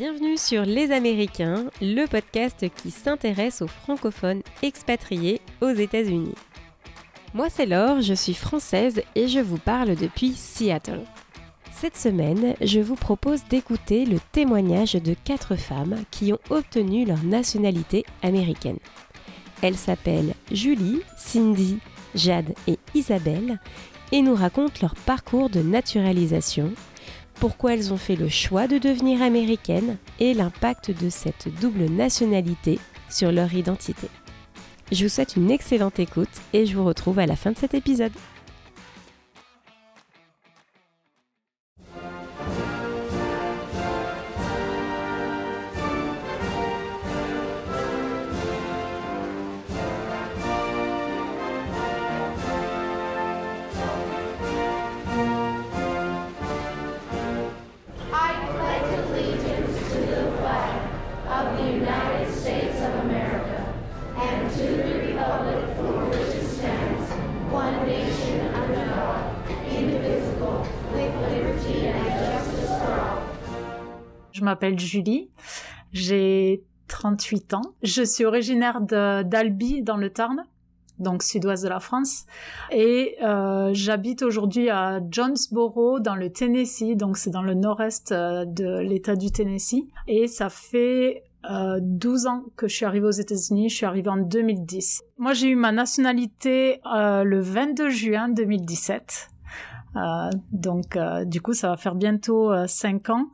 Bienvenue 0.00 0.38
sur 0.38 0.62
Les 0.62 0.92
Américains, 0.92 1.66
le 1.82 2.06
podcast 2.06 2.64
qui 2.74 2.90
s'intéresse 2.90 3.60
aux 3.60 3.66
francophones 3.66 4.40
expatriés 4.62 5.42
aux 5.60 5.68
États-Unis. 5.68 6.32
Moi 7.34 7.50
c'est 7.50 7.66
Laure, 7.66 8.00
je 8.00 8.14
suis 8.14 8.32
française 8.32 9.02
et 9.14 9.28
je 9.28 9.40
vous 9.40 9.58
parle 9.58 9.96
depuis 9.96 10.32
Seattle. 10.32 11.02
Cette 11.70 11.98
semaine, 11.98 12.54
je 12.62 12.80
vous 12.80 12.94
propose 12.94 13.44
d'écouter 13.44 14.06
le 14.06 14.16
témoignage 14.32 14.94
de 14.94 15.14
quatre 15.22 15.54
femmes 15.56 16.02
qui 16.10 16.32
ont 16.32 16.40
obtenu 16.48 17.04
leur 17.04 17.22
nationalité 17.22 18.06
américaine. 18.22 18.78
Elles 19.60 19.76
s'appellent 19.76 20.32
Julie, 20.50 21.02
Cindy, 21.18 21.78
Jade 22.14 22.54
et 22.66 22.78
Isabelle 22.94 23.60
et 24.12 24.22
nous 24.22 24.34
racontent 24.34 24.80
leur 24.80 24.94
parcours 24.94 25.50
de 25.50 25.60
naturalisation, 25.60 26.72
pourquoi 27.40 27.72
elles 27.72 27.92
ont 27.92 27.96
fait 27.96 28.16
le 28.16 28.28
choix 28.28 28.68
de 28.68 28.76
devenir 28.76 29.22
américaines 29.22 29.96
et 30.18 30.34
l'impact 30.34 30.90
de 31.02 31.08
cette 31.08 31.48
double 31.60 31.86
nationalité 31.86 32.78
sur 33.08 33.32
leur 33.32 33.54
identité. 33.54 34.08
Je 34.92 35.04
vous 35.04 35.08
souhaite 35.08 35.36
une 35.36 35.50
excellente 35.50 35.98
écoute 35.98 36.28
et 36.52 36.66
je 36.66 36.76
vous 36.76 36.84
retrouve 36.84 37.18
à 37.18 37.24
la 37.24 37.36
fin 37.36 37.52
de 37.52 37.56
cet 37.56 37.72
épisode. 37.72 38.12
Je 74.40 74.44
m'appelle 74.46 74.78
Julie, 74.78 75.28
j'ai 75.92 76.64
38 76.88 77.52
ans. 77.52 77.74
Je 77.82 78.02
suis 78.02 78.24
originaire 78.24 78.80
d'Albi 78.80 79.82
dans 79.82 79.98
le 79.98 80.08
Tarn, 80.08 80.46
donc 80.98 81.22
sud-ouest 81.22 81.62
de 81.62 81.68
la 81.68 81.78
France, 81.78 82.24
et 82.72 83.16
euh, 83.22 83.68
j'habite 83.74 84.22
aujourd'hui 84.22 84.70
à 84.70 84.98
Jonesboro 85.10 86.00
dans 86.00 86.14
le 86.14 86.32
Tennessee, 86.32 86.96
donc 86.96 87.18
c'est 87.18 87.28
dans 87.28 87.42
le 87.42 87.52
nord-est 87.52 88.12
euh, 88.12 88.46
de 88.46 88.78
l'État 88.78 89.14
du 89.14 89.30
Tennessee, 89.30 89.84
et 90.08 90.26
ça 90.26 90.48
fait 90.48 91.24
euh, 91.50 91.80
12 91.82 92.26
ans 92.26 92.44
que 92.56 92.66
je 92.66 92.76
suis 92.76 92.86
arrivée 92.86 93.06
aux 93.06 93.10
États-Unis. 93.10 93.68
Je 93.68 93.76
suis 93.76 93.86
arrivée 93.86 94.10
en 94.10 94.18
2010. 94.18 95.02
Moi, 95.18 95.32
j'ai 95.32 95.48
eu 95.48 95.54
ma 95.54 95.72
nationalité 95.72 96.80
euh, 96.94 97.24
le 97.24 97.40
22 97.40 97.88
juin 97.88 98.28
2017. 98.28 99.28
Euh, 99.96 100.30
donc, 100.52 100.96
euh, 100.96 101.24
du 101.24 101.40
coup, 101.40 101.52
ça 101.52 101.68
va 101.68 101.76
faire 101.76 101.94
bientôt 101.94 102.52
euh, 102.52 102.66
5 102.66 103.10
ans. 103.10 103.26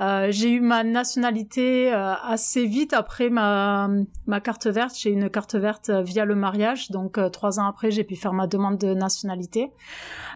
Euh, 0.00 0.28
j'ai 0.30 0.50
eu 0.50 0.60
ma 0.60 0.84
nationalité 0.84 1.92
euh, 1.92 2.14
assez 2.14 2.66
vite 2.66 2.92
après 2.92 3.30
ma, 3.30 3.88
ma 4.26 4.40
carte 4.40 4.66
verte. 4.66 4.94
J'ai 4.98 5.10
eu 5.10 5.14
une 5.14 5.30
carte 5.30 5.54
verte 5.54 5.90
via 5.90 6.24
le 6.24 6.34
mariage. 6.34 6.90
Donc, 6.90 7.18
trois 7.32 7.58
ans 7.58 7.66
après, 7.66 7.90
j'ai 7.90 8.04
pu 8.04 8.16
faire 8.16 8.32
ma 8.32 8.46
demande 8.46 8.78
de 8.78 8.92
nationalité. 8.94 9.72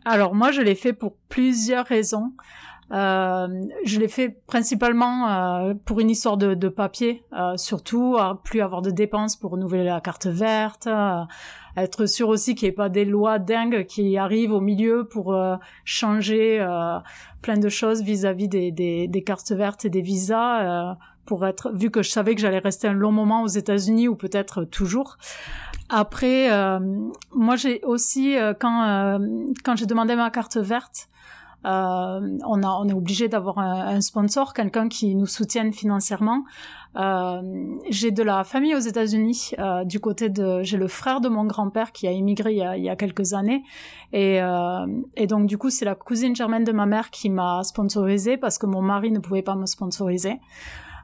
Alors, 0.04 0.34
moi, 0.34 0.50
je 0.52 0.62
l'ai 0.62 0.74
fait 0.74 0.92
pour 0.92 1.16
plusieurs 1.28 1.86
raisons. 1.86 2.32
Euh, 2.90 3.48
je 3.84 4.00
l'ai 4.00 4.08
fait 4.08 4.40
principalement 4.46 5.28
euh, 5.28 5.74
pour 5.84 6.00
une 6.00 6.10
histoire 6.10 6.36
de, 6.36 6.54
de 6.54 6.68
papier, 6.68 7.22
euh, 7.32 7.56
surtout 7.56 8.16
plus 8.44 8.60
avoir 8.60 8.82
de 8.82 8.90
dépenses 8.90 9.36
pour 9.36 9.52
renouveler 9.52 9.84
la 9.84 10.00
carte 10.00 10.26
verte, 10.26 10.88
être 11.76 12.06
sûr 12.06 12.28
aussi 12.28 12.54
qu'il 12.54 12.66
n'y 12.66 12.70
ait 12.70 12.76
pas 12.76 12.88
des 12.88 13.04
lois 13.04 13.38
dingues 13.38 13.84
qui 13.84 14.16
arrivent 14.16 14.52
au 14.52 14.60
milieu 14.60 15.04
pour 15.04 15.36
changer 15.84 16.66
plein 17.42 17.58
de 17.58 17.68
choses 17.68 18.02
vis-à-vis 18.02 18.48
des, 18.48 18.72
des, 18.72 19.06
des 19.06 19.22
cartes 19.22 19.52
vertes 19.52 19.84
et 19.84 19.90
des 19.90 20.02
visas. 20.02 20.96
pour 21.24 21.46
être 21.46 21.70
vu 21.74 21.90
que 21.90 22.02
je 22.02 22.10
savais 22.10 22.34
que 22.34 22.40
j'allais 22.40 22.58
rester 22.58 22.88
un 22.88 22.94
long 22.94 23.12
moment 23.12 23.42
aux 23.42 23.48
États-Unis 23.48 24.08
ou 24.08 24.16
peut-être 24.16 24.64
toujours. 24.64 25.18
Après, 25.88 26.52
euh, 26.52 26.78
moi 27.32 27.56
j'ai 27.56 27.80
aussi 27.84 28.36
euh, 28.36 28.52
quand 28.58 28.82
euh, 28.82 29.18
quand 29.64 29.76
j'ai 29.76 29.86
demandé 29.86 30.16
ma 30.16 30.30
carte 30.30 30.58
verte, 30.58 31.08
on, 31.64 32.62
a, 32.62 32.68
on 32.80 32.88
est 32.88 32.92
obligé 32.92 33.28
d'avoir 33.28 33.58
un, 33.58 33.96
un 33.96 34.00
sponsor, 34.00 34.54
quelqu'un 34.54 34.88
qui 34.88 35.14
nous 35.14 35.26
soutienne 35.26 35.72
financièrement. 35.72 36.44
Euh, 36.96 37.42
j'ai 37.90 38.10
de 38.10 38.22
la 38.22 38.44
famille 38.44 38.74
aux 38.74 38.80
États-Unis, 38.80 39.52
euh, 39.58 39.84
du 39.84 40.00
côté 40.00 40.30
de, 40.30 40.62
j'ai 40.62 40.78
le 40.78 40.88
frère 40.88 41.20
de 41.20 41.28
mon 41.28 41.44
grand-père 41.44 41.92
qui 41.92 42.08
a 42.08 42.12
immigré 42.12 42.52
il 42.52 42.58
y 42.58 42.62
a, 42.62 42.76
il 42.76 42.82
y 42.82 42.88
a 42.88 42.96
quelques 42.96 43.34
années, 43.34 43.62
et, 44.12 44.40
euh, 44.42 44.86
et 45.14 45.26
donc 45.26 45.46
du 45.46 45.58
coup 45.58 45.70
c'est 45.70 45.84
la 45.84 45.94
cousine 45.94 46.34
germaine 46.34 46.64
de 46.64 46.72
ma 46.72 46.86
mère 46.86 47.10
qui 47.10 47.28
m'a 47.28 47.62
sponsorisé 47.62 48.36
parce 48.36 48.58
que 48.58 48.66
mon 48.66 48.82
mari 48.82 49.12
ne 49.12 49.18
pouvait 49.18 49.42
pas 49.42 49.54
me 49.54 49.66
sponsoriser. 49.66 50.40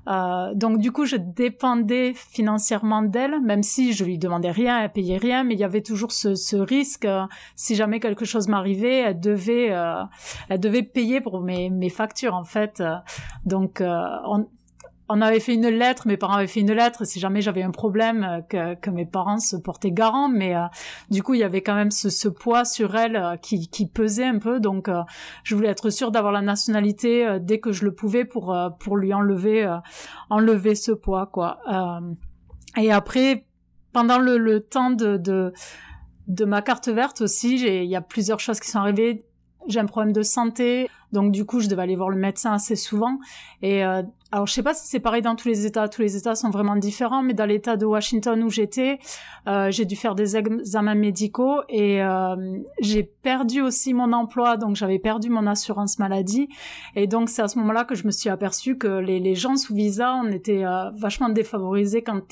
Euh, 0.09 0.53
donc 0.55 0.79
du 0.79 0.93
coup, 0.93 1.07
je 1.07 1.17
dépendais 1.17 2.13
financièrement 2.15 3.03
d'elle, 3.03 3.41
même 3.41 3.63
si 3.63 3.93
je 3.93 4.05
lui 4.05 4.19
demandais 4.19 4.51
rien, 4.51 4.81
elle 4.83 4.93
payait 4.93 5.17
rien, 5.19 5.45
mais 5.45 5.55
il 5.55 5.61
y 5.61 5.65
avait 5.65 5.81
toujours 5.83 6.13
ce, 6.13 6.35
ce 6.35 6.57
risque. 6.57 7.05
euh, 7.05 7.25
si 7.57 7.75
jamais 7.75 8.01
quelque 8.01 8.25
chose 8.25 8.49
m'arrivait, 8.49 8.99
elle 9.01 9.21
devait, 9.21 9.71
euh, 9.73 10.03
elle 10.49 10.61
devait 10.61 10.83
payer 10.83 11.21
pour 11.21 11.41
mes, 11.41 11.71
mes 11.71 11.89
factures 11.91 12.35
en 12.35 12.45
fait. 12.45 12.81
Euh, 12.81 12.95
Donc 13.45 13.83
on, 13.83 14.47
on 15.09 15.21
avait 15.21 15.41
fait 15.41 15.55
une 15.55 15.69
lettre, 15.69 16.07
mes 16.07 16.17
parents 16.17 16.35
avaient 16.35 16.47
fait 16.47 16.61
une 16.61 16.73
lettre 16.73 17.05
si 17.05 17.21
jamais 17.21 17.43
j'avais 17.43 17.63
un 17.63 17.71
problème 17.71 18.25
euh, 18.25 18.41
que, 18.41 18.75
que 18.75 18.91
mes 18.91 19.05
parents 19.05 19.39
se 19.39 19.57
portaient 19.57 19.91
garant, 19.91 20.29
mais 20.29 20.57
euh, 20.57 20.65
du 21.11 21.23
coup 21.23 21.35
il 21.35 21.41
y 21.41 21.45
avait 21.45 21.61
quand 21.63 21.75
même 21.75 21.91
ce, 21.91 22.09
ce 22.09 22.29
poids 22.29 22.65
sur 22.65 22.97
elle 22.97 23.17
euh, 23.17 23.37
qui, 23.37 23.69
qui 23.69 23.87
pesait 23.87 24.25
un 24.25 24.39
peu, 24.39 24.61
donc 24.61 24.89
euh, 24.89 25.03
je 25.43 25.55
voulais 25.55 25.69
être 25.69 25.91
sûre 25.91 26.11
d'avoir 26.11 26.33
la 26.33 26.41
nationalité 26.41 27.27
euh, 27.27 27.39
dès 27.39 27.61
que 27.61 27.71
je 27.73 27.85
le 27.85 27.95
pouvais 27.95 28.25
pour 28.25 28.57
pour 28.81 28.97
lui 28.97 29.13
enlever 29.13 29.67
enlever 30.31 30.75
ce 30.75 30.93
poids 30.93 31.27
quoi. 31.27 31.59
Et 32.77 32.91
après 32.91 33.47
pendant 33.93 34.19
le, 34.19 34.39
le 34.39 34.61
temps 34.61 34.91
de, 34.91 35.17
de 35.17 35.53
de 36.29 36.45
ma 36.47 36.63
carte 36.63 36.89
verte 36.89 37.21
aussi, 37.21 37.57
il 37.57 37.85
y 37.85 37.97
a 37.97 38.01
plusieurs 38.01 38.41
choses 38.41 38.59
qui 38.59 38.71
sont 38.71 38.79
arrivées. 38.79 39.27
J'ai 39.67 39.81
un 39.81 39.87
problème 39.87 40.13
de 40.13 40.23
santé, 40.23 40.89
donc 41.13 41.33
du 41.33 41.45
coup 41.45 41.61
je 41.61 41.69
devais 41.69 41.83
aller 41.83 41.97
voir 41.97 42.11
le 42.11 42.17
médecin 42.17 42.53
assez 42.53 42.77
souvent. 42.77 43.19
Et 43.63 43.83
alors 44.35 44.49
je 44.49 44.53
sais 44.53 44.65
pas 44.65 44.75
si 44.75 44.89
c'est 44.89 44.99
pareil 44.99 45.23
dans 45.23 45.37
tous 45.37 45.47
les 45.47 45.65
États, 45.65 45.89
tous 45.89 46.03
les 46.03 46.17
États 46.17 46.35
sont 46.35 46.51
vraiment 46.51 46.75
différents, 46.75 47.23
mais 47.23 47.35
dans 47.35 47.47
l'État 47.47 47.77
de 47.77 47.87
Washington 47.87 48.43
où 48.43 48.51
j'étais, 48.51 48.99
euh, 49.47 49.71
j'ai 49.71 49.85
dû 49.85 49.95
faire 49.95 50.17
des 50.17 50.37
examens 50.37 50.97
médicaux 50.97 51.61
et 51.69 52.03
euh, 52.03 52.59
j'ai 52.81 53.05
perdu 53.05 53.61
aussi 53.61 53.95
mon 53.95 54.13
emploi, 54.13 54.57
donc 54.57 54.75
j'avais 54.75 54.99
perdu 54.99 55.31
mon 55.31 55.47
assurance 55.47 56.01
maladie. 56.01 56.49
Et 56.97 57.07
donc 57.07 57.29
c'est 57.29 57.43
à 57.43 57.47
ce 57.47 57.61
moment-là 57.61 57.85
que 57.85 57.95
je 57.95 58.07
me 58.07 58.11
suis 58.11 58.29
aperçue 58.29 58.77
que 58.77 58.89
les, 58.89 59.37
gens 59.37 59.55
sous 59.55 59.73
visa, 59.73 60.17
on 60.17 60.33
était 60.33 60.65
euh, 60.65 60.91
vachement 60.97 61.29
défavorisés 61.29 62.03
quand, 62.03 62.25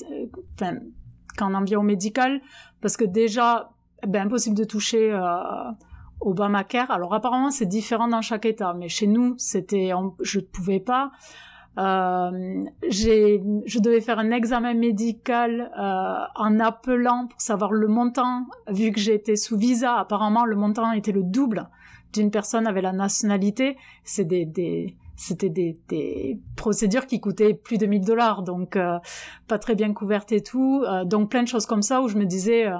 en 1.39 1.63
vient 1.63 1.83
médical, 1.83 2.41
parce 2.81 2.97
que 2.97 3.05
déjà, 3.05 3.69
ben 4.05 4.25
impossible 4.25 4.57
de 4.57 4.65
toucher. 4.65 5.17
Obamacare. 6.19 6.89
Alors 6.91 7.13
apparemment 7.13 7.51
c'est 7.51 7.65
différent 7.65 8.07
dans 8.07 8.21
chaque 8.21 8.45
État, 8.45 8.73
mais 8.73 8.87
chez 8.87 9.07
nous 9.07 9.35
c'était, 9.37 9.91
je 10.21 10.39
ne 10.39 10.43
pouvais 10.43 10.79
pas. 10.79 11.11
Euh, 11.77 12.63
je 12.89 13.79
devais 13.79 14.01
faire 14.01 14.19
un 14.19 14.31
examen 14.31 14.73
médical 14.73 15.71
euh, 15.77 16.25
en 16.35 16.59
appelant 16.59 17.27
pour 17.27 17.41
savoir 17.41 17.71
le 17.71 17.87
montant, 17.87 18.45
vu 18.69 18.91
que 18.91 18.99
j'étais 18.99 19.35
sous 19.35 19.57
visa. 19.57 19.95
Apparemment 19.97 20.45
le 20.45 20.55
montant 20.55 20.91
était 20.91 21.11
le 21.11 21.23
double 21.23 21.67
d'une 22.13 22.29
personne 22.29 22.67
avec 22.67 22.83
la 22.83 22.93
nationalité. 22.93 23.77
C'est 24.03 24.25
des, 24.25 24.45
des 24.45 24.95
c'était 25.15 25.49
des, 25.49 25.77
des 25.89 26.39
procédures 26.55 27.05
qui 27.05 27.19
coûtaient 27.19 27.53
plus 27.53 27.77
de 27.77 27.85
1000 27.85 28.03
dollars, 28.03 28.43
donc 28.43 28.75
euh, 28.75 28.97
pas 29.47 29.59
très 29.59 29.75
bien 29.75 29.93
couvertes 29.93 30.31
et 30.31 30.41
tout. 30.41 30.83
Euh, 30.87 31.05
donc 31.05 31.29
plein 31.29 31.43
de 31.43 31.47
choses 31.47 31.65
comme 31.65 31.81
ça 31.81 32.01
où 32.01 32.07
je 32.07 32.17
me 32.17 32.25
disais, 32.25 32.67
euh, 32.67 32.77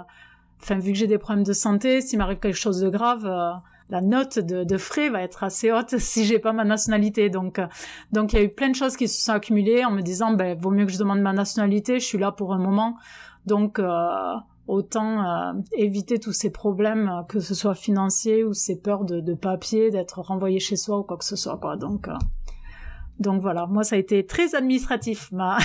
enfin 0.61 0.77
vu 0.77 0.93
que 0.93 0.97
j'ai 0.97 1.07
des 1.07 1.17
problèmes 1.17 1.45
de 1.45 1.53
santé, 1.53 2.01
s'il 2.01 2.19
m'arrive 2.19 2.39
quelque 2.39 2.57
chose 2.57 2.79
de 2.81 2.89
grave, 2.89 3.25
euh, 3.25 3.53
la 3.89 4.01
note 4.01 4.39
de, 4.39 4.63
de 4.63 4.77
frais 4.77 5.09
va 5.09 5.21
être 5.21 5.43
assez 5.43 5.71
haute 5.71 5.95
si 5.97 6.25
j'ai 6.25 6.39
pas 6.39 6.53
ma 6.53 6.63
nationalité. 6.63 7.29
Donc, 7.29 7.59
euh, 7.59 7.67
donc 8.11 8.33
il 8.33 8.35
y 8.37 8.39
a 8.39 8.43
eu 8.43 8.49
plein 8.49 8.69
de 8.69 8.75
choses 8.75 8.97
qui 8.97 9.07
se 9.07 9.21
sont 9.23 9.33
accumulées 9.33 9.85
en 9.85 9.91
me 9.91 10.01
disant, 10.01 10.33
ben 10.33 10.57
vaut 10.57 10.71
mieux 10.71 10.85
que 10.85 10.91
je 10.91 10.99
demande 10.99 11.21
ma 11.21 11.33
nationalité. 11.33 11.99
Je 11.99 12.05
suis 12.05 12.17
là 12.17 12.31
pour 12.31 12.53
un 12.53 12.59
moment, 12.59 12.97
donc 13.45 13.79
euh, 13.79 14.35
autant 14.67 15.23
euh, 15.25 15.53
éviter 15.73 16.19
tous 16.19 16.31
ces 16.31 16.49
problèmes, 16.49 17.09
euh, 17.09 17.23
que 17.23 17.39
ce 17.39 17.53
soit 17.53 17.75
financiers 17.75 18.43
ou 18.43 18.53
ces 18.53 18.79
peurs 18.79 19.03
de, 19.03 19.19
de 19.19 19.33
papier, 19.33 19.91
d'être 19.91 20.21
renvoyé 20.21 20.59
chez 20.59 20.75
soi 20.75 20.99
ou 20.99 21.03
quoi 21.03 21.17
que 21.17 21.25
ce 21.25 21.35
soit. 21.35 21.57
Quoi. 21.57 21.75
Donc, 21.75 22.07
euh, 22.07 22.13
donc 23.19 23.41
voilà, 23.41 23.65
moi 23.67 23.83
ça 23.83 23.95
a 23.95 23.99
été 23.99 24.25
très 24.25 24.55
administratif 24.55 25.31
ma 25.31 25.57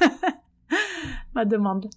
ma 1.34 1.44
demande. 1.44 1.88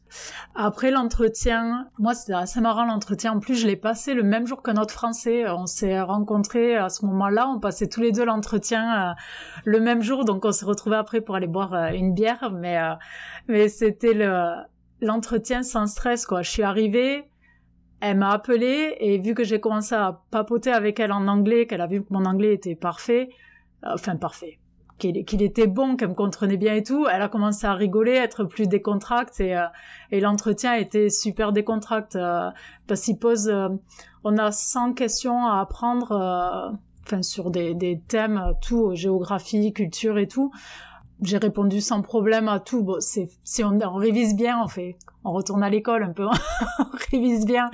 Après 0.55 0.91
l'entretien, 0.91 1.87
moi 1.97 2.13
c'était 2.13 2.33
assez 2.33 2.61
marrant 2.61 2.85
l'entretien. 2.85 3.33
En 3.33 3.39
plus, 3.39 3.55
je 3.55 3.67
l'ai 3.67 3.75
passé 3.75 4.13
le 4.13 4.23
même 4.23 4.47
jour 4.47 4.63
qu'un 4.63 4.77
autre 4.77 4.93
Français. 4.93 5.49
On 5.49 5.65
s'est 5.65 5.99
rencontrés 6.01 6.75
à 6.75 6.89
ce 6.89 7.05
moment-là. 7.05 7.47
On 7.47 7.59
passait 7.59 7.87
tous 7.87 8.01
les 8.01 8.11
deux 8.11 8.25
l'entretien 8.25 9.11
euh, 9.11 9.13
le 9.65 9.79
même 9.79 10.01
jour, 10.01 10.25
donc 10.25 10.45
on 10.45 10.51
s'est 10.51 10.65
retrouvés 10.65 10.97
après 10.97 11.21
pour 11.21 11.35
aller 11.35 11.47
boire 11.47 11.73
euh, 11.73 11.89
une 11.89 12.13
bière. 12.13 12.51
Mais 12.51 12.79
euh, 12.79 12.93
mais 13.47 13.69
c'était 13.69 14.13
le 14.13 14.53
l'entretien 15.01 15.63
sans 15.63 15.87
stress 15.87 16.25
quoi. 16.25 16.41
Je 16.41 16.49
suis 16.49 16.63
arrivée. 16.63 17.29
Elle 17.99 18.17
m'a 18.17 18.29
appelé 18.29 18.95
et 18.99 19.17
vu 19.17 19.33
que 19.33 19.43
j'ai 19.43 19.59
commencé 19.59 19.95
à 19.95 20.21
papoter 20.29 20.71
avec 20.71 20.99
elle 20.99 21.11
en 21.11 21.27
anglais, 21.27 21.65
qu'elle 21.65 21.81
a 21.81 21.87
vu 21.87 22.03
que 22.03 22.07
mon 22.11 22.25
anglais 22.25 22.53
était 22.53 22.75
parfait, 22.75 23.29
enfin 23.83 24.17
parfait, 24.17 24.59
qu'il 24.97 25.41
était 25.41 25.67
bon, 25.67 25.95
qu'elle 25.95 26.09
me 26.09 26.13
comprenait 26.13 26.57
bien 26.57 26.73
et 26.73 26.83
tout, 26.83 27.07
elle 27.07 27.21
a 27.21 27.29
commencé 27.29 27.67
à 27.67 27.73
rigoler, 27.73 28.13
être 28.13 28.43
plus 28.43 28.67
décontracte 28.67 29.39
et, 29.39 29.55
euh, 29.55 29.65
et 30.11 30.19
l'entretien 30.19 30.73
était 30.73 31.09
super 31.09 31.51
décontracte 31.51 32.15
euh, 32.15 32.49
parce 32.87 33.01
qu'il 33.01 33.17
pose, 33.17 33.47
euh, 33.47 33.69
on 34.23 34.37
a 34.37 34.51
100 34.51 34.93
questions 34.93 35.45
à 35.45 35.59
apprendre, 35.61 36.77
enfin 37.05 37.21
sur 37.21 37.51
des, 37.51 37.75
des 37.75 38.01
thèmes, 38.07 38.53
tout, 38.61 38.95
géographie, 38.95 39.71
culture 39.71 40.17
et 40.17 40.27
tout. 40.27 40.51
J'ai 41.21 41.37
répondu 41.37 41.81
sans 41.81 42.03
problème 42.03 42.47
à 42.47 42.59
tout. 42.59 42.83
Bon, 42.83 42.97
c'est 42.99 43.29
si 43.43 43.63
on, 43.63 43.79
on 43.81 43.95
révise 43.95 44.35
bien, 44.35 44.61
on 44.63 44.67
fait, 44.67 44.97
on 45.23 45.31
retourne 45.31 45.63
à 45.63 45.69
l'école 45.69 46.03
un 46.03 46.13
peu, 46.13 46.25
on 46.79 46.85
révise 47.11 47.45
bien. 47.45 47.69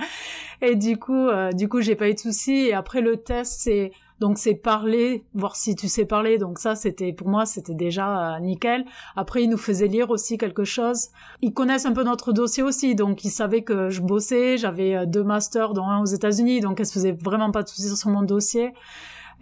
Et 0.62 0.76
du 0.76 0.98
coup, 0.98 1.28
du 1.52 1.68
coup, 1.68 1.82
j'ai 1.82 1.94
pas 1.94 2.08
eu 2.08 2.14
de 2.14 2.18
soucis. 2.18 2.68
Et 2.68 2.72
après 2.72 3.02
le 3.02 3.18
test, 3.18 3.60
c'est 3.60 3.92
donc 4.24 4.38
c'est 4.38 4.54
parler, 4.54 5.22
voir 5.34 5.54
si 5.54 5.76
tu 5.76 5.86
sais 5.86 6.06
parler. 6.06 6.38
Donc 6.38 6.58
ça, 6.58 6.74
c'était 6.76 7.12
pour 7.12 7.28
moi, 7.28 7.44
c'était 7.44 7.74
déjà 7.74 8.36
euh, 8.36 8.40
nickel. 8.40 8.86
Après, 9.16 9.42
ils 9.42 9.50
nous 9.50 9.58
faisaient 9.58 9.86
lire 9.86 10.08
aussi 10.08 10.38
quelque 10.38 10.64
chose. 10.64 11.08
Ils 11.42 11.52
connaissent 11.52 11.84
un 11.84 11.92
peu 11.92 12.04
notre 12.04 12.32
dossier 12.32 12.62
aussi, 12.62 12.94
donc 12.94 13.22
ils 13.26 13.30
savaient 13.30 13.60
que 13.60 13.90
je 13.90 14.00
bossais. 14.00 14.56
J'avais 14.56 14.96
euh, 14.96 15.04
deux 15.04 15.24
masters, 15.24 15.74
dont 15.74 15.86
un 15.86 16.00
aux 16.00 16.06
États-Unis, 16.06 16.60
donc 16.60 16.80
elles 16.80 16.86
se 16.86 16.94
faisaient 16.94 17.12
vraiment 17.12 17.50
pas 17.50 17.62
de 17.64 17.68
soucis 17.68 17.94
sur 17.94 18.08
mon 18.08 18.22
dossier. 18.22 18.72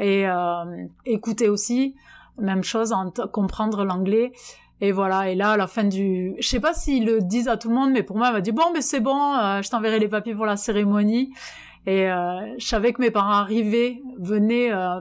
Et 0.00 0.26
euh, 0.26 0.64
écouter 1.06 1.48
aussi, 1.48 1.94
même 2.38 2.64
chose, 2.64 2.92
en 2.92 3.12
comprendre 3.30 3.84
l'anglais. 3.84 4.32
Et 4.80 4.90
voilà, 4.90 5.30
et 5.30 5.36
là, 5.36 5.52
à 5.52 5.56
la 5.56 5.68
fin 5.68 5.84
du... 5.84 6.34
Je 6.40 6.48
sais 6.48 6.58
pas 6.58 6.74
s'ils 6.74 7.06
le 7.06 7.20
disent 7.20 7.46
à 7.46 7.56
tout 7.56 7.68
le 7.68 7.76
monde, 7.76 7.92
mais 7.92 8.02
pour 8.02 8.16
moi, 8.16 8.26
elle 8.26 8.32
m'a 8.32 8.40
dit, 8.40 8.50
bon, 8.50 8.72
mais 8.74 8.80
c'est 8.80 8.98
bon, 8.98 9.60
je 9.62 9.70
t'enverrai 9.70 10.00
les 10.00 10.08
papiers 10.08 10.34
pour 10.34 10.44
la 10.44 10.56
cérémonie. 10.56 11.32
Et 11.86 12.08
euh, 12.08 12.58
je 12.58 12.66
savais 12.66 12.92
que 12.92 13.00
mes 13.00 13.10
parents 13.10 13.32
arrivaient, 13.32 14.00
venaient 14.16 14.72
euh, 14.72 15.00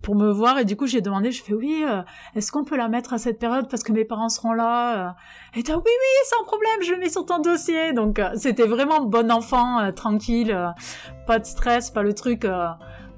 pour 0.00 0.14
me 0.14 0.30
voir, 0.30 0.58
et 0.58 0.64
du 0.64 0.74
coup 0.74 0.86
j'ai 0.86 1.02
demandé, 1.02 1.30
je 1.30 1.42
fais 1.42 1.52
oui, 1.52 1.84
euh, 1.86 2.00
est-ce 2.34 2.50
qu'on 2.50 2.64
peut 2.64 2.78
la 2.78 2.88
mettre 2.88 3.12
à 3.12 3.18
cette 3.18 3.38
période 3.38 3.68
parce 3.68 3.82
que 3.82 3.92
mes 3.92 4.06
parents 4.06 4.30
seront 4.30 4.54
là 4.54 5.08
euh. 5.08 5.10
Et 5.58 5.62
dit 5.62 5.70
oui 5.70 5.82
oui, 5.84 6.24
sans 6.24 6.44
problème, 6.44 6.82
je 6.82 6.92
le 6.92 6.98
mets 6.98 7.10
sur 7.10 7.26
ton 7.26 7.40
dossier. 7.40 7.92
Donc 7.92 8.22
c'était 8.36 8.66
vraiment 8.66 9.02
bon 9.02 9.30
enfant, 9.30 9.92
tranquille, 9.92 10.56
pas 11.26 11.38
de 11.38 11.44
stress, 11.44 11.90
pas 11.90 12.02
le 12.02 12.14
truc 12.14 12.46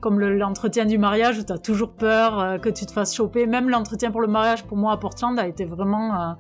comme 0.00 0.20
l'entretien 0.20 0.84
du 0.84 0.98
mariage 0.98 1.38
où 1.38 1.42
t'as 1.44 1.58
toujours 1.58 1.92
peur 1.92 2.60
que 2.60 2.68
tu 2.68 2.86
te 2.86 2.92
fasses 2.92 3.14
choper. 3.14 3.46
Même 3.46 3.70
l'entretien 3.70 4.10
pour 4.10 4.20
le 4.20 4.26
mariage 4.26 4.64
pour 4.64 4.76
moi 4.76 4.92
à 4.92 4.96
Portland 4.96 5.38
a 5.38 5.46
été 5.46 5.64
vraiment 5.64 6.36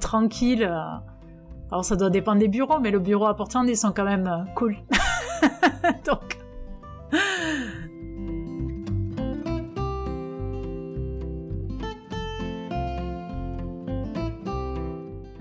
tranquille. 0.00 0.64
Alors 1.70 1.86
ça 1.86 1.96
doit 1.96 2.10
dépendre 2.10 2.38
des 2.38 2.48
bureaux, 2.48 2.80
mais 2.80 2.90
le 2.90 2.98
bureau 2.98 3.26
à 3.26 3.34
Portland 3.34 3.66
ils 3.66 3.78
sont 3.78 3.92
quand 3.92 4.04
même 4.04 4.46
cool. 4.54 4.76
Donc. 6.04 6.38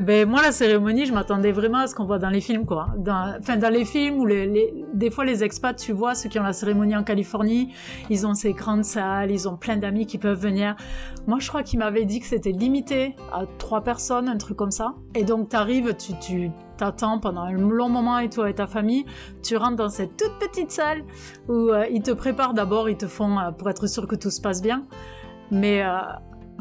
Ben, 0.01 0.27
moi, 0.27 0.41
la 0.41 0.51
cérémonie, 0.51 1.05
je 1.05 1.13
m'attendais 1.13 1.51
vraiment 1.51 1.77
à 1.77 1.87
ce 1.87 1.93
qu'on 1.93 2.05
voit 2.05 2.17
dans 2.17 2.31
les 2.31 2.41
films, 2.41 2.65
quoi. 2.65 2.87
Dans, 2.97 3.35
enfin, 3.39 3.57
dans 3.57 3.71
les 3.71 3.85
films 3.85 4.17
où 4.17 4.25
les, 4.25 4.73
des 4.95 5.11
fois 5.11 5.25
les 5.25 5.43
expats, 5.43 5.75
tu 5.75 5.91
vois, 5.91 6.15
ceux 6.15 6.27
qui 6.27 6.39
ont 6.39 6.43
la 6.43 6.53
cérémonie 6.53 6.95
en 6.95 7.03
Californie, 7.03 7.71
ils 8.09 8.25
ont 8.25 8.33
ces 8.33 8.53
grandes 8.53 8.83
salles, 8.83 9.29
ils 9.29 9.47
ont 9.47 9.57
plein 9.57 9.77
d'amis 9.77 10.07
qui 10.07 10.17
peuvent 10.17 10.39
venir. 10.39 10.75
Moi, 11.27 11.37
je 11.39 11.47
crois 11.49 11.61
qu'ils 11.61 11.77
m'avaient 11.77 12.05
dit 12.05 12.19
que 12.19 12.25
c'était 12.25 12.51
limité 12.51 13.15
à 13.31 13.43
trois 13.59 13.81
personnes, 13.81 14.27
un 14.27 14.37
truc 14.37 14.57
comme 14.57 14.71
ça. 14.71 14.95
Et 15.13 15.23
donc, 15.23 15.49
t'arrives, 15.49 15.95
tu, 15.95 16.13
tu 16.19 16.49
t'attends 16.77 17.19
pendant 17.19 17.41
un 17.41 17.51
long 17.51 17.89
moment 17.89 18.17
et 18.17 18.29
toi 18.29 18.49
et 18.49 18.55
ta 18.55 18.65
famille, 18.65 19.05
tu 19.43 19.55
rentres 19.55 19.75
dans 19.75 19.89
cette 19.89 20.17
toute 20.17 20.39
petite 20.39 20.71
salle 20.71 21.03
où 21.47 21.69
euh, 21.69 21.85
ils 21.91 22.01
te 22.01 22.09
préparent 22.09 22.55
d'abord, 22.55 22.89
ils 22.89 22.97
te 22.97 23.05
font 23.05 23.37
euh, 23.37 23.51
pour 23.51 23.69
être 23.69 23.85
sûr 23.85 24.07
que 24.07 24.15
tout 24.15 24.31
se 24.31 24.41
passe 24.41 24.63
bien. 24.63 24.87
Mais 25.51 25.83
euh, 25.83 25.99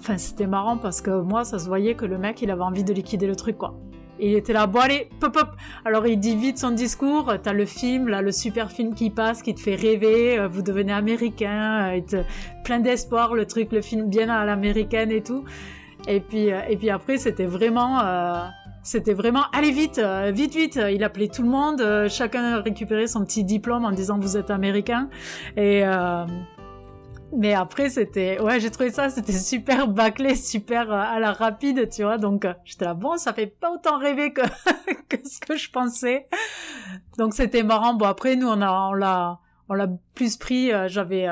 enfin, 0.01 0.19
c'était 0.19 0.47
marrant 0.47 0.77
parce 0.77 1.01
que 1.01 1.11
moi, 1.11 1.45
ça 1.45 1.59
se 1.59 1.67
voyait 1.67 1.95
que 1.95 2.05
le 2.05 2.19
mec, 2.19 2.43
il 2.43 2.51
avait 2.51 2.63
envie 2.63 2.85
de 2.85 2.93
liquider 2.93 3.27
le 3.27 3.37
truc, 3.37 3.59
quoi. 3.59 3.75
Il 4.19 4.35
était 4.35 4.53
là, 4.53 4.67
bon 4.67 4.81
allez, 4.81 5.09
pop 5.19 5.33
pop. 5.33 5.49
Alors 5.87 6.07
il 6.07 6.19
dit 6.19 6.37
vite 6.37 6.59
son 6.59 6.73
discours. 6.73 7.33
T'as 7.43 7.55
le 7.55 7.65
film, 7.65 8.09
là, 8.09 8.21
le 8.21 8.33
super 8.33 8.71
film 8.71 8.95
qui 8.95 9.09
passe, 9.09 9.43
qui 9.43 9.55
te 9.55 9.61
fait 9.61 9.77
rêver. 9.77 10.47
vous 10.51 10.61
devenez 10.61 10.93
américain, 10.93 11.93
et 11.93 12.05
plein 12.65 12.81
d'espoir, 12.81 13.35
le 13.35 13.47
truc, 13.47 13.73
le 13.73 13.81
film 13.81 14.11
bien 14.11 14.29
à 14.29 14.45
l'américaine 14.45 15.11
et 15.11 15.23
tout. 15.23 15.45
Et 16.07 16.21
puis, 16.21 16.49
et 16.49 16.77
puis 16.77 16.91
après, 16.91 17.17
c'était 17.17 17.47
vraiment 17.47 17.99
c'était 18.83 19.13
vraiment 19.13 19.45
allez 19.53 19.73
vite, 19.73 19.99
euh, 19.99 20.33
vite, 20.35 20.55
vite. 20.55 20.81
Il 20.91 21.05
appelait 21.05 21.29
tout 21.29 21.43
le 21.43 21.49
monde, 21.49 21.81
euh, 21.81 22.09
chacun 22.09 22.61
récupérait 22.61 23.07
son 23.07 23.25
petit 23.25 23.45
diplôme 23.45 23.85
en 23.85 23.93
disant 23.93 24.19
vous 24.19 24.37
êtes 24.37 24.51
américain. 24.51 25.09
Et 25.57 25.83
euh, 25.85 26.25
mais 27.33 27.55
après 27.55 27.89
c'était 27.91 28.41
ouais 28.41 28.61
j'ai 28.61 28.71
trouvé 28.71 28.91
ça 28.91 29.11
c'était 29.11 29.33
super 29.33 29.89
bâclé, 29.89 30.35
super 30.35 30.93
à 30.93 31.19
la 31.21 31.33
rapide, 31.33 31.89
tu 31.91 32.03
vois. 32.03 32.19
Donc 32.19 32.47
j'étais 32.65 32.85
là 32.85 32.95
bon 32.95 33.17
ça 33.17 33.33
fait 33.33 33.47
pas 33.47 33.71
autant 33.73 33.99
rêver 33.99 34.33
que 34.33 34.43
que 35.09 35.17
ce 35.29 35.41
que 35.41 35.57
je 35.57 35.71
pensais. 35.71 36.27
Donc 37.19 37.35
c'était 37.35 37.63
marrant. 37.63 37.95
Bon 37.95 38.07
après 38.07 38.37
nous 38.37 38.49
on 38.49 38.61
a 38.61 38.89
on 38.91 38.95
l'a 38.95 39.39
on 39.69 39.75
l'a 39.75 39.89
plus 40.15 40.37
pris. 40.37 40.71
J'avais 40.87 41.29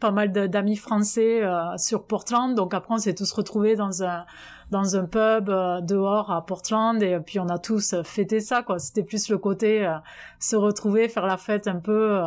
pas 0.00 0.10
mal 0.10 0.32
d'amis 0.32 0.76
français 0.76 1.42
sur 1.76 2.06
Portland, 2.06 2.54
donc 2.54 2.74
après 2.74 2.94
on 2.94 2.98
s'est 2.98 3.14
tous 3.14 3.32
retrouvés 3.32 3.76
dans 3.76 4.02
un 4.02 4.24
dans 4.70 4.96
un 4.96 5.04
pub 5.04 5.48
euh, 5.48 5.80
dehors 5.80 6.30
à 6.30 6.44
Portland 6.44 7.02
et 7.02 7.18
puis 7.20 7.38
on 7.38 7.48
a 7.48 7.58
tous 7.58 7.94
fêté 8.04 8.40
ça 8.40 8.62
quoi. 8.62 8.78
C'était 8.78 9.02
plus 9.02 9.28
le 9.28 9.38
côté 9.38 9.86
euh, 9.86 9.94
se 10.38 10.56
retrouver, 10.56 11.08
faire 11.08 11.26
la 11.26 11.36
fête 11.36 11.68
un 11.68 11.76
peu. 11.76 12.22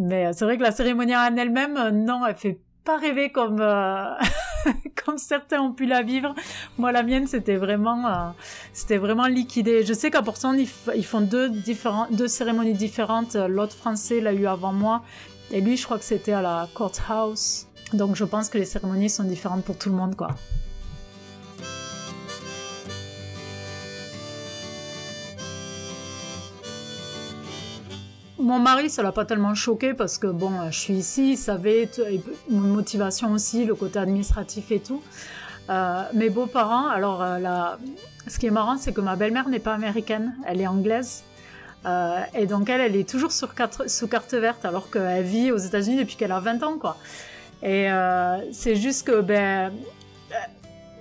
Euh. 0.00 0.04
mais 0.08 0.32
c'est 0.32 0.44
vrai 0.44 0.56
que 0.56 0.62
la 0.62 0.72
cérémonie 0.72 1.16
en 1.16 1.36
elle-même, 1.36 2.04
non, 2.04 2.24
elle 2.26 2.36
fait 2.36 2.60
pas 2.84 2.96
rêver 2.96 3.30
comme 3.30 3.58
comme 5.04 5.18
certains 5.18 5.60
ont 5.60 5.72
pu 5.72 5.86
la 5.86 6.02
vivre. 6.02 6.34
Moi, 6.78 6.92
la 6.92 7.02
mienne, 7.02 7.26
c'était 7.26 7.56
vraiment 7.56 8.34
c'était 8.72 8.98
vraiment 8.98 9.26
liquidé. 9.26 9.84
Je 9.84 9.92
sais 9.92 10.10
qu'à 10.10 10.22
Portland, 10.22 10.58
ils, 10.58 11.04
font 11.04 11.20
deux 11.20 11.50
deux 12.10 12.28
cérémonies 12.28 12.74
différentes. 12.74 13.34
L'autre 13.34 13.76
français 13.76 14.20
l'a 14.20 14.32
eu 14.32 14.46
avant 14.46 14.72
moi 14.72 15.02
et 15.52 15.60
lui, 15.60 15.76
je 15.76 15.84
crois 15.84 15.98
que 15.98 16.04
c'était 16.04 16.32
à 16.32 16.42
la 16.42 16.68
courthouse. 16.74 17.66
Donc, 17.92 18.14
je 18.14 18.24
pense 18.24 18.48
que 18.48 18.58
les 18.58 18.64
cérémonies 18.64 19.10
sont 19.10 19.24
différentes 19.24 19.64
pour 19.64 19.76
tout 19.76 19.88
le 19.88 19.96
monde, 19.96 20.14
quoi. 20.14 20.28
Mon 28.40 28.58
mari, 28.58 28.88
ça 28.88 29.02
l'a 29.02 29.12
pas 29.12 29.26
tellement 29.26 29.54
choqué 29.54 29.92
parce 29.92 30.16
que 30.16 30.26
bon, 30.26 30.50
je 30.70 30.78
suis 30.78 30.94
ici, 30.94 31.32
il 31.32 31.36
savait, 31.36 31.90
mon 32.48 32.60
motivation 32.60 33.32
aussi, 33.32 33.66
le 33.66 33.74
côté 33.74 33.98
administratif 33.98 34.72
et 34.72 34.80
tout. 34.80 35.02
Euh, 35.68 36.02
mes 36.14 36.30
beaux-parents, 36.30 36.88
alors 36.88 37.22
euh, 37.22 37.38
ce 38.26 38.38
qui 38.38 38.46
est 38.46 38.50
marrant, 38.50 38.78
c'est 38.78 38.92
que 38.92 39.02
ma 39.02 39.14
belle-mère 39.14 39.48
n'est 39.48 39.58
pas 39.58 39.74
américaine, 39.74 40.34
elle 40.46 40.62
est 40.62 40.66
anglaise. 40.66 41.22
Euh, 41.84 42.20
et 42.34 42.46
donc 42.46 42.70
elle, 42.70 42.80
elle 42.80 42.96
est 42.96 43.08
toujours 43.08 43.30
sur 43.30 43.50
sous 43.86 44.08
carte 44.08 44.34
verte 44.34 44.64
alors 44.64 44.90
qu'elle 44.90 45.22
vit 45.22 45.52
aux 45.52 45.58
États-Unis 45.58 45.98
depuis 45.98 46.16
qu'elle 46.16 46.32
a 46.32 46.40
20 46.40 46.62
ans, 46.62 46.78
quoi. 46.78 46.96
Et 47.62 47.88
c'est 48.52 48.74
juste 48.74 49.06
que 49.06 49.20
ben, 49.20 49.70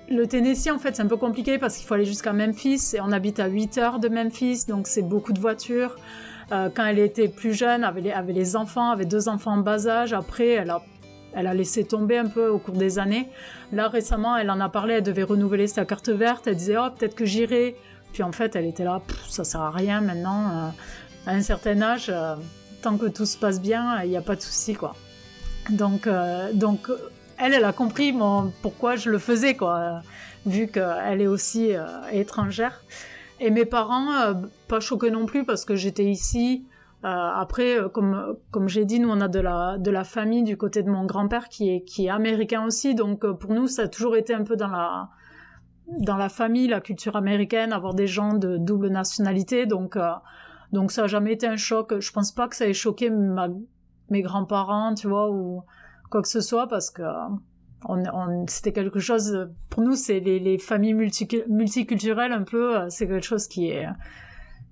le 0.10 0.28
Tennessee, 0.28 0.72
en 0.72 0.78
fait, 0.78 0.98
c'est 0.98 1.04
un 1.04 1.08
peu 1.08 1.16
compliqué 1.16 1.58
parce 1.58 1.78
qu'il 1.78 1.88
faut 1.88 1.94
aller 1.94 2.06
jusqu'à 2.06 2.34
Memphis 2.34 2.96
et 2.96 3.00
on 3.00 3.14
habite 3.14 3.40
à 3.40 3.48
8 3.48 3.78
heures 3.78 4.00
de 4.00 4.10
Memphis, 4.10 4.66
donc 4.68 4.88
c'est 4.88 5.04
beaucoup 5.04 5.32
de 5.32 5.40
voitures. 5.40 5.96
Euh, 6.52 6.70
quand 6.74 6.86
elle 6.86 7.00
était 7.00 7.28
plus 7.28 7.54
jeune, 7.54 7.84
avait 7.84 8.02
les, 8.02 8.12
avait 8.12 8.34
les 8.34 8.56
enfants, 8.56 8.90
avait 8.90 9.06
deux 9.06 9.30
enfants 9.30 9.54
en 9.54 9.58
bas 9.58 9.88
âge. 9.88 10.14
Après, 10.14 10.50
elle 10.50 10.72
a, 10.72 10.82
elle 11.34 11.48
a 11.48 11.54
laissé 11.54 11.84
tomber 11.84 12.18
un 12.18 12.26
peu 12.26 12.48
au 12.48 12.58
cours 12.58 12.76
des 12.76 12.98
années. 12.98 13.30
Là, 13.72 13.88
récemment, 13.88 14.36
elle 14.36 14.50
en 14.50 14.60
a 14.60 14.70
parlé, 14.70 14.96
elle 14.96 15.04
devait 15.04 15.24
renouveler 15.24 15.68
sa 15.68 15.86
carte 15.86 16.10
verte. 16.10 16.48
Elle 16.48 16.56
disait, 16.56 16.78
oh, 16.78 16.90
peut-être 16.90 17.16
que 17.16 17.26
j'irai. 17.26 17.76
Puis 18.14 18.24
en 18.24 18.32
fait, 18.32 18.56
elle 18.56 18.66
était 18.66 18.84
là, 18.84 19.02
ça 19.28 19.44
sert 19.44 19.62
à 19.62 19.70
rien 19.70 20.02
maintenant. 20.02 20.50
Euh, 20.50 20.70
à 21.28 21.34
un 21.34 21.42
certain 21.42 21.80
âge, 21.84 22.08
euh, 22.10 22.36
tant 22.82 22.98
que 22.98 23.06
tout 23.06 23.28
se 23.28 23.38
passe 23.38 23.62
bien, 23.62 24.02
il 24.04 24.10
n'y 24.10 24.18
a 24.18 24.22
pas 24.22 24.36
de 24.36 24.42
souci, 24.42 24.74
quoi. 24.74 24.96
Donc, 25.70 26.10
donc, 26.54 26.90
elle, 27.38 27.54
elle 27.54 27.66
a 27.66 27.74
compris 27.74 28.16
pourquoi 28.64 28.96
je 28.96 29.12
le 29.12 29.20
faisais, 29.20 29.56
quoi, 29.56 30.02
vu 30.48 30.68
qu'elle 30.68 31.22
est 31.22 31.28
aussi 31.28 31.74
étrangère. 32.12 32.82
Et 33.40 33.52
mes 33.52 33.66
parents, 33.66 34.12
euh, 34.14 34.34
pas 34.68 34.80
choqués 34.80 35.12
non 35.12 35.26
plus 35.26 35.46
parce 35.46 35.66
que 35.66 35.76
j'étais 35.76 36.06
ici. 36.06 36.66
Euh, 37.06 37.08
après, 37.08 37.80
euh, 37.80 37.88
comme 37.88 38.36
comme 38.52 38.68
j'ai 38.68 38.84
dit, 38.84 39.00
nous 39.00 39.10
on 39.10 39.22
a 39.22 39.30
de 39.30 39.40
la 39.40 39.78
de 39.78 39.92
la 39.92 40.04
famille 40.04 40.44
du 40.44 40.58
côté 40.58 40.84
de 40.84 40.90
mon 40.90 41.06
grand-père 41.06 41.48
qui 41.48 41.70
est 41.70 41.82
qui 41.84 42.08
est 42.08 42.10
américain 42.10 42.66
aussi, 42.66 42.94
donc 42.96 43.26
pour 43.26 43.54
nous 43.54 43.68
ça 43.68 43.84
a 43.84 43.88
toujours 43.88 44.18
été 44.18 44.34
un 44.34 44.44
peu 44.44 44.58
dans 44.58 44.68
la 44.68 45.10
dans 45.98 46.18
la 46.18 46.30
famille, 46.30 46.68
la 46.68 46.82
culture 46.82 47.16
américaine, 47.16 47.74
avoir 47.74 47.94
des 47.94 48.08
gens 48.08 48.34
de 48.34 48.58
double 48.58 48.90
nationalité, 48.90 49.66
donc 49.66 49.96
euh, 49.96 50.12
donc 50.72 50.92
ça 50.92 51.06
a 51.06 51.08
jamais 51.08 51.34
été 51.34 51.48
un 51.48 51.58
choc. 51.58 52.00
Je 52.00 52.12
pense 52.12 52.32
pas 52.32 52.48
que 52.48 52.56
ça 52.56 52.68
ait 52.68 52.74
choqué 52.74 53.10
ma, 53.10 53.48
mes 54.10 54.22
grands-parents, 54.22 54.94
tu 54.94 55.08
vois, 55.08 55.32
ou 55.32 55.64
quoi 56.10 56.22
que 56.22 56.28
ce 56.28 56.42
soit, 56.42 56.68
parce 56.68 56.92
que 56.92 57.02
on, 57.86 58.04
on, 58.14 58.46
c'était 58.48 58.74
quelque 58.74 59.00
chose. 59.00 59.50
Pour 59.70 59.84
nous, 59.84 59.96
c'est 59.96 60.20
les, 60.20 60.40
les 60.40 60.58
familles 60.58 60.94
multi, 60.94 61.28
multiculturelles 61.48 62.34
un 62.34 62.44
peu. 62.44 62.78
euh, 62.78 62.86
C'est 62.90 63.08
quelque 63.08 63.26
chose 63.26 63.48
qui 63.48 63.70
est 63.70 63.88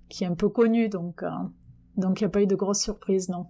qui 0.09 0.23
est 0.23 0.27
un 0.27 0.35
peu 0.35 0.49
connu, 0.49 0.87
donc 0.89 1.23
euh, 1.23 1.29
donc 1.97 2.21
il 2.21 2.23
n'y 2.23 2.27
a 2.27 2.29
pas 2.29 2.41
eu 2.41 2.47
de 2.47 2.55
grosses 2.55 2.81
surprises, 2.81 3.29
non. 3.29 3.47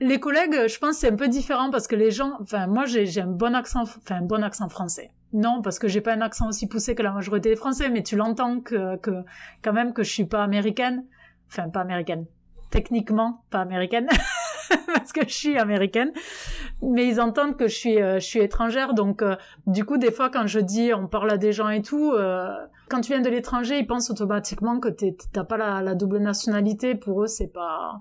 Les 0.00 0.18
collègues, 0.18 0.66
je 0.66 0.78
pense, 0.78 0.96
c'est 0.96 1.10
un 1.12 1.16
peu 1.16 1.28
différent 1.28 1.70
parce 1.70 1.86
que 1.86 1.94
les 1.94 2.10
gens, 2.10 2.32
enfin, 2.40 2.66
moi, 2.66 2.86
j'ai 2.86 3.04
j'ai 3.06 3.20
un 3.20 3.26
bon 3.26 3.54
accent, 3.54 3.82
enfin, 3.82 4.16
un 4.16 4.22
bon 4.22 4.42
accent 4.42 4.68
français. 4.68 5.10
Non, 5.32 5.60
parce 5.62 5.78
que 5.78 5.86
j'ai 5.86 6.00
pas 6.00 6.14
un 6.14 6.22
accent 6.22 6.48
aussi 6.48 6.66
poussé 6.66 6.94
que 6.96 7.02
la 7.02 7.12
majorité 7.12 7.50
des 7.50 7.56
Français, 7.56 7.88
mais 7.88 8.02
tu 8.02 8.16
l'entends 8.16 8.60
que, 8.60 8.96
que, 8.96 9.22
quand 9.62 9.72
même, 9.72 9.92
que 9.92 10.02
je 10.02 10.10
suis 10.10 10.24
pas 10.24 10.42
américaine. 10.42 11.04
Enfin, 11.48 11.68
pas 11.68 11.82
américaine. 11.82 12.26
Techniquement, 12.70 13.44
pas 13.50 13.60
américaine. 13.60 14.08
parce 14.94 15.12
que 15.12 15.22
je 15.26 15.34
suis 15.34 15.58
américaine. 15.58 16.12
Mais 16.82 17.06
ils 17.06 17.20
entendent 17.20 17.56
que 17.56 17.68
je 17.68 17.74
suis, 17.74 18.00
euh, 18.00 18.20
je 18.20 18.26
suis 18.26 18.40
étrangère. 18.40 18.94
Donc, 18.94 19.22
euh, 19.22 19.36
du 19.66 19.84
coup, 19.84 19.98
des 19.98 20.10
fois, 20.10 20.30
quand 20.30 20.46
je 20.46 20.60
dis, 20.60 20.92
on 20.94 21.06
parle 21.06 21.30
à 21.30 21.36
des 21.36 21.52
gens 21.52 21.68
et 21.68 21.82
tout, 21.82 22.12
euh, 22.12 22.48
quand 22.88 23.00
tu 23.00 23.12
viens 23.12 23.20
de 23.20 23.28
l'étranger, 23.28 23.78
ils 23.78 23.86
pensent 23.86 24.10
automatiquement 24.10 24.80
que 24.80 24.88
t'es- 24.88 25.16
t'as 25.32 25.44
pas 25.44 25.56
la, 25.56 25.94
double 25.94 26.18
nationalité. 26.18 26.94
Pour 26.94 27.22
eux, 27.22 27.26
c'est 27.26 27.52
pas, 27.52 28.00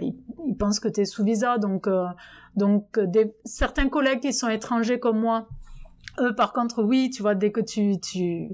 ils, 0.00 0.56
pensent 0.58 0.80
que 0.80 0.88
tu 0.88 1.00
es 1.00 1.04
sous 1.04 1.24
visa. 1.24 1.58
Donc, 1.58 1.86
euh, 1.86 2.06
donc 2.56 2.98
euh, 2.98 3.06
des, 3.06 3.34
certains 3.44 3.88
collègues 3.88 4.20
qui 4.20 4.32
sont 4.32 4.48
étrangers 4.48 4.98
comme 4.98 5.20
moi, 5.20 5.48
eux, 6.20 6.34
par 6.34 6.52
contre, 6.52 6.82
oui, 6.82 7.10
tu 7.10 7.22
vois, 7.22 7.34
dès 7.34 7.52
que 7.52 7.60
tu, 7.60 8.00
tu, 8.00 8.48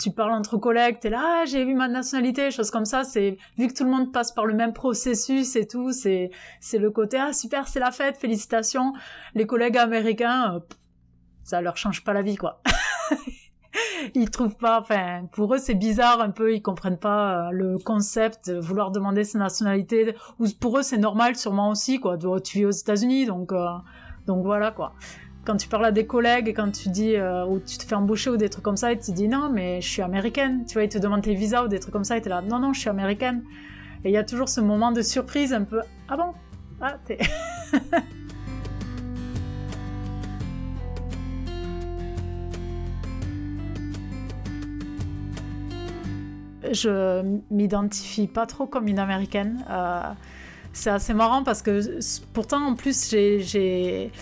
tu 0.00 0.10
parles 0.10 0.32
entre 0.32 0.56
collègues, 0.56 0.98
t'es 1.00 1.10
là, 1.10 1.40
ah, 1.42 1.44
j'ai 1.44 1.64
vu 1.64 1.74
ma 1.74 1.88
nationalité, 1.88 2.50
choses 2.50 2.70
comme 2.70 2.84
ça. 2.84 3.04
C'est 3.04 3.36
vu 3.58 3.68
que 3.68 3.74
tout 3.74 3.84
le 3.84 3.90
monde 3.90 4.12
passe 4.12 4.32
par 4.32 4.46
le 4.46 4.54
même 4.54 4.72
processus 4.72 5.56
et 5.56 5.66
tout, 5.66 5.92
c'est 5.92 6.30
c'est 6.60 6.78
le 6.78 6.90
côté 6.90 7.18
ah 7.18 7.32
super, 7.32 7.68
c'est 7.68 7.80
la 7.80 7.90
fête, 7.90 8.16
félicitations. 8.16 8.92
Les 9.34 9.46
collègues 9.46 9.78
américains, 9.78 10.56
euh, 10.56 10.60
ça 11.44 11.60
leur 11.60 11.76
change 11.76 12.04
pas 12.04 12.12
la 12.12 12.22
vie, 12.22 12.36
quoi. 12.36 12.62
ils 14.14 14.30
trouvent 14.30 14.56
pas, 14.56 14.80
enfin, 14.80 15.26
pour 15.32 15.54
eux 15.54 15.58
c'est 15.58 15.74
bizarre 15.74 16.20
un 16.20 16.30
peu, 16.30 16.54
ils 16.54 16.62
comprennent 16.62 16.98
pas 16.98 17.48
euh, 17.48 17.50
le 17.52 17.78
concept 17.78 18.50
de 18.50 18.58
vouloir 18.58 18.90
demander 18.90 19.24
sa 19.24 19.38
nationalité. 19.38 20.14
Ou 20.38 20.46
pour 20.60 20.78
eux 20.78 20.82
c'est 20.82 20.98
normal, 20.98 21.36
sûrement 21.36 21.70
aussi, 21.70 22.00
quoi. 22.00 22.16
Tu 22.40 22.58
vis 22.58 22.66
aux 22.66 22.70
États-Unis, 22.70 23.26
donc 23.26 23.52
euh, 23.52 23.66
donc 24.26 24.44
voilà 24.44 24.70
quoi. 24.70 24.94
Quand 25.44 25.56
tu 25.56 25.66
parles 25.66 25.86
à 25.86 25.90
des 25.90 26.06
collègues 26.06 26.46
et 26.46 26.54
quand 26.54 26.70
tu 26.70 26.88
dis 26.88 27.16
euh, 27.16 27.44
ou 27.44 27.58
tu 27.58 27.76
te 27.76 27.82
fais 27.82 27.96
embaucher 27.96 28.30
ou 28.30 28.36
des 28.36 28.48
trucs 28.48 28.64
comme 28.64 28.76
ça 28.76 28.92
et 28.92 28.98
tu 28.98 29.10
dis 29.10 29.26
non 29.26 29.50
mais 29.50 29.80
je 29.80 29.88
suis 29.88 30.00
américaine, 30.00 30.64
tu 30.66 30.74
vois 30.74 30.84
ils 30.84 30.88
te 30.88 30.98
demandent 30.98 31.22
tes 31.22 31.34
visas 31.34 31.64
ou 31.64 31.68
des 31.68 31.80
trucs 31.80 31.92
comme 31.92 32.04
ça 32.04 32.16
et 32.16 32.20
t'es 32.20 32.30
là 32.30 32.42
non 32.42 32.60
non 32.60 32.72
je 32.72 32.78
suis 32.78 32.88
américaine. 32.88 33.42
Et 34.04 34.10
il 34.10 34.12
y 34.12 34.16
a 34.16 34.22
toujours 34.22 34.48
ce 34.48 34.60
moment 34.60 34.92
de 34.92 35.02
surprise 35.02 35.52
un 35.52 35.64
peu 35.64 35.80
ah 36.08 36.16
bon? 36.16 36.32
Ah 36.80 36.96
t'es 37.04 37.18
je 46.72 47.22
m'identifie 47.50 48.28
pas 48.28 48.46
trop 48.46 48.68
comme 48.68 48.86
une 48.86 49.00
américaine. 49.00 49.64
Euh, 49.68 50.02
c'est 50.72 50.90
assez 50.90 51.14
marrant 51.14 51.42
parce 51.42 51.62
que 51.62 51.80
pourtant 52.32 52.64
en 52.64 52.74
plus 52.76 53.10
j'ai... 53.10 54.12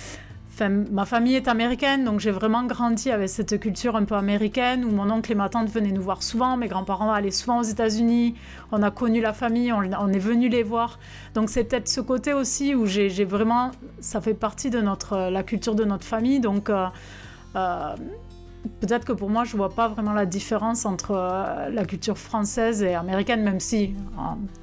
Ma 0.69 1.07
famille 1.07 1.37
est 1.37 1.49
américaine, 1.49 2.05
donc 2.05 2.21
j'ai 2.21 2.31
vraiment 2.31 2.65
grandi 2.65 3.11
avec 3.11 3.29
cette 3.29 3.59
culture 3.59 3.97
un 3.97 4.05
peu 4.05 4.15
américaine 4.15 4.85
où 4.85 4.91
mon 4.91 5.11
oncle 5.11 5.33
et 5.33 5.35
ma 5.35 5.49
tante 5.49 5.71
venaient 5.71 5.93
nous 5.93 6.03
voir 6.03 6.23
souvent, 6.23 6.57
mes 6.57 6.69
grands-parents 6.69 7.13
allaient 7.13 7.31
souvent 7.31 7.61
aux 7.61 7.65
États-Unis, 7.65 8.35
on 8.73 8.83
a 8.83 8.91
connu 8.91 9.21
la 9.21 9.33
famille, 9.33 9.73
on, 9.73 10.13
est 10.13 10.19
venu 10.19 10.49
les 10.49 10.63
voir. 10.63 10.99
Donc 11.35 11.49
c'est 11.49 11.65
peut-être 11.65 11.89
ce 11.89 12.01
côté 12.01 12.33
aussi 12.33 12.75
où 12.75 12.87
j'ai, 12.87 13.25
vraiment, 13.25 13.71
ça 14.01 14.21
fait 14.21 14.35
partie 14.35 14.71
de 14.71 14.81
notre, 14.81 15.31
la 15.31 15.43
culture 15.43 15.75
de 15.75 15.85
notre 15.85 16.05
famille, 16.05 16.41
donc 16.41 16.69
euh, 16.69 16.87
euh, 17.57 17.95
peut-être 18.81 19.07
que 19.07 19.13
pour 19.13 19.31
moi 19.31 19.45
je 19.45 19.57
vois 19.57 19.71
pas 19.71 19.89
vraiment 19.89 20.13
la 20.13 20.27
différence 20.27 20.85
entre 20.85 21.13
euh, 21.13 21.71
la 21.71 21.85
culture 21.85 22.19
française 22.19 22.83
et 22.83 22.95
américaine, 22.95 23.43
même 23.43 23.61
si 23.61 23.95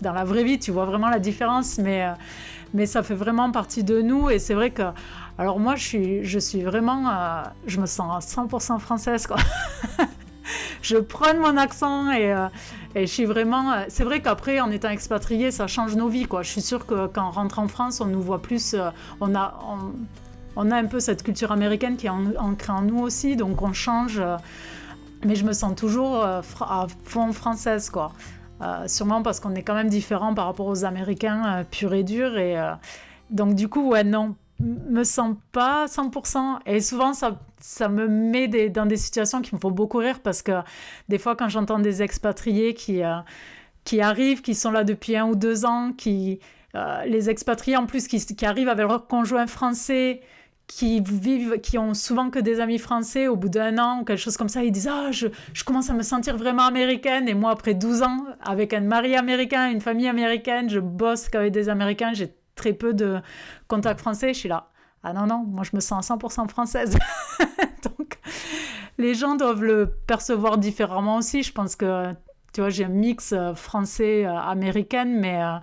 dans 0.02 0.14
la 0.14 0.24
vraie 0.24 0.44
vie 0.44 0.60
tu 0.60 0.72
vois 0.72 0.86
vraiment 0.86 1.10
la 1.10 1.20
différence, 1.20 1.80
mais 1.80 2.06
mais 2.74 2.86
ça 2.86 3.02
fait 3.04 3.16
vraiment 3.16 3.52
partie 3.52 3.84
de 3.84 4.02
nous 4.02 4.30
et 4.30 4.40
c'est 4.40 4.54
vrai 4.54 4.72
que 4.72 4.84
alors 5.38 5.60
moi 5.60 5.76
je 5.76 6.40
suis 6.40 6.62
vraiment 6.62 7.10
euh, 7.10 7.44
je 7.68 7.80
me 7.80 7.86
sens 7.86 8.26
à 8.38 8.44
100% 8.44 8.80
française 8.80 9.28
quoi. 9.28 9.38
je 10.82 10.98
prends 10.98 11.36
mon 11.36 11.58
accent 11.58 12.12
et, 12.12 12.34
euh, 12.34 12.48
je 12.96 13.06
suis 13.06 13.26
vraiment 13.26 13.72
euh, 13.72 13.86
c'est 13.88 14.04
vrai 14.04 14.22
qu'après 14.22 14.60
en 14.60 14.72
étant 14.72 14.90
expatrié 14.90 15.52
ça 15.52 15.68
change 15.68 15.96
nos 15.96 16.08
vies 16.08 16.26
quoi. 16.26 16.42
Je 16.42 16.50
suis 16.50 16.62
sûre 16.62 16.86
que 16.86 17.08
quand 17.08 17.28
on 17.28 17.32
rentre 17.32 17.60
en 17.60 17.68
France 17.68 18.02
on 18.02 18.06
nous 18.06 18.22
voit 18.22 18.42
plus 18.42 18.76
on 19.22 19.36
a 19.36 19.60
on, 20.56 20.72
a 20.72 20.76
un 20.76 20.86
peu 20.86 21.00
cette 21.00 21.22
culture 21.22 21.52
américaine 21.52 21.98
qui 21.98 22.08
est 22.08 22.12
ancrée 22.40 22.74
en 22.74 22.82
nous 22.82 23.00
aussi 23.00 23.36
donc 23.36 23.62
on 23.62 23.74
change 23.74 24.20
mais 25.24 25.36
je 25.36 25.46
me 25.46 25.54
sens 25.54 25.76
toujours 25.76 26.24
à 26.24 26.88
fond 27.04 27.32
française 27.32 27.90
quoi. 27.92 28.12
Sûrement 28.88 29.22
parce 29.22 29.40
qu'on 29.40 29.54
est 29.54 29.62
quand 29.62 29.76
même 29.76 29.90
différent 29.90 30.34
par 30.34 30.46
rapport 30.46 30.66
aux 30.66 30.84
Américains 30.84 31.64
purs 31.70 31.94
et 31.94 32.04
durs. 32.04 32.40
Et, 32.40 32.56
donc 33.30 33.54
du 33.54 33.68
coup, 33.68 33.90
ouais, 33.90 34.04
non, 34.04 34.36
me 34.60 35.04
sens 35.04 35.36
pas 35.52 35.86
100%. 35.86 36.60
Et 36.66 36.80
souvent, 36.80 37.14
ça, 37.14 37.40
ça 37.60 37.90
me 37.90 38.08
met 38.08 38.48
dans 38.70 38.86
des 38.86 38.98
situations 38.98 39.42
qui 39.42 39.54
me 39.56 39.60
font 39.60 39.72
beaucoup 39.72 39.98
rire 39.98 40.20
parce 40.22 40.42
que 40.42 40.62
des 41.10 41.18
fois, 41.18 41.36
quand 41.36 41.50
j'entends 41.50 41.80
des 41.80 42.02
expatriés 42.02 42.74
qui, 42.74 43.04
euh, 43.04 43.18
qui 43.84 44.02
arrivent, 44.02 44.42
qui 44.42 44.56
sont 44.56 44.72
là 44.72 44.84
depuis 44.84 45.16
un 45.16 45.28
ou 45.28 45.36
deux 45.36 45.66
ans, 45.66 45.92
qui, 45.96 46.40
euh, 46.76 47.04
les 47.06 47.30
expatriés 47.30 47.78
en 47.78 47.86
plus 47.86 48.08
qui, 48.08 48.46
arrivent 48.46 48.70
avec 48.70 48.88
leur 48.88 49.08
conjoint 49.08 49.48
français, 49.48 50.22
qui 50.68 51.00
vivent, 51.00 51.62
qui 51.62 51.78
ont 51.78 51.94
souvent 51.94 52.30
que 52.30 52.40
des 52.40 52.60
amis 52.60 52.78
français, 52.78 53.28
au 53.30 53.38
bout 53.38 53.48
d'un 53.48 53.78
an 53.78 54.02
ou 54.02 54.04
quelque 54.04 54.20
chose 54.20 54.36
comme 54.36 54.50
ça, 54.50 54.64
ils 54.64 54.72
disent 54.72 54.90
Ah, 54.92 55.12
je, 55.12 55.28
je 55.54 55.64
commence 55.64 55.90
à 55.90 55.94
me 55.94 56.02
sentir 56.02 56.36
vraiment 56.36 56.64
américaine. 56.64 57.30
Et 57.30 57.34
moi, 57.34 57.52
après 57.52 57.74
12 57.74 58.04
ans, 58.04 58.26
avec 58.42 58.74
un 58.74 58.82
mari 58.82 59.16
américain, 59.16 59.70
une 59.72 59.80
famille 59.80 60.10
américaine, 60.10 60.70
je 60.70 60.80
bosse 60.80 61.30
qu'avec 61.30 61.54
des 61.54 61.70
Américains, 61.70 62.14
j'ai 62.14 62.34
très 62.58 62.74
peu 62.74 62.94
de 62.94 63.20
contacts 63.70 64.00
français. 64.02 64.34
Je 64.34 64.40
suis 64.40 64.50
là. 64.50 64.70
Ah 65.04 65.14
non, 65.14 65.28
non, 65.28 65.46
moi 65.48 65.64
je 65.64 65.72
me 65.76 65.80
sens 65.80 66.12
à 66.12 66.16
100% 66.16 66.50
française. 66.50 66.98
Donc, 67.84 68.20
les 68.98 69.14
gens 69.16 69.36
doivent 69.36 69.64
le 69.64 69.88
percevoir 70.08 70.58
différemment 70.58 71.18
aussi. 71.18 71.44
Je 71.44 71.54
pense 71.54 71.76
que, 71.76 72.14
tu 72.54 72.62
vois, 72.62 72.70
j'ai 72.70 72.86
un 72.86 72.90
mix 72.90 73.32
euh, 73.34 73.54
français-américaine, 73.54 75.20
mais. 75.20 75.42
euh, 75.42 75.58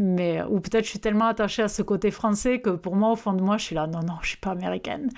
mais 0.00 0.42
ou 0.48 0.60
peut-être 0.60 0.84
je 0.84 0.90
suis 0.90 1.00
tellement 1.00 1.26
attachée 1.26 1.62
à 1.62 1.68
ce 1.68 1.82
côté 1.82 2.12
français 2.12 2.60
que 2.60 2.70
pour 2.70 2.94
moi 2.94 3.10
au 3.10 3.16
fond 3.16 3.32
de 3.32 3.42
moi 3.42 3.56
je 3.56 3.64
suis 3.64 3.74
là 3.74 3.88
non 3.88 4.00
non 4.00 4.14
je 4.22 4.28
suis 4.28 4.36
pas 4.36 4.52
américaine 4.52 5.10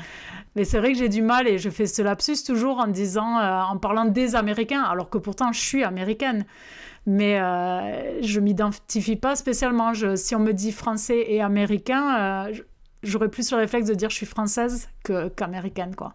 mais 0.57 0.65
c'est 0.65 0.79
vrai 0.79 0.93
que 0.93 0.99
j'ai 0.99 1.11
du 1.11 1.21
mal 1.21 1.47
et 1.47 1.59
je 1.59 1.69
fais 1.69 1.87
ce 1.87 2.01
lapsus 2.01 2.43
toujours 2.47 2.79
en 2.79 2.87
disant 2.87 3.39
euh, 3.39 3.61
en 3.61 3.77
parlant 3.77 4.07
des 4.07 4.37
américains 4.37 4.83
alors 4.83 5.11
que 5.11 5.19
pourtant 5.19 5.53
je 5.53 5.61
suis 5.61 5.85
américaine 5.85 6.47
mais 7.07 7.41
euh, 7.41 8.23
je 8.23 8.41
m'identifie 8.41 9.17
pas 9.17 9.37
spécialement. 9.37 9.93
Si 10.17 10.35
on 10.35 10.41
me 10.41 10.53
dit 10.53 10.73
français 10.73 11.25
et 11.29 11.41
américain 11.41 12.47
euh, 12.49 12.53
j'aurais 13.03 13.29
plus 13.29 13.51
le 13.51 13.59
réflexe 13.59 13.87
de 13.87 13.95
dire 13.95 14.11
je 14.11 14.17
suis 14.17 14.27
française 14.27 14.89
qu'américaine 15.37 15.95
quoi. 15.95 16.15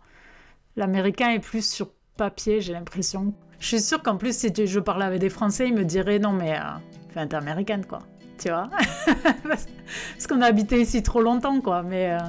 L'américain 0.75 1.29
est 1.29 1.39
plus 1.39 1.67
sur 1.67 1.89
papier 2.17 2.61
j'ai 2.61 2.73
l'impression. 2.73 3.33
Je 3.59 3.67
suis 3.67 3.81
sûre 3.81 4.03
qu'en 4.03 4.17
plus 4.17 4.37
si 4.37 4.51
je 4.65 4.79
parlais 4.79 5.05
avec 5.05 5.19
des 5.19 5.29
français 5.29 5.67
ils 5.67 5.73
me 5.73 5.85
diraient 5.85 6.19
non 6.19 6.31
mais 6.31 6.55
euh, 6.55 6.61
enfin 7.09 7.27
t'es 7.27 7.35
américaine 7.35 7.85
quoi. 7.85 7.99
Tu 8.37 8.49
vois? 8.49 8.69
Parce, 9.43 10.27
qu'on 10.27 10.41
a 10.41 10.47
habité 10.47 10.81
ici 10.81 11.01
trop 11.01 11.21
longtemps 11.21 11.61
quoi. 11.61 11.83
Mais 11.83 12.11
euh, 12.11 12.19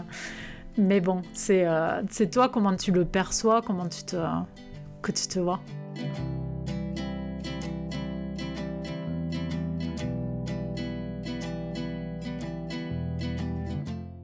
mais 0.79 1.01
bon 1.01 1.23
c'est 1.33 1.67
euh, 1.67 2.03
toi 2.33 2.49
comment 2.49 2.75
tu 2.77 2.93
le 2.93 3.05
perçois 3.05 3.63
comment 3.63 3.89
tu 3.89 4.05
te 4.05 4.17
que 5.03 5.13
tu 5.13 5.27
te 5.27 5.39
vois 5.39 5.61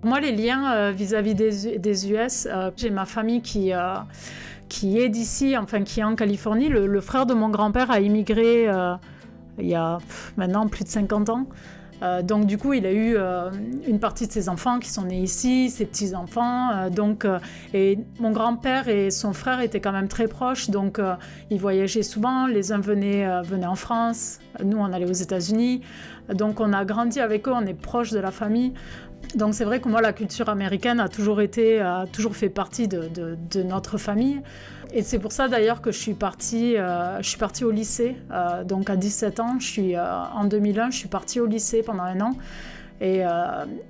moi 0.02 0.20
les 0.20 0.32
liens 0.32 0.72
euh, 0.72 0.90
vis-à-vis 0.90 1.34
des, 1.34 2.12
US 2.12 2.46
euh, 2.50 2.70
j'ai 2.76 2.90
ma 2.90 3.04
famille 3.04 3.42
qui 3.42 3.72
euh, 3.72 3.94
qui 4.68 4.98
est 4.98 5.08
d'ici 5.08 5.56
enfin 5.56 5.82
qui 5.82 6.00
est 6.00 6.04
en 6.04 6.16
Californie 6.16 6.68
le, 6.68 7.00
frère 7.00 7.26
de 7.26 7.34
mon 7.34 7.48
grand-père 7.50 7.90
a 7.90 8.00
immigré 8.00 8.68
il 9.58 9.66
y 9.66 9.74
a 9.74 9.98
maintenant 10.36 10.66
plus 10.66 10.84
de 10.84 10.88
50 10.88 11.28
ans. 11.28 11.46
Donc 12.24 12.46
du 12.46 12.58
coup, 12.58 12.72
il 12.72 12.84
a 12.84 12.92
eu 12.92 13.16
une 13.86 14.00
partie 14.00 14.26
de 14.26 14.32
ses 14.32 14.48
enfants 14.48 14.80
qui 14.80 14.90
sont 14.90 15.04
nés 15.04 15.20
ici, 15.20 15.70
ses 15.70 15.84
petits-enfants. 15.84 16.88
Donc, 16.88 17.26
et 17.74 17.98
mon 18.18 18.32
grand-père 18.32 18.88
et 18.88 19.10
son 19.10 19.32
frère 19.34 19.60
étaient 19.60 19.80
quand 19.80 19.92
même 19.92 20.08
très 20.08 20.26
proches, 20.26 20.70
donc 20.70 20.98
ils 21.50 21.60
voyageaient 21.60 22.02
souvent. 22.02 22.46
Les 22.46 22.72
uns 22.72 22.80
venaient 22.80 23.28
en 23.28 23.74
France, 23.74 24.40
nous 24.64 24.78
on 24.78 24.86
allait 24.86 25.08
aux 25.08 25.12
États-Unis. 25.12 25.82
Donc 26.32 26.60
on 26.60 26.72
a 26.72 26.84
grandi 26.86 27.20
avec 27.20 27.46
eux, 27.46 27.52
on 27.54 27.66
est 27.66 27.74
proche 27.74 28.10
de 28.10 28.20
la 28.20 28.30
famille. 28.30 28.72
Donc 29.34 29.54
c'est 29.54 29.64
vrai 29.64 29.80
que 29.80 29.88
moi, 29.88 30.00
la 30.00 30.12
culture 30.12 30.48
américaine 30.48 31.00
a 31.00 31.08
toujours 31.08 31.40
été, 31.40 31.80
a 31.80 32.06
toujours 32.10 32.36
fait 32.36 32.50
partie 32.50 32.88
de, 32.88 33.36
notre 33.62 33.98
famille. 33.98 34.40
Et 34.94 35.02
c'est 35.02 35.18
pour 35.18 35.32
ça 35.32 35.48
d'ailleurs 35.48 35.80
que 35.80 35.90
je 35.90 35.98
suis 35.98 36.12
partie, 36.12 36.76
euh, 36.76 37.16
je 37.22 37.28
suis 37.28 37.38
partie 37.38 37.64
au 37.64 37.70
lycée. 37.70 38.16
Euh, 38.30 38.62
donc 38.62 38.90
à 38.90 38.96
17 38.96 39.40
ans, 39.40 39.56
je 39.58 39.66
suis, 39.66 39.96
euh, 39.96 40.04
en 40.34 40.44
2001, 40.44 40.90
je 40.90 40.98
suis 40.98 41.08
partie 41.08 41.40
au 41.40 41.46
lycée 41.46 41.82
pendant 41.82 42.02
un 42.02 42.20
an. 42.20 42.32
Et 43.00 43.22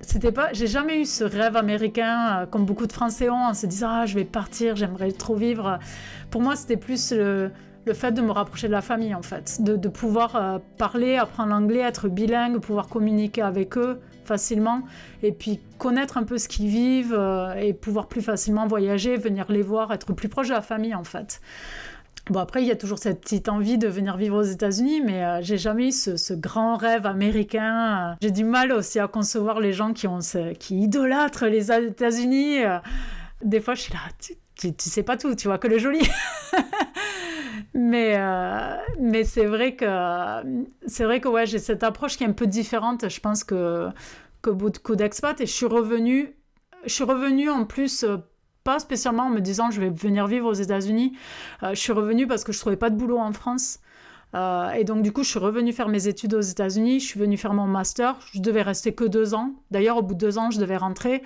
c'était 0.00 0.32
pas, 0.32 0.54
j'ai 0.54 0.66
jamais 0.66 1.02
eu 1.02 1.04
ce 1.04 1.22
rêve 1.22 1.54
américain 1.54 2.46
comme 2.50 2.64
beaucoup 2.64 2.86
de 2.86 2.94
Français 2.94 3.28
ont 3.28 3.44
en 3.44 3.52
se 3.52 3.66
disant 3.66 3.88
ah 3.90 4.06
je 4.06 4.14
vais 4.14 4.24
partir, 4.24 4.74
j'aimerais 4.74 5.12
trop 5.12 5.34
vivre. 5.34 5.78
Pour 6.30 6.40
moi, 6.40 6.56
c'était 6.56 6.78
plus 6.78 7.12
le, 7.12 7.50
le, 7.84 7.92
fait 7.92 8.12
de 8.12 8.22
me 8.22 8.30
rapprocher 8.30 8.68
de 8.68 8.72
la 8.72 8.80
famille 8.80 9.14
en 9.14 9.20
fait, 9.20 9.58
de 9.60 9.88
pouvoir 9.88 10.62
parler, 10.78 11.16
apprendre 11.16 11.50
l'anglais, 11.50 11.80
être 11.80 12.08
bilingue, 12.08 12.58
pouvoir 12.58 12.88
communiquer 12.88 13.42
avec 13.42 13.76
eux 13.76 14.00
facilement 14.32 14.80
et 15.22 15.30
puis 15.30 15.60
connaître 15.76 16.16
un 16.16 16.22
peu 16.22 16.38
ce 16.38 16.48
qu'ils 16.48 16.68
vivent 16.68 17.14
euh, 17.14 17.52
et 17.54 17.74
pouvoir 17.74 18.06
plus 18.06 18.22
facilement 18.22 18.66
voyager, 18.66 19.16
venir 19.16 19.44
les 19.50 19.60
voir, 19.60 19.92
être 19.92 20.14
plus 20.14 20.30
proche 20.30 20.48
de 20.48 20.54
la 20.54 20.62
famille 20.62 20.94
en 20.94 21.04
fait. 21.04 21.42
Bon, 22.30 22.38
après, 22.38 22.62
il 22.62 22.68
y 22.68 22.70
a 22.70 22.76
toujours 22.76 22.98
cette 22.98 23.20
petite 23.20 23.48
envie 23.48 23.76
de 23.76 23.88
venir 23.88 24.16
vivre 24.16 24.38
aux 24.38 24.48
États-Unis, 24.56 25.02
mais 25.02 25.22
euh, 25.22 25.42
j'ai 25.42 25.58
jamais 25.58 25.88
eu 25.88 25.92
ce, 25.92 26.32
grand 26.32 26.76
rêve 26.76 27.04
américain. 27.04 28.16
J'ai 28.22 28.30
du 28.30 28.44
mal 28.44 28.72
aussi 28.72 29.00
à 29.00 29.08
concevoir 29.08 29.60
les 29.60 29.72
gens 29.72 29.92
qui, 29.92 30.06
ont 30.06 30.20
qui 30.58 30.80
idolâtrent 30.80 31.46
les 31.46 31.70
États-Unis. 31.70 32.60
Des 33.42 33.60
fois, 33.60 33.74
je 33.74 33.82
suis 33.82 33.92
là, 33.92 34.00
tu, 34.20 34.72
tu, 34.72 34.88
sais 34.88 35.02
pas 35.02 35.16
tout, 35.16 35.34
tu 35.34 35.48
vois 35.48 35.58
que 35.58 35.68
le 35.68 35.78
joli. 35.78 36.08
mais 37.74 38.14
euh, 38.16 38.76
mais 39.00 39.24
c'est 39.24 39.46
vrai 39.46 39.74
que 39.74 39.86
c'est 40.86 41.04
vrai 41.04 41.20
que 41.20 41.28
ouais, 41.28 41.46
j'ai 41.46 41.58
cette 41.58 41.82
approche 41.82 42.16
qui 42.16 42.24
est 42.24 42.26
un 42.26 42.32
peu 42.32 42.46
différente. 42.46 43.08
Je 43.08 43.20
pense 43.20 43.44
que 43.44 43.88
que 44.42 44.50
beaucoup 44.50 44.96
d'expats 44.96 45.40
et 45.40 45.46
je 45.46 45.52
suis 45.52 45.66
revenue 45.66 46.36
je 46.84 46.92
suis 46.92 47.04
revenue 47.04 47.48
en 47.48 47.64
plus 47.64 48.04
euh, 48.04 48.16
pas 48.64 48.78
spécialement 48.78 49.24
en 49.24 49.30
me 49.30 49.40
disant 49.40 49.70
je 49.70 49.80
vais 49.80 49.90
venir 49.90 50.26
vivre 50.26 50.48
aux 50.48 50.54
États-Unis. 50.54 51.16
Euh, 51.62 51.70
je 51.70 51.80
suis 51.80 51.92
revenue 51.92 52.26
parce 52.26 52.44
que 52.44 52.52
je 52.52 52.58
trouvais 52.58 52.76
pas 52.76 52.90
de 52.90 52.96
boulot 52.96 53.18
en 53.18 53.32
France. 53.32 53.80
et 54.34 54.84
donc 54.84 55.02
du 55.02 55.12
coup, 55.12 55.22
je 55.22 55.30
suis 55.30 55.38
revenue 55.38 55.72
faire 55.72 55.88
mes 55.88 56.08
études 56.08 56.34
aux 56.34 56.40
États-Unis. 56.40 57.00
Je 57.00 57.06
suis 57.06 57.20
venue 57.20 57.36
faire 57.36 57.54
mon 57.54 57.66
master. 57.66 58.18
Je 58.32 58.40
devais 58.40 58.62
rester 58.62 58.94
que 58.94 59.04
deux 59.04 59.34
ans. 59.34 59.52
D'ailleurs, 59.70 59.98
au 59.98 60.02
bout 60.02 60.14
de 60.14 60.18
deux 60.18 60.38
ans, 60.38 60.50
je 60.50 60.58
devais 60.58 60.76
rentrer. 60.76 61.22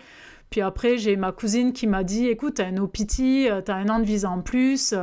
Puis 0.51 0.61
après, 0.61 0.97
j'ai 0.99 1.17
ma 1.17 1.33
cousine 1.33 1.73
qui 1.73 1.87
m'a 1.87 2.05
dit, 2.05 2.27
écoute, 2.27 2.55
t'as 2.55 2.67
un 2.67 2.77
OPT, 2.79 3.49
t'as 3.65 3.75
un 3.75 3.89
an 3.89 3.99
de 3.99 4.05
visa 4.05 4.31
en 4.31 4.43
plus. 4.43 4.95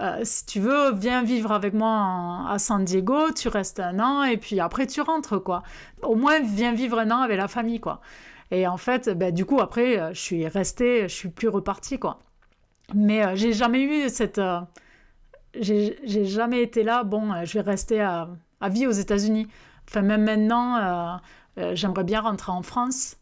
Euh, 0.00 0.20
si 0.22 0.46
tu 0.46 0.60
veux, 0.60 0.92
viens 0.94 1.22
vivre 1.24 1.50
avec 1.50 1.74
moi 1.74 2.44
à 2.48 2.58
San 2.58 2.84
Diego, 2.84 3.32
tu 3.32 3.48
restes 3.48 3.80
un 3.80 3.98
an 3.98 4.22
et 4.22 4.36
puis 4.36 4.60
après 4.60 4.86
tu 4.86 5.00
rentres, 5.00 5.42
quoi. 5.42 5.62
Au 6.02 6.14
moins, 6.14 6.40
viens 6.40 6.72
vivre 6.72 6.98
un 7.00 7.10
an 7.10 7.20
avec 7.20 7.36
la 7.36 7.48
famille, 7.48 7.80
quoi. 7.80 8.00
Et 8.50 8.66
en 8.68 8.76
fait, 8.76 9.10
ben, 9.10 9.34
du 9.34 9.44
coup, 9.44 9.60
après, 9.60 9.98
euh, 9.98 10.14
je 10.14 10.20
suis 10.20 10.46
restée, 10.46 11.02
je 11.08 11.14
suis 11.14 11.28
plus 11.28 11.48
repartie, 11.48 11.98
quoi. 11.98 12.20
Mais 12.94 13.24
euh, 13.24 13.34
j'ai 13.34 13.52
jamais 13.52 13.82
eu 13.82 14.08
cette. 14.08 14.40
j'ai 15.54 16.24
jamais 16.24 16.62
été 16.62 16.84
là, 16.84 17.02
bon, 17.04 17.44
je 17.44 17.54
vais 17.54 17.60
rester 17.60 18.00
à, 18.00 18.28
à 18.60 18.68
vie 18.68 18.86
aux 18.86 18.92
États-Unis. 18.92 19.48
Enfin, 19.88 20.02
même 20.02 20.24
maintenant, 20.24 21.18
j'aimerais 21.72 22.04
bien 22.04 22.20
rentrer 22.20 22.52
en 22.52 22.62
France. 22.62 23.16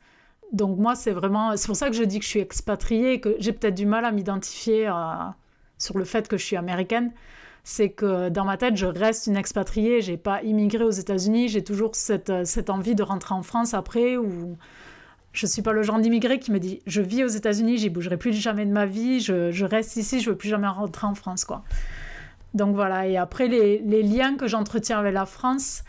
Donc, 0.52 0.78
moi, 0.78 0.94
c'est 0.94 1.12
vraiment. 1.12 1.56
C'est 1.56 1.66
pour 1.66 1.76
ça 1.76 1.88
que 1.90 1.96
je 1.96 2.04
dis 2.04 2.18
que 2.18 2.24
je 2.24 2.30
suis 2.30 2.40
expatriée 2.40 3.20
que 3.20 3.36
j'ai 3.38 3.52
peut-être 3.52 3.74
du 3.74 3.86
mal 3.86 4.04
à 4.04 4.12
m'identifier 4.12 4.86
à 4.86 5.36
sur 5.78 5.98
le 5.98 6.04
fait 6.04 6.28
que 6.28 6.36
je 6.36 6.44
suis 6.44 6.56
américaine, 6.56 7.12
c'est 7.64 7.90
que 7.90 8.28
dans 8.28 8.44
ma 8.44 8.56
tête, 8.56 8.76
je 8.76 8.86
reste 8.86 9.26
une 9.26 9.36
expatriée, 9.36 10.00
j'ai 10.00 10.16
pas 10.16 10.40
immigré 10.42 10.84
aux 10.84 10.90
États-Unis, 10.90 11.48
j'ai 11.48 11.64
toujours 11.64 11.96
cette, 11.96 12.32
cette, 12.44 12.70
envie 12.70 12.94
de 12.94 13.02
rentrer 13.02 13.34
en 13.34 13.42
France 13.42 13.74
après, 13.74 14.16
ou 14.16 14.56
je 15.32 15.46
suis 15.46 15.62
pas 15.62 15.72
le 15.72 15.82
genre 15.82 15.98
d'immigré 15.98 16.38
qui 16.38 16.52
me 16.52 16.60
dit 16.60 16.80
je 16.86 17.02
vis 17.02 17.24
aux 17.24 17.28
États-Unis, 17.28 17.78
j'y 17.78 17.90
bougerai 17.90 18.16
plus 18.16 18.32
jamais 18.32 18.64
de 18.64 18.70
ma 18.70 18.86
vie, 18.86 19.20
je, 19.20 19.50
je, 19.50 19.64
reste 19.64 19.96
ici, 19.96 20.20
je 20.20 20.30
veux 20.30 20.36
plus 20.36 20.48
jamais 20.48 20.68
rentrer 20.68 21.06
en 21.08 21.14
France, 21.16 21.44
quoi. 21.44 21.64
Donc 22.54 22.74
voilà, 22.76 23.08
et 23.08 23.16
après 23.16 23.48
les, 23.48 23.78
les 23.80 24.02
liens 24.02 24.36
que 24.36 24.46
j'entretiens 24.46 25.00
avec 25.00 25.12
la 25.12 25.26
France, 25.26 25.82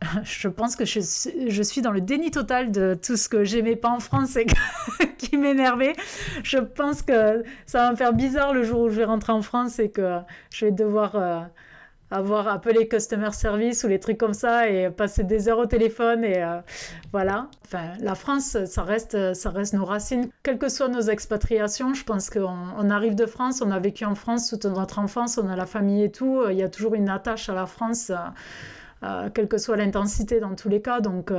je 0.24 0.48
pense 0.48 0.76
que 0.76 0.84
je, 0.84 1.62
suis 1.62 1.80
dans 1.80 1.90
le 1.90 2.00
déni 2.00 2.30
total 2.30 2.70
de 2.70 2.98
tout 3.00 3.16
ce 3.16 3.28
que 3.28 3.44
j'aimais 3.44 3.76
pas 3.76 3.88
en 3.88 4.00
France 4.00 4.36
et 4.36 4.46
qui 5.18 5.36
m'énervait. 5.36 5.94
Je 6.42 6.58
pense 6.58 7.02
que 7.02 7.42
ça 7.64 7.80
va 7.80 7.90
me 7.92 7.96
faire 7.96 8.12
bizarre 8.12 8.52
le 8.52 8.62
jour 8.62 8.82
où 8.82 8.88
je 8.88 8.96
vais 8.96 9.04
rentrer 9.04 9.32
en 9.32 9.42
France 9.42 9.78
et 9.78 9.90
que 9.90 10.18
je 10.52 10.66
vais 10.66 10.70
devoir 10.70 11.16
euh, 11.16 11.40
avoir 12.10 12.46
appelé 12.46 12.88
customer 12.88 13.32
service 13.32 13.84
ou 13.84 13.88
les 13.88 13.98
trucs 13.98 14.18
comme 14.18 14.34
ça 14.34 14.68
et 14.68 14.90
passer 14.90 15.24
des 15.24 15.48
heures 15.48 15.58
au 15.58 15.66
téléphone 15.66 16.24
et 16.24 16.42
euh, 16.42 16.60
voilà. 17.12 17.48
Enfin, 17.64 17.92
la 18.00 18.14
France, 18.14 18.64
ça 18.66 18.82
reste, 18.82 19.34
ça 19.34 19.50
reste 19.50 19.72
nos 19.72 19.86
racines. 19.86 20.28
Quelles 20.42 20.58
que 20.58 20.68
soient 20.68 20.88
nos 20.88 21.00
expatriations, 21.00 21.94
je 21.94 22.04
pense 22.04 22.28
qu'on 22.28 22.56
on 22.76 22.90
arrive 22.90 23.14
de 23.14 23.26
France, 23.26 23.62
on 23.64 23.70
a 23.70 23.78
vécu 23.78 24.04
en 24.04 24.14
France 24.14 24.50
toute 24.50 24.66
notre 24.66 24.98
enfance, 24.98 25.38
on 25.38 25.48
a 25.48 25.56
la 25.56 25.66
famille 25.66 26.04
et 26.04 26.12
tout. 26.12 26.42
Il 26.50 26.56
y 26.56 26.62
a 26.62 26.68
toujours 26.68 26.94
une 26.94 27.08
attache 27.08 27.48
à 27.48 27.54
la 27.54 27.66
France. 27.66 28.10
Euh, 28.10 28.16
quelle 29.34 29.48
que 29.48 29.58
soit 29.58 29.76
l'intensité 29.76 30.40
dans 30.40 30.54
tous 30.54 30.68
les 30.68 30.80
cas. 30.80 31.00
Donc 31.00 31.30
euh, 31.30 31.38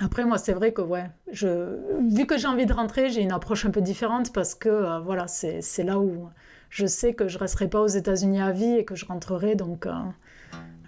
après, 0.00 0.24
moi, 0.24 0.38
c'est 0.38 0.52
vrai 0.52 0.72
que, 0.72 0.82
ouais, 0.82 1.10
je, 1.32 1.76
vu 2.08 2.26
que 2.26 2.38
j'ai 2.38 2.46
envie 2.46 2.66
de 2.66 2.72
rentrer, 2.72 3.10
j'ai 3.10 3.22
une 3.22 3.32
approche 3.32 3.66
un 3.66 3.70
peu 3.70 3.80
différente 3.80 4.32
parce 4.32 4.54
que, 4.54 4.68
euh, 4.68 5.00
voilà, 5.00 5.26
c'est 5.26 5.82
là 5.82 5.98
où 5.98 6.28
je 6.70 6.86
sais 6.86 7.14
que 7.14 7.28
je 7.28 7.38
resterai 7.38 7.68
pas 7.68 7.80
aux 7.80 7.88
États-Unis 7.88 8.40
à 8.40 8.52
vie 8.52 8.76
et 8.76 8.84
que 8.84 8.94
je 8.94 9.04
rentrerai. 9.04 9.56
Donc, 9.56 9.88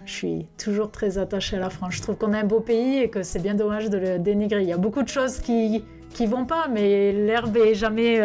je 0.05 0.11
suis 0.11 0.47
toujours 0.57 0.91
très 0.91 1.17
attachée 1.17 1.57
à 1.57 1.59
la 1.59 1.69
France. 1.69 1.95
Je 1.95 2.01
trouve 2.01 2.15
qu'on 2.15 2.33
a 2.33 2.39
un 2.39 2.45
beau 2.45 2.61
pays 2.61 2.99
et 2.99 3.09
que 3.09 3.23
c'est 3.23 3.39
bien 3.39 3.53
dommage 3.53 3.89
de 3.89 3.97
le 3.97 4.19
dénigrer. 4.19 4.61
Il 4.61 4.69
y 4.69 4.73
a 4.73 4.77
beaucoup 4.77 5.03
de 5.03 5.09
choses 5.09 5.39
qui 5.39 5.83
qui 6.13 6.27
vont 6.27 6.45
pas, 6.45 6.67
mais 6.67 7.11
l'herbe 7.11 7.57
est 7.57 7.73
jamais 7.73 8.21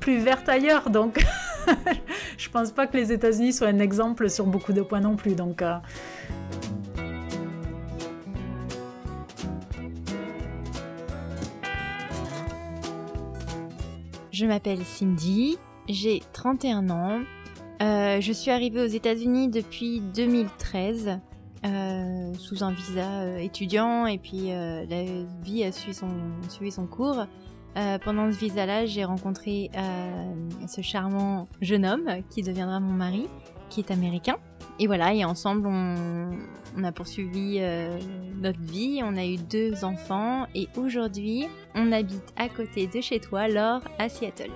plus 0.00 0.18
verte 0.18 0.48
ailleurs. 0.48 0.90
Donc, 0.90 1.24
je 2.36 2.50
pense 2.50 2.72
pas 2.72 2.86
que 2.86 2.96
les 2.96 3.12
États-Unis 3.12 3.52
soient 3.52 3.68
un 3.68 3.78
exemple 3.78 4.28
sur 4.28 4.46
beaucoup 4.46 4.72
de 4.72 4.82
points 4.82 5.00
non 5.00 5.16
plus. 5.16 5.34
Donc, 5.34 5.62
Je 14.34 14.46
m'appelle 14.46 14.84
Cindy, 14.84 15.58
j'ai 15.88 16.20
31 16.32 16.90
ans. 16.90 17.20
Euh, 17.80 18.20
je 18.20 18.32
suis 18.32 18.50
arrivée 18.50 18.80
aux 18.80 18.88
États-Unis 18.88 19.46
depuis 19.46 20.00
2013 20.00 21.20
euh, 21.64 22.34
sous 22.34 22.64
un 22.64 22.72
visa 22.72 23.20
euh, 23.20 23.36
étudiant 23.36 24.06
et 24.06 24.18
puis 24.18 24.48
la 24.48 25.04
vie 25.44 25.62
a 25.62 25.70
suivi 25.70 25.94
son, 25.94 26.08
suivi 26.48 26.72
son 26.72 26.88
cours. 26.88 27.26
pendant 28.04 28.32
ce 28.32 28.36
visa-là, 28.36 28.86
j'ai 28.86 29.04
rencontré 29.04 29.70
ce 30.66 30.80
charmant 30.82 31.46
jeune 31.60 31.86
homme 31.86 32.10
qui 32.28 32.42
deviendra 32.42 32.80
mon 32.80 32.92
mari, 32.92 33.28
qui 33.70 33.82
est 33.82 33.92
américain. 33.92 34.38
Et 34.80 34.88
voilà, 34.88 35.14
et 35.14 35.24
ensemble, 35.24 35.68
on, 35.68 36.30
a 36.82 36.90
poursuivi 36.90 37.58
euh, 37.60 37.96
notre 38.40 38.60
vie, 38.60 39.00
on 39.04 39.16
a 39.16 39.24
eu 39.24 39.36
deux 39.36 39.84
enfants, 39.84 40.46
et 40.54 40.66
aujourd'hui, 40.76 41.46
on 41.76 41.92
habite 41.92 42.32
à 42.36 42.48
côté 42.48 42.88
de 42.88 43.00
chez 43.00 43.20
toi, 43.20 43.46
Laure, 43.46 43.82
à 43.98 44.08
Seattle. 44.08 44.50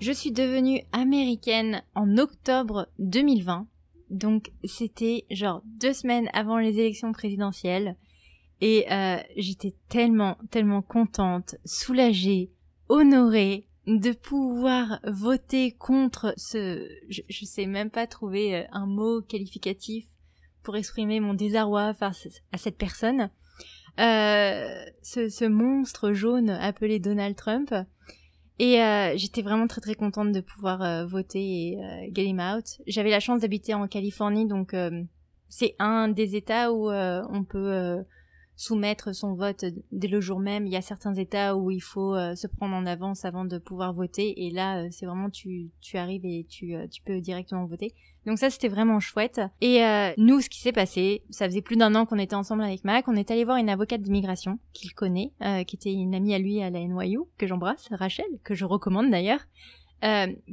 Je 0.00 0.12
suis 0.12 0.32
devenue 0.32 0.80
américaine 0.92 1.82
en 1.94 2.16
octobre 2.16 2.88
2020, 3.00 3.66
donc 4.08 4.52
c'était 4.64 5.26
genre 5.30 5.62
deux 5.64 5.92
semaines 5.92 6.30
avant 6.32 6.58
les 6.58 6.78
élections 6.78 7.12
présidentielles, 7.12 7.96
et 8.60 8.86
euh, 8.90 9.18
j'étais 9.36 9.74
tellement, 9.88 10.38
tellement 10.50 10.80
contente, 10.80 11.56
soulagée, 11.64 12.50
honorée, 12.88 13.66
de 13.86 14.12
pouvoir 14.12 15.00
voter 15.04 15.72
contre 15.72 16.34
ce, 16.36 16.88
je, 17.08 17.44
sais 17.44 17.66
même 17.66 17.90
pas 17.90 18.06
trouver 18.06 18.56
euh, 18.56 18.62
un 18.72 18.86
mot 18.86 19.22
qualificatif 19.22 20.06
pour 20.62 20.76
exprimer 20.76 21.20
mon 21.20 21.34
désarroi 21.34 21.94
face 21.94 22.26
à 22.52 22.58
cette 22.58 22.78
personne, 22.78 23.30
euh, 24.00 24.84
ce, 25.02 25.28
ce, 25.28 25.44
monstre 25.44 26.12
jaune 26.12 26.50
appelé 26.50 26.98
Donald 26.98 27.36
Trump. 27.36 27.72
Et 28.58 28.80
euh, 28.80 29.12
j'étais 29.16 29.42
vraiment 29.42 29.66
très 29.66 29.80
très 29.80 29.94
contente 29.94 30.32
de 30.32 30.40
pouvoir 30.40 30.82
euh, 30.82 31.04
voter 31.04 31.40
et 31.40 31.78
euh, 31.78 32.10
get 32.12 32.24
him 32.24 32.40
out. 32.40 32.64
J'avais 32.86 33.10
la 33.10 33.20
chance 33.20 33.42
d'habiter 33.42 33.74
en 33.74 33.86
Californie, 33.86 34.46
donc 34.46 34.74
c'est 35.48 35.74
un 35.78 36.08
des 36.08 36.36
États 36.36 36.72
où 36.72 36.90
on 36.90 37.44
peut 37.44 38.02
soumettre 38.56 39.14
son 39.14 39.34
vote 39.34 39.66
dès 39.92 40.08
le 40.08 40.20
jour 40.20 40.40
même. 40.40 40.66
Il 40.66 40.72
y 40.72 40.76
a 40.76 40.82
certains 40.82 41.14
États 41.14 41.56
où 41.56 41.70
il 41.70 41.80
faut 41.80 42.14
euh, 42.14 42.34
se 42.34 42.46
prendre 42.46 42.74
en 42.74 42.86
avance 42.86 43.24
avant 43.24 43.44
de 43.44 43.58
pouvoir 43.58 43.92
voter. 43.92 44.46
Et 44.46 44.50
là, 44.50 44.82
euh, 44.82 44.88
c'est 44.90 45.06
vraiment 45.06 45.30
tu, 45.30 45.70
tu 45.80 45.98
arrives 45.98 46.24
et 46.24 46.46
tu, 46.48 46.74
euh, 46.74 46.86
tu 46.88 47.02
peux 47.02 47.20
directement 47.20 47.66
voter. 47.66 47.92
Donc 48.24 48.38
ça, 48.38 48.50
c'était 48.50 48.68
vraiment 48.68 48.98
chouette. 48.98 49.40
Et 49.60 49.82
nous, 50.18 50.40
ce 50.40 50.48
qui 50.48 50.58
s'est 50.58 50.72
passé, 50.72 51.22
ça 51.30 51.46
faisait 51.46 51.62
plus 51.62 51.76
d'un 51.76 51.94
an 51.94 52.06
qu'on 52.06 52.18
était 52.18 52.34
ensemble 52.34 52.64
avec 52.64 52.82
Mac. 52.82 53.06
On 53.06 53.14
est 53.14 53.30
allé 53.30 53.44
voir 53.44 53.56
une 53.56 53.68
avocate 53.68 54.00
d'immigration 54.00 54.58
qu'il 54.72 54.92
connaît, 54.94 55.30
qui 55.68 55.76
était 55.76 55.92
une 55.92 56.12
amie 56.12 56.34
à 56.34 56.40
lui 56.40 56.60
à 56.60 56.68
la 56.68 56.80
NYU, 56.80 57.20
que 57.38 57.46
j'embrasse, 57.46 57.86
Rachel, 57.92 58.26
que 58.42 58.56
je 58.56 58.64
recommande 58.64 59.12
d'ailleurs, 59.12 59.46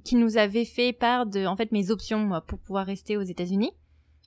qui 0.03 0.15
nous 0.17 0.37
avait 0.37 0.65
fait 0.65 0.93
part 0.93 1.25
de, 1.25 1.47
en 1.47 1.55
fait, 1.55 1.71
mes 1.71 1.89
options 1.89 2.29
pour 2.45 2.59
pouvoir 2.59 2.85
rester 2.85 3.17
aux 3.17 3.23
États-Unis. 3.23 3.71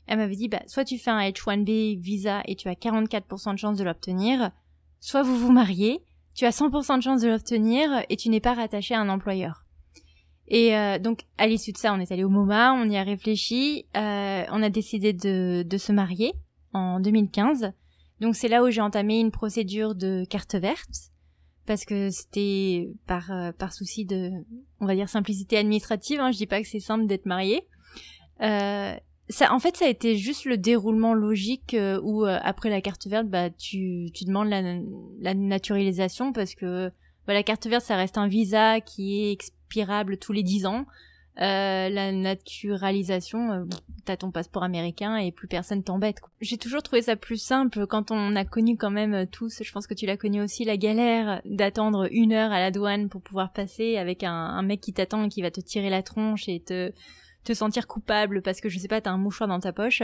Elle 0.06 0.18
m'avait 0.18 0.36
dit, 0.36 0.48
bah, 0.48 0.62
soit 0.66 0.84
tu 0.84 0.98
fais 0.98 1.10
un 1.10 1.20
H1B 1.20 1.98
visa 2.00 2.42
et 2.46 2.54
tu 2.54 2.68
as 2.68 2.74
44% 2.74 3.52
de 3.52 3.58
chance 3.58 3.78
de 3.78 3.84
l'obtenir, 3.84 4.50
soit 5.00 5.22
vous 5.22 5.36
vous 5.36 5.52
mariez, 5.52 6.02
tu 6.34 6.44
as 6.44 6.50
100% 6.50 6.98
de 6.98 7.02
chance 7.02 7.22
de 7.22 7.28
l'obtenir 7.28 8.04
et 8.08 8.16
tu 8.16 8.28
n'es 8.28 8.40
pas 8.40 8.54
rattaché 8.54 8.94
à 8.94 9.00
un 9.00 9.08
employeur. 9.08 9.64
Et 10.48 10.76
euh, 10.76 10.98
donc, 10.98 11.22
à 11.38 11.46
l'issue 11.46 11.72
de 11.72 11.78
ça, 11.78 11.92
on 11.92 11.98
est 11.98 12.12
allé 12.12 12.22
au 12.22 12.28
MoMA, 12.28 12.72
on 12.74 12.88
y 12.88 12.96
a 12.96 13.02
réfléchi, 13.02 13.86
euh, 13.96 14.44
on 14.50 14.62
a 14.62 14.68
décidé 14.68 15.12
de, 15.12 15.64
de 15.66 15.78
se 15.78 15.92
marier 15.92 16.34
en 16.72 17.00
2015. 17.00 17.72
Donc, 18.20 18.36
c'est 18.36 18.48
là 18.48 18.62
où 18.62 18.70
j'ai 18.70 18.80
entamé 18.80 19.18
une 19.18 19.32
procédure 19.32 19.94
de 19.94 20.24
carte 20.24 20.54
verte 20.54 21.10
parce 21.66 21.84
que 21.84 22.10
c'était 22.10 22.88
par 23.08 23.32
euh, 23.32 23.50
par 23.50 23.72
souci 23.72 24.04
de 24.04 24.30
on 24.78 24.86
va 24.86 24.94
dire 24.94 25.08
simplicité 25.08 25.58
administrative 25.58 26.20
hein, 26.20 26.30
je 26.30 26.36
dis 26.36 26.46
pas 26.46 26.62
que 26.62 26.68
c'est 26.68 26.78
simple 26.78 27.06
d'être 27.06 27.26
marié 27.26 27.66
ça, 29.28 29.52
en 29.52 29.58
fait, 29.58 29.76
ça 29.76 29.86
a 29.86 29.88
été 29.88 30.16
juste 30.16 30.44
le 30.44 30.56
déroulement 30.56 31.12
logique 31.12 31.74
euh, 31.74 32.00
où 32.02 32.24
euh, 32.24 32.38
après 32.42 32.70
la 32.70 32.80
carte 32.80 33.06
verte, 33.06 33.26
bah 33.26 33.50
tu, 33.50 34.10
tu 34.14 34.24
demandes 34.24 34.48
la, 34.48 35.34
naturalisation 35.34 36.32
parce 36.32 36.54
que 36.54 36.90
bah, 37.26 37.34
la 37.34 37.42
carte 37.42 37.66
verte, 37.66 37.84
ça 37.84 37.96
reste 37.96 38.18
un 38.18 38.28
visa 38.28 38.80
qui 38.80 39.24
est 39.24 39.32
expirable 39.32 40.18
tous 40.18 40.32
les 40.32 40.44
10 40.44 40.66
ans. 40.66 40.86
Euh, 41.38 41.88
la 41.90 42.12
naturalisation, 42.12 43.52
euh, 43.52 43.64
t'as 44.06 44.16
ton 44.16 44.30
passeport 44.30 44.62
américain 44.62 45.16
et 45.16 45.32
plus 45.32 45.48
personne 45.48 45.82
t'embête. 45.82 46.18
J'ai 46.40 46.56
toujours 46.56 46.82
trouvé 46.82 47.02
ça 47.02 47.16
plus 47.16 47.36
simple 47.36 47.86
quand 47.86 48.10
on 48.10 48.36
a 48.36 48.44
connu 48.44 48.78
quand 48.78 48.90
même 48.90 49.26
tous, 49.26 49.62
je 49.62 49.72
pense 49.72 49.86
que 49.86 49.92
tu 49.92 50.06
l'as 50.06 50.16
connu 50.16 50.40
aussi, 50.40 50.64
la 50.64 50.78
galère 50.78 51.42
d'attendre 51.44 52.08
une 52.10 52.32
heure 52.32 52.52
à 52.52 52.60
la 52.60 52.70
douane 52.70 53.10
pour 53.10 53.20
pouvoir 53.20 53.52
passer 53.52 53.98
avec 53.98 54.22
un, 54.22 54.32
un 54.32 54.62
mec 54.62 54.80
qui 54.80 54.94
t'attend 54.94 55.24
et 55.24 55.28
qui 55.28 55.42
va 55.42 55.50
te 55.50 55.60
tirer 55.60 55.90
la 55.90 56.02
tronche 56.02 56.48
et 56.48 56.60
te 56.60 56.92
te 57.46 57.54
sentir 57.54 57.87
coupable 57.87 58.42
parce 58.42 58.61
que 58.61 58.68
je 58.68 58.78
sais 58.78 58.88
pas, 58.88 59.00
t'as 59.00 59.11
un 59.11 59.18
mouchoir 59.18 59.48
dans 59.48 59.61
ta 59.61 59.72
poche. 59.72 60.02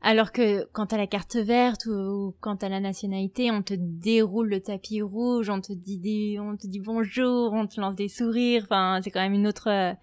Alors 0.00 0.30
que 0.30 0.68
quand 0.72 0.86
t'as 0.86 0.96
la 0.96 1.08
carte 1.08 1.36
verte 1.36 1.86
ou, 1.86 2.34
quand 2.40 2.58
t'as 2.58 2.68
la 2.68 2.78
nationalité, 2.78 3.50
on 3.50 3.62
te 3.62 3.74
déroule 3.76 4.48
le 4.48 4.60
tapis 4.60 5.02
rouge, 5.02 5.50
on 5.50 5.60
te 5.60 5.72
dit 5.72 6.36
on 6.40 6.56
te 6.56 6.68
dit 6.68 6.78
bonjour, 6.78 7.52
on 7.52 7.66
te 7.66 7.80
lance 7.80 7.96
des 7.96 8.08
sourires. 8.08 8.62
Enfin, 8.64 9.00
c'est 9.02 9.10
quand 9.10 9.20
même 9.20 9.32
une 9.32 9.48
autre, 9.48 9.96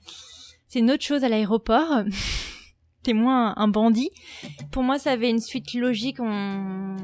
c'est 0.67 0.80
une 0.80 0.91
autre 0.91 1.04
chose 1.04 1.23
à 1.23 1.30
l'aéroport. 1.30 2.04
T'es 3.04 3.13
moins 3.13 3.54
un 3.56 3.67
bandit. 3.67 4.10
Pour 4.71 4.82
moi, 4.82 4.97
ça 4.97 5.12
avait 5.12 5.30
une 5.30 5.39
suite 5.39 5.75
logique. 5.75 6.19
On, 6.19 6.95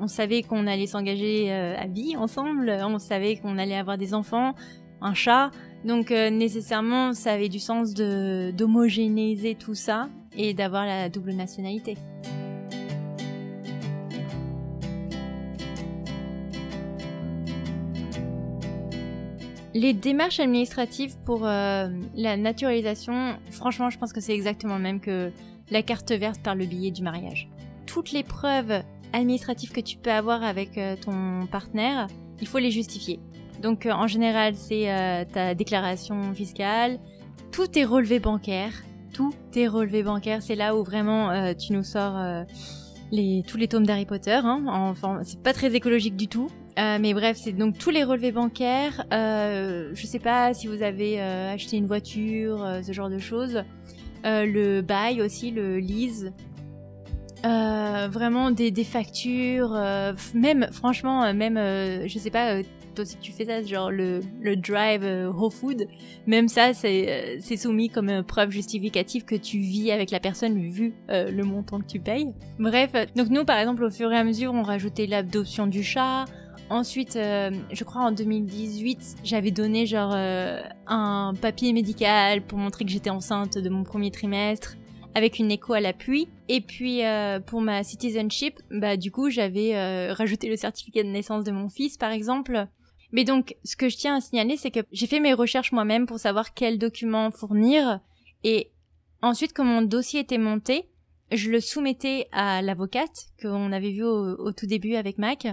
on 0.00 0.06
savait 0.08 0.42
qu'on 0.42 0.66
allait 0.66 0.86
s'engager 0.86 1.52
euh, 1.52 1.76
à 1.76 1.86
vie 1.86 2.16
ensemble. 2.16 2.70
On 2.82 2.98
savait 2.98 3.36
qu'on 3.36 3.58
allait 3.58 3.76
avoir 3.76 3.98
des 3.98 4.14
enfants, 4.14 4.54
un 5.02 5.14
chat. 5.14 5.50
Donc 5.84 6.10
euh, 6.10 6.30
nécessairement, 6.30 7.12
ça 7.12 7.32
avait 7.32 7.48
du 7.48 7.58
sens 7.58 7.94
d'homogénéiser 7.94 9.54
tout 9.54 9.74
ça 9.74 10.08
et 10.36 10.54
d'avoir 10.54 10.86
la 10.86 11.08
double 11.08 11.32
nationalité. 11.32 11.96
Les 19.74 19.94
démarches 19.94 20.38
administratives 20.38 21.16
pour 21.24 21.46
euh, 21.46 21.88
la 22.14 22.36
naturalisation, 22.36 23.36
franchement, 23.50 23.88
je 23.88 23.98
pense 23.98 24.12
que 24.12 24.20
c'est 24.20 24.34
exactement 24.34 24.76
le 24.76 24.82
même 24.82 25.00
que 25.00 25.32
la 25.70 25.82
carte 25.82 26.12
verte 26.12 26.42
par 26.42 26.54
le 26.54 26.66
billet 26.66 26.90
du 26.90 27.02
mariage. 27.02 27.48
Toutes 27.86 28.12
les 28.12 28.22
preuves 28.22 28.82
administratives 29.14 29.72
que 29.72 29.80
tu 29.80 29.96
peux 29.96 30.12
avoir 30.12 30.42
avec 30.42 30.76
euh, 30.76 30.94
ton 30.96 31.46
partenaire, 31.46 32.06
il 32.40 32.46
faut 32.46 32.58
les 32.58 32.70
justifier. 32.70 33.18
Donc 33.62 33.86
euh, 33.86 33.92
en 33.92 34.06
général, 34.06 34.54
c'est 34.56 34.90
euh, 34.92 35.24
ta 35.24 35.54
déclaration 35.54 36.34
fiscale, 36.34 36.98
tout 37.52 37.78
est 37.78 37.84
relevé 37.84 38.18
bancaire, 38.18 38.72
tout 39.12 39.32
est 39.54 39.68
relevé 39.68 40.02
bancaire. 40.02 40.42
C'est 40.42 40.56
là 40.56 40.76
où 40.76 40.82
vraiment 40.82 41.30
euh, 41.30 41.54
tu 41.54 41.72
nous 41.72 41.84
sors 41.84 42.44
tous 43.46 43.56
les 43.56 43.68
tomes 43.68 43.86
d'Harry 43.86 44.06
Potter. 44.06 44.40
Hein. 44.42 44.64
Enfin, 44.66 45.20
c'est 45.22 45.40
pas 45.40 45.52
très 45.52 45.74
écologique 45.74 46.16
du 46.16 46.28
tout. 46.28 46.48
mais 46.76 47.14
bref, 47.14 47.38
c'est 47.40 47.52
donc 47.52 47.78
tous 47.78 47.90
les 47.90 48.04
relevés 48.04 48.32
bancaires. 48.32 49.04
je 49.10 50.06
sais 50.06 50.18
pas 50.18 50.54
si 50.54 50.66
vous 50.66 50.82
avez 50.82 51.20
acheté 51.20 51.76
une 51.76 51.86
voiture, 51.86 52.66
ce 52.82 52.92
genre 52.92 53.10
de 53.10 53.18
choses. 53.18 53.62
le 54.24 54.80
bail 54.80 55.20
aussi, 55.20 55.50
le 55.50 55.78
lease. 55.78 56.32
vraiment 57.44 58.50
des 58.50 58.84
factures, 58.84 59.78
même 60.34 60.68
franchement, 60.72 61.34
même 61.34 61.58
je 62.06 62.18
sais 62.18 62.30
pas, 62.30 62.62
toi 62.92 63.04
si 63.04 63.16
tu 63.18 63.32
fais 63.32 63.44
ça, 63.44 63.62
genre 63.62 63.90
le, 63.90 64.20
le 64.40 64.56
drive 64.56 65.02
euh, 65.02 65.30
Whole 65.30 65.50
Food, 65.50 65.86
même 66.26 66.48
ça 66.48 66.74
c'est 66.74 67.38
euh, 67.38 67.56
soumis 67.56 67.88
comme 67.88 68.08
euh, 68.08 68.22
preuve 68.22 68.50
justificative 68.50 69.24
que 69.24 69.34
tu 69.34 69.58
vis 69.58 69.90
avec 69.90 70.10
la 70.10 70.20
personne 70.20 70.58
vu 70.58 70.94
le 71.08 71.42
montant 71.42 71.80
que 71.80 71.86
tu 71.86 72.00
payes. 72.00 72.32
Bref, 72.58 72.92
donc 73.14 73.28
nous 73.28 73.44
par 73.44 73.58
exemple 73.58 73.84
au 73.84 73.90
fur 73.90 74.12
et 74.12 74.16
à 74.16 74.24
mesure 74.24 74.52
on 74.52 74.62
rajoutait 74.62 75.06
l'adoption 75.06 75.66
du 75.66 75.82
chat. 75.82 76.24
Ensuite, 76.70 77.14
je 77.14 77.84
crois 77.84 78.02
en 78.02 78.12
2018, 78.12 79.16
j'avais 79.24 79.50
donné 79.50 79.84
genre 79.84 80.14
un 80.14 81.34
papier 81.40 81.72
médical 81.74 82.40
pour 82.40 82.58
montrer 82.58 82.84
que 82.84 82.90
j'étais 82.90 83.10
enceinte 83.10 83.58
de 83.58 83.68
mon 83.68 83.82
premier 83.82 84.10
trimestre 84.10 84.76
avec 85.14 85.38
une 85.38 85.50
écho 85.50 85.74
à 85.74 85.80
l'appui. 85.80 86.28
Et 86.48 86.62
puis 86.62 87.02
pour 87.46 87.60
ma 87.60 87.82
citizenship, 87.82 88.58
bah 88.70 88.96
du 88.96 89.10
coup 89.10 89.28
j'avais 89.28 90.12
rajouté 90.12 90.48
le 90.48 90.56
certificat 90.56 91.02
de 91.02 91.08
naissance 91.08 91.44
de 91.44 91.52
mon 91.52 91.68
fils 91.68 91.98
par 91.98 92.10
exemple. 92.10 92.66
Mais 93.12 93.24
donc, 93.24 93.56
ce 93.64 93.76
que 93.76 93.88
je 93.88 93.96
tiens 93.96 94.16
à 94.16 94.20
signaler, 94.20 94.56
c'est 94.56 94.70
que 94.70 94.80
j'ai 94.90 95.06
fait 95.06 95.20
mes 95.20 95.34
recherches 95.34 95.72
moi-même 95.72 96.06
pour 96.06 96.18
savoir 96.18 96.54
quels 96.54 96.78
documents 96.78 97.30
fournir. 97.30 98.00
Et 98.42 98.72
ensuite, 99.20 99.52
quand 99.54 99.64
mon 99.64 99.82
dossier 99.82 100.20
était 100.20 100.38
monté, 100.38 100.88
je 101.30 101.50
le 101.50 101.60
soumettais 101.60 102.28
à 102.32 102.62
l'avocate 102.62 103.28
qu'on 103.40 103.70
avait 103.72 103.90
vu 103.90 104.02
au, 104.02 104.52
tout 104.52 104.66
début 104.66 104.94
avec 104.94 105.18
Mac, 105.18 105.46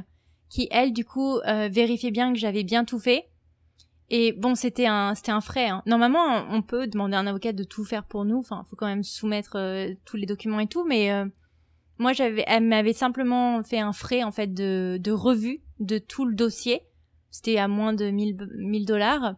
qui 0.50 0.68
elle, 0.72 0.94
du 0.94 1.06
coup, 1.06 1.38
euh, 1.40 1.70
vérifiait 1.70 2.12
bien 2.12 2.34
que 2.34 2.40
j'avais 2.40 2.64
bien 2.64 2.86
tout 2.86 3.00
fait. 3.00 3.30
Et 4.10 4.32
bon, 4.32 4.56
c'était 4.56 4.88
un, 4.88 5.14
c'était 5.14 5.32
un 5.32 5.42
frais. 5.42 5.68
Hein. 5.68 5.84
Normalement, 5.86 6.46
on 6.50 6.62
peut 6.62 6.88
demander 6.88 7.16
à 7.16 7.20
un 7.20 7.28
avocat 7.28 7.54
de 7.54 7.64
tout 7.64 7.84
faire 7.84 8.06
pour 8.06 8.26
nous. 8.26 8.40
Enfin, 8.40 8.64
faut 8.70 8.76
quand 8.76 8.88
même 8.88 9.04
soumettre 9.04 9.58
euh, 9.58 9.94
tous 10.06 10.18
les 10.18 10.26
documents 10.26 10.60
et 10.60 10.68
tout. 10.68 10.84
Mais 10.86 11.12
euh, 11.12 11.26
moi, 12.00 12.14
j'avais, 12.14 12.44
elle 12.48 12.64
m'avait 12.64 12.94
simplement 12.94 13.62
fait 13.64 13.80
un 13.80 13.94
frais 13.94 14.24
en 14.24 14.32
fait 14.32 14.52
de, 14.52 14.98
de 15.00 15.12
revue 15.12 15.62
de 15.80 16.00
tout 16.00 16.26
le 16.26 16.34
dossier 16.34 16.82
c'était 17.32 17.58
à 17.58 17.68
moins 17.68 17.94
de 17.94 18.10
1000 18.10 18.86
dollars. 18.86 19.36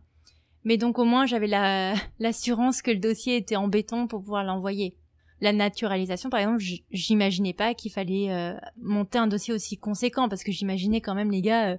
Mais 0.64 0.78
donc 0.78 1.00
au 1.00 1.06
moins 1.06 1.26
j'avais 1.26 1.48
l'assurance 2.20 2.82
que 2.82 2.92
le 2.92 3.00
dossier 3.00 3.38
était 3.38 3.56
en 3.56 3.68
béton 3.68 4.08
pour 4.08 4.22
pouvoir 4.22 4.44
l'envoyer. 4.44 4.96
La 5.42 5.54
naturalisation, 5.54 6.30
par 6.30 6.40
exemple, 6.40 6.64
j'imaginais 6.92 7.54
pas 7.54 7.74
qu'il 7.74 7.92
fallait 7.92 8.32
euh, 8.32 8.54
monter 8.80 9.18
un 9.18 9.26
dossier 9.26 9.56
aussi 9.56 9.76
conséquent 9.76 10.30
parce 10.30 10.44
que 10.44 10.52
j'imaginais 10.52 11.02
quand 11.02 11.16
même 11.16 11.32
les 11.32 11.42
gars. 11.42 11.72
Euh, 11.72 11.78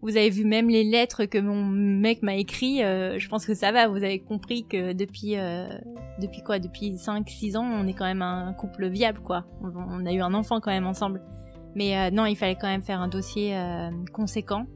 vous 0.00 0.16
avez 0.16 0.30
vu 0.30 0.44
même 0.44 0.68
les 0.68 0.84
lettres 0.84 1.24
que 1.24 1.38
mon 1.38 1.64
mec 1.64 2.22
m'a 2.22 2.36
écrit. 2.36 2.84
Euh, 2.84 3.18
je 3.18 3.28
pense 3.28 3.46
que 3.46 3.54
ça 3.54 3.72
va. 3.72 3.88
Vous 3.88 3.96
avez 3.96 4.20
compris 4.20 4.64
que 4.64 4.92
depuis 4.92 5.34
depuis 6.20 6.42
quoi 6.44 6.60
Depuis 6.60 6.92
5-6 6.92 7.56
ans, 7.56 7.64
on 7.64 7.84
est 7.88 7.94
quand 7.94 8.04
même 8.04 8.22
un 8.22 8.52
couple 8.52 8.88
viable, 8.88 9.20
quoi. 9.24 9.46
On, 9.60 10.06
a 10.06 10.12
eu 10.12 10.20
un 10.20 10.34
enfant 10.34 10.60
quand 10.60 10.70
même 10.70 10.86
ensemble. 10.86 11.20
Mais 11.74 12.12
non, 12.12 12.26
il 12.26 12.36
fallait 12.36 12.54
quand 12.54 12.68
même 12.68 12.82
faire 12.82 13.00
un 13.00 13.08
dossier 13.08 13.58
conséquent. 14.12 14.66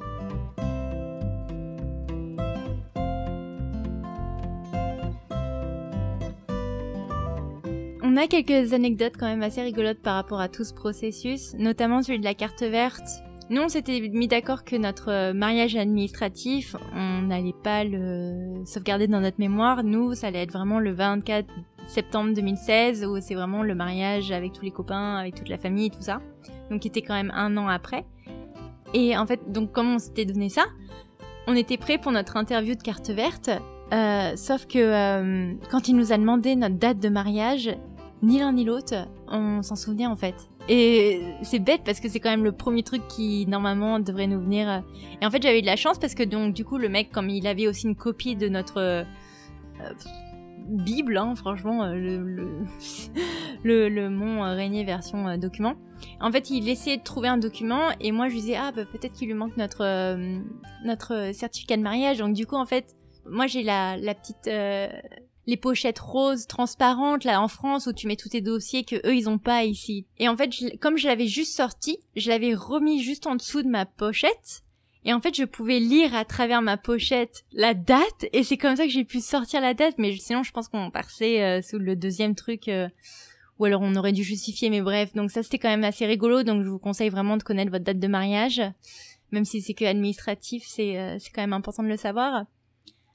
On 8.13 8.19
a 8.19 8.27
quelques 8.27 8.75
anecdotes 8.75 9.15
quand 9.19 9.25
même 9.25 9.43
assez 9.43 9.63
rigolotes 9.63 10.03
par 10.03 10.17
rapport 10.17 10.39
à 10.39 10.51
tout 10.51 10.65
ce 10.65 10.75
processus, 10.75 11.55
notamment 11.55 12.03
celui 12.03 12.19
de 12.19 12.25
la 12.25 12.35
carte 12.35 12.63
verte. 12.63 13.09
Nous, 13.49 13.63
on 13.63 13.71
s'était 13.71 14.01
mis 14.01 14.29
d'accord 14.29 14.65
que 14.65 14.77
notre 14.77 15.11
euh, 15.11 15.33
mariage 15.33 15.77
administratif, 15.77 16.77
on 16.95 17.23
n'allait 17.23 17.55
pas 17.65 17.85
le 17.85 18.67
sauvegarder 18.67 19.07
dans 19.07 19.23
notre 19.23 19.41
mémoire. 19.41 19.83
Nous, 19.83 20.13
ça 20.13 20.27
allait 20.27 20.43
être 20.43 20.53
vraiment 20.53 20.79
le 20.79 20.93
24 20.93 21.49
septembre 21.87 22.35
2016, 22.35 23.07
où 23.07 23.19
c'est 23.19 23.35
vraiment 23.35 23.63
le 23.63 23.75
mariage 23.75 24.31
avec 24.31 24.53
tous 24.53 24.67
les 24.67 24.73
copains, 24.73 25.17
avec 25.17 25.35
toute 25.35 25.49
la 25.49 25.57
famille 25.57 25.87
et 25.87 25.91
tout 25.91 26.03
ça. 26.03 26.21
Donc, 26.71 26.81
qui 26.81 26.89
était 26.89 27.01
quand 27.01 27.15
même 27.15 27.33
un 27.35 27.57
an 27.57 27.69
après. 27.69 28.05
Et 28.93 29.17
en 29.17 29.25
fait, 29.25 29.41
donc, 29.51 29.73
comme 29.73 29.95
on 29.95 29.99
s'était 29.99 30.27
donné 30.27 30.51
ça, 30.51 30.65
on 31.47 31.57
était 31.57 31.79
prêt 31.79 31.97
pour 31.97 32.13
notre 32.13 32.37
interview 32.37 32.75
de 32.75 32.83
carte 32.83 33.09
verte. 33.09 33.49
Euh, 33.93 34.37
sauf 34.37 34.67
que 34.67 34.79
euh, 34.79 35.55
quand 35.71 35.89
il 35.89 35.97
nous 35.97 36.13
a 36.13 36.19
demandé 36.19 36.57
notre 36.57 36.77
date 36.77 36.99
de 36.99 37.11
mariage, 37.11 37.75
ni 38.23 38.39
l'un 38.39 38.53
ni 38.53 38.65
l'autre, 38.65 38.95
on 39.29 39.63
s'en 39.63 39.77
souvenait 39.77 40.07
en 40.07 40.17
fait. 40.17 40.35
Et 40.69 41.23
c'est 41.43 41.59
bête 41.59 41.83
parce 41.85 41.99
que 41.99 42.09
c'est 42.09 42.21
quand 42.21 42.31
même 42.31 42.45
le 42.45 42.53
premier 42.53 42.83
truc 42.83 43.03
qui 43.09 43.47
normalement 43.47 43.99
devrait 43.99 44.29
nous 44.29 44.41
venir. 44.41 44.83
Et 45.21 45.27
en 45.27 45.31
fait 45.31 45.43
j'avais 45.43 45.61
de 45.61 45.67
la 45.67 45.77
chance 45.77 45.99
parce 45.99 46.15
que 46.15 46.23
donc 46.23 46.55
du 46.55 46.65
coup 46.65 46.79
le 46.79 46.89
mec 46.89 47.11
comme 47.11 47.29
il 47.29 47.47
avait 47.47 47.67
aussi 47.67 47.87
une 47.87 47.97
copie 47.97 48.37
de 48.37 48.49
notre 48.49 48.79
euh, 48.79 49.05
Bible, 50.69 51.17
hein, 51.17 51.35
franchement 51.35 51.83
euh, 51.83 51.95
le, 51.95 52.19
le, 52.19 52.49
le, 53.65 53.89
le 53.89 54.11
Mont 54.11 54.43
Régnier 54.55 54.85
version 54.85 55.29
euh, 55.29 55.37
document. 55.37 55.75
En 56.21 56.31
fait 56.31 56.51
il 56.51 56.69
essayait 56.69 56.99
de 56.99 57.03
trouver 57.03 57.29
un 57.29 57.39
document 57.39 57.89
et 58.01 58.13
moi 58.13 58.29
je 58.29 58.35
lui 58.35 58.41
disais 58.43 58.57
ah 58.57 58.71
bah, 58.71 58.85
peut-être 58.85 59.13
qu'il 59.13 59.29
lui 59.29 59.35
manque 59.35 59.57
notre 59.57 59.85
euh, 59.85 60.39
notre 60.85 61.31
certificat 61.35 61.77
de 61.77 61.83
mariage. 61.83 62.19
Donc 62.19 62.35
du 62.35 62.47
coup 62.47 62.57
en 62.57 62.67
fait 62.67 62.95
moi 63.27 63.47
j'ai 63.49 63.63
la, 63.63 63.97
la 63.97 64.15
petite 64.15 64.47
euh, 64.47 64.89
les 65.47 65.57
pochettes 65.57 65.99
roses 65.99 66.47
transparentes 66.47 67.25
là 67.25 67.41
en 67.43 67.49
France 67.49 67.87
où 67.87 67.93
tu 67.93 68.07
mets 68.07 68.17
tous 68.17 68.29
tes 68.29 68.41
dossiers 68.41 68.85
que 68.85 68.97
eux 69.07 69.15
ils 69.17 69.29
ont 69.29 69.39
pas 69.39 69.65
ici. 69.65 70.07
Et 70.19 70.29
en 70.29 70.37
fait, 70.37 70.53
je- 70.53 70.77
comme 70.77 70.97
je 70.99 71.09
l'avais 71.09 71.27
juste 71.27 71.57
sorti, 71.57 71.99
je 72.17 72.29
l'avais 72.31 72.55
remis 72.55 73.03
juste 73.03 73.27
en 73.27 73.35
dessous 73.37 73.63
de 73.63 73.69
ma 73.69 73.85
pochette. 73.87 74.63
Et 75.05 75.13
en 75.13 75.21
fait, 75.21 75.35
je 75.35 75.43
pouvais 75.43 75.81
lire 75.81 76.15
à 76.15 76.25
travers 76.25 76.63
ma 76.63 76.77
pochette 76.77 77.45
la 77.53 77.75
date 77.75 78.27
et 78.33 78.45
c'est 78.45 78.57
comme 78.57 78.77
ça 78.77 78.85
que 78.85 78.91
j'ai 78.93 79.05
pu 79.05 79.21
sortir 79.21 79.61
la 79.61 79.75
date. 79.75 79.97
Mais 79.99 80.15
sinon, 80.17 80.45
je 80.45 80.53
pense 80.53 80.69
qu'on 80.69 80.93
passait 80.93 81.43
euh, 81.43 81.61
sous 81.61 81.79
le 81.79 81.97
deuxième 81.97 82.37
truc. 82.37 82.69
euh, 82.69 82.89
ou 83.59 83.65
alors 83.65 83.83
on 83.83 83.95
aurait 83.97 84.13
dû 84.13 84.23
justifier, 84.25 84.71
mais 84.71 84.81
bref. 84.81 85.13
Donc 85.15 85.31
ça, 85.33 85.43
c'était 85.43 85.59
quand 85.59 85.69
même 85.69 85.83
assez 85.85 86.07
rigolo. 86.07 86.43
Donc 86.45 86.63
je 86.63 86.69
vous 86.69 86.79
conseille 86.79 87.09
vraiment 87.11 87.37
de 87.37 87.43
connaître 87.43 87.71
votre 87.73 87.85
date 87.85 87.99
de 87.99 88.07
mariage. 88.09 88.63
Même 89.33 89.45
si 89.45 89.61
c'est 89.61 89.75
que 89.75 89.85
administratif, 89.85 90.63
c'est 90.67 90.99
euh, 90.99 91.17
c'est 91.19 91.31
quand 91.31 91.43
même 91.43 91.53
important 91.53 91.83
de 91.83 91.89
le 91.89 91.97
savoir. 91.97 92.45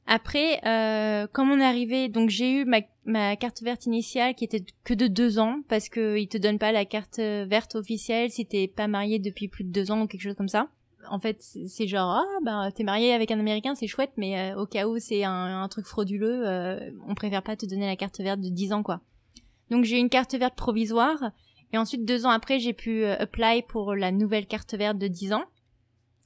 Après, 0.10 0.62
euh, 0.66 1.28
comme 1.28 1.52
on 1.52 1.60
est 1.60 1.66
arrivé, 1.66 2.08
donc 2.08 2.30
j'ai 2.30 2.50
eu 2.50 2.66
ma, 2.66 2.80
ma 3.04 3.36
carte 3.36 3.62
verte 3.62 3.86
initiale 3.86 4.36
qui 4.36 4.46
était 4.46 4.64
que 4.86 4.94
de 4.94 5.08
deux 5.08 5.38
ans 5.38 5.60
parce 5.68 5.90
que 5.90 6.18
ils 6.18 6.30
te 6.30 6.38
donnent 6.38 6.60
pas 6.60 6.72
la 6.72 6.86
carte 6.86 7.20
verte 7.20 7.76
officielle 7.76 8.32
si 8.32 8.46
t'es 8.46 8.70
pas 8.70 8.88
marié 8.88 9.20
depuis 9.20 9.50
plus 9.50 9.66
de 9.66 9.70
deux 9.70 9.92
ans 9.92 10.04
ou 10.04 10.08
quelque 10.08 10.22
chose 10.22 10.36
comme 10.36 10.48
ça. 10.48 10.70
En 11.10 11.20
fait, 11.20 11.42
c'est 11.42 11.88
genre 11.88 12.10
ah 12.22 12.40
bah 12.44 12.70
t'es 12.74 12.84
marié 12.84 13.14
avec 13.14 13.32
un 13.32 13.40
américain, 13.40 13.76
c'est 13.76 13.88
chouette, 13.88 14.12
mais 14.16 14.40
euh, 14.40 14.62
au 14.62 14.66
cas 14.66 14.88
où 14.88 14.98
c'est 14.98 15.26
un, 15.26 15.62
un 15.62 15.68
truc 15.68 15.86
frauduleux, 15.86 16.48
euh, 16.48 16.90
on 17.06 17.14
préfère 17.14 17.44
pas 17.44 17.58
te 17.58 17.66
donner 17.66 17.86
la 17.86 17.98
carte 17.98 18.20
verte 18.20 18.40
de 18.40 18.50
10 18.50 18.72
ans 18.74 18.84
quoi. 18.84 19.02
Donc 19.70 19.84
j'ai 19.84 20.00
une 20.00 20.10
carte 20.10 20.36
verte 20.36 20.56
provisoire 20.56 21.32
et 21.74 21.78
ensuite 21.78 22.06
deux 22.06 22.26
ans 22.26 22.30
après 22.30 22.60
j'ai 22.60 22.74
pu 22.74 23.04
euh, 23.04 23.18
apply 23.20 23.64
pour 23.68 23.94
la 23.94 24.14
nouvelle 24.14 24.48
carte 24.48 24.74
verte 24.74 24.98
de 24.98 25.08
10 25.08 25.34
ans. 25.34 25.44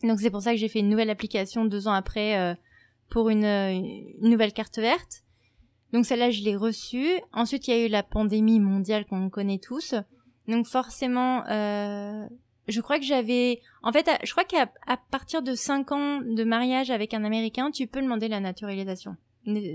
Donc 0.04 0.20
c'est 0.20 0.30
pour 0.32 0.42
ça 0.42 0.52
que 0.52 0.58
j'ai 0.58 0.68
fait 0.68 0.80
une 0.80 0.90
nouvelle 0.90 1.10
application 1.10 1.66
deux 1.66 1.88
ans 1.88 1.94
après. 1.94 2.56
Pour 3.12 3.30
une, 3.30 3.46
euh, 3.46 3.72
une 3.74 4.30
nouvelle 4.30 4.54
carte 4.54 4.80
verte. 4.80 5.24
Donc 5.94 6.06
celle-là, 6.06 6.32
je 6.32 6.42
l'ai 6.42 6.56
reçue. 6.56 7.12
Ensuite, 7.34 7.68
il 7.68 7.72
y 7.72 7.78
a 7.78 7.86
eu 7.86 7.90
la 7.90 8.02
pandémie 8.02 8.60
mondiale 8.60 9.06
qu'on 9.06 9.30
connaît 9.30 9.60
tous. 9.60 9.94
Donc 10.48 10.66
forcément, 10.66 11.46
euh, 11.48 12.26
je 12.68 12.82
crois 12.82 12.98
que 12.98 13.06
j'avais... 13.06 13.60
En 13.84 13.92
fait, 13.92 14.10
je 14.24 14.32
crois 14.32 14.46
qu'à 14.46 14.72
à 14.88 14.98
partir 14.98 15.44
de 15.44 15.54
5 15.54 15.92
ans 15.92 16.22
de 16.22 16.44
mariage 16.44 16.90
avec 16.90 17.14
un 17.14 17.24
Américain, 17.26 17.70
tu 17.70 17.86
peux 17.86 18.02
demander 18.02 18.30
la 18.30 18.40
naturalisation. 18.40 19.18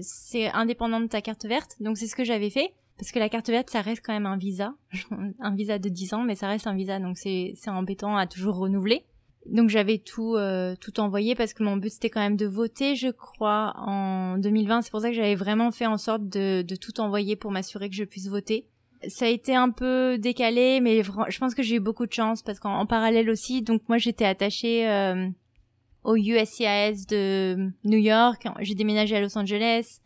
C'est 0.01 0.49
indépendant 0.49 1.01
de 1.01 1.07
ta 1.07 1.21
carte 1.21 1.45
verte. 1.45 1.77
Donc 1.81 1.99
c'est 1.99 2.07
ce 2.07 2.17
que 2.17 2.25
j'avais 2.25 2.51
fait. 2.51 2.73
Parce 2.99 3.13
que 3.13 3.19
la 3.19 3.29
carte 3.29 3.51
verte, 3.51 3.69
ça 3.69 3.83
reste 3.83 4.03
quand 4.03 4.15
même 4.15 4.25
un 4.25 4.39
visa. 4.39 4.75
un 5.41 5.55
visa 5.55 5.79
de 5.79 5.91
10 5.91 6.15
ans, 6.15 6.23
mais 6.23 6.35
ça 6.35 6.49
reste 6.49 6.67
un 6.67 6.75
visa. 6.75 6.99
Donc 6.99 7.19
c'est 7.19 7.55
embêtant 7.67 8.17
à 8.17 8.27
toujours 8.27 8.57
renouveler. 8.57 9.05
Donc 9.51 9.71
j'avais 9.71 9.99
tout 9.99 10.35
euh, 10.37 10.75
tout 10.81 10.99
envoyé 11.01 11.35
parce 11.35 11.53
que 11.55 11.63
mon 11.63 11.77
but 11.77 11.91
c'était 11.91 12.11
quand 12.11 12.21
même 12.21 12.37
de 12.37 12.47
voter, 12.47 12.97
je 12.97 13.09
crois, 13.09 13.75
en 13.77 14.39
2020. 14.39 14.83
C'est 14.83 14.91
pour 14.91 15.01
ça 15.01 15.09
que 15.09 15.15
j'avais 15.15 15.35
vraiment 15.35 15.71
fait 15.71 15.87
en 15.87 15.99
sorte 15.99 16.29
de, 16.29 16.63
de 16.63 16.77
tout 16.77 17.01
envoyer 17.01 17.37
pour 17.37 17.51
m'assurer 17.51 17.89
que 17.89 17.95
je 17.95 18.05
puisse 18.05 18.29
voter. 18.29 18.67
Ça 19.09 19.27
a 19.27 19.29
été 19.29 19.55
un 19.55 19.71
peu 19.71 20.19
décalé, 20.19 20.81
mais 20.81 21.03
je 21.03 21.39
pense 21.39 21.55
que 21.55 21.63
j'ai 21.63 21.77
eu 21.77 21.81
beaucoup 21.81 22.07
de 22.07 22.13
chance 22.13 22.43
parce 22.43 22.59
qu'en 22.59 22.75
en 22.79 22.87
parallèle 22.87 23.31
aussi, 23.31 23.63
donc 23.63 23.83
moi 23.89 23.99
j'étais 23.99 24.25
attachée 24.25 24.89
euh, 24.89 25.29
au 26.03 26.17
USCIS 26.17 27.07
de 27.09 27.71
New 27.85 27.99
York. 27.99 28.47
J'ai 28.61 28.75
déménagé 28.75 29.17
à 29.17 29.21
Los 29.21 29.37
Angeles, 29.37 30.01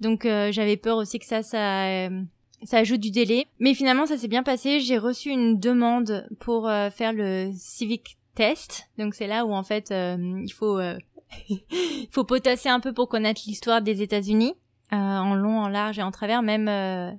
donc 0.00 0.24
euh, 0.24 0.50
j'avais 0.52 0.76
peur 0.76 0.96
aussi 0.96 1.18
que 1.18 1.26
ça 1.26 1.42
ça 1.42 1.86
euh, 1.86 2.22
ça 2.64 2.78
ajoute 2.78 3.00
du 3.00 3.10
délai. 3.10 3.46
Mais 3.58 3.74
finalement, 3.74 4.06
ça 4.06 4.16
s'est 4.16 4.28
bien 4.28 4.42
passé. 4.42 4.80
J'ai 4.80 4.98
reçu 4.98 5.30
une 5.30 5.58
demande 5.58 6.26
pour 6.38 6.68
euh, 6.68 6.90
faire 6.90 7.12
le 7.12 7.50
civic 7.54 8.18
test. 8.34 8.88
Donc 8.98 9.14
c'est 9.14 9.26
là 9.26 9.44
où 9.44 9.52
en 9.52 9.62
fait 9.62 9.90
euh, 9.90 10.16
il 10.44 10.52
faut 10.52 10.78
euh, 10.78 10.96
il 11.48 12.08
faut 12.10 12.24
potasser 12.24 12.68
un 12.68 12.80
peu 12.80 12.92
pour 12.92 13.08
connaître 13.08 13.42
l'histoire 13.46 13.82
des 13.82 14.02
États-Unis 14.02 14.54
euh, 14.92 14.96
en 14.96 15.34
long, 15.34 15.60
en 15.60 15.68
large 15.68 15.98
et 15.98 16.02
en 16.02 16.10
travers. 16.10 16.42
Même 16.42 17.18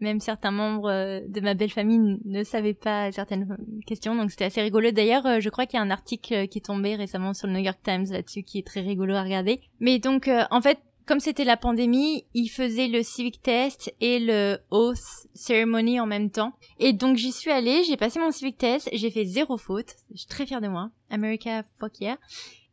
même 0.00 0.20
certains 0.20 0.52
membres 0.52 0.92
de 1.26 1.40
ma 1.40 1.54
belle 1.54 1.72
famille 1.72 2.20
ne 2.24 2.44
savaient 2.44 2.72
pas 2.72 3.10
certaines 3.10 3.56
questions, 3.84 4.14
donc 4.14 4.30
c'était 4.30 4.44
assez 4.44 4.62
rigolo. 4.62 4.92
D'ailleurs, 4.92 5.40
je 5.40 5.48
crois 5.48 5.66
qu'il 5.66 5.76
y 5.76 5.82
a 5.82 5.84
un 5.84 5.90
article 5.90 6.46
qui 6.46 6.58
est 6.58 6.66
tombé 6.66 6.94
récemment 6.94 7.34
sur 7.34 7.48
le 7.48 7.54
New 7.54 7.64
York 7.64 7.80
Times 7.82 8.06
là-dessus 8.08 8.44
qui 8.44 8.60
est 8.60 8.66
très 8.66 8.80
rigolo 8.80 9.16
à 9.16 9.24
regarder. 9.24 9.60
Mais 9.80 9.98
donc, 9.98 10.30
en 10.52 10.60
fait, 10.60 10.78
comme 11.08 11.20
c'était 11.20 11.44
la 11.44 11.56
pandémie, 11.56 12.26
ils 12.34 12.48
faisaient 12.48 12.86
le 12.86 13.02
civic 13.02 13.40
test 13.40 13.94
et 14.02 14.18
le 14.20 14.58
oath 14.70 15.26
ceremony 15.32 15.98
en 15.98 16.06
même 16.06 16.30
temps. 16.30 16.52
Et 16.78 16.92
donc 16.92 17.16
j'y 17.16 17.32
suis 17.32 17.50
allée, 17.50 17.82
j'ai 17.82 17.96
passé 17.96 18.20
mon 18.20 18.30
civic 18.30 18.58
test, 18.58 18.90
j'ai 18.92 19.10
fait 19.10 19.24
zéro 19.24 19.56
faute, 19.56 19.96
je 20.12 20.18
suis 20.18 20.26
très 20.26 20.44
fière 20.44 20.60
de 20.60 20.68
moi. 20.68 20.90
America 21.08 21.62
fuck 21.80 21.98
yeah. 22.00 22.18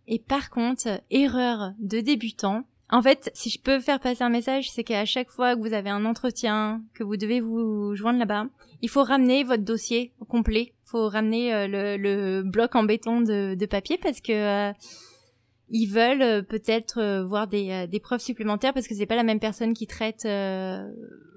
Et 0.07 0.19
par 0.19 0.49
contre, 0.49 1.01
erreur 1.09 1.71
de 1.79 2.01
débutant. 2.01 2.65
En 2.91 3.01
fait, 3.01 3.31
si 3.33 3.49
je 3.49 3.59
peux 3.59 3.79
faire 3.79 4.01
passer 4.01 4.23
un 4.23 4.29
message, 4.29 4.69
c'est 4.69 4.83
qu'à 4.83 5.05
chaque 5.05 5.31
fois 5.31 5.55
que 5.55 5.61
vous 5.61 5.73
avez 5.73 5.89
un 5.89 6.05
entretien, 6.05 6.83
que 6.93 7.03
vous 7.03 7.15
devez 7.15 7.39
vous 7.39 7.95
joindre 7.95 8.19
là-bas, 8.19 8.47
il 8.81 8.89
faut 8.89 9.03
ramener 9.03 9.45
votre 9.45 9.63
dossier 9.63 10.11
au 10.19 10.25
complet. 10.25 10.73
Il 10.85 10.89
faut 10.89 11.07
ramener 11.07 11.53
euh, 11.53 11.67
le, 11.67 11.97
le 11.97 12.43
bloc 12.43 12.75
en 12.75 12.83
béton 12.83 13.21
de, 13.21 13.55
de 13.55 13.65
papier 13.65 13.97
parce 13.97 14.19
que 14.19 14.33
euh, 14.33 14.73
ils 15.69 15.87
veulent 15.87 16.21
euh, 16.21 16.41
peut-être 16.41 16.99
euh, 16.99 17.25
voir 17.25 17.47
des, 17.47 17.71
euh, 17.71 17.87
des 17.87 17.99
preuves 17.99 18.21
supplémentaires 18.21 18.73
parce 18.73 18.87
que 18.87 18.95
c'est 18.95 19.05
pas 19.05 19.15
la 19.15 19.23
même 19.23 19.39
personne 19.39 19.73
qui 19.73 19.87
traite 19.87 20.25
euh, 20.25 20.87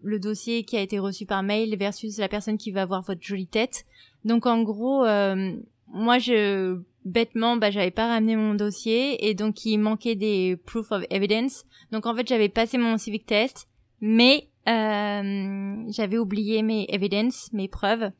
le 0.03 0.21
dossier 0.21 0.65
qui 0.65 0.77
a 0.77 0.81
été 0.81 0.99
reçu 0.99 1.25
par 1.25 1.43
mail 1.43 1.77
versus 1.77 2.19
la 2.19 2.29
personne 2.29 2.59
qui 2.59 2.71
va 2.71 2.85
voir 2.85 3.03
votre 3.03 3.23
jolie 3.23 3.47
tête. 3.47 3.85
Donc 4.25 4.47
en 4.47 4.63
gros, 4.63 5.05
euh, 5.05 5.53
moi 5.89 6.19
je 6.19 6.79
bêtement 7.05 7.57
bah 7.57 7.71
j'avais 7.71 7.91
pas 7.91 8.07
ramené 8.07 8.37
mon 8.37 8.55
dossier 8.55 9.29
et 9.29 9.33
donc 9.33 9.65
il 9.65 9.79
manquait 9.79 10.15
des 10.15 10.59
proof 10.67 10.93
of 10.93 11.05
evidence. 11.09 11.65
Donc 11.91 12.05
en 12.05 12.15
fait 12.15 12.29
j'avais 12.29 12.51
passé 12.51 12.77
mon 12.77 12.99
civic 12.99 13.25
test, 13.25 13.69
mais 14.03 14.49
euh, 14.69 15.85
j'avais 15.89 16.19
oublié 16.19 16.63
mes 16.63 16.85
evidence, 16.91 17.51
mes 17.55 17.69
preuves. 17.69 18.11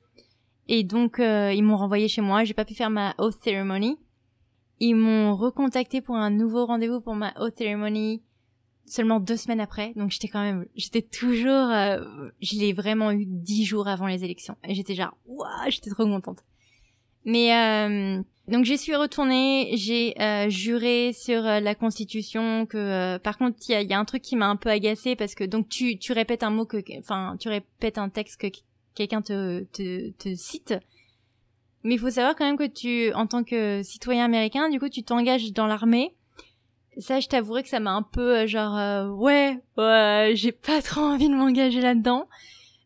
Et 0.69 0.85
donc 0.85 1.19
ils 1.19 1.63
m'ont 1.63 1.77
renvoyé 1.77 2.09
chez 2.09 2.21
moi. 2.21 2.45
J'ai 2.45 2.55
pas 2.55 2.65
pu 2.67 2.75
faire 2.75 2.91
ma 2.91 3.15
oath 3.19 3.37
ceremony. 3.43 3.99
Ils 4.81 4.95
m'ont 4.95 5.37
recontacté 5.37 6.01
pour 6.01 6.17
un 6.17 6.31
nouveau 6.31 6.67
rendez-vous 6.67 7.01
pour 7.01 7.15
ma 7.15 7.33
oath 7.39 7.57
ceremony 7.59 8.23
seulement 8.87 9.21
deux 9.21 9.37
semaines 9.37 9.61
après. 9.61 9.93
Donc 9.97 10.11
j'étais 10.11 10.29
quand 10.29 10.43
même, 10.43 10.67
j'étais 10.75 11.03
toujours, 11.03 11.71
euh, 11.71 12.01
je 12.41 12.57
l'ai 12.59 12.73
vraiment 12.73 13.11
eu 13.11 13.25
dix 13.27 13.65
jours 13.65 13.89
avant 13.89 14.07
les 14.07 14.25
élections. 14.25 14.57
Et 14.65 14.75
j'étais 14.75 14.95
genre, 14.95 15.17
waouh, 15.27 15.49
j'étais 15.69 15.91
trop 15.91 16.05
contente. 16.05 16.39
Mais 17.25 17.55
euh, 17.55 18.23
donc 18.49 18.65
j'y 18.65 18.79
suis 18.79 18.97
retournée, 18.97 19.73
j'ai 19.75 20.19
euh, 20.21 20.49
juré 20.49 21.13
sur 21.13 21.45
euh, 21.45 21.61
la 21.61 21.75
Constitution 21.75 22.65
que, 22.65 22.79
euh, 22.79 23.19
par 23.19 23.37
contre, 23.37 23.59
il 23.69 23.83
y 23.83 23.85
y 23.85 23.93
a 23.93 23.99
un 23.99 24.05
truc 24.07 24.23
qui 24.23 24.37
m'a 24.37 24.47
un 24.47 24.57
peu 24.57 24.71
agacé 24.71 25.17
parce 25.17 25.35
que 25.35 25.45
donc 25.45 25.69
tu 25.69 25.99
tu 25.99 26.13
répètes 26.13 26.43
un 26.43 26.51
mot 26.51 26.65
que, 26.65 26.79
enfin, 26.99 27.37
tu 27.39 27.49
répètes 27.49 27.99
un 27.99 28.09
texte 28.09 28.41
que 28.41 28.47
quelqu'un 28.95 29.21
te, 29.21 29.65
te 29.65 30.11
te 30.13 30.35
cite. 30.35 30.75
Mais 31.89 31.95
il 31.95 31.99
faut 31.99 32.11
savoir 32.11 32.37
quand 32.37 32.45
même 32.45 32.59
que 32.59 32.67
tu, 32.67 33.15
en 33.15 33.27
tant 33.27 33.45
que 33.45 33.83
citoyen 33.83 34.27
américain, 34.27 34.69
du 34.69 34.79
coup, 34.79 34.91
tu 34.91 35.03
t'engages 35.05 35.55
dans 35.55 35.67
l'armée. 35.67 36.15
Ça, 36.99 37.19
je 37.19 37.29
t'avouerai 37.29 37.63
que 37.63 37.71
ça 37.71 37.81
m'a 37.81 37.93
un 37.93 38.03
peu 38.03 38.41
euh, 38.41 38.47
genre 38.47 38.77
euh, 38.77 39.09
ouais, 39.09 39.59
j'ai 40.35 40.53
pas 40.53 40.83
trop 40.83 41.01
envie 41.13 41.31
de 41.31 41.35
m'engager 41.35 41.81
là-dedans. 41.81 42.29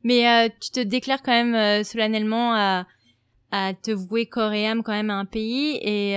Mais 0.05 0.29
euh, 0.29 0.49
tu 0.61 0.71
te 0.71 0.79
déclares 0.79 1.21
quand 1.25 1.33
même 1.33 1.83
solennellement 1.83 2.55
à 2.55 3.75
te 3.75 3.91
vouer 3.91 4.27
corps 4.27 4.53
et 4.53 4.69
âme 4.69 4.85
quand 4.85 4.93
même 4.93 5.11
à 5.11 5.17
un 5.17 5.25
pays 5.25 5.79
et 5.83 6.17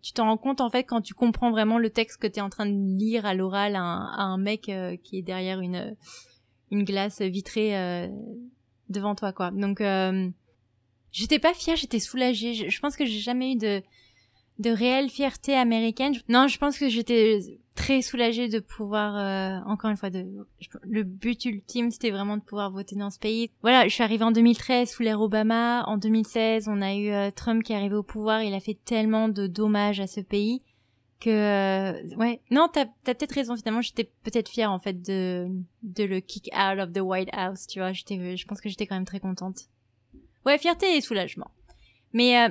tu 0.00 0.12
t'en 0.12 0.26
rends 0.26 0.36
compte 0.38 0.60
en 0.60 0.70
fait 0.70 0.84
quand 0.84 1.02
tu 1.02 1.14
comprends 1.14 1.50
vraiment 1.50 1.76
le 1.78 1.90
texte 1.90 2.20
que 2.22 2.28
tu 2.28 2.38
es 2.38 2.40
en 2.40 2.50
train 2.50 2.66
de 2.66 2.98
lire 2.98 3.26
à 3.26 3.34
l'oral 3.34 3.74
à, 3.74 3.80
un- 3.82 4.38
mec 4.38 4.70
qui 5.02 5.18
est 5.18 5.22
derrière 5.22 5.60
une 5.60 5.96
une 6.70 6.84
glace 6.84 7.20
vitrée 7.20 8.08
devant 8.88 9.14
toi 9.14 9.32
quoi. 9.32 9.50
Donc 9.50 9.82
j'étais 11.12 11.38
pas 11.38 11.54
fière, 11.54 11.76
j'étais 11.76 12.00
soulagée. 12.00 12.54
Je, 12.54 12.80
pense 12.80 12.96
que 12.96 13.04
j'ai 13.04 13.20
jamais 13.20 13.52
eu 13.52 13.56
de 13.56 13.82
de 14.58 14.70
réelle 14.70 15.08
fierté 15.08 15.54
américaine. 15.54 16.14
Non, 16.28 16.46
je 16.46 16.58
pense 16.58 16.78
que 16.78 16.88
j'étais 16.88 17.40
très 17.74 18.02
soulagée 18.02 18.48
de 18.48 18.60
pouvoir, 18.60 19.16
euh, 19.16 19.58
encore 19.66 19.90
une 19.90 19.96
fois, 19.96 20.10
de, 20.10 20.26
le 20.82 21.02
but 21.02 21.44
ultime, 21.44 21.90
c'était 21.90 22.10
vraiment 22.10 22.36
de 22.36 22.42
pouvoir 22.42 22.70
voter 22.70 22.94
dans 22.96 23.10
ce 23.10 23.18
pays. 23.18 23.50
Voilà, 23.62 23.88
je 23.88 23.94
suis 23.94 24.02
arrivée 24.02 24.24
en 24.24 24.30
2013 24.30 24.90
sous 24.90 25.02
l'ère 25.02 25.20
Obama. 25.20 25.84
En 25.86 25.96
2016, 25.96 26.68
on 26.68 26.82
a 26.82 26.94
eu 26.94 27.10
euh, 27.10 27.30
Trump 27.30 27.62
qui 27.62 27.72
est 27.72 27.76
arrivé 27.76 27.94
au 27.94 28.02
pouvoir. 28.02 28.42
Il 28.42 28.54
a 28.54 28.60
fait 28.60 28.78
tellement 28.84 29.28
de 29.28 29.46
dommages 29.46 30.00
à 30.00 30.06
ce 30.06 30.20
pays 30.20 30.62
que, 31.18 31.30
euh, 31.30 32.16
ouais, 32.16 32.40
non, 32.50 32.68
t'as 32.72 32.82
as, 32.82 33.14
peut-être 33.14 33.34
raison. 33.34 33.56
Finalement, 33.56 33.80
j'étais 33.80 34.10
peut-être 34.22 34.48
fière 34.48 34.72
en 34.72 34.78
fait 34.78 35.00
de 35.00 35.48
de 35.82 36.04
le 36.04 36.20
kick 36.20 36.50
out 36.52 36.80
of 36.80 36.92
the 36.92 37.00
White 37.00 37.30
House. 37.32 37.66
Tu 37.68 37.78
vois, 37.78 37.92
j'étais, 37.92 38.36
je 38.36 38.46
pense 38.46 38.60
que 38.60 38.68
j'étais 38.68 38.86
quand 38.86 38.96
même 38.96 39.04
très 39.04 39.20
contente. 39.20 39.68
Ouais, 40.46 40.58
fierté 40.58 40.96
et 40.96 41.00
soulagement. 41.00 41.50
Mais 42.12 42.38
euh, 42.38 42.48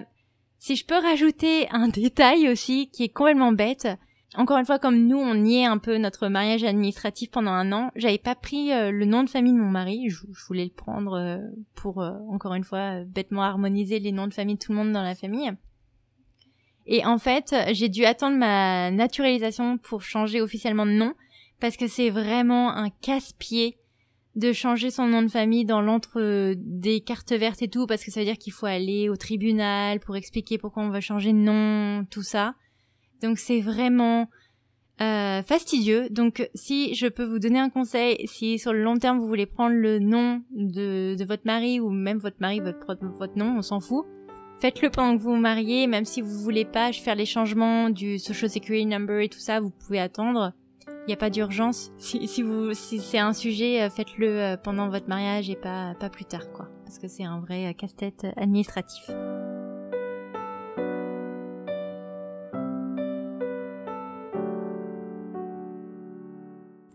si 0.59 0.75
je 0.75 0.85
peux 0.85 0.97
rajouter 0.97 1.67
un 1.71 1.87
détail 1.87 2.49
aussi 2.49 2.89
qui 2.89 3.03
est 3.03 3.09
complètement 3.09 3.51
bête, 3.51 3.87
encore 4.35 4.57
une 4.57 4.65
fois, 4.65 4.79
comme 4.79 5.07
nous, 5.07 5.17
on 5.17 5.35
niait 5.35 5.65
un 5.65 5.77
peu 5.77 5.97
notre 5.97 6.29
mariage 6.29 6.63
administratif 6.63 7.31
pendant 7.31 7.51
un 7.51 7.73
an, 7.73 7.91
j'avais 7.95 8.17
pas 8.17 8.35
pris 8.35 8.71
euh, 8.71 8.89
le 8.89 9.05
nom 9.05 9.23
de 9.23 9.29
famille 9.29 9.53
de 9.53 9.57
mon 9.57 9.69
mari. 9.69 10.09
Je, 10.09 10.19
voulais 10.47 10.63
le 10.63 10.71
prendre 10.71 11.17
euh, 11.17 11.37
pour, 11.75 11.97
encore 12.29 12.53
une 12.53 12.63
fois, 12.63 13.03
bêtement 13.03 13.43
harmoniser 13.43 13.99
les 13.99 14.13
noms 14.13 14.27
de 14.27 14.33
famille 14.33 14.55
de 14.55 14.59
tout 14.59 14.71
le 14.71 14.77
monde 14.77 14.93
dans 14.93 15.03
la 15.03 15.15
famille. 15.15 15.51
Et 16.87 17.05
en 17.05 17.17
fait, 17.17 17.53
j'ai 17.73 17.89
dû 17.89 18.05
attendre 18.05 18.37
ma 18.37 18.89
naturalisation 18.89 19.77
pour 19.77 20.01
changer 20.01 20.41
officiellement 20.41 20.85
de 20.85 20.91
nom, 20.91 21.13
parce 21.59 21.77
que 21.77 21.87
c'est 21.87 22.09
vraiment 22.09 22.71
un 22.71 22.89
casse-pied 22.89 23.77
de 24.35 24.53
changer 24.53 24.91
son 24.91 25.07
nom 25.07 25.21
de 25.21 25.27
famille 25.27 25.65
dans 25.65 25.81
l'entre 25.81 26.53
des 26.55 27.01
cartes 27.01 27.33
vertes 27.33 27.61
et 27.61 27.67
tout, 27.67 27.85
parce 27.85 28.03
que 28.03 28.11
ça 28.11 28.21
veut 28.21 28.25
dire 28.25 28.37
qu'il 28.37 28.53
faut 28.53 28.65
aller 28.65 29.09
au 29.09 29.17
tribunal 29.17 29.99
pour 29.99 30.15
expliquer 30.15 30.57
pourquoi 30.57 30.83
on 30.83 30.89
va 30.89 31.01
changer 31.01 31.33
de 31.33 31.37
nom, 31.37 32.05
tout 32.09 32.23
ça. 32.23 32.55
Donc 33.21 33.39
c'est 33.39 33.59
vraiment 33.59 34.29
euh, 35.01 35.43
fastidieux. 35.43 36.09
Donc 36.09 36.47
si 36.55 36.95
je 36.95 37.07
peux 37.07 37.25
vous 37.25 37.39
donner 37.39 37.59
un 37.59 37.69
conseil, 37.69 38.25
si 38.27 38.57
sur 38.57 38.71
le 38.71 38.83
long 38.83 38.97
terme 38.97 39.19
vous 39.19 39.27
voulez 39.27 39.45
prendre 39.45 39.75
le 39.75 39.99
nom 39.99 40.41
de, 40.51 41.15
de 41.15 41.25
votre 41.25 41.43
mari 41.45 41.79
ou 41.79 41.89
même 41.89 42.17
votre 42.17 42.37
mari, 42.39 42.61
votre, 42.61 42.95
votre 43.17 43.37
nom, 43.37 43.57
on 43.57 43.61
s'en 43.61 43.79
fout. 43.79 44.05
Faites-le 44.61 44.91
pendant 44.91 45.17
que 45.17 45.21
vous 45.23 45.31
vous 45.31 45.41
mariez, 45.41 45.87
même 45.87 46.05
si 46.05 46.21
vous 46.21 46.39
voulez 46.39 46.65
pas 46.65 46.93
faire 46.93 47.15
les 47.15 47.25
changements 47.25 47.89
du 47.89 48.19
Social 48.19 48.49
Security 48.49 48.85
Number 48.85 49.19
et 49.19 49.29
tout 49.29 49.39
ça, 49.39 49.59
vous 49.59 49.71
pouvez 49.71 49.99
attendre. 49.99 50.53
Il 51.03 51.07
n'y 51.07 51.13
a 51.13 51.17
pas 51.17 51.31
d'urgence. 51.31 51.91
Si, 51.97 52.27
c'est 52.27 53.17
un 53.17 53.33
sujet, 53.33 53.81
euh, 53.81 53.89
faites-le 53.89 54.27
euh, 54.27 54.57
pendant 54.57 54.87
votre 54.87 55.09
mariage 55.09 55.49
et 55.49 55.55
pas, 55.55 55.95
plus 56.11 56.25
tard, 56.25 56.51
quoi. 56.51 56.69
Parce 56.85 56.99
que 56.99 57.07
c'est 57.07 57.23
un 57.23 57.39
vrai 57.39 57.65
euh, 57.67 57.73
casse-tête 57.73 58.27
administratif. 58.37 59.09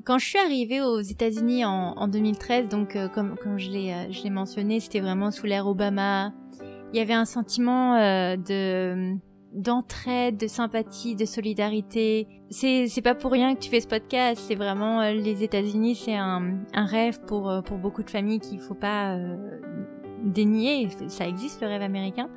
Quand 0.05 0.19
je 0.19 0.25
suis 0.25 0.39
arrivée 0.39 0.81
aux 0.81 1.01
États-Unis 1.01 1.65
en, 1.65 1.95
en 1.97 2.07
2013, 2.07 2.69
donc 2.69 2.97
comme 3.13 3.59
je 3.59 3.71
l'ai 3.71 4.31
mentionné, 4.31 4.79
c'était 4.79 5.01
vraiment 5.01 5.33
sous 5.33 5.47
l'ère 5.47 5.67
Obama. 5.67 6.33
Il 6.93 6.97
y 6.97 7.01
avait 7.01 7.13
un 7.13 7.25
sentiment 7.25 7.97
de 8.37 9.19
d'entraide, 9.57 10.37
de 10.37 10.47
sympathie, 10.47 11.17
de 11.17 11.25
solidarité. 11.25 12.29
C'est 12.51 12.87
c'est 12.89 13.03
pas 13.03 13.15
pour 13.15 13.33
rien 13.33 13.55
que 13.55 13.61
tu 13.61 13.71
fais 13.71 13.81
ce 13.81 13.89
podcast. 13.89 14.43
C'est 14.47 14.55
vraiment 14.55 15.01
euh, 15.01 15.13
les 15.13 15.43
États-Unis, 15.43 15.97
c'est 15.97 16.15
un, 16.15 16.59
un 16.75 16.85
rêve 16.85 17.21
pour 17.27 17.51
euh, 17.51 17.63
pour 17.63 17.79
beaucoup 17.79 18.03
de 18.03 18.11
familles 18.11 18.39
qu'il 18.39 18.61
faut 18.61 18.75
pas 18.75 19.17
euh, 19.17 19.37
dénier. 20.25 20.89
Ça 21.09 21.27
existe 21.27 21.63
le 21.63 21.69
rêve 21.69 21.83
américain. 21.83 22.29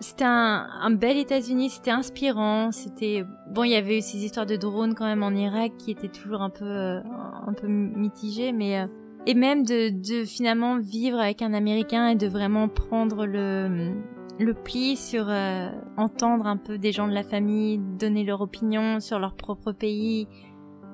C'était 0.00 0.24
un, 0.24 0.66
un 0.80 0.90
bel 0.90 1.16
États-Unis, 1.16 1.70
c'était 1.70 1.90
inspirant. 1.90 2.70
C'était 2.72 3.24
bon, 3.50 3.64
il 3.64 3.70
y 3.70 3.76
avait 3.76 3.98
eu 3.98 4.00
ces 4.00 4.24
histoires 4.24 4.46
de 4.46 4.56
drones 4.56 4.94
quand 4.94 5.04
même 5.04 5.22
en 5.22 5.32
Irak 5.32 5.72
qui 5.78 5.90
étaient 5.90 6.08
toujours 6.08 6.42
un 6.42 6.50
peu 6.50 6.64
un 6.64 7.52
peu 7.54 7.66
mitigées, 7.66 8.52
mais 8.52 8.86
et 9.26 9.34
même 9.34 9.64
de, 9.64 9.90
de 9.90 10.24
finalement 10.24 10.78
vivre 10.78 11.18
avec 11.18 11.42
un 11.42 11.54
Américain 11.54 12.08
et 12.08 12.16
de 12.16 12.26
vraiment 12.26 12.68
prendre 12.68 13.26
le 13.26 13.92
le 14.38 14.54
pli 14.54 14.96
sur 14.96 15.26
euh, 15.28 15.68
entendre 15.96 16.46
un 16.46 16.56
peu 16.56 16.78
des 16.78 16.92
gens 16.92 17.06
de 17.06 17.12
la 17.12 17.22
famille, 17.22 17.78
donner 17.78 18.24
leur 18.24 18.40
opinion 18.40 19.00
sur 19.00 19.18
leur 19.18 19.34
propre 19.34 19.72
pays, 19.72 20.26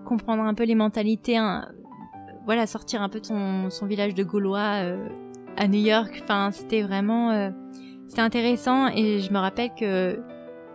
comprendre 0.05 0.43
un 0.43 0.55
peu 0.55 0.65
les 0.65 0.75
mentalités, 0.75 1.39
voilà, 2.45 2.67
sortir 2.67 3.03
un 3.03 3.09
peu 3.09 3.21
de 3.21 3.27
son, 3.27 3.87
village 3.87 4.15
de 4.15 4.25
Gaulois 4.25 4.83
euh, 4.83 5.09
à 5.57 5.69
New 5.69 5.81
York. 5.81 6.21
Enfin, 6.25 6.51
c'était 6.51 6.83
vraiment, 6.83 7.31
euh, 7.31 7.51
c'était 8.09 8.23
intéressant 8.23 8.89
et 8.89 9.21
je 9.21 9.33
me 9.33 9.39
rappelle 9.39 9.71
que 9.79 10.21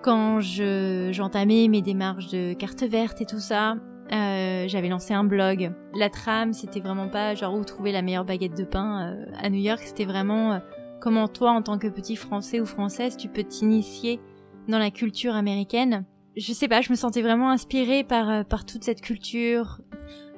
quand 0.02 0.40
je 0.42 1.10
j'entamais 1.14 1.68
mes 1.70 1.82
démarches 1.82 2.28
de 2.28 2.54
carte 2.54 2.84
verte 2.84 3.22
et 3.22 3.26
tout 3.26 3.40
ça, 3.40 3.76
j'avais 4.10 4.90
lancé 4.90 5.14
un 5.14 5.24
blog. 5.24 5.72
La 5.96 6.10
trame, 6.10 6.54
c'était 6.54 6.82
vraiment 6.82 7.08
pas 7.08 7.36
genre 7.36 7.56
où 7.56 7.64
trouver 7.64 7.92
la 7.92 8.02
meilleure 8.02 8.26
baguette 8.26 8.56
de 8.56 8.66
pain 8.66 9.16
à 9.42 9.50
New 9.50 9.62
York, 9.62 9.82
c'était 9.84 10.06
vraiment 10.06 10.60
comment 11.04 11.28
toi, 11.28 11.52
en 11.52 11.62
tant 11.62 11.78
que 11.78 11.88
petit 11.88 12.16
Français 12.16 12.62
ou 12.62 12.66
Française, 12.66 13.18
tu 13.18 13.28
peux 13.28 13.44
t'initier 13.44 14.22
dans 14.70 14.80
la 14.80 14.90
culture 14.90 15.36
américaine. 15.36 16.06
Je 16.38 16.54
sais 16.54 16.70
pas, 16.70 16.80
je 16.80 16.92
me 16.92 16.96
sentais 16.96 17.22
vraiment 17.22 17.52
inspirée 17.52 18.06
par, 18.06 18.30
euh, 18.30 18.44
par 18.44 18.66
toute 18.66 18.86
cette 18.86 19.02
culture. 19.02 19.82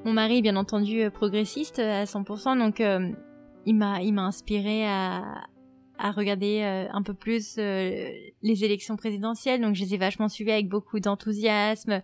Mon 0.06 0.14
mari, 0.14 0.42
bien 0.42 0.56
entendu, 0.56 1.04
euh, 1.04 1.12
progressiste 1.12 1.78
euh, 1.78 2.02
à 2.02 2.06
100%, 2.06 2.58
donc 2.58 2.80
il 3.68 3.76
m'a 3.76 4.02
il 4.02 4.14
m'a 4.14 4.24
inspiré 4.24 4.88
à, 4.88 5.24
à 6.00 6.12
regarder 6.12 6.64
un 6.92 7.04
peu 7.04 7.14
plus 7.14 7.58
les 7.58 8.64
élections 8.64 8.96
présidentielles, 8.96 9.62
donc 9.62 9.76
je 9.76 9.84
les 9.84 9.94
ai 9.94 9.98
vachement 9.98 10.30
suivies 10.30 10.52
avec 10.52 10.68
beaucoup 10.68 11.00
d'enthousiasme. 11.00 12.02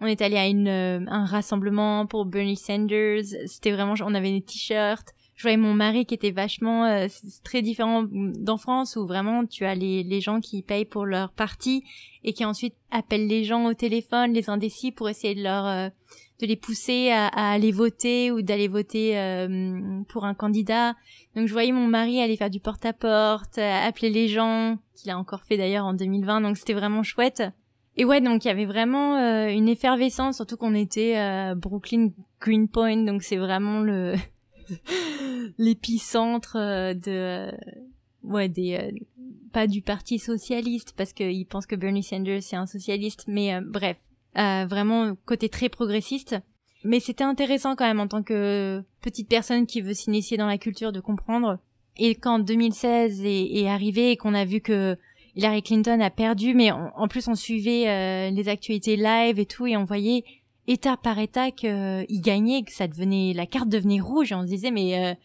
On 0.00 0.06
est 0.06 0.22
allé 0.22 0.36
à 0.38 0.46
une, 0.46 0.68
un 0.68 1.26
rassemblement 1.26 2.06
pour 2.06 2.24
Bernie 2.24 2.56
Sanders. 2.56 3.24
C'était 3.44 3.72
vraiment, 3.72 3.94
on 4.02 4.14
avait 4.14 4.32
des 4.32 4.42
t-shirts 4.42 5.14
je 5.40 5.44
voyais 5.44 5.56
mon 5.56 5.72
mari 5.72 6.04
qui 6.04 6.12
était 6.12 6.32
vachement 6.32 6.84
euh, 6.84 7.06
très 7.44 7.62
différent 7.62 8.04
d'en 8.12 8.58
France 8.58 8.96
où 8.96 9.06
vraiment 9.06 9.46
tu 9.46 9.64
as 9.64 9.74
les, 9.74 10.20
gens 10.20 10.38
qui 10.38 10.60
payent 10.60 10.84
pour 10.84 11.06
leur 11.06 11.32
parti 11.32 11.82
et 12.24 12.34
qui 12.34 12.44
ensuite 12.44 12.74
appellent 12.90 13.26
les 13.26 13.44
gens 13.44 13.64
au 13.64 13.72
téléphone, 13.72 14.34
les 14.34 14.50
indécis 14.50 14.92
pour 14.92 15.08
essayer 15.08 15.34
de 15.34 15.42
leur 15.42 15.66
euh, 15.66 15.88
de 16.42 16.46
les 16.46 16.56
pousser 16.56 17.10
à, 17.10 17.28
aller 17.28 17.72
voter 17.72 18.30
ou 18.30 18.42
d'aller 18.42 18.68
voter 18.68 19.18
euh, 19.18 20.02
pour 20.10 20.26
un 20.26 20.34
candidat. 20.34 20.94
Donc 21.34 21.46
je 21.46 21.52
voyais 21.54 21.72
mon 21.72 21.86
mari 21.86 22.20
aller 22.20 22.36
faire 22.36 22.50
du 22.50 22.60
porte-à-porte, 22.60 23.56
appeler 23.56 24.10
les 24.10 24.28
gens, 24.28 24.76
qu'il 24.94 25.10
a 25.10 25.16
encore 25.16 25.44
fait 25.44 25.56
d'ailleurs 25.56 25.86
en 25.86 25.94
2020, 25.94 26.42
donc 26.42 26.58
c'était 26.58 26.74
vraiment 26.74 27.02
chouette. 27.02 27.42
Et 27.96 28.04
ouais, 28.04 28.20
donc 28.20 28.44
il 28.44 28.48
y 28.48 28.50
avait 28.50 28.66
vraiment 28.66 29.16
une 29.48 29.70
effervescence, 29.70 30.36
surtout 30.36 30.58
qu'on 30.58 30.74
était 30.74 31.16
à 31.16 31.54
Brooklyn 31.54 32.10
Greenpoint, 32.42 33.04
donc 33.06 33.22
c'est 33.22 33.38
vraiment 33.38 33.80
le 33.80 34.16
l'épicentre 35.58 36.56
euh, 36.56 36.94
de 36.94 37.10
euh, 37.10 37.50
ouais 38.22 38.48
des 38.48 38.76
euh, 38.76 38.90
pas 39.52 39.66
du 39.66 39.82
parti 39.82 40.18
socialiste 40.18 40.94
parce 40.96 41.12
qu'il 41.12 41.46
pense 41.46 41.66
que 41.66 41.76
Bernie 41.76 42.02
Sanders 42.02 42.42
c'est 42.42 42.56
un 42.56 42.66
socialiste 42.66 43.24
mais 43.26 43.60
bref 43.60 43.96
vraiment 44.34 45.16
côté 45.24 45.48
très 45.48 45.68
progressiste. 45.68 46.36
Mais 46.82 47.00
c'était 47.00 47.24
intéressant 47.24 47.76
quand 47.76 47.84
même 47.84 48.00
en 48.00 48.08
tant 48.08 48.22
que 48.22 48.82
petite 49.02 49.28
personne 49.28 49.66
qui 49.66 49.82
veut 49.82 49.92
s'initier 49.92 50.38
dans 50.38 50.46
la 50.46 50.56
culture 50.56 50.92
de 50.92 51.00
comprendre. 51.00 51.58
Et 51.98 52.14
quand 52.14 52.38
2016 52.38 53.22
est, 53.26 53.52
est 53.52 53.68
arrivé 53.68 54.12
et 54.12 54.16
qu'on 54.16 54.32
a 54.32 54.46
vu 54.46 54.62
que 54.62 54.96
Hillary 55.34 55.62
Clinton 55.62 56.00
a 56.00 56.08
perdu 56.08 56.54
mais 56.54 56.70
en 56.70 57.08
plus 57.08 57.28
on 57.28 57.34
suivait 57.34 58.30
les 58.30 58.48
actualités 58.48 58.96
live 58.96 59.38
et 59.38 59.46
tout 59.46 59.66
et 59.66 59.76
on 59.76 59.84
voyait 59.84 60.24
état 60.70 60.96
par 60.96 61.18
état 61.18 61.50
qu'il 61.50 61.68
euh, 61.68 62.04
gagnait, 62.08 62.62
que 62.62 62.72
ça 62.72 62.86
devenait, 62.86 63.32
la 63.34 63.46
carte 63.46 63.68
devenait 63.68 64.00
rouge 64.00 64.30
et 64.30 64.34
on 64.36 64.42
se 64.42 64.46
disait 64.46 64.70
mais 64.70 65.16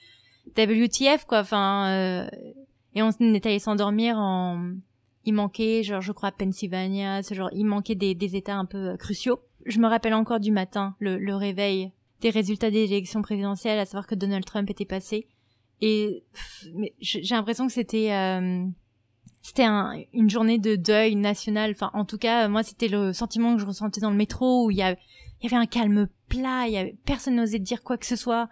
euh, 0.58 0.63
WTF 0.63 1.25
quoi, 1.25 1.39
enfin 1.39 1.88
euh, 1.89 2.27
et 2.95 3.03
on 3.03 3.12
est 3.19 3.45
allé 3.45 3.60
s'endormir 3.60 4.17
en, 4.17 4.71
il 5.23 5.34
manquait 5.36 5.84
genre 5.84 6.01
je 6.01 6.12
crois 6.12 6.31
Pennsylvania, 6.31 7.21
ce 7.21 7.36
genre 7.36 7.49
il 7.53 7.65
manquait 7.65 7.93
des, 7.93 8.15
des 8.15 8.36
états 8.36 8.55
un 8.55 8.65
peu 8.65 8.97
cruciaux. 8.97 9.39
Je 9.65 9.79
me 9.79 9.88
rappelle 9.88 10.15
encore 10.15 10.39
du 10.39 10.51
matin 10.51 10.95
le, 10.99 11.17
le 11.17 11.36
réveil 11.36 11.91
des 12.21 12.31
résultats 12.31 12.71
des 12.71 12.86
élections 12.86 13.21
présidentielles, 13.21 13.77
à 13.77 13.86
savoir 13.86 14.08
que 14.08 14.15
Donald 14.15 14.45
Trump 14.45 14.69
était 14.71 14.86
passé 14.86 15.27
et 15.81 16.23
j'ai 17.01 17.36
l'impression 17.36 17.67
que 17.67 17.73
c'était 17.73 18.10
c'était 19.43 19.65
une 20.12 20.27
journée 20.27 20.58
de 20.58 20.75
deuil 20.75 21.15
national. 21.15 21.69
Enfin, 21.69 21.91
en 21.93 22.03
tout 22.03 22.17
cas, 22.17 22.47
moi, 22.47 22.63
c'était 22.63 22.88
le 22.88 23.13
sentiment 23.13 23.53
que 23.53 23.62
je 23.62 23.67
ressentais 23.67 24.01
dans 24.01 24.10
le 24.10 24.15
métro 24.15 24.65
où 24.65 24.71
il 24.71 24.77
y 24.77 24.81
a, 24.81 24.95
il 25.45 25.51
y 25.51 25.53
avait 25.55 25.62
un 25.62 25.67
calme 25.67 26.08
plat, 26.27 26.67
il 26.67 26.73
y 26.73 26.77
avait, 26.77 26.95
personne 27.05 27.36
n'osait 27.36 27.60
dire 27.60 27.84
quoi 27.84 27.97
que 27.97 28.05
ce 28.05 28.15
soit. 28.15 28.49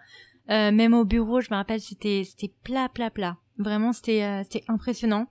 Euh, 0.50 0.70
même 0.70 0.94
au 0.94 1.04
bureau, 1.04 1.40
je 1.40 1.48
me 1.50 1.56
rappelle, 1.56 1.80
c'était 1.80 2.22
c'était 2.24 2.52
plat, 2.62 2.88
plat, 2.88 3.10
plat. 3.10 3.36
Vraiment, 3.58 3.92
c'était 3.92 4.22
euh, 4.22 4.42
c'était 4.44 4.64
impressionnant. 4.68 5.26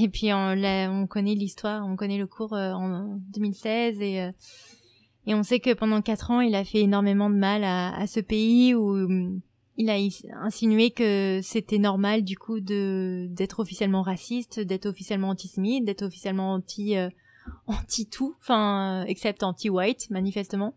Et 0.00 0.08
puis 0.08 0.32
on, 0.32 0.56
on 0.56 1.06
connaît 1.06 1.34
l'histoire, 1.34 1.86
on 1.86 1.94
connaît 1.94 2.18
le 2.18 2.26
cours 2.26 2.54
euh, 2.54 2.72
en 2.72 3.18
2016 3.34 4.00
et 4.00 4.22
euh, 4.22 4.32
et 5.26 5.34
on 5.34 5.42
sait 5.42 5.60
que 5.60 5.72
pendant 5.72 6.02
quatre 6.02 6.30
ans, 6.30 6.40
il 6.40 6.54
a 6.54 6.64
fait 6.64 6.80
énormément 6.80 7.30
de 7.30 7.36
mal 7.36 7.64
à, 7.64 7.94
à 7.94 8.06
ce 8.06 8.20
pays 8.20 8.74
où 8.74 8.90
hum, 8.90 9.40
il 9.76 9.90
a 9.90 9.96
insinué 10.42 10.90
que 10.90 11.40
c'était 11.42 11.78
normal 11.78 12.24
du 12.24 12.36
coup 12.36 12.60
de 12.60 13.28
d'être 13.30 13.60
officiellement 13.60 14.02
raciste, 14.02 14.58
d'être 14.58 14.86
officiellement 14.86 15.28
antisémite, 15.28 15.84
d'être 15.84 16.02
officiellement 16.02 16.54
anti 16.54 16.96
anti 17.66 18.08
tout, 18.08 18.34
enfin 18.40 19.04
except 19.06 19.42
anti 19.42 19.70
white 19.70 20.10
manifestement 20.10 20.74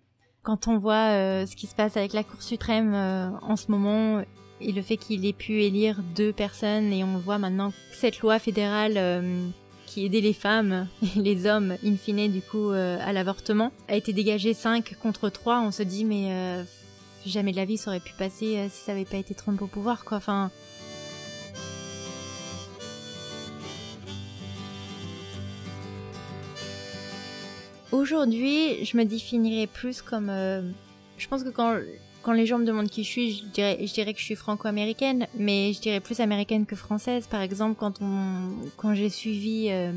quand 0.48 0.70
on 0.70 0.78
voit 0.78 1.12
euh, 1.12 1.46
ce 1.46 1.58
qui 1.58 1.68
se 1.68 1.76
passe 1.76 1.98
avec 1.98 2.14
la 2.14 2.24
Cour 2.24 2.42
suprême 2.42 2.94
euh, 2.94 3.28
en 3.42 3.58
ce 3.58 3.70
moment 3.70 4.24
et 4.62 4.72
le 4.72 4.82
fait 4.82 4.96
qu'il 4.96 5.26
ait 5.26 5.34
pu 5.34 5.62
élire 5.62 6.00
deux 6.16 6.32
personnes 6.32 6.94
et 6.94 7.04
on 7.04 7.18
voit 7.18 7.38
maintenant 7.38 7.74
cette 7.92 8.20
loi 8.22 8.40
fédérale 8.40 8.94
euh, 8.96 9.50
qui 9.86 10.06
aidait 10.06 10.22
les 10.22 10.32
femmes 10.32 10.88
et 11.18 11.20
les 11.20 11.48
hommes 11.48 11.76
in 11.84 11.98
fine 11.98 12.32
du 12.32 12.42
coup 12.42 12.70
à 12.70 13.12
l'avortement 13.12 13.74
a 13.90 13.98
été 13.98 14.14
dégagée 14.14 14.54
5 14.54 14.96
contre 15.02 15.28
3 15.28 15.60
on 15.60 15.72
se 15.72 15.84
dit 15.84 16.06
mais 16.06 16.64
jamais 17.26 17.52
de 17.52 17.58
la 17.58 17.66
vie 17.66 17.76
ça 17.76 17.92
aurait 17.92 18.00
pu 18.00 18.14
passer 18.18 18.70
si 18.70 18.86
ça 18.86 18.94
avait 18.94 19.04
pas 19.04 19.18
été 19.18 19.36
Trump 19.36 19.62
au 19.62 19.68
pouvoir 19.68 20.06
quoi. 20.06 20.16
Enfin 20.16 20.50
Aujourd'hui, 27.92 28.84
je 28.84 28.98
me 28.98 29.06
définirais 29.06 29.68
plus 29.68 30.02
comme. 30.02 30.30
euh, 30.30 30.62
je 31.18 31.28
pense 31.28 31.44
que 31.44 31.50
quand, 31.50 31.80
quand 32.22 32.34
les 32.34 32.46
gens 32.46 32.60
me 32.60 32.66
demandent 32.66 32.90
qui 32.90 33.04
je 33.04 33.10
suis, 33.10 33.32
je 33.32 33.46
dirais, 33.46 33.78
je 33.82 33.94
dirais 33.94 34.14
que 34.14 34.20
je 34.20 34.26
suis 34.26 34.36
franco-américaine, 34.36 35.28
mais 35.38 35.72
je 35.74 35.80
dirais 35.80 36.02
plus 36.02 36.20
américaine 36.20 36.66
que 36.66 36.76
française. 36.76 37.28
Par 37.28 37.42
exemple, 37.42 37.76
quand, 37.80 38.02
on, 38.02 38.50
quand 38.76 38.94
j'ai 38.94 39.10
suivi 39.10 39.68
euh, 39.70 39.92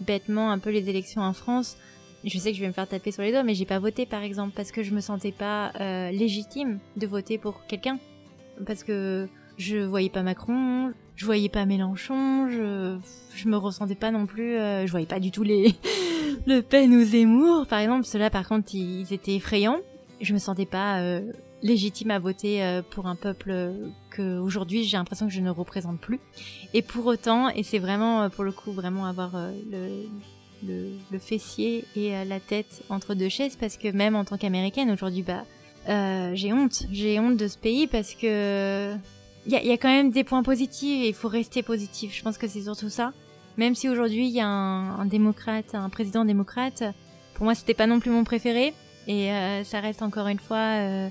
bêtement 0.00 0.50
un 0.50 0.58
peu 0.58 0.70
les 0.70 0.90
élections 0.90 1.22
en 1.22 1.32
France, 1.32 1.78
je 2.24 2.38
sais 2.38 2.50
que 2.50 2.56
je 2.56 2.62
vais 2.62 2.68
me 2.68 2.72
faire 2.72 2.88
taper 2.88 3.10
sur 3.10 3.22
les 3.22 3.32
doigts, 3.32 3.42
mais 3.42 3.54
j'ai 3.54 3.66
pas 3.66 3.78
voté 3.78 4.06
par 4.06 4.22
exemple 4.22 4.52
parce 4.54 4.70
que 4.70 4.82
je 4.82 4.94
me 4.94 5.00
sentais 5.00 5.32
pas 5.32 5.72
euh, 5.80 6.10
légitime 6.10 6.78
de 6.96 7.06
voter 7.06 7.38
pour 7.38 7.66
quelqu'un. 7.66 7.98
Parce 8.66 8.84
que 8.84 9.28
je 9.56 9.78
voyais 9.78 10.10
pas 10.10 10.22
Macron, 10.22 10.92
je 11.16 11.24
voyais 11.24 11.48
pas 11.48 11.64
Mélenchon, 11.64 12.48
je, 12.50 12.98
je 13.34 13.48
me 13.48 13.56
ressentais 13.56 13.94
pas 13.94 14.10
non 14.10 14.26
plus, 14.26 14.56
euh, 14.56 14.86
je 14.86 14.90
voyais 14.90 15.06
pas 15.06 15.20
du 15.20 15.30
tout 15.30 15.42
les 15.42 15.74
Le 16.46 16.60
Pen 16.60 16.94
ou 16.94 17.04
Zemmour, 17.04 17.66
par 17.66 17.78
exemple. 17.78 18.04
Ceux-là, 18.04 18.30
par 18.30 18.46
contre, 18.46 18.74
ils 18.74 19.12
étaient 19.12 19.34
effrayants. 19.34 19.78
Je 20.20 20.32
me 20.32 20.38
sentais 20.38 20.66
pas 20.66 21.00
euh, 21.00 21.20
légitime 21.62 22.10
à 22.10 22.18
voter 22.18 22.62
euh, 22.62 22.82
pour 22.82 23.06
un 23.06 23.16
peuple 23.16 23.50
euh, 23.50 23.88
que 24.10 24.38
aujourd'hui 24.38 24.84
j'ai 24.84 24.96
l'impression 24.96 25.26
que 25.26 25.32
je 25.32 25.40
ne 25.40 25.50
représente 25.50 26.00
plus. 26.00 26.20
Et 26.72 26.82
pour 26.82 27.06
autant, 27.06 27.48
et 27.48 27.62
c'est 27.62 27.78
vraiment 27.78 28.30
pour 28.30 28.44
le 28.44 28.52
coup 28.52 28.72
vraiment 28.72 29.06
avoir 29.06 29.32
le, 29.70 31.18
fessier 31.18 31.84
et 31.96 32.24
la 32.24 32.40
tête 32.40 32.82
entre 32.88 33.14
deux 33.14 33.28
chaises 33.28 33.56
parce 33.56 33.76
que 33.76 33.88
même 33.88 34.14
en 34.14 34.24
tant 34.24 34.38
qu'américaine 34.38 34.90
aujourd'hui, 34.90 35.22
bah 35.22 35.44
j'ai 36.34 36.52
honte, 36.52 36.86
j'ai 36.90 37.18
honte 37.18 37.36
de 37.36 37.48
ce 37.48 37.58
pays 37.58 37.86
parce 37.86 38.14
que 38.14 38.94
il 39.46 39.52
y 39.52 39.72
a 39.72 39.76
quand 39.76 39.88
même 39.88 40.10
des 40.10 40.24
points 40.24 40.42
positifs 40.42 41.04
et 41.04 41.08
il 41.08 41.14
faut 41.14 41.28
rester 41.28 41.62
positif. 41.62 42.14
Je 42.16 42.22
pense 42.22 42.38
que 42.38 42.48
c'est 42.48 42.62
surtout 42.62 42.88
ça. 42.88 43.12
Même 43.56 43.74
si 43.74 43.88
aujourd'hui 43.88 44.26
il 44.26 44.32
y 44.34 44.40
a 44.40 44.46
un, 44.48 44.98
un 45.00 45.06
démocrate, 45.06 45.74
un 45.74 45.88
président 45.88 46.24
démocrate, 46.24 46.82
pour 47.34 47.44
moi 47.44 47.54
c'était 47.54 47.74
pas 47.74 47.86
non 47.86 48.00
plus 48.00 48.10
mon 48.10 48.24
préféré 48.24 48.74
et 49.06 49.30
euh, 49.32 49.64
ça 49.64 49.80
reste 49.80 50.02
encore 50.02 50.26
une 50.28 50.38
fois 50.40 50.80
euh, 50.80 51.08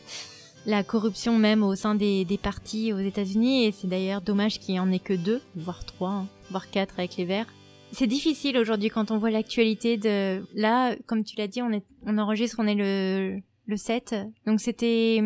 la 0.65 0.83
corruption 0.83 1.37
même 1.37 1.63
au 1.63 1.75
sein 1.75 1.95
des, 1.95 2.25
des 2.25 2.37
partis 2.37 2.91
aux 2.93 2.97
États-Unis 2.99 3.65
et 3.65 3.71
c'est 3.71 3.87
d'ailleurs 3.87 4.21
dommage 4.21 4.59
qu'il 4.59 4.75
y 4.75 4.79
en 4.79 4.91
ait 4.91 4.99
que 4.99 5.13
deux, 5.13 5.41
voire 5.55 5.85
trois, 5.85 6.09
hein, 6.11 6.27
voire 6.51 6.69
quatre 6.69 6.95
avec 6.99 7.15
les 7.17 7.25
Verts. 7.25 7.47
C'est 7.91 8.07
difficile 8.07 8.57
aujourd'hui 8.57 8.89
quand 8.89 9.11
on 9.11 9.17
voit 9.19 9.29
l'actualité 9.29 9.97
de 9.97 10.43
là, 10.55 10.95
comme 11.05 11.23
tu 11.23 11.35
l'as 11.37 11.47
dit, 11.47 11.61
on 11.61 11.71
est 11.71 11.83
on 12.05 12.17
enregistre, 12.17 12.57
on 12.59 12.67
est 12.67 12.75
le 12.75 13.39
le 13.65 13.77
7, 13.77 14.15
donc 14.45 14.59
c'était 14.59 15.21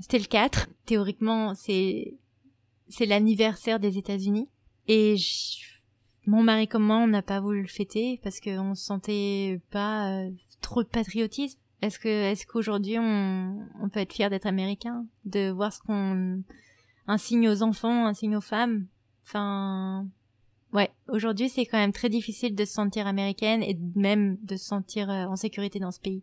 c'était 0.00 0.18
le 0.18 0.24
4. 0.24 0.68
Théoriquement, 0.86 1.54
c'est 1.54 2.14
c'est 2.88 3.06
l'anniversaire 3.06 3.78
des 3.78 3.98
États-Unis 3.98 4.48
et 4.88 5.16
je- 5.16 5.69
mon 6.30 6.44
mari 6.44 6.68
comme 6.68 6.84
moi, 6.84 6.98
on 6.98 7.08
n'a 7.08 7.22
pas 7.22 7.40
voulu 7.40 7.60
le 7.60 7.68
fêter 7.68 8.20
parce 8.22 8.40
qu'on 8.40 8.76
se 8.76 8.84
sentait 8.84 9.60
pas 9.70 10.12
euh, 10.12 10.30
trop 10.60 10.84
de 10.84 10.88
patriotisme. 10.88 11.58
Est-ce 11.82 11.98
que 11.98 12.08
est-ce 12.08 12.46
qu'aujourd'hui 12.46 12.98
on, 13.00 13.66
on 13.82 13.88
peut 13.88 14.00
être 14.00 14.12
fier 14.12 14.30
d'être 14.30 14.46
américain, 14.46 15.06
de 15.24 15.50
voir 15.50 15.72
ce 15.72 15.80
qu'on 15.80 16.42
un 17.08 17.18
signe 17.18 17.48
aux 17.48 17.62
enfants, 17.62 18.06
un 18.06 18.14
signe 18.14 18.36
aux 18.36 18.40
femmes? 18.40 18.86
Enfin 19.26 20.06
ouais, 20.72 20.90
aujourd'hui 21.08 21.48
c'est 21.48 21.66
quand 21.66 21.78
même 21.78 21.92
très 21.92 22.08
difficile 22.08 22.54
de 22.54 22.64
se 22.64 22.74
sentir 22.74 23.08
américaine 23.08 23.64
et 23.64 23.76
même 23.96 24.38
de 24.44 24.54
se 24.54 24.66
sentir 24.66 25.10
euh, 25.10 25.24
en 25.24 25.34
sécurité 25.34 25.80
dans 25.80 25.90
ce 25.90 26.00
pays. 26.00 26.22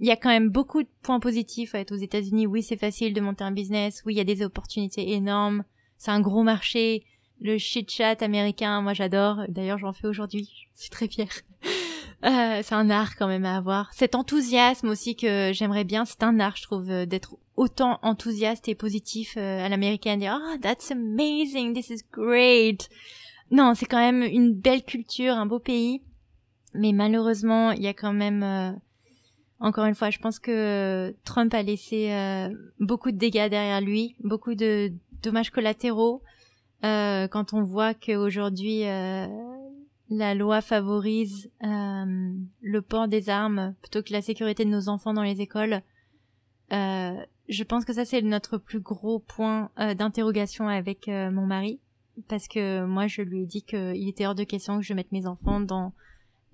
Il 0.00 0.06
y 0.06 0.10
a 0.10 0.16
quand 0.16 0.28
même 0.28 0.50
beaucoup 0.50 0.82
de 0.82 0.88
points 1.02 1.20
positifs 1.20 1.74
à 1.74 1.78
être 1.78 1.92
aux 1.92 1.98
États-Unis. 1.98 2.46
Oui, 2.46 2.62
c'est 2.62 2.76
facile 2.76 3.14
de 3.14 3.20
monter 3.22 3.44
un 3.44 3.52
business. 3.52 4.02
Oui, 4.04 4.14
il 4.14 4.16
y 4.18 4.20
a 4.20 4.24
des 4.24 4.42
opportunités 4.42 5.12
énormes. 5.12 5.64
C'est 5.98 6.10
un 6.10 6.20
gros 6.20 6.42
marché. 6.42 7.04
Le 7.40 7.56
chit-chat 7.56 8.22
américain, 8.22 8.82
moi 8.82 8.92
j'adore. 8.92 9.42
D'ailleurs, 9.48 9.78
j'en 9.78 9.92
fais 9.92 10.06
aujourd'hui. 10.06 10.50
Je 10.76 10.82
suis 10.82 10.90
très 10.90 11.08
fière. 11.08 11.32
Euh, 12.22 12.60
c'est 12.62 12.74
un 12.74 12.90
art 12.90 13.16
quand 13.16 13.28
même 13.28 13.46
à 13.46 13.56
avoir. 13.56 13.90
Cet 13.94 14.14
enthousiasme 14.14 14.90
aussi 14.90 15.16
que 15.16 15.52
j'aimerais 15.54 15.84
bien, 15.84 16.04
c'est 16.04 16.22
un 16.22 16.38
art, 16.38 16.54
je 16.54 16.64
trouve, 16.64 16.90
euh, 16.90 17.06
d'être 17.06 17.38
autant 17.56 17.98
enthousiaste 18.02 18.68
et 18.68 18.74
positif 18.74 19.38
euh, 19.38 19.64
à 19.64 19.70
l'américaine. 19.70 20.20
Dire, 20.20 20.38
oh, 20.38 20.58
that's 20.60 20.90
amazing, 20.90 21.72
this 21.72 21.88
is 21.88 22.02
great. 22.12 22.90
Non, 23.50 23.74
c'est 23.74 23.86
quand 23.86 23.96
même 23.96 24.22
une 24.22 24.52
belle 24.52 24.84
culture, 24.84 25.32
un 25.32 25.46
beau 25.46 25.60
pays. 25.60 26.02
Mais 26.74 26.92
malheureusement, 26.92 27.70
il 27.70 27.82
y 27.82 27.88
a 27.88 27.94
quand 27.94 28.12
même... 28.12 28.42
euh, 28.42 28.72
encore 29.58 29.86
une 29.86 29.94
fois, 29.94 30.10
je 30.10 30.18
pense 30.18 30.38
que 30.38 31.16
Trump 31.24 31.54
a 31.54 31.62
laissé 31.62 32.10
beaucoup 32.80 33.12
de 33.12 33.16
dégâts 33.16 33.48
derrière 33.48 33.80
lui, 33.80 34.14
beaucoup 34.22 34.54
de 34.54 34.92
dommages 35.22 35.50
collatéraux. 35.50 36.22
Euh, 36.84 37.28
quand 37.28 37.52
on 37.52 37.62
voit 37.62 37.92
qu'aujourd'hui 37.94 38.86
euh, 38.86 39.26
la 40.08 40.34
loi 40.34 40.60
favorise 40.60 41.50
euh, 41.62 42.32
le 42.62 42.82
port 42.82 43.06
des 43.06 43.28
armes 43.28 43.74
plutôt 43.82 44.02
que 44.02 44.12
la 44.12 44.22
sécurité 44.22 44.64
de 44.64 44.70
nos 44.70 44.88
enfants 44.88 45.12
dans 45.12 45.22
les 45.22 45.40
écoles, 45.40 45.82
euh, 46.72 47.24
je 47.48 47.64
pense 47.64 47.84
que 47.84 47.92
ça 47.92 48.04
c'est 48.04 48.22
notre 48.22 48.58
plus 48.58 48.80
gros 48.80 49.18
point 49.18 49.70
euh, 49.78 49.94
d'interrogation 49.94 50.68
avec 50.68 51.08
euh, 51.08 51.30
mon 51.30 51.46
mari, 51.46 51.80
parce 52.28 52.48
que 52.48 52.84
moi 52.84 53.06
je 53.08 53.22
lui 53.22 53.42
ai 53.42 53.46
dit 53.46 53.62
qu'il 53.62 54.08
était 54.08 54.26
hors 54.26 54.34
de 54.34 54.44
question 54.44 54.78
que 54.78 54.84
je 54.84 54.94
mette 54.94 55.12
mes 55.12 55.26
enfants 55.26 55.60
dans 55.60 55.92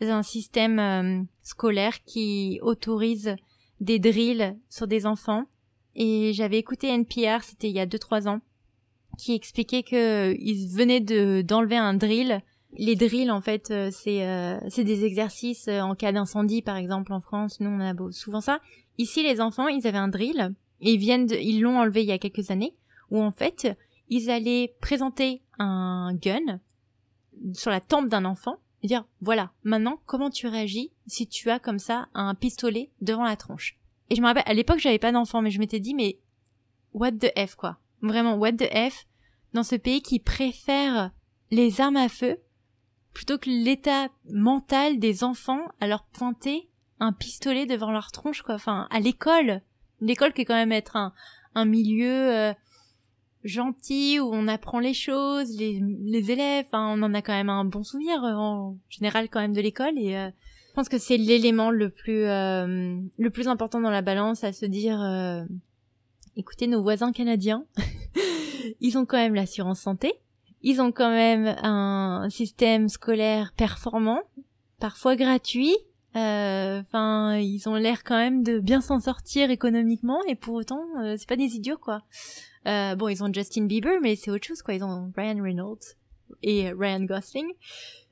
un 0.01 0.23
système 0.23 1.27
scolaire 1.43 2.03
qui 2.05 2.59
autorise 2.63 3.37
des 3.81 3.99
drills 3.99 4.57
sur 4.69 4.87
des 4.87 5.07
enfants. 5.07 5.45
Et 5.95 6.35
j'avais 6.35 6.59
écouté 6.59 6.89
NPR, 6.89 7.43
c'était 7.43 7.71
il 7.71 7.75
y 7.75 7.81
a 7.81 7.87
2-3 7.87 8.29
ans, 8.29 8.41
qui 9.17 9.35
expliquait 9.35 9.83
que 9.83 10.35
ils 10.39 10.69
venaient 10.69 11.01
de 11.01 11.43
d'enlever 11.43 11.77
un 11.77 11.95
drill. 11.95 12.41
Les 12.79 12.95
drills, 12.97 13.31
en 13.31 13.41
fait, 13.41 13.71
euh, 13.71 13.91
c'est 13.91 14.27
euh, 14.27 14.59
c'est 14.69 14.85
des 14.85 15.05
exercices 15.05 15.69
euh, 15.69 15.81
en 15.81 15.95
cas 15.95 16.13
d'incendie, 16.13 16.63
par 16.63 16.77
exemple 16.77 17.13
en 17.13 17.21
France. 17.21 17.59
Nous, 17.61 17.71
on 17.71 17.81
a 17.81 17.95
souvent 18.13 18.41
ça. 18.41 18.61
Ici, 18.99 19.23
les 19.23 19.41
enfants, 19.41 19.69
ils 19.69 19.87
avaient 19.87 19.97
un 19.99 20.09
drill 20.09 20.55
et 20.81 20.93
ils 20.93 20.99
viennent, 20.99 21.27
de- 21.27 21.37
ils 21.37 21.61
l'ont 21.61 21.79
enlevé 21.79 22.03
il 22.03 22.09
y 22.09 22.13
a 22.13 22.19
quelques 22.19 22.51
années, 22.51 22.75
où 23.11 23.23
en 23.23 23.31
fait, 23.31 23.67
ils 24.09 24.31
allaient 24.31 24.75
présenter 24.81 25.43
un 25.59 26.13
gun 26.15 26.61
sur 27.55 27.71
la 27.71 27.81
tempe 27.81 28.09
d'un 28.09 28.25
enfant 28.25 28.57
et 28.83 28.89
dire 28.89 29.07
voilà, 29.21 29.53
maintenant, 29.63 29.99
comment 30.05 30.29
tu 30.31 30.47
réagis 30.47 30.93
si 31.07 31.27
tu 31.27 31.49
as 31.51 31.59
comme 31.59 31.79
ça 31.79 32.09
un 32.15 32.35
pistolet 32.35 32.91
devant 33.01 33.25
la 33.25 33.37
tronche? 33.37 33.79
Et 34.11 34.17
je 34.17 34.21
me 34.21 34.27
rappelle, 34.27 34.45
à 34.47 34.55
l'époque, 34.55 34.79
j'avais 34.81 34.99
pas 34.99 35.13
d'enfant, 35.13 35.41
mais 35.41 35.51
je 35.51 35.59
m'étais 35.59 35.81
dit, 35.81 35.95
mais 35.95 36.19
what 36.93 37.13
the 37.13 37.33
F, 37.39 37.55
quoi? 37.55 37.79
Vraiment, 38.07 38.35
what 38.35 38.53
the 38.53 38.69
F, 38.73 39.07
dans 39.53 39.63
ce 39.63 39.77
pays 39.77 40.03
qui 40.03 40.19
préfère 40.19 41.11
les 41.51 41.81
armes 41.81 41.97
à 41.97 42.09
feu 42.09 42.39
plutôt 43.13 43.39
que 43.39 43.49
l'état 43.49 44.09
mental 44.31 44.99
des 44.99 45.25
enfants 45.25 45.63
à 45.81 45.87
leur 45.87 46.05
pointer 46.05 46.69
un 47.01 47.13
pistolet 47.13 47.67
devant 47.67 47.91
leur 47.91 48.13
tronche, 48.13 48.43
quoi. 48.43 48.55
Enfin, 48.55 48.89
à 48.91 49.01
l'école. 49.01 49.63
L'école 50.01 50.33
qui 50.33 50.43
est 50.43 50.45
quand 50.45 50.55
même 50.55 50.73
être 50.73 50.97
un, 50.97 51.15
un 51.55 51.65
milieu 51.65 52.35
euh, 52.35 52.53
gentil 53.47 54.21
où 54.21 54.31
on 54.33 54.49
apprend 54.49 54.79
les 54.79 54.95
choses, 54.95 55.57
les, 55.57 55.81
les 55.81 56.31
élèves, 56.31 56.67
enfin, 56.67 56.95
on 56.95 57.03
en 57.03 57.15
a 57.15 57.23
quand 57.23 57.33
même 57.33 57.49
un 57.49 57.65
bon 57.65 57.83
souvenir 57.83 58.23
euh, 58.23 58.35
en 58.35 58.77
général 58.89 59.29
quand 59.31 59.41
même 59.41 59.55
de 59.55 59.61
l'école 59.61 59.99
et 59.99 60.17
euh, 60.17 60.29
je 60.69 60.73
pense 60.75 60.89
que 60.89 60.99
c'est 60.99 61.17
l'élément 61.17 61.71
le 61.71 61.89
plus 61.89 62.25
euh, 62.25 62.99
le 63.19 63.31
plus 63.31 63.49
important 63.49 63.81
dans 63.81 63.91
la 63.91 64.03
balance 64.03 64.45
à 64.45 64.53
se 64.53 64.67
dire 64.67 65.01
euh, 65.01 65.43
écoutez 66.37 66.67
nos 66.67 66.83
voisins 66.83 67.13
canadiens 67.13 67.65
ils 68.81 68.99
ont 68.99 69.07
quand 69.07 69.17
même 69.17 69.35
l'assurance 69.35 69.81
santé. 69.81 70.13
Ils 70.63 70.81
ont 70.81 70.93
quand 70.93 71.11
même 71.11 71.57
un 71.63 72.29
système 72.31 72.89
scolaire 72.89 73.53
performant 73.57 74.21
parfois 74.81 75.17
gratuit. 75.17 75.77
Euh, 76.17 76.81
enfin 76.81 77.37
ils 77.37 77.69
ont 77.69 77.75
l'air 77.75 78.03
quand 78.03 78.17
même 78.17 78.43
de 78.43 78.59
bien 78.59 78.81
s'en 78.81 79.01
sortir 79.01 79.51
économiquement 79.51 80.23
et 80.27 80.35
pour 80.35 80.55
autant 80.55 80.83
euh, 81.03 81.17
c'est 81.19 81.29
pas 81.29 81.37
des 81.37 81.57
idiots 81.57 81.77
quoi. 81.77 82.03
Euh, 82.67 82.97
bon 82.97 83.09
ils 83.09 83.23
ont 83.23 83.31
Justin 83.31 83.67
Bieber 83.67 84.01
mais 84.01 84.17
c'est 84.17 84.31
autre 84.31 84.47
chose 84.47 84.63
quoi. 84.63 84.75
Ils 84.75 84.83
ont 84.83 85.13
Ryan 85.15 85.43
Reynolds 85.43 85.97
et 86.43 86.71
Ryan 86.73 87.03
Gosling. 87.03 87.47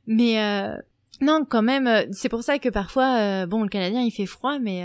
Mais 0.07 0.39
euh, 0.39 0.77
non, 1.23 1.47
quand 1.49 1.63
même, 1.63 1.87
euh, 1.87 2.05
c'est 2.13 2.29
pour 2.29 2.43
ça 2.43 2.59
que 2.59 2.69
parfois, 2.69 3.47
bon, 3.47 3.63
le 3.63 3.71
Canadien, 3.71 4.03
il 4.03 4.11
fait 4.11 4.27
froid, 4.27 4.59
mais 4.59 4.85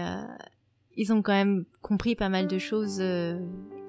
ils 1.00 1.14
ont 1.14 1.22
quand 1.22 1.34
même 1.34 1.64
compris 1.82 2.14
pas 2.16 2.28
mal 2.28 2.46
de 2.48 2.58
choses 2.58 2.98
euh, 3.00 3.40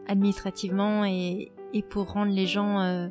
administrativement 0.06 1.04
et, 1.04 1.50
pour 1.90 2.12
rendre 2.12 2.32
les 2.32 2.46
gens 2.46 2.80
euh, 2.80 3.08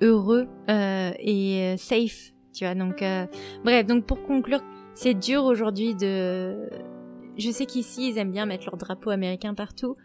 heureux 0.00 0.48
euh, 0.70 1.12
et 1.18 1.74
safe, 1.76 2.32
tu 2.54 2.64
vois. 2.64 2.74
Donc, 2.74 3.04
bref, 3.62 3.86
donc 3.86 4.06
pour 4.06 4.22
conclure, 4.22 4.60
c'est 4.94 5.14
dur 5.14 5.44
aujourd'hui 5.44 5.94
de... 5.94 6.70
Je 7.36 7.50
sais 7.50 7.66
qu'ici, 7.66 8.08
ils 8.08 8.18
aiment 8.18 8.32
bien 8.32 8.46
mettre 8.46 8.64
leur 8.66 8.78
drapeau 8.78 9.10
américain 9.10 9.52
partout. 9.52 9.96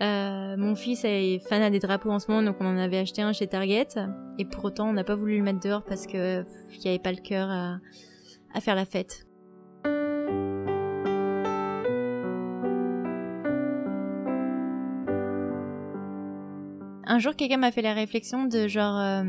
Mon 0.00 0.74
fils 0.76 1.04
est 1.04 1.40
fan 1.48 1.70
des 1.72 1.80
drapeaux 1.80 2.10
en 2.10 2.20
ce 2.20 2.30
moment, 2.30 2.44
donc 2.44 2.56
on 2.60 2.66
en 2.66 2.76
avait 2.76 2.98
acheté 2.98 3.20
un 3.22 3.32
chez 3.32 3.48
Target. 3.48 3.88
Et 4.38 4.44
pour 4.44 4.64
autant, 4.64 4.88
on 4.88 4.92
n'a 4.92 5.04
pas 5.04 5.16
voulu 5.16 5.38
le 5.38 5.42
mettre 5.42 5.60
dehors 5.60 5.84
parce 5.84 6.06
que 6.06 6.44
il 6.72 6.80
n'y 6.80 6.88
avait 6.88 7.00
pas 7.00 7.12
le 7.12 7.20
cœur 7.20 7.48
à 7.50 8.60
faire 8.60 8.76
la 8.76 8.84
fête. 8.84 9.26
Un 17.10 17.18
jour, 17.18 17.34
quelqu'un 17.34 17.56
m'a 17.56 17.72
fait 17.72 17.82
la 17.82 17.92
réflexion 17.92 18.44
de 18.44 18.68
genre, 18.68 18.96
euh, 18.96 19.24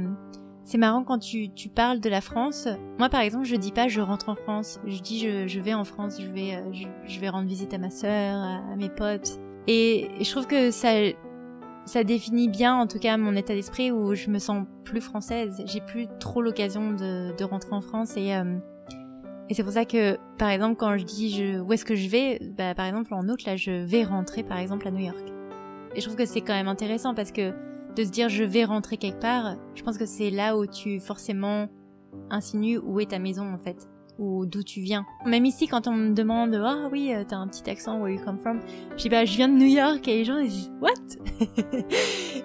c'est 0.65 0.77
marrant 0.77 1.03
quand 1.03 1.17
tu, 1.17 1.49
tu, 1.49 1.67
parles 1.67 1.99
de 1.99 2.09
la 2.09 2.21
France. 2.21 2.67
Moi, 2.99 3.09
par 3.09 3.21
exemple, 3.21 3.45
je 3.45 3.55
dis 3.55 3.71
pas 3.71 3.87
je 3.87 4.01
rentre 4.01 4.29
en 4.29 4.35
France. 4.35 4.79
Je 4.85 4.99
dis 4.99 5.19
je, 5.19 5.47
je 5.47 5.59
vais 5.59 5.73
en 5.73 5.83
France. 5.83 6.21
Je 6.21 6.27
vais, 6.27 6.57
euh, 6.57 6.71
je, 7.07 7.19
vais 7.19 7.29
rendre 7.29 7.47
visite 7.47 7.73
à 7.73 7.79
ma 7.79 7.89
sœur, 7.89 8.37
à, 8.37 8.75
mes 8.75 8.89
potes. 8.89 9.39
Et, 9.65 10.09
je 10.19 10.29
trouve 10.29 10.45
que 10.45 10.69
ça, 10.69 10.91
ça 11.87 12.03
définit 12.03 12.49
bien, 12.49 12.75
en 12.75 12.85
tout 12.85 12.99
cas, 12.99 13.17
mon 13.17 13.35
état 13.35 13.55
d'esprit 13.55 13.89
où 13.89 14.13
je 14.13 14.29
me 14.29 14.37
sens 14.37 14.67
plus 14.83 15.01
française. 15.01 15.63
J'ai 15.65 15.81
plus 15.81 16.05
trop 16.19 16.43
l'occasion 16.43 16.91
de, 16.91 17.35
de, 17.35 17.43
rentrer 17.43 17.73
en 17.73 17.81
France 17.81 18.15
et 18.15 18.35
euh, 18.35 18.59
et 19.49 19.55
c'est 19.55 19.63
pour 19.63 19.73
ça 19.73 19.85
que, 19.85 20.17
par 20.37 20.49
exemple, 20.49 20.75
quand 20.75 20.99
je 20.99 21.03
dis 21.03 21.57
où 21.57 21.73
est-ce 21.73 21.83
que 21.83 21.95
je 21.95 22.07
vais, 22.09 22.39
bah, 22.55 22.75
par 22.75 22.85
exemple 22.85 23.11
en 23.15 23.27
août, 23.27 23.43
là, 23.45 23.55
je 23.55 23.71
vais 23.71 24.03
rentrer, 24.03 24.43
par 24.43 24.59
exemple, 24.59 24.87
à 24.87 24.91
New 24.91 25.03
York. 25.03 25.33
Et 25.95 25.99
je 25.99 26.05
trouve 26.05 26.15
que 26.15 26.25
c'est 26.25 26.41
quand 26.41 26.53
même 26.53 26.69
intéressant 26.69 27.13
parce 27.13 27.31
que 27.31 27.53
de 27.95 28.03
se 28.03 28.09
dire 28.09 28.29
je 28.29 28.43
vais 28.43 28.65
rentrer 28.65 28.97
quelque 28.97 29.19
part, 29.19 29.55
je 29.75 29.83
pense 29.83 29.97
que 29.97 30.05
c'est 30.05 30.29
là 30.29 30.57
où 30.57 30.65
tu 30.65 30.99
forcément 30.99 31.67
insinues 32.29 32.77
où 32.77 32.99
est 32.99 33.11
ta 33.11 33.19
maison 33.19 33.53
en 33.53 33.57
fait, 33.57 33.87
ou 34.17 34.45
d'où 34.45 34.63
tu 34.63 34.81
viens. 34.81 35.05
Même 35.25 35.45
ici, 35.45 35.67
quand 35.67 35.87
on 35.87 35.93
me 35.93 36.13
demande 36.13 36.55
ah 36.55 36.89
oui, 36.91 37.13
euh, 37.13 37.23
t'as 37.27 37.37
un 37.37 37.47
petit 37.47 37.69
accent, 37.69 37.99
where 37.99 38.13
you 38.13 38.23
come 38.23 38.37
from, 38.37 38.59
je 38.91 39.03
dis 39.03 39.09
bah 39.09 39.25
je 39.25 39.35
viens 39.35 39.49
de 39.49 39.55
New 39.55 39.67
York 39.67 40.07
et 40.07 40.17
les 40.17 40.25
gens 40.25 40.37
ils 40.37 40.49
disent 40.49 40.71
what? 40.81 40.91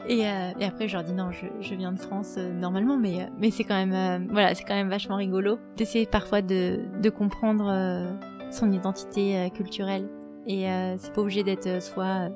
Et, 0.09 0.24
euh, 0.24 0.53
et, 0.61 0.64
après 0.64 0.86
je 0.86 0.97
leur 0.97 1.03
dis 1.03 1.12
non, 1.12 1.32
je, 1.32 1.74
viens 1.74 1.90
de 1.90 1.99
France 1.99 2.36
euh, 2.38 2.53
normalement, 2.53 2.97
mais 2.97 3.28
mais 3.40 3.51
c'est 3.51 3.64
quand 3.64 3.74
même 3.74 4.28
voilà, 4.30 4.55
c'est 4.55 4.62
quand 4.62 4.76
même 4.76 4.88
vachement 4.88 5.16
rigolo 5.16 5.59
d'essayer 5.76 6.07
parfois 6.07 6.42
de 6.42 7.11
comprendre 7.11 8.16
son 8.53 8.70
identité 8.70 9.51
culturelle 9.53 10.09
et 10.47 10.66
c'est 10.99 11.12
pas 11.12 11.22
obligé 11.22 11.42
d'être 11.42 11.82
soit 11.82 12.28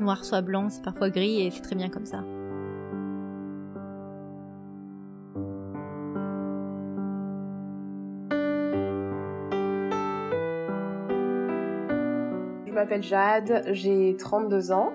noir 0.00 0.24
soit 0.24 0.42
blanc, 0.42 0.68
c'est 0.68 0.82
parfois 0.82 1.10
gris 1.10 1.40
et 1.40 1.50
c'est 1.50 1.62
très 1.62 1.76
bien 1.76 1.88
comme 1.88 2.06
ça. 2.06 2.22
M'appelle 12.78 13.02
Jade, 13.02 13.64
j'ai 13.72 14.14
32 14.16 14.70
ans. 14.70 14.92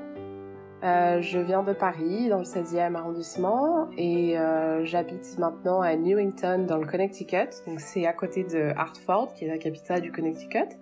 Euh, 0.85 1.19
je 1.21 1.37
viens 1.37 1.63
de 1.63 1.73
Paris, 1.73 2.29
dans 2.29 2.37
le 2.37 2.45
16e 2.45 2.95
arrondissement, 2.95 3.89
et 3.97 4.39
euh, 4.39 4.85
j'habite 4.85 5.37
maintenant 5.37 5.81
à 5.81 5.93
Newington, 5.97 6.65
dans 6.65 6.77
le 6.77 6.87
Connecticut. 6.87 7.49
Donc 7.67 7.81
c'est 7.81 8.05
à 8.05 8.13
côté 8.13 8.45
de 8.45 8.71
Hartford, 8.77 9.33
qui 9.33 9.43
est 9.43 9.49
la 9.49 9.57
capitale 9.57 9.99
du 9.99 10.13
Connecticut. 10.13 10.77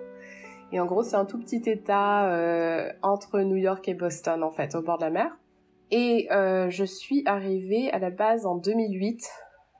Et 0.71 0.79
en 0.79 0.85
gros, 0.85 1.01
c'est 1.01 1.15
un 1.15 1.25
tout 1.25 1.39
petit 1.39 1.63
état 1.67 2.29
euh, 2.29 2.91
entre 3.01 3.39
New 3.39 3.57
York 3.57 3.87
et 3.87 3.95
Boston, 3.95 4.43
en 4.43 4.51
fait, 4.51 4.75
au 4.75 4.83
bord 4.83 4.99
de 4.99 5.05
la 5.05 5.09
mer. 5.09 5.37
Et 5.89 6.27
je 6.29 6.83
suis 6.85 7.23
arrivée 7.25 7.91
à 7.91 7.97
la 7.97 8.11
base 8.11 8.45
en 8.45 8.55
2008, 8.57 9.27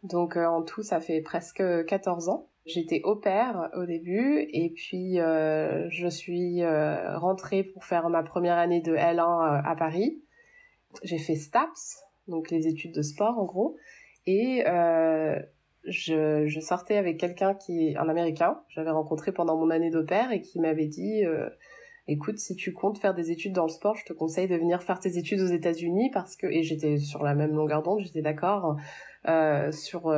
donc 0.04 0.38
en 0.38 0.64
tout, 0.64 0.82
ça 0.82 1.00
fait 1.00 1.22
presque 1.22 1.64
14 1.86 2.30
ans. 2.30 2.51
J'étais 2.66 3.02
au 3.04 3.16
pair 3.16 3.72
au 3.76 3.86
début 3.86 4.48
et 4.54 4.70
puis 4.70 5.20
euh, 5.20 5.90
je 5.90 6.08
suis 6.08 6.62
euh, 6.62 7.18
rentrée 7.18 7.64
pour 7.64 7.86
faire 7.86 8.08
ma 8.10 8.22
première 8.22 8.58
année 8.58 8.82
de 8.82 8.96
L1 8.96 9.20
euh, 9.20 9.62
à 9.66 9.76
Paris. 9.76 10.22
J'ai 11.04 11.18
fait 11.18 11.36
STAPS, 11.36 12.04
donc 12.28 12.52
les 12.52 12.68
études 12.68 12.94
de 12.94 13.02
sport 13.02 13.40
en 13.40 13.46
gros, 13.46 13.78
et 14.28 14.64
je, 15.86 16.60
sortais 16.62 16.98
avec 16.98 17.20
quelqu'un 17.20 17.56
qui 17.56 17.88
est 17.88 17.98
un 17.98 18.08
Américain, 18.10 18.62
j'avais 18.70 18.92
rencontré 18.92 19.32
pendant 19.32 19.58
mon 19.58 19.72
année 19.72 19.90
d'au 19.90 20.04
pair 20.04 20.32
et 20.32 20.42
qui 20.42 20.60
m'avait 20.60 20.88
dit 20.88 21.24
écoute 22.08 22.38
si 22.40 22.56
tu 22.56 22.74
comptes 22.74 23.00
faire 23.00 23.14
des 23.14 23.32
études 23.32 23.54
dans 23.54 23.64
le 23.64 23.70
sport, 23.70 23.96
je 23.96 24.04
te 24.04 24.12
conseille 24.12 24.50
de 24.50 24.56
venir 24.58 24.84
faire 24.84 25.00
tes 25.00 25.18
études 25.18 25.40
aux 25.40 25.48
États-Unis 25.48 26.12
parce 26.14 26.36
que 26.36 26.46
et 26.46 26.62
j'étais 26.62 26.98
sur 26.98 27.24
la 27.24 27.34
même 27.36 27.56
longueur 27.56 27.82
d'onde, 27.82 28.02
j'étais 28.02 28.22
d'accord 28.22 28.76
sur 29.72 30.12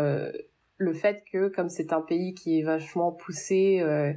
le 0.77 0.93
fait 0.93 1.23
que 1.31 1.47
comme 1.49 1.69
c'est 1.69 1.93
un 1.93 2.01
pays 2.01 2.33
qui 2.33 2.59
est 2.59 2.63
vachement 2.63 3.11
poussé 3.11 3.79
euh, 3.81 4.13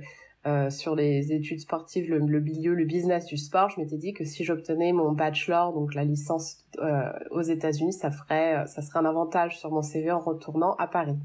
euh, 0.47 0.71
sur 0.71 0.95
les 0.95 1.33
études 1.33 1.61
sportives, 1.61 2.09
le, 2.09 2.41
milieu, 2.41 2.75
le 2.75 2.85
business 2.85 3.27
du 3.27 3.37
sport, 3.37 3.69
je 3.69 3.81
m'étais 3.81 3.97
dit 3.97 4.13
que 4.13 4.25
si 4.25 4.45
j'obtenais 4.45 4.93
mon 4.93 5.13
bachelor, 5.13 5.73
donc 5.73 5.95
la 5.95 6.05
licence 6.05 6.59
euh, 6.79 7.11
aux 7.31 7.43
États-Unis, 7.43 7.93
ça 7.93 8.11
ferait, 8.11 8.67
ça 8.67 8.81
serait 8.81 9.01
un 9.01 9.05
avantage 9.05 9.59
sur 9.59 9.71
mon 9.71 9.83
CV 9.83 10.11
en 10.11 10.21
retournant 10.21 10.75
à 10.75 10.87
Paris. 10.87 11.19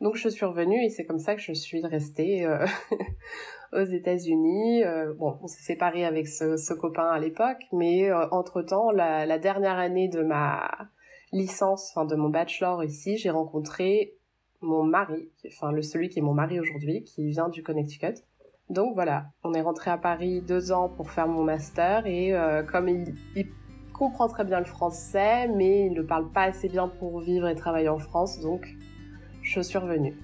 Donc 0.00 0.16
je 0.16 0.28
suis 0.28 0.44
revenue 0.44 0.84
et 0.84 0.90
c'est 0.90 1.06
comme 1.06 1.18
ça 1.18 1.34
que 1.34 1.40
je 1.40 1.52
suis 1.52 1.84
restée 1.84 2.46
aux 3.72 3.84
États-Unis. 3.84 4.82
bon, 5.18 5.38
on 5.42 5.46
s'est 5.48 5.62
séparés 5.62 6.04
avec 6.04 6.28
ce, 6.28 6.72
copain 6.74 7.08
à 7.08 7.18
l'époque, 7.18 7.64
mais 7.72 8.12
entre 8.12 8.62
temps, 8.62 8.92
la, 8.92 9.26
la 9.26 9.38
dernière 9.38 9.78
année 9.78 10.08
de 10.08 10.22
ma 10.22 10.70
licence, 11.32 11.90
enfin 11.90 12.06
de 12.06 12.14
mon 12.14 12.28
bachelor 12.28 12.84
ici, 12.84 13.16
j'ai 13.16 13.30
rencontré 13.30 14.17
mon 14.60 14.84
mari, 14.84 15.30
enfin 15.46 15.72
le 15.72 15.82
celui 15.82 16.08
qui 16.08 16.18
est 16.18 16.22
mon 16.22 16.34
mari 16.34 16.60
aujourd'hui, 16.60 17.04
qui 17.04 17.28
vient 17.28 17.48
du 17.48 17.62
Connecticut. 17.62 18.14
Donc 18.70 18.94
voilà, 18.94 19.30
on 19.44 19.54
est 19.54 19.62
rentré 19.62 19.90
à 19.90 19.96
Paris 19.96 20.42
deux 20.42 20.72
ans 20.72 20.88
pour 20.88 21.10
faire 21.10 21.26
mon 21.26 21.42
master 21.42 22.06
et 22.06 22.34
euh, 22.34 22.62
comme 22.62 22.88
il, 22.88 23.14
il, 23.34 23.46
comprend 23.94 24.28
très 24.28 24.44
bien 24.44 24.60
le 24.60 24.64
français, 24.64 25.48
mais 25.48 25.86
il 25.86 25.92
ne 25.92 26.02
parle 26.02 26.30
pas 26.30 26.42
assez 26.42 26.68
bien 26.68 26.86
pour 26.86 27.18
vivre 27.18 27.48
et 27.48 27.56
travailler 27.56 27.88
en 27.88 27.98
France, 27.98 28.38
donc 28.38 28.76
je 29.42 29.60
suis 29.60 29.76
revenue. 29.76 30.14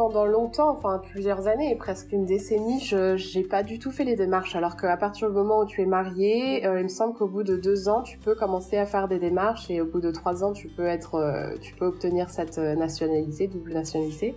Pendant 0.00 0.24
longtemps, 0.24 0.70
enfin 0.70 0.98
plusieurs 1.10 1.46
années, 1.46 1.76
presque 1.76 2.10
une 2.12 2.24
décennie, 2.24 2.80
je 2.80 3.38
n'ai 3.38 3.44
pas 3.44 3.62
du 3.62 3.78
tout 3.78 3.90
fait 3.90 4.04
les 4.04 4.16
démarches. 4.16 4.56
Alors 4.56 4.78
qu'à 4.78 4.96
partir 4.96 5.28
du 5.28 5.34
moment 5.34 5.60
où 5.60 5.66
tu 5.66 5.82
es 5.82 5.84
marié, 5.84 6.66
euh, 6.66 6.80
il 6.80 6.84
me 6.84 6.88
semble 6.88 7.12
qu'au 7.12 7.28
bout 7.28 7.42
de 7.42 7.54
deux 7.54 7.90
ans, 7.90 8.00
tu 8.00 8.16
peux 8.16 8.34
commencer 8.34 8.78
à 8.78 8.86
faire 8.86 9.08
des 9.08 9.18
démarches 9.18 9.70
et 9.70 9.82
au 9.82 9.84
bout 9.84 10.00
de 10.00 10.10
trois 10.10 10.42
ans, 10.42 10.54
tu 10.54 10.68
peux 10.68 10.88
euh, 10.88 11.58
tu 11.60 11.74
peux 11.74 11.84
obtenir 11.84 12.30
cette 12.30 12.56
euh, 12.56 12.74
nationalité, 12.76 13.46
double 13.46 13.74
nationalité. 13.74 14.34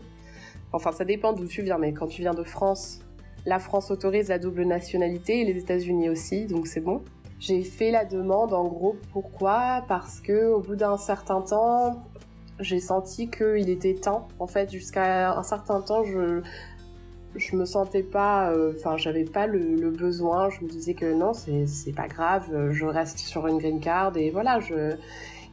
Enfin, 0.74 0.92
ça 0.92 1.06
dépend 1.06 1.32
d'où 1.32 1.48
tu 1.48 1.62
viens, 1.62 1.78
mais 1.78 1.94
quand 1.94 2.08
tu 2.08 2.24
viens 2.24 2.34
de 2.34 2.44
France, 2.44 3.00
la 3.46 3.60
France 3.60 3.90
autorise 3.90 4.28
la 4.28 4.40
double 4.40 4.66
nationalité 4.66 5.40
et 5.40 5.46
les 5.46 5.58
États-Unis 5.58 6.10
aussi, 6.10 6.46
donc 6.46 6.68
c'est 6.68 6.82
bon. 6.82 7.04
J'ai 7.40 7.62
fait 7.64 7.92
la 7.92 8.04
demande 8.06 8.54
en 8.54 8.66
gros 8.68 8.98
pourquoi? 9.12 9.84
Parce 9.88 10.20
que 10.20 10.52
au 10.52 10.60
bout 10.60 10.76
d'un 10.76 10.98
certain 10.98 11.42
temps, 11.42 12.04
j'ai 12.60 12.80
senti 12.80 13.30
qu'il 13.30 13.70
était 13.70 13.96
temps. 13.96 14.28
En 14.40 14.48
fait, 14.48 14.72
jusqu'à 14.72 15.38
un 15.38 15.44
certain 15.44 15.82
temps, 15.82 16.04
je 16.04 16.42
je 17.36 17.56
me 17.56 17.66
sentais 17.66 18.04
pas, 18.04 18.52
euh, 18.52 18.74
enfin, 18.78 18.96
j'avais 18.96 19.24
pas 19.24 19.48
le, 19.48 19.90
besoin. 19.90 20.50
Je 20.52 20.64
me 20.64 20.70
disais 20.70 20.94
que 20.94 21.14
non, 21.14 21.34
c'est 21.34 21.96
pas 21.96 22.08
grave, 22.08 22.70
je 22.72 22.86
reste 22.86 23.18
sur 23.18 23.48
une 23.48 23.58
green 23.58 23.80
card 23.80 24.16
et 24.18 24.30
voilà. 24.30 24.60
Je 24.60 24.96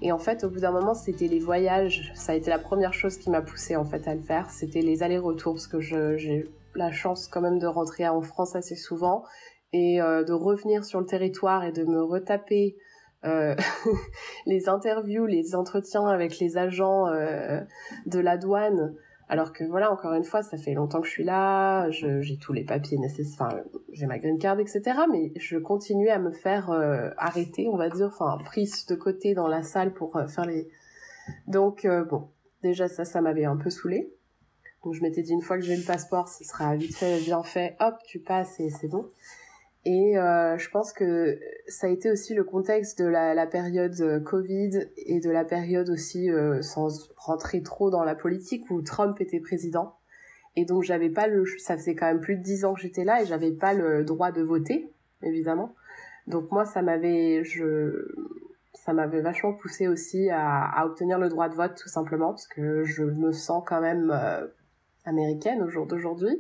et 0.03 0.13
en 0.13 0.19
fait, 0.19 0.45
au 0.45 0.51
bout 0.51 0.61
d'un 0.61 0.73
moment, 0.73 0.95
c'était 0.95 1.27
les 1.27 1.39
voyages. 1.39 2.11
Ça 2.15 2.33
a 2.33 2.35
été 2.35 2.49
la 2.51 2.59
première 2.59 2.95
chose 2.95 3.19
qui 3.19 3.29
m'a 3.31 3.43
poussée 3.43 3.77
en 3.77 3.85
fait 3.85 4.09
à 4.09 4.15
le 4.15 4.21
faire. 4.21 4.51
C'était 4.51 4.81
les 4.81 5.03
allers-retours 5.03 5.55
parce 5.55 5.67
que 5.67 5.81
j'ai 5.81 6.51
la 6.75 6.91
chance 6.91 7.29
quand 7.29 7.41
même 7.41 7.59
de 7.59 7.67
rentrer 7.67 8.09
en 8.09 8.23
France 8.23 8.57
assez 8.57 8.77
souvent 8.77 9.25
et 9.73 10.01
euh, 10.01 10.25
de 10.25 10.33
revenir 10.33 10.85
sur 10.85 11.01
le 11.01 11.07
territoire 11.07 11.65
et 11.65 11.73
de 11.73 11.85
me 11.85 12.03
retaper 12.03 12.77
euh, 13.25 13.55
les 14.47 14.69
interviews, 14.69 15.27
les 15.27 15.55
entretiens 15.55 16.07
avec 16.07 16.39
les 16.39 16.57
agents 16.57 17.07
euh, 17.09 17.61
de 18.07 18.19
la 18.19 18.37
douane. 18.37 18.95
Alors 19.29 19.53
que 19.53 19.63
voilà, 19.63 19.93
encore 19.93 20.15
une 20.15 20.25
fois, 20.25 20.43
ça 20.43 20.57
fait 20.57 20.75
longtemps 20.75 21.01
que 21.01 21.07
je 21.07 21.13
suis 21.13 21.25
là, 21.25 21.89
j'ai 21.91 22.37
tous 22.39 22.53
les 22.53 22.65
papiers 22.65 22.99
nécessaires, 22.99 23.47
enfin, 23.47 23.61
j'ai 23.93 24.07
ma 24.07 24.19
green 24.19 24.39
card, 24.39 24.59
etc. 24.59 24.83
Mais 25.11 25.33
je 25.37 25.57
continue 25.57 26.09
à 26.09 26.19
me 26.19 26.33
faire 26.33 26.71
euh, 26.71 27.11
arrêter, 27.17 27.69
on 27.69 27.77
va 27.77 27.91
dire, 27.91 28.09
enfin, 28.09 28.39
prise 28.45 28.87
de 28.87 28.97
côté 28.97 29.35
dans 29.35 29.47
la 29.47 29.63
salle 29.63 29.93
pour 29.93 30.17
euh, 30.17 30.27
faire 30.27 30.47
les... 30.47 30.69
Donc, 31.47 31.87
bon, 32.09 32.29
déjà 32.65 32.89
ça, 32.89 33.05
ça 33.05 33.21
m'avait 33.21 33.45
un 33.45 33.57
peu 33.57 33.71
saoulé. 33.71 34.13
Donc 34.83 34.95
je 34.95 35.03
m'étais 35.03 35.23
dit, 35.23 35.33
une 35.33 35.43
fois 35.43 35.59
que 35.59 35.63
j'ai 35.63 35.77
le 35.77 35.85
passeport, 35.85 36.29
ce 36.29 36.43
sera 36.43 36.75
vite 36.75 36.97
fait, 36.97 37.21
bien 37.21 37.43
fait, 37.43 37.77
hop, 37.81 37.97
tu 38.07 38.19
passes 38.19 38.59
et 38.61 38.71
c'est 38.71 38.89
bon. 38.89 39.07
Et 39.87 40.19
euh, 40.19 40.59
je 40.59 40.69
pense 40.69 40.93
que 40.93 41.39
ça 41.67 41.87
a 41.87 41.91
été 41.91 42.11
aussi 42.11 42.35
le 42.35 42.45
contexte 42.45 43.01
de 43.01 43.07
la, 43.07 43.35
la 43.35 43.47
période 43.47 43.99
euh, 44.01 44.21
Covid 44.21 44.89
et 44.99 45.21
de 45.21 45.31
la 45.31 45.45
période 45.45 45.89
aussi, 45.89 46.31
euh, 46.31 46.61
sans 46.61 47.09
rentrer 47.17 47.63
trop 47.63 47.91
dans 47.91 48.05
la 48.05 48.15
politique, 48.15 48.71
où 48.71 48.83
Trump 48.83 49.21
était 49.21 49.41
président. 49.41 49.97
Et 50.57 50.67
donc 50.67 50.83
j'avais 50.83 51.09
pas 51.09 51.29
le, 51.29 51.45
ça 51.59 51.77
faisait 51.77 51.95
quand 51.95 52.07
même 52.07 52.21
plus 52.21 52.37
de 52.37 52.43
dix 52.43 52.65
ans 52.65 52.75
que 52.75 52.81
j'étais 52.81 53.05
là 53.05 53.23
et 53.23 53.27
j'avais 53.27 53.53
pas 53.53 53.73
le 53.73 54.05
droit 54.05 54.33
de 54.33 54.43
voter, 54.43 54.93
évidemment. 55.23 55.75
Donc 56.27 56.51
moi 56.51 56.67
ça 56.67 56.83
m'avait, 56.83 57.43
je, 57.45 58.07
ça 58.75 58.93
m'avait 58.93 59.23
vachement 59.23 59.55
poussé 59.55 59.89
aussi 59.89 60.29
à, 60.29 60.65
à, 60.65 60.85
obtenir 60.85 61.19
le 61.19 61.29
droit 61.29 61.49
de 61.49 61.55
vote 61.55 61.77
tout 61.77 61.89
simplement 61.89 62.31
parce 62.31 62.49
que 62.49 62.85
je 62.85 63.05
me 63.05 63.33
sens 63.33 63.63
quand 63.67 63.81
même 63.81 64.11
euh, 64.11 64.47
américaine 65.05 65.63
au 65.63 65.69
jour 65.69 65.87
d'aujourd'hui 65.87 66.39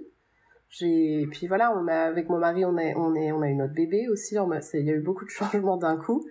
j'ai 0.70 1.26
puis 1.30 1.46
voilà 1.46 1.76
on 1.76 1.86
a 1.88 1.94
avec 1.94 2.28
mon 2.28 2.38
mari 2.38 2.64
on 2.64 2.76
a 2.76 2.94
on 2.96 3.14
est 3.14 3.32
on 3.32 3.42
a 3.42 3.48
eu 3.48 3.54
notre 3.54 3.74
bébé 3.74 4.08
aussi 4.08 4.36
il 4.74 4.84
y 4.84 4.90
a 4.90 4.94
eu 4.94 5.00
beaucoup 5.00 5.24
de 5.24 5.30
changements 5.38 5.76
d'un 5.76 5.96
coup 5.96 6.24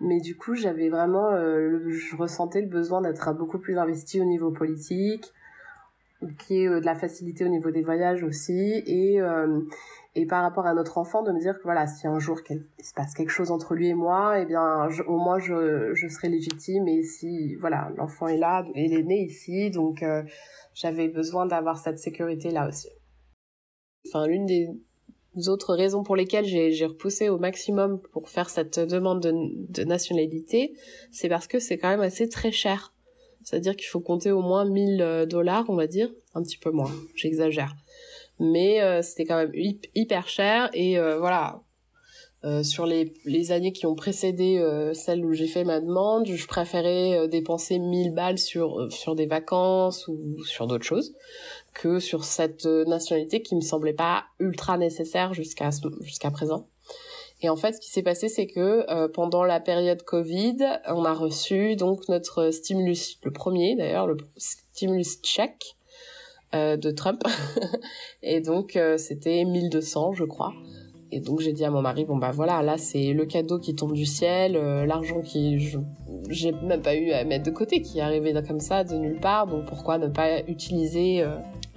mais 0.00 0.20
du 0.20 0.36
coup 0.36 0.54
j'avais 0.54 0.88
vraiment 0.88 1.32
euh, 1.32 1.88
je 1.88 2.16
ressentais 2.16 2.60
le 2.60 2.68
besoin 2.68 3.00
d'être 3.00 3.32
beaucoup 3.34 3.58
plus 3.58 3.78
investi 3.78 4.20
au 4.20 4.24
niveau 4.24 4.50
politique 4.50 5.32
qui 6.38 6.62
est 6.62 6.68
euh, 6.68 6.80
de 6.80 6.86
la 6.86 6.94
facilité 6.94 7.44
au 7.44 7.48
niveau 7.48 7.70
des 7.70 7.82
voyages 7.82 8.22
aussi 8.22 8.82
et 8.86 9.20
euh, 9.20 9.60
Et 10.16 10.26
par 10.26 10.42
rapport 10.42 10.66
à 10.66 10.74
notre 10.74 10.98
enfant, 10.98 11.22
de 11.22 11.30
me 11.30 11.38
dire 11.38 11.56
que 11.56 11.62
voilà, 11.62 11.86
si 11.86 12.08
un 12.08 12.18
jour 12.18 12.40
il 12.50 12.84
se 12.84 12.92
passe 12.94 13.14
quelque 13.14 13.30
chose 13.30 13.52
entre 13.52 13.76
lui 13.76 13.88
et 13.88 13.94
moi, 13.94 14.40
eh 14.40 14.44
bien, 14.44 14.88
au 15.06 15.18
moins 15.18 15.38
je, 15.38 15.94
je 15.94 16.08
serai 16.08 16.28
légitime. 16.28 16.88
Et 16.88 17.04
si 17.04 17.54
voilà, 17.56 17.92
l'enfant 17.96 18.26
est 18.26 18.36
là, 18.36 18.64
il 18.74 18.92
est 18.92 19.04
né 19.04 19.22
ici, 19.22 19.70
donc 19.70 20.02
euh, 20.02 20.24
j'avais 20.74 21.08
besoin 21.08 21.46
d'avoir 21.46 21.78
cette 21.78 22.00
sécurité 22.00 22.50
là 22.50 22.66
aussi. 22.66 22.88
Enfin, 24.06 24.26
l'une 24.26 24.46
des 24.46 24.68
autres 25.48 25.74
raisons 25.74 26.02
pour 26.02 26.16
lesquelles 26.16 26.44
j'ai 26.44 26.86
repoussé 26.86 27.28
au 27.28 27.38
maximum 27.38 28.00
pour 28.12 28.28
faire 28.28 28.50
cette 28.50 28.78
demande 28.78 29.20
de, 29.20 29.84
nationalité, 29.84 30.74
c'est 31.10 31.28
parce 31.28 31.46
que 31.46 31.58
c'est 31.58 31.78
quand 31.78 31.88
même 31.88 32.00
assez 32.00 32.28
très 32.28 32.52
cher. 32.52 32.92
C'est-à-dire 33.42 33.74
qu'il 33.74 33.86
faut 33.86 34.00
compter 34.00 34.32
au 34.32 34.42
moins 34.42 34.66
1000 34.66 35.00
euh, 35.00 35.26
dollars, 35.26 35.64
on 35.68 35.74
va 35.74 35.86
dire, 35.86 36.10
un 36.34 36.42
petit 36.42 36.58
peu 36.58 36.70
moins, 36.70 36.92
j'exagère. 37.14 37.74
Mais 38.38 38.82
euh, 38.82 39.02
c'était 39.02 39.24
quand 39.24 39.36
même 39.36 39.52
hyper 39.94 40.28
cher 40.28 40.68
et 40.74 40.98
euh, 40.98 41.18
voilà. 41.18 41.62
sur 42.62 42.86
les, 42.86 43.12
les 43.24 43.52
années 43.52 43.72
qui 43.72 43.86
ont 43.86 43.94
précédé 43.94 44.62
celle 44.94 45.24
où 45.26 45.32
j'ai 45.34 45.46
fait 45.46 45.64
ma 45.64 45.78
demande, 45.78 46.26
je 46.26 46.46
préférais 46.46 47.28
dépenser 47.28 47.78
1000 47.78 48.14
balles 48.14 48.38
sur 48.38 48.90
sur 48.90 49.14
des 49.14 49.26
vacances 49.26 50.08
ou 50.08 50.42
sur 50.44 50.66
d'autres 50.66 50.86
choses 50.86 51.14
que 51.74 51.98
sur 51.98 52.24
cette 52.24 52.66
nationalité 52.66 53.42
qui 53.42 53.54
me 53.54 53.60
semblait 53.60 53.92
pas 53.92 54.24
ultra 54.38 54.76
nécessaire 54.78 55.34
jusqu'à 55.34 55.70
jusqu'à 56.00 56.30
présent. 56.30 56.66
Et 57.42 57.48
en 57.48 57.56
fait, 57.56 57.72
ce 57.72 57.80
qui 57.80 57.90
s'est 57.90 58.02
passé, 58.02 58.28
c'est 58.28 58.46
que 58.46 58.84
euh, 58.90 59.08
pendant 59.08 59.44
la 59.44 59.60
période 59.60 60.02
Covid, 60.02 60.58
on 60.88 61.04
a 61.04 61.14
reçu 61.14 61.74
donc 61.74 62.08
notre 62.08 62.50
stimulus, 62.50 63.18
le 63.22 63.30
premier 63.30 63.76
d'ailleurs, 63.76 64.06
le 64.06 64.18
stimulus 64.36 65.20
check 65.22 65.76
euh, 66.54 66.76
de 66.76 66.90
Trump. 66.90 67.22
et 68.22 68.40
donc, 68.40 68.76
euh, 68.76 68.98
c'était 68.98 69.44
1200, 69.44 70.12
je 70.14 70.24
crois. 70.24 70.52
Et 71.12 71.20
donc, 71.20 71.40
j'ai 71.40 71.52
dit 71.52 71.64
à 71.64 71.70
mon 71.70 71.82
mari, 71.82 72.04
bon 72.04 72.16
bah 72.16 72.30
voilà, 72.32 72.62
là, 72.62 72.78
c'est 72.78 73.12
le 73.12 73.26
cadeau 73.26 73.58
qui 73.58 73.74
tombe 73.74 73.92
du 73.92 74.06
ciel, 74.06 74.52
l'argent 74.52 75.22
qui... 75.22 75.58
j'ai 76.28 76.52
même 76.52 76.82
pas 76.82 76.94
eu 76.94 77.10
à 77.10 77.24
mettre 77.24 77.44
de 77.44 77.50
côté, 77.50 77.82
qui 77.82 77.98
est 77.98 78.02
arrivé 78.02 78.32
comme 78.46 78.60
ça, 78.60 78.84
de 78.84 78.94
nulle 78.96 79.18
part. 79.18 79.46
Donc, 79.46 79.66
pourquoi 79.66 79.98
ne 79.98 80.06
pas 80.06 80.40
utiliser 80.42 81.24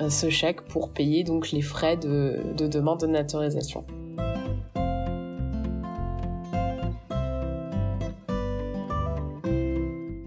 ce 0.08 0.30
chèque 0.30 0.62
pour 0.64 0.92
payer 0.92 1.24
donc 1.24 1.52
les 1.52 1.62
frais 1.62 1.98
de, 1.98 2.42
de 2.58 2.68
demande 2.68 3.00
de 3.00 3.08
naturalisation 3.08 3.84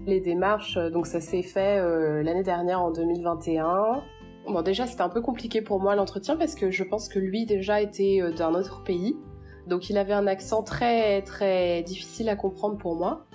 les 0.07 0.21
démarches, 0.21 0.77
euh, 0.77 0.89
donc 0.89 1.05
ça 1.05 1.19
s'est 1.19 1.43
fait 1.43 1.79
euh, 1.79 2.23
l'année 2.23 2.43
dernière 2.43 2.81
en 2.81 2.91
2021. 2.91 4.01
Bon 4.47 4.61
déjà 4.61 4.87
c'était 4.87 5.01
un 5.01 5.09
peu 5.09 5.19
compliqué 5.19 5.61
pour 5.61 5.81
moi 5.81 5.95
l'entretien 5.95 6.37
parce 6.37 6.55
que 6.55 6.71
je 6.71 6.83
pense 6.85 7.09
que 7.09 7.19
lui 7.19 7.45
déjà 7.45 7.81
était 7.81 8.19
euh, 8.21 8.31
d'un 8.31 8.53
autre 8.53 8.81
pays. 8.81 9.17
Donc 9.67 9.89
il 9.89 9.97
avait 9.97 10.13
un 10.13 10.25
accent 10.25 10.63
très 10.63 11.21
très 11.23 11.83
difficile 11.83 12.29
à 12.29 12.37
comprendre 12.37 12.77
pour 12.77 12.95
moi. 12.95 13.25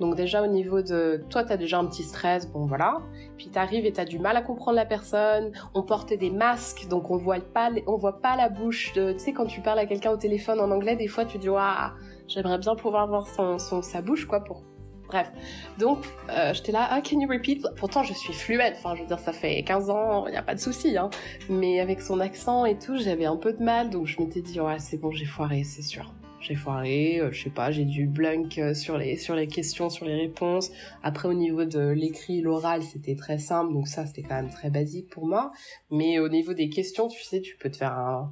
Donc 0.00 0.16
déjà 0.16 0.42
au 0.42 0.48
niveau 0.48 0.82
de 0.82 1.24
toi 1.30 1.44
t'as 1.44 1.56
déjà 1.56 1.78
un 1.78 1.86
petit 1.86 2.02
stress, 2.02 2.50
bon 2.50 2.66
voilà. 2.66 2.98
Puis 3.36 3.50
t'arrives 3.50 3.86
et 3.86 3.92
t'as 3.92 4.04
du 4.04 4.18
mal 4.18 4.36
à 4.36 4.42
comprendre 4.42 4.76
la 4.76 4.84
personne. 4.84 5.52
On 5.74 5.84
portait 5.84 6.16
des 6.16 6.30
masques 6.30 6.88
donc 6.88 7.08
on 7.12 7.16
voit 7.16 7.38
pas 7.38 7.70
on 7.86 7.94
voit 7.94 8.20
pas 8.20 8.34
la 8.34 8.48
bouche. 8.48 8.92
De... 8.94 9.12
Tu 9.12 9.20
sais 9.20 9.32
quand 9.32 9.46
tu 9.46 9.60
parles 9.60 9.78
à 9.78 9.86
quelqu'un 9.86 10.10
au 10.10 10.16
téléphone 10.16 10.58
en 10.60 10.72
anglais 10.72 10.96
des 10.96 11.08
fois 11.08 11.24
tu 11.24 11.38
dis 11.38 11.48
waouh 11.48 11.92
j'aimerais 12.26 12.58
bien 12.58 12.74
pouvoir 12.74 13.06
voir 13.06 13.28
son, 13.28 13.60
son, 13.60 13.80
sa 13.80 14.02
bouche 14.02 14.26
quoi 14.26 14.40
pour 14.40 14.64
Bref, 15.08 15.32
donc 15.78 16.04
euh, 16.28 16.52
j'étais 16.52 16.72
là, 16.72 16.86
ah, 16.90 17.00
can 17.00 17.18
you 17.18 17.28
repeat? 17.28 17.66
Pourtant 17.76 18.02
je 18.02 18.12
suis 18.12 18.34
fluette, 18.34 18.74
enfin 18.76 18.94
je 18.94 19.00
veux 19.00 19.06
dire 19.06 19.18
ça 19.18 19.32
fait 19.32 19.62
15 19.62 19.88
ans, 19.88 20.26
il 20.26 20.32
n'y 20.32 20.36
a 20.36 20.42
pas 20.42 20.54
de 20.54 20.60
souci, 20.60 20.98
hein. 20.98 21.08
Mais 21.48 21.80
avec 21.80 22.02
son 22.02 22.20
accent 22.20 22.66
et 22.66 22.78
tout, 22.78 22.98
j'avais 22.98 23.24
un 23.24 23.36
peu 23.36 23.54
de 23.54 23.62
mal, 23.62 23.88
donc 23.88 24.06
je 24.06 24.20
m'étais 24.20 24.42
dit, 24.42 24.60
ouais 24.60 24.78
c'est 24.78 24.98
bon, 24.98 25.10
j'ai 25.10 25.24
foiré, 25.24 25.64
c'est 25.64 25.82
sûr. 25.82 26.12
J'ai 26.40 26.54
foiré, 26.54 27.20
euh, 27.20 27.32
je 27.32 27.44
sais 27.44 27.50
pas, 27.50 27.72
j'ai 27.72 27.84
dû 27.84 28.06
blunk 28.06 28.58
euh, 28.58 28.74
sur 28.74 28.96
les 28.96 29.16
sur 29.16 29.34
les 29.34 29.48
questions, 29.48 29.90
sur 29.90 30.04
les 30.04 30.14
réponses. 30.14 30.70
Après 31.02 31.26
au 31.26 31.34
niveau 31.34 31.64
de 31.64 31.88
l'écrit, 31.88 32.42
l'oral, 32.42 32.82
c'était 32.82 33.16
très 33.16 33.38
simple, 33.38 33.72
donc 33.72 33.88
ça 33.88 34.06
c'était 34.06 34.22
quand 34.22 34.36
même 34.36 34.50
très 34.50 34.70
basique 34.70 35.08
pour 35.08 35.26
moi. 35.26 35.52
Mais 35.90 36.18
au 36.20 36.28
niveau 36.28 36.52
des 36.52 36.68
questions, 36.68 37.08
tu 37.08 37.24
sais, 37.24 37.40
tu 37.40 37.56
peux 37.56 37.70
te 37.70 37.78
faire 37.78 37.92
un 37.92 38.30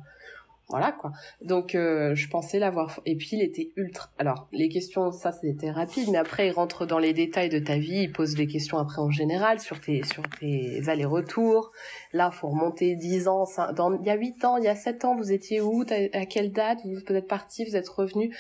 voilà 0.69 0.91
quoi. 0.91 1.13
Donc 1.43 1.75
euh, 1.75 2.15
je 2.17 2.29
pensais 2.29 2.59
l'avoir 2.59 3.01
et 3.07 3.15
puis 3.15 3.31
il 3.33 3.43
était 3.43 3.71
ultra 3.77 4.11
alors 4.19 4.49
les 4.53 4.69
questions 4.69 5.13
ça 5.13 5.31
c'était 5.31 5.71
rapide 5.71 6.09
mais 6.11 6.19
après 6.19 6.49
il 6.49 6.51
rentre 6.51 6.87
dans 6.87 6.99
les 6.99 7.13
détails 7.13 7.49
de 7.49 7.61
ta 7.61 7.79
vie, 7.79 8.03
il 8.03 8.13
pose 8.13 8.35
des 8.35 8.49
questions 8.49 8.79
après 8.79 9.01
en 9.01 9.11
général 9.11 9.61
sur 9.61 9.81
tes 9.81 10.03
sur 10.03 10.23
tes 10.41 10.89
allers-retours. 10.89 11.71
Là, 12.13 12.31
faut 12.31 12.49
remonter 12.49 12.97
10 12.97 13.29
ans, 13.29 13.45
dans 13.75 13.97
il 13.99 14.07
y 14.07 14.11
a 14.11 14.17
8 14.17 14.45
ans, 14.45 14.57
il 14.57 14.65
y 14.65 14.69
a 14.69 14.75
7 14.75 15.05
ans, 15.05 15.15
vous 15.17 15.33
étiez 15.33 15.61
où? 15.61 15.85
À 16.13 16.27
quelle 16.27 16.53
date? 16.53 16.81
Vous, 16.85 16.97
vous 17.07 17.15
êtes 17.15 17.29
parti, 17.29 17.65
vous 17.65 17.77
êtes 17.77 17.89
revenu 17.89 18.35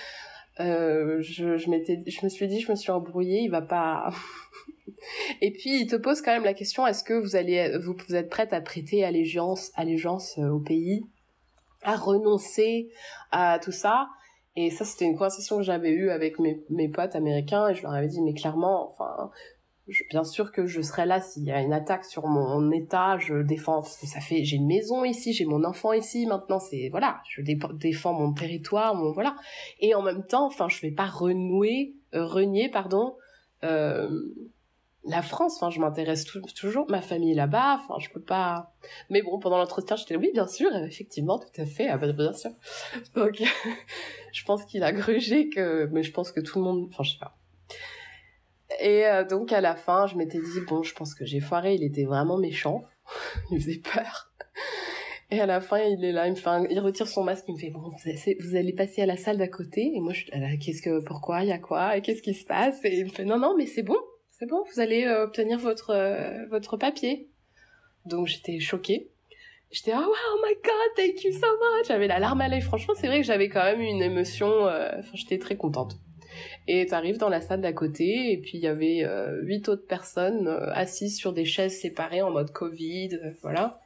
euh, 0.59 1.21
je, 1.21 1.59
je 1.59 1.69
m'étais 1.69 2.03
je 2.07 2.25
me 2.25 2.31
suis 2.31 2.49
dit 2.49 2.61
je 2.61 2.71
me 2.71 2.77
suis 2.77 2.91
embrouillée, 2.91 3.43
il 3.43 3.51
va 3.51 3.61
pas 3.63 4.11
Et 5.43 5.51
puis 5.51 5.83
il 5.83 5.87
te 5.87 5.97
pose 5.97 6.23
quand 6.23 6.33
même 6.33 6.45
la 6.45 6.55
question 6.55 6.87
est-ce 6.87 7.05
que 7.05 7.15
vous 7.15 7.37
allez 7.37 7.77
vous, 7.79 7.95
vous 8.09 8.15
êtes 8.15 8.31
prête 8.31 8.53
à 8.53 8.61
prêter 8.61 9.05
allégeance 9.05 9.71
allégeance 9.77 10.39
euh, 10.39 10.49
au 10.49 10.61
pays? 10.61 11.05
À 11.87 11.97
renoncer 11.97 12.91
à 13.31 13.59
tout 13.59 13.73
ça. 13.73 14.09
Et 14.57 14.71
ça, 14.71 14.85
c'était 14.85 15.05
une 15.05 15.15
conversation 15.15 15.57
que 15.57 15.63
j'avais 15.63 15.91
eue 15.91 16.11
avec 16.11 16.39
mes, 16.39 16.63
mes 16.71 16.89
potes 16.89 17.15
américains 17.15 17.69
et 17.69 17.75
je 17.75 17.83
leur 17.83 17.93
avais 17.93 18.09
dit, 18.09 18.23
mais 18.23 18.35
clairement, 18.35 18.91
enfin, 18.91 19.31
bien 20.11 20.25
sûr 20.25 20.51
que 20.51 20.67
je 20.67 20.81
serai 20.81 21.07
là 21.07 21.21
s'il 21.21 21.45
y 21.45 21.53
a 21.53 21.61
une 21.61 21.73
attaque 21.73 22.05
sur 22.05 22.27
mon 22.27 22.71
état, 22.73 23.19
je 23.19 23.43
défends, 23.43 23.83
parce 23.83 23.99
que 23.99 24.07
ça 24.07 24.21
fait, 24.21 24.45
j'ai 24.45 24.57
une 24.57 24.67
maison 24.67 25.05
ici, 25.05 25.33
j'ai 25.33 25.45
mon 25.45 25.63
enfant 25.65 25.93
ici, 25.93 26.27
maintenant 26.27 26.59
c'est, 26.59 26.89
voilà, 26.91 27.21
je 27.29 27.43
défends 27.43 28.15
mon 28.15 28.33
territoire, 28.33 28.95
mon, 28.95 29.13
voilà. 29.13 29.37
Et 29.81 29.95
en 29.95 30.03
même 30.03 30.25
temps, 30.27 30.47
enfin, 30.47 30.69
je 30.69 30.81
vais 30.81 30.91
pas 30.91 31.07
renouer, 31.07 31.95
euh, 32.15 32.25
renier, 32.25 32.69
pardon, 32.69 33.15
euh, 33.63 34.09
la 35.07 35.23
France, 35.23 35.57
enfin, 35.57 35.71
je 35.71 35.81
m'intéresse 35.81 36.25
toujours, 36.55 36.87
ma 36.91 37.01
famille 37.01 37.35
là-bas, 37.35 37.81
enfin, 37.81 37.99
je 37.99 38.11
peux 38.11 38.21
pas. 38.21 38.75
Mais 39.11 39.23
bon, 39.23 39.39
pendant 39.39 39.59
l'entretien, 39.59 39.97
j'étais 39.97 40.17
oui, 40.17 40.31
bien 40.33 40.47
sûr, 40.47 40.75
effectivement, 40.77 41.39
tout 41.39 41.61
à 41.61 41.67
fait, 41.67 41.89
ah, 41.89 41.97
bah, 41.97 42.13
bien 42.13 42.33
sûr. 42.33 42.51
Donc, 43.15 43.43
je 44.33 44.45
pense 44.45 44.65
qu'il 44.65 44.83
a 44.83 44.93
grugé 44.93 45.49
que, 45.49 45.89
mais 45.93 46.03
je 46.03 46.13
pense 46.13 46.33
que 46.33 46.41
tout 46.41 46.59
le 46.59 46.65
monde, 46.65 46.89
enfin, 46.91 47.03
je 47.03 47.13
sais 47.13 47.19
pas. 47.19 47.37
Et 48.81 49.07
euh, 49.07 49.25
donc, 49.25 49.53
à 49.53 49.61
la 49.61 49.77
fin, 49.77 50.07
je 50.07 50.17
m'étais 50.17 50.41
dit, 50.41 50.61
bon, 50.69 50.83
je 50.83 50.93
pense 50.93 51.15
que 51.15 51.25
j'ai 51.25 51.41
foiré, 51.41 51.75
il 51.75 51.85
était 51.85 52.05
vraiment 52.05 52.37
méchant, 52.37 52.83
il 53.51 53.61
faisait 53.61 53.79
peur. 53.79 54.33
Et 55.31 55.41
à 55.41 55.47
la 55.47 55.61
fin, 55.61 55.79
il 55.79 56.05
est 56.05 56.13
là, 56.13 56.27
il 56.27 56.33
me 56.33 56.37
fait, 56.37 56.51
il 56.71 56.79
retire 56.81 57.09
son 57.09 57.25
masque, 57.25 57.45
il 57.49 57.55
me 57.55 57.59
fait, 57.59 57.71
bon, 57.71 57.81
vous 57.81 58.57
allez 58.57 58.73
passer 58.73 59.03
à 59.03 59.07
la 59.07 59.17
salle 59.17 59.39
d'à 59.39 59.49
côté. 59.49 59.93
Et 59.95 60.01
moi, 60.01 60.13
je 60.13 60.23
suis 60.23 60.31
là, 60.31 60.57
qu'est-ce 60.57 60.83
que, 60.83 61.03
pourquoi, 61.05 61.43
il 61.43 61.49
y 61.49 61.53
a 61.53 61.59
quoi, 61.59 61.97
et 61.97 62.03
qu'est-ce 62.03 62.23
qui 62.23 62.35
se 62.35 62.45
passe? 62.45 62.85
Et 62.85 62.99
il 62.99 63.05
me 63.05 63.11
fait, 63.11 63.25
non, 63.25 63.39
non, 63.39 63.57
mais 63.57 63.67
c'est 63.67 63.83
bon, 63.83 63.99
c'est 64.39 64.47
bon, 64.47 64.63
vous 64.73 64.81
allez 64.81 65.05
euh, 65.05 65.25
obtenir 65.25 65.59
votre 65.59 65.91
euh, 65.91 66.45
votre 66.51 66.77
papier. 66.77 67.29
Donc 68.05 68.27
j'étais 68.27 68.61
choquée. 68.61 69.11
J'étais 69.71 69.93
ah 69.93 70.07
oh 70.07 70.41
my 70.47 70.55
god, 70.55 70.95
thank 70.97 71.25
you 71.25 71.33
so 71.33 71.39
much. 71.39 71.89
J'avais 71.89 72.07
la 72.07 72.19
larme 72.19 72.41
à 72.41 72.49
l'œil. 72.49 72.61
Franchement, 72.61 72.95
c'est 72.97 73.07
vrai 73.07 73.21
que 73.21 73.27
j'avais 73.27 73.49
quand 73.49 73.65
même 73.65 73.81
une 73.81 74.03
émotion. 74.03 74.67
Euh, 74.67 74.91
enfin, 74.99 75.11
j'étais 75.15 75.39
très 75.39 75.57
contente. 75.57 75.97
Et 76.69 76.85
t'arrives 76.87 77.17
dans 77.17 77.31
la 77.31 77.41
salle 77.41 77.63
d'à 77.63 77.73
côté 77.73 78.33
et 78.33 78.37
puis 78.37 78.53
il 78.59 78.61
y 78.61 78.67
avait 78.67 79.09
huit 79.41 79.71
autres 79.71 79.87
personnes 79.87 80.49
assises 80.73 81.17
sur 81.17 81.33
des 81.33 81.47
chaises 81.47 81.81
séparées 81.81 82.21
en 82.21 82.31
mode 82.31 82.51
Covid, 82.51 83.19
voilà 83.41 83.81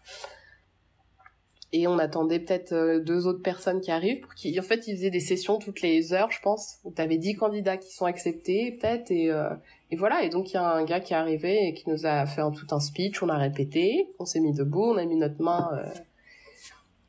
et 1.72 1.86
on 1.86 1.98
attendait 1.98 2.40
peut-être 2.40 2.72
euh, 2.72 3.00
deux 3.00 3.26
autres 3.26 3.42
personnes 3.42 3.80
qui 3.80 3.92
arrivent 3.92 4.20
pour 4.20 4.34
qu'ils 4.34 4.58
en 4.58 4.62
fait 4.62 4.88
ils 4.88 4.96
faisaient 4.96 5.10
des 5.10 5.20
sessions 5.20 5.58
toutes 5.58 5.82
les 5.82 6.12
heures 6.12 6.32
je 6.32 6.40
pense. 6.40 6.78
Où 6.84 6.90
t'avais 6.90 7.16
dix 7.16 7.34
candidats 7.34 7.76
qui 7.76 7.92
sont 7.92 8.06
acceptés 8.06 8.72
peut-être 8.72 9.10
et 9.10 9.30
euh, 9.30 9.50
et 9.90 9.96
voilà. 9.96 10.24
Et 10.24 10.30
donc 10.30 10.50
il 10.50 10.54
y 10.54 10.56
a 10.56 10.68
un 10.68 10.84
gars 10.84 11.00
qui 11.00 11.12
est 11.12 11.16
arrivé 11.16 11.68
et 11.68 11.74
qui 11.74 11.88
nous 11.88 12.06
a 12.06 12.26
fait 12.26 12.40
un, 12.40 12.50
tout 12.50 12.66
un 12.72 12.80
speech. 12.80 13.22
On 13.22 13.28
a 13.28 13.36
répété. 13.36 14.12
On 14.18 14.24
s'est 14.24 14.40
mis 14.40 14.52
debout. 14.52 14.82
On 14.82 14.96
a 14.96 15.04
mis 15.04 15.16
notre 15.16 15.40
main 15.40 15.70
euh, 15.74 15.88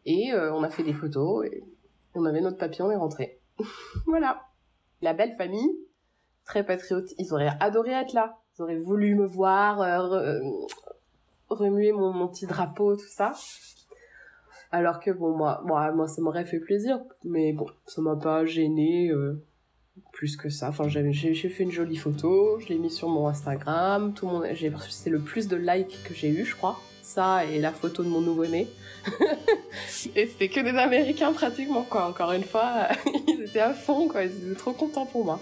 et 0.05 0.32
on 0.34 0.64
a 0.64 0.70
fait 0.70 0.84
des 0.84 0.93
photos 0.93 1.45
et 1.45 1.64
on 2.16 2.26
avait 2.26 2.41
notre 2.41 2.57
papier. 2.57 2.84
On 2.84 2.91
est 2.91 2.95
rentré. 2.95 3.39
Voilà. 4.05 4.43
La 5.01 5.14
belle 5.14 5.34
famille 5.36 5.72
très 6.45 6.64
patriote. 6.64 7.09
Ils 7.18 7.34
auraient 7.34 7.51
adoré 7.59 7.91
être 7.91 8.14
là. 8.14 8.38
Ils 8.57 8.62
auraient 8.62 8.78
voulu 8.78 9.16
me 9.16 9.26
voir 9.26 9.78
remuer 11.49 11.91
mon, 11.91 12.14
mon 12.14 12.28
petit 12.28 12.45
drapeau 12.45 12.95
tout 12.95 13.09
ça 13.09 13.34
alors 14.72 14.99
que 14.99 15.11
bon, 15.11 15.36
moi, 15.36 15.61
moi, 15.65 15.91
moi 15.91 16.07
ça 16.07 16.22
m'aurait 16.22 16.45
fait 16.45 16.59
plaisir, 16.59 16.99
mais 17.24 17.53
bon, 17.53 17.67
ça 17.86 18.01
m'a 18.01 18.15
pas 18.15 18.45
gêné 18.45 19.09
euh, 19.09 19.41
plus 20.13 20.38
que 20.38 20.49
ça. 20.49 20.69
Enfin, 20.69 20.88
j'ai, 20.88 21.34
fait 21.34 21.63
une 21.63 21.72
jolie 21.72 21.97
photo, 21.97 22.59
je 22.59 22.67
l'ai 22.67 22.78
mis 22.78 22.89
sur 22.89 23.09
mon 23.09 23.28
Instagram, 23.28 24.13
tout 24.13 24.26
le 24.28 24.32
monde, 24.32 24.45
c'est 24.89 25.09
le 25.09 25.19
plus 25.19 25.47
de 25.47 25.57
likes 25.57 25.99
que 26.03 26.13
j'ai 26.13 26.30
eu, 26.30 26.45
je 26.45 26.55
crois. 26.55 26.80
Ça 27.01 27.45
et 27.45 27.59
la 27.59 27.72
photo 27.72 28.03
de 28.03 28.09
mon 28.09 28.22
nouveau-né. 28.22 28.67
et 30.15 30.28
c'était 30.28 30.49
que 30.49 30.59
des 30.59 30.78
Américains 30.78 31.34
pratiquement, 31.34 31.84
quoi. 31.84 32.07
Encore 32.07 32.32
une 32.32 32.43
fois, 32.43 32.88
ils 33.28 33.41
étaient 33.41 33.59
à 33.59 33.74
fond, 33.74 34.07
quoi. 34.07 34.24
Ils 34.24 34.32
étaient 34.32 34.55
trop 34.55 34.72
contents 34.72 35.07
pour 35.07 35.26
moi. 35.26 35.39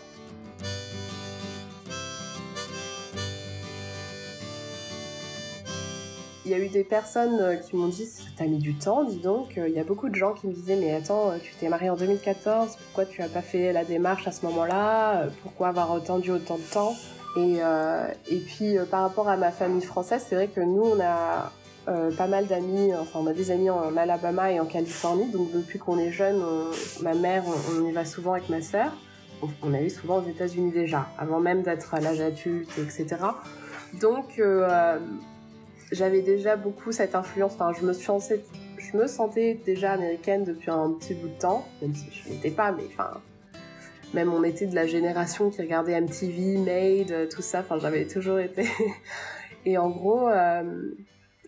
Il 6.50 6.58
y 6.58 6.60
a 6.60 6.66
eu 6.66 6.70
des 6.70 6.84
personnes 6.84 7.40
euh, 7.40 7.56
qui 7.58 7.76
m'ont 7.76 7.88
dit 7.88 8.10
T'as 8.36 8.46
mis 8.46 8.58
du 8.58 8.74
temps, 8.74 9.04
dis 9.04 9.20
donc. 9.20 9.54
Il 9.58 9.74
y 9.74 9.80
a 9.80 9.84
beaucoup 9.84 10.10
de 10.10 10.16
gens 10.16 10.34
qui 10.34 10.48
me 10.48 10.54
disaient 10.54 10.76
Mais 10.76 10.96
attends, 10.96 11.34
tu 11.42 11.54
t'es 11.60 11.70
mariée 11.70 11.92
en 11.92 11.96
2014, 11.96 12.76
pourquoi 12.76 13.06
tu 13.06 13.22
as 13.22 13.28
pas 13.28 13.42
fait 13.42 13.72
la 13.72 13.86
démarche 13.86 14.28
à 14.28 14.32
ce 14.32 14.46
moment-là? 14.48 15.28
Pourquoi 15.44 15.68
avoir 15.68 15.92
attendu 15.92 16.32
autant 16.32 16.58
de 16.58 16.74
temps? 16.74 16.96
Et, 17.38 17.58
euh, 17.62 18.08
puis 18.48 18.78
par 18.90 19.02
rapport 19.02 19.30
à 19.30 19.38
ma 19.38 19.52
famille 19.52 19.84
française, 19.84 20.26
c'est 20.28 20.34
vrai 20.34 20.48
que 20.48 20.62
nous, 20.62 20.82
on 20.82 21.00
a 21.00 21.52
euh, 21.88 22.12
pas 22.16 22.28
mal 22.28 22.48
d'amis, 22.48 22.96
enfin 22.96 23.20
on 23.22 23.28
a 23.28 23.34
des 23.34 23.52
amis 23.52 23.70
en 23.70 23.96
Alabama 23.96 24.52
et 24.52 24.60
en 24.60 24.66
Californie, 24.66 25.30
donc 25.30 25.52
depuis 25.52 25.78
qu'on 25.78 26.00
est 26.00 26.12
jeune, 26.12 26.42
ma 27.02 27.14
mère, 27.14 27.44
on, 27.78 27.86
y 27.88 27.92
va 27.92 28.06
souvent 28.06 28.34
avec 28.34 28.50
ma 28.50 28.62
sœur. 28.62 28.92
On, 29.64 29.74
allait 29.74 29.90
souvent 29.90 30.18
aux 30.18 30.28
États-Unis 30.28 30.72
déjà, 30.72 31.08
avant 31.18 31.40
même 31.40 31.62
d'être 31.62 31.94
à 31.94 32.00
l'âge 32.00 32.20
adulte, 32.20 32.72
etc. 32.80 33.18
Donc 34.02 34.40
euh, 34.40 35.00
j'avais 35.92 36.22
déjà 36.22 36.56
beaucoup 36.56 36.92
cette 36.92 37.16
influence, 37.16 37.54
enfin 37.54 37.74
je 37.80 37.86
me, 37.86 37.94
sentais, 37.94 38.44
je 38.78 38.98
me 38.98 39.08
sentais 39.08 39.60
déjà 39.66 39.94
américaine 39.94 40.44
depuis 40.44 40.72
un 40.72 40.92
petit 40.92 41.14
bout 41.14 41.30
de 41.30 41.40
temps, 41.40 41.66
même 41.82 41.94
si 41.94 42.10
je 42.12 42.30
l'étais 42.30 42.52
pas, 42.52 42.72
mais 42.72 42.84
enfin 42.88 43.22
même 44.14 44.34
on 44.34 44.44
était 44.44 44.66
de 44.66 44.76
la 44.76 44.88
génération 44.88 45.50
qui 45.50 45.62
regardait 45.62 46.00
MTV, 46.00 46.58
Made, 46.58 47.30
tout 47.30 47.42
ça, 47.42 47.60
enfin 47.60 47.78
j'avais 47.80 48.06
toujours 48.06 48.40
été... 48.40 48.68
et 49.66 49.78
en 49.78 49.90
gros... 49.90 50.28
Euh, 50.28 50.96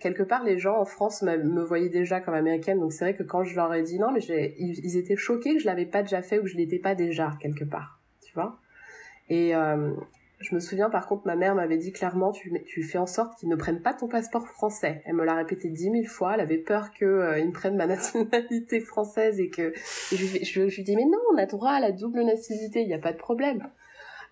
quelque 0.01 0.23
part, 0.23 0.43
les 0.43 0.57
gens 0.57 0.77
en 0.77 0.85
France 0.85 1.21
me, 1.21 1.63
voyaient 1.63 1.89
déjà 1.89 2.19
comme 2.19 2.33
américaine, 2.33 2.79
donc 2.79 2.91
c'est 2.91 3.05
vrai 3.05 3.15
que 3.15 3.23
quand 3.23 3.43
je 3.43 3.55
leur 3.55 3.73
ai 3.73 3.83
dit 3.83 3.99
non, 3.99 4.11
mais 4.11 4.19
ils, 4.57 4.97
étaient 4.97 5.15
choqués 5.15 5.53
que 5.53 5.61
je 5.61 5.65
l'avais 5.65 5.85
pas 5.85 6.01
déjà 6.01 6.21
fait 6.21 6.39
ou 6.39 6.43
que 6.43 6.49
je 6.49 6.57
l'étais 6.57 6.79
pas 6.79 6.95
déjà 6.95 7.37
quelque 7.39 7.63
part, 7.63 8.01
tu 8.25 8.33
vois? 8.33 8.59
Et 9.29 9.55
euh, 9.55 9.93
je 10.41 10.55
me 10.55 10.59
souviens 10.59 10.89
par 10.89 11.07
contre, 11.07 11.25
ma 11.25 11.35
mère 11.35 11.55
m'avait 11.55 11.77
dit 11.77 11.91
clairement, 11.91 12.31
tu, 12.31 12.83
fais 12.83 12.97
en 12.97 13.05
sorte 13.05 13.37
qu'ils 13.39 13.49
ne 13.49 13.55
prennent 13.55 13.81
pas 13.81 13.93
ton 13.93 14.07
passeport 14.07 14.47
français. 14.47 15.01
Elle 15.05 15.15
me 15.15 15.23
l'a 15.23 15.35
répété 15.35 15.69
dix 15.69 15.89
mille 15.89 16.07
fois. 16.07 16.33
Elle 16.33 16.41
avait 16.41 16.57
peur 16.57 16.91
qu'ils 16.91 17.07
euh, 17.07 17.45
me 17.45 17.51
prennent 17.51 17.77
ma 17.77 17.87
nationalité 17.87 18.79
française 18.79 19.39
et 19.39 19.49
que 19.49 19.73
je, 20.11 20.15
je, 20.15 20.69
je, 20.69 20.81
lui 20.81 20.95
mais 20.95 21.05
non, 21.05 21.19
on 21.33 21.37
a 21.37 21.45
droit 21.45 21.71
à 21.71 21.79
la 21.79 21.91
double 21.91 22.23
nationalité, 22.23 22.81
il 22.81 22.87
n'y 22.87 22.93
a 22.93 22.99
pas 22.99 23.13
de 23.13 23.17
problème. 23.17 23.67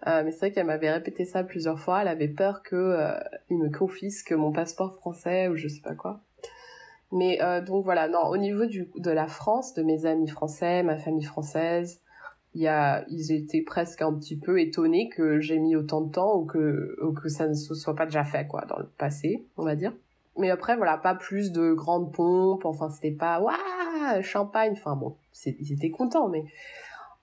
Euh, 0.07 0.23
mais 0.23 0.31
c'est 0.31 0.39
vrai 0.39 0.51
qu'elle 0.51 0.65
m'avait 0.65 0.91
répété 0.91 1.25
ça 1.25 1.43
plusieurs 1.43 1.79
fois. 1.79 2.01
Elle 2.01 2.07
avait 2.07 2.29
peur 2.29 2.63
que 2.63 2.75
euh, 2.75 3.19
il 3.49 3.57
me 3.57 3.69
confisque 3.69 4.31
mon 4.31 4.51
passeport 4.51 4.93
français 4.95 5.47
ou 5.47 5.55
je 5.55 5.67
sais 5.67 5.81
pas 5.81 5.95
quoi. 5.95 6.21
Mais 7.11 7.41
euh, 7.41 7.61
donc 7.61 7.83
voilà, 7.83 8.07
non, 8.07 8.27
au 8.27 8.37
niveau 8.37 8.65
de 8.65 9.11
la 9.11 9.27
France, 9.27 9.73
de 9.73 9.83
mes 9.83 10.05
amis 10.05 10.27
français, 10.27 10.83
ma 10.83 10.97
famille 10.97 11.23
française, 11.23 12.01
ils 13.09 13.31
étaient 13.31 13.61
presque 13.61 14.01
un 14.01 14.13
petit 14.13 14.37
peu 14.37 14.59
étonnés 14.59 15.09
que 15.09 15.39
j'ai 15.39 15.59
mis 15.59 15.75
autant 15.75 16.01
de 16.01 16.11
temps 16.11 16.35
ou 16.37 16.45
que, 16.45 16.97
ou 17.01 17.13
que 17.13 17.29
ça 17.29 17.47
ne 17.47 17.53
se 17.53 17.73
soit 17.73 17.95
pas 17.95 18.05
déjà 18.05 18.23
fait, 18.23 18.47
quoi, 18.47 18.65
dans 18.65 18.77
le 18.77 18.87
passé, 18.97 19.45
on 19.57 19.63
va 19.63 19.75
dire. 19.75 19.93
Mais 20.37 20.49
après, 20.49 20.77
voilà, 20.77 20.97
pas 20.97 21.15
plus 21.15 21.51
de 21.51 21.73
grandes 21.73 22.13
pompes, 22.13 22.65
enfin, 22.65 22.89
c'était 22.89 23.11
pas, 23.11 23.41
waouh, 23.41 24.21
champagne, 24.21 24.73
enfin 24.73 24.95
bon, 24.95 25.15
ils 25.45 25.73
étaient 25.73 25.89
contents, 25.89 26.29
mais 26.29 26.45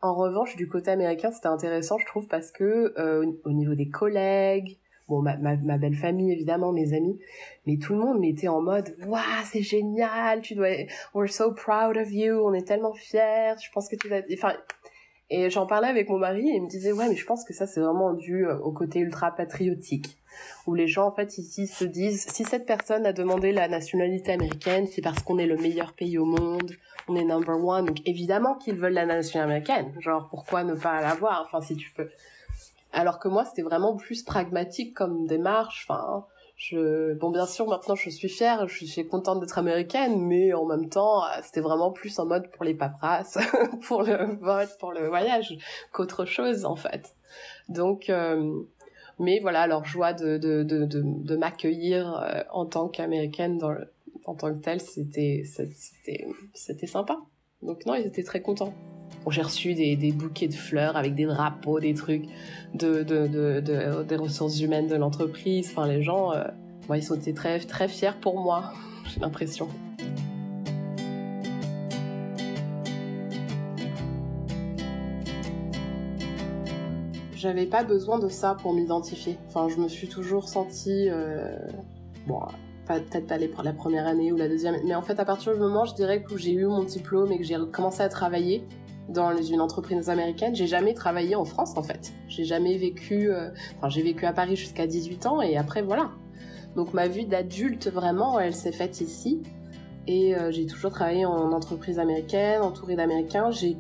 en 0.02 0.14
revanche, 0.14 0.56
du 0.56 0.68
côté 0.68 0.90
américain, 0.90 1.30
c'était 1.30 1.46
intéressant, 1.46 1.98
je 1.98 2.06
trouve, 2.06 2.28
parce 2.28 2.52
que 2.52 2.92
euh, 2.98 3.32
au 3.44 3.52
niveau 3.52 3.74
des 3.74 3.88
collègues, 3.88 4.76
bon, 5.08 5.22
ma, 5.22 5.36
ma, 5.36 5.78
belle 5.78 5.94
famille 5.94 6.30
évidemment, 6.32 6.72
mes 6.72 6.92
amis, 6.92 7.18
mais 7.66 7.78
tout 7.78 7.94
le 7.94 8.00
monde 8.00 8.20
m'était 8.20 8.48
en 8.48 8.60
mode, 8.60 8.94
waouh, 9.06 9.20
c'est 9.44 9.62
génial, 9.62 10.42
tu 10.42 10.54
dois, 10.54 10.68
we're 11.14 11.30
so 11.30 11.52
proud 11.52 11.96
of 11.96 12.12
you, 12.12 12.34
on 12.34 12.52
est 12.52 12.66
tellement 12.66 12.92
fiers, 12.92 13.54
je 13.62 13.70
pense 13.72 13.88
que 13.88 13.96
tu 13.96 14.08
vas, 14.08 14.20
enfin, 14.34 14.54
et 15.30 15.50
j'en 15.50 15.66
parlais 15.66 15.88
avec 15.88 16.08
mon 16.08 16.18
mari 16.18 16.48
et 16.48 16.56
il 16.56 16.62
me 16.62 16.68
disait, 16.68 16.92
ouais, 16.92 17.08
mais 17.08 17.16
je 17.16 17.26
pense 17.26 17.44
que 17.44 17.52
ça 17.52 17.66
c'est 17.66 17.80
vraiment 17.80 18.12
dû 18.14 18.46
euh, 18.46 18.58
au 18.58 18.72
côté 18.72 19.00
ultra 19.00 19.30
patriotique 19.34 20.18
où 20.66 20.74
les 20.74 20.88
gens 20.88 21.06
en 21.06 21.10
fait 21.10 21.38
ici 21.38 21.66
se 21.66 21.84
disent 21.84 22.26
si 22.28 22.44
cette 22.44 22.66
personne 22.66 23.06
a 23.06 23.12
demandé 23.12 23.52
la 23.52 23.68
nationalité 23.68 24.32
américaine, 24.32 24.86
c'est 24.86 25.02
parce 25.02 25.22
qu'on 25.22 25.38
est 25.38 25.46
le 25.46 25.56
meilleur 25.56 25.92
pays 25.92 26.18
au 26.18 26.24
monde, 26.24 26.72
on 27.08 27.16
est 27.16 27.24
number 27.24 27.56
one, 27.56 27.86
donc 27.86 27.98
évidemment 28.04 28.54
qu'ils 28.54 28.76
veulent 28.76 28.92
la 28.92 29.06
nationalité 29.06 29.70
américaine. 29.70 30.00
Genre 30.00 30.28
pourquoi 30.28 30.64
ne 30.64 30.74
pas 30.74 31.00
l'avoir? 31.00 31.42
Enfin 31.46 31.60
si 31.60 31.76
tu 31.76 31.90
peux. 31.92 32.08
Alors 32.92 33.18
que 33.18 33.28
moi 33.28 33.44
c'était 33.44 33.62
vraiment 33.62 33.96
plus 33.96 34.22
pragmatique 34.22 34.94
comme 34.94 35.26
démarche. 35.26 35.86
Enfin 35.88 36.24
je 36.56 37.14
bon 37.14 37.30
bien 37.30 37.46
sûr 37.46 37.66
maintenant 37.66 37.94
je 37.94 38.08
suis 38.10 38.28
fière, 38.28 38.66
je 38.68 38.84
suis 38.84 39.06
contente 39.06 39.40
d'être 39.40 39.58
américaine, 39.58 40.20
mais 40.20 40.52
en 40.54 40.64
même 40.64 40.88
temps 40.88 41.22
c'était 41.42 41.60
vraiment 41.60 41.90
plus 41.92 42.18
en 42.18 42.26
mode 42.26 42.50
pour 42.50 42.64
les 42.64 42.74
paperasses, 42.74 43.38
pour 43.86 44.02
le 44.02 44.36
vote, 44.40 44.70
pour 44.80 44.92
le 44.92 45.08
voyage 45.08 45.56
qu'autre 45.92 46.24
chose 46.24 46.64
en 46.64 46.76
fait. 46.76 47.14
Donc 47.68 48.08
euh, 48.08 48.62
mais 49.18 49.38
voilà, 49.40 49.66
leur 49.66 49.84
joie 49.84 50.12
de, 50.12 50.36
de, 50.36 50.62
de, 50.62 50.84
de, 50.84 51.36
m'accueillir 51.36 52.18
euh, 52.22 52.42
en 52.50 52.66
tant 52.66 52.88
qu'américaine 52.88 53.58
en 54.26 54.34
tant 54.34 54.52
que 54.52 54.60
telle, 54.60 54.80
c'était, 54.80 55.42
c'était, 55.44 56.26
c'était 56.52 56.86
sympa. 56.86 57.18
Donc 57.62 57.86
non, 57.86 57.94
ils 57.94 58.06
étaient 58.06 58.22
très 58.22 58.42
contents. 58.42 58.74
j'ai 59.30 59.42
reçu 59.42 59.74
des, 59.74 60.12
bouquets 60.12 60.48
de 60.48 60.54
fleurs 60.54 60.96
avec 60.96 61.14
des 61.14 61.24
drapeaux, 61.24 61.80
des 61.80 61.94
trucs 61.94 62.24
de, 62.74 63.02
de, 63.02 63.26
de, 63.26 63.60
de 63.60 64.02
des 64.02 64.16
ressources 64.16 64.60
humaines 64.60 64.88
de 64.88 64.96
l'entreprise. 64.96 65.68
Enfin, 65.70 65.86
les 65.86 66.02
gens, 66.02 66.32
euh, 66.32 66.44
ils 66.94 67.02
sont 67.02 67.18
très, 67.34 67.58
très 67.60 67.88
fiers 67.88 68.18
pour 68.20 68.40
moi, 68.40 68.72
j'ai 69.12 69.20
l'impression. 69.20 69.68
j'avais 77.46 77.66
pas 77.66 77.84
besoin 77.84 78.18
de 78.18 78.28
ça 78.28 78.56
pour 78.60 78.74
m'identifier. 78.74 79.38
Enfin, 79.46 79.68
je 79.68 79.76
me 79.76 79.86
suis 79.86 80.08
toujours 80.08 80.48
sentie, 80.48 81.08
euh, 81.08 81.56
peut-être 82.94 83.26
pas 83.26 83.62
la 83.62 83.72
première 83.72 84.06
année 84.06 84.32
ou 84.32 84.36
la 84.36 84.48
deuxième, 84.48 84.76
mais 84.84 84.94
en 84.94 85.02
fait, 85.02 85.18
à 85.18 85.24
partir 85.24 85.52
du 85.52 85.60
moment, 85.60 85.84
je 85.84 85.94
dirais 85.94 86.22
que 86.22 86.36
j'ai 86.36 86.52
eu 86.52 86.66
mon 86.66 86.84
diplôme 86.84 87.32
et 87.32 87.38
que 87.38 87.44
j'ai 87.44 87.56
commencé 87.72 88.02
à 88.02 88.08
travailler 88.08 88.64
dans 89.08 89.36
une 89.36 89.60
entreprise 89.60 90.10
américaine, 90.10 90.54
j'ai 90.54 90.66
jamais 90.66 90.94
travaillé 90.94 91.36
en 91.36 91.44
France 91.44 91.76
en 91.76 91.82
fait. 91.82 92.12
J'ai 92.28 92.44
jamais 92.44 92.76
vécu, 92.76 93.30
euh, 93.30 93.50
enfin, 93.76 93.88
j'ai 93.88 94.02
vécu 94.02 94.26
à 94.26 94.32
Paris 94.32 94.56
jusqu'à 94.56 94.86
18 94.86 95.26
ans 95.26 95.40
et 95.40 95.56
après 95.56 95.82
voilà. 95.82 96.10
Donc 96.74 96.92
ma 96.92 97.08
vie 97.08 97.26
d'adulte 97.26 97.88
vraiment, 97.88 98.38
elle 98.38 98.54
s'est 98.54 98.72
faite 98.72 99.00
ici. 99.00 99.42
Et 100.08 100.36
euh, 100.36 100.50
j'ai 100.52 100.66
toujours 100.66 100.90
travaillé 100.90 101.24
en 101.24 101.52
entreprise 101.52 101.98
américaine, 101.98 102.62
entourée 102.62 102.96
d'Américains. 102.96 103.50
J'ai 103.50 103.76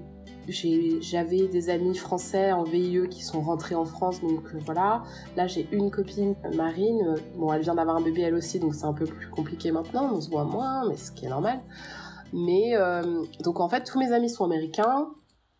j'avais 0.48 1.48
des 1.48 1.70
amis 1.70 1.96
français 1.96 2.52
en 2.52 2.62
VIE 2.62 3.08
qui 3.08 3.22
sont 3.22 3.40
rentrés 3.40 3.74
en 3.74 3.84
France, 3.84 4.20
donc 4.20 4.54
euh, 4.54 4.58
voilà. 4.64 5.02
Là, 5.36 5.46
j'ai 5.46 5.68
une 5.72 5.90
copine, 5.90 6.34
Marine. 6.54 7.16
Bon, 7.36 7.52
elle 7.52 7.62
vient 7.62 7.74
d'avoir 7.74 7.96
un 7.96 8.02
bébé 8.02 8.22
elle 8.22 8.34
aussi, 8.34 8.58
donc 8.58 8.74
c'est 8.74 8.84
un 8.84 8.92
peu 8.92 9.06
plus 9.06 9.28
compliqué 9.28 9.72
maintenant. 9.72 10.10
On 10.14 10.20
se 10.20 10.30
voit 10.30 10.44
moins, 10.44 10.88
mais 10.88 10.96
ce 10.96 11.10
qui 11.12 11.26
est 11.26 11.30
normal. 11.30 11.60
Mais 12.32 12.76
euh, 12.76 13.22
donc 13.42 13.60
en 13.60 13.68
fait, 13.68 13.84
tous 13.84 13.98
mes 13.98 14.12
amis 14.12 14.30
sont 14.30 14.44
américains. 14.44 15.08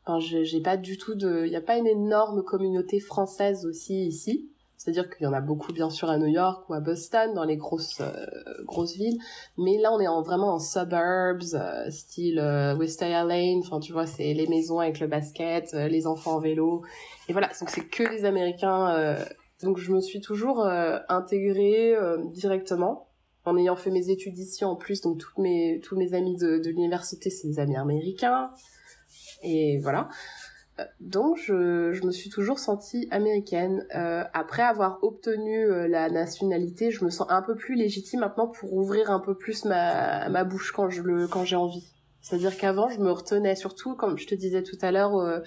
Enfin, 0.04 0.20
j'ai 0.20 0.60
pas 0.60 0.76
du 0.76 0.98
tout 0.98 1.14
de, 1.16 1.44
il 1.46 1.50
n'y 1.50 1.56
a 1.56 1.60
pas 1.60 1.76
une 1.76 1.86
énorme 1.86 2.44
communauté 2.44 3.00
française 3.00 3.66
aussi 3.66 4.06
ici. 4.06 4.50
C'est-à-dire 4.76 5.08
qu'il 5.08 5.24
y 5.24 5.26
en 5.26 5.32
a 5.32 5.40
beaucoup 5.40 5.72
bien 5.72 5.90
sûr 5.90 6.10
à 6.10 6.18
New 6.18 6.26
York 6.26 6.68
ou 6.68 6.74
à 6.74 6.80
Boston, 6.80 7.32
dans 7.34 7.44
les 7.44 7.56
grosses 7.56 8.00
euh, 8.00 8.26
grosses 8.64 8.94
villes, 8.94 9.18
mais 9.56 9.78
là 9.78 9.92
on 9.92 10.00
est 10.00 10.06
en, 10.06 10.22
vraiment 10.22 10.54
en 10.54 10.58
suburbs, 10.58 11.54
euh, 11.54 11.90
style 11.90 12.38
euh, 12.38 12.76
Wisteria 12.76 13.24
Lane, 13.24 13.60
enfin 13.64 13.80
tu 13.80 13.92
vois 13.92 14.06
c'est 14.06 14.34
les 14.34 14.46
maisons 14.46 14.78
avec 14.78 15.00
le 15.00 15.06
basket, 15.06 15.72
euh, 15.74 15.88
les 15.88 16.06
enfants 16.06 16.36
en 16.36 16.40
vélo, 16.40 16.82
et 17.28 17.32
voilà. 17.32 17.48
Donc 17.58 17.70
c'est 17.70 17.88
que 17.88 18.08
des 18.08 18.24
Américains. 18.24 19.16
donc 19.62 19.78
je 19.78 19.90
me 19.92 20.00
suis 20.00 20.20
toujours 20.20 20.64
intégrée 21.08 21.94
directement 22.32 23.08
en 23.44 23.56
ayant 23.56 23.76
fait 23.76 23.90
mes 23.90 24.10
études 24.10 24.38
ici 24.38 24.64
en 24.64 24.76
plus, 24.76 25.00
donc 25.00 25.18
toutes 25.18 25.38
mes 25.38 25.80
tous 25.82 25.96
mes 25.96 26.14
amis 26.14 26.36
de, 26.36 26.58
de 26.58 26.68
l'université 26.68 27.30
c'est 27.30 27.48
des 27.48 27.58
amis 27.58 27.76
américains, 27.76 28.50
et 29.42 29.78
voilà 29.78 30.08
donc 31.00 31.38
je, 31.38 31.92
je, 31.92 32.04
me 32.04 32.10
suis 32.10 32.28
toujours 32.28 32.58
sentie 32.58 33.08
américaine. 33.10 33.86
Euh, 33.94 34.24
après 34.34 34.62
avoir 34.62 34.98
obtenu 35.02 35.64
euh, 35.64 35.88
la 35.88 36.10
nationalité, 36.10 36.90
je 36.90 37.04
me 37.04 37.10
sens 37.10 37.26
un 37.30 37.40
peu 37.40 37.54
plus 37.54 37.76
légitime 37.76 38.20
maintenant 38.20 38.48
pour 38.48 38.74
ouvrir 38.74 39.10
un 39.10 39.20
peu 39.20 39.34
plus 39.34 39.64
ma, 39.64 40.28
ma 40.28 40.44
bouche 40.44 40.72
quand 40.72 40.90
je 40.90 41.02
le 41.02 41.28
quand 41.28 41.44
j'ai 41.44 41.56
envie. 41.56 41.92
C'est-à-dire 42.20 42.56
qu'avant 42.58 42.88
je 42.90 43.00
me 43.00 43.10
retenais 43.10 43.56
surtout, 43.56 43.94
comme 43.94 44.18
je 44.18 44.26
te 44.26 44.34
disais 44.34 44.62
tout 44.62 44.78
à 44.82 44.92
l'heure, 44.92 45.16
euh, 45.16 45.40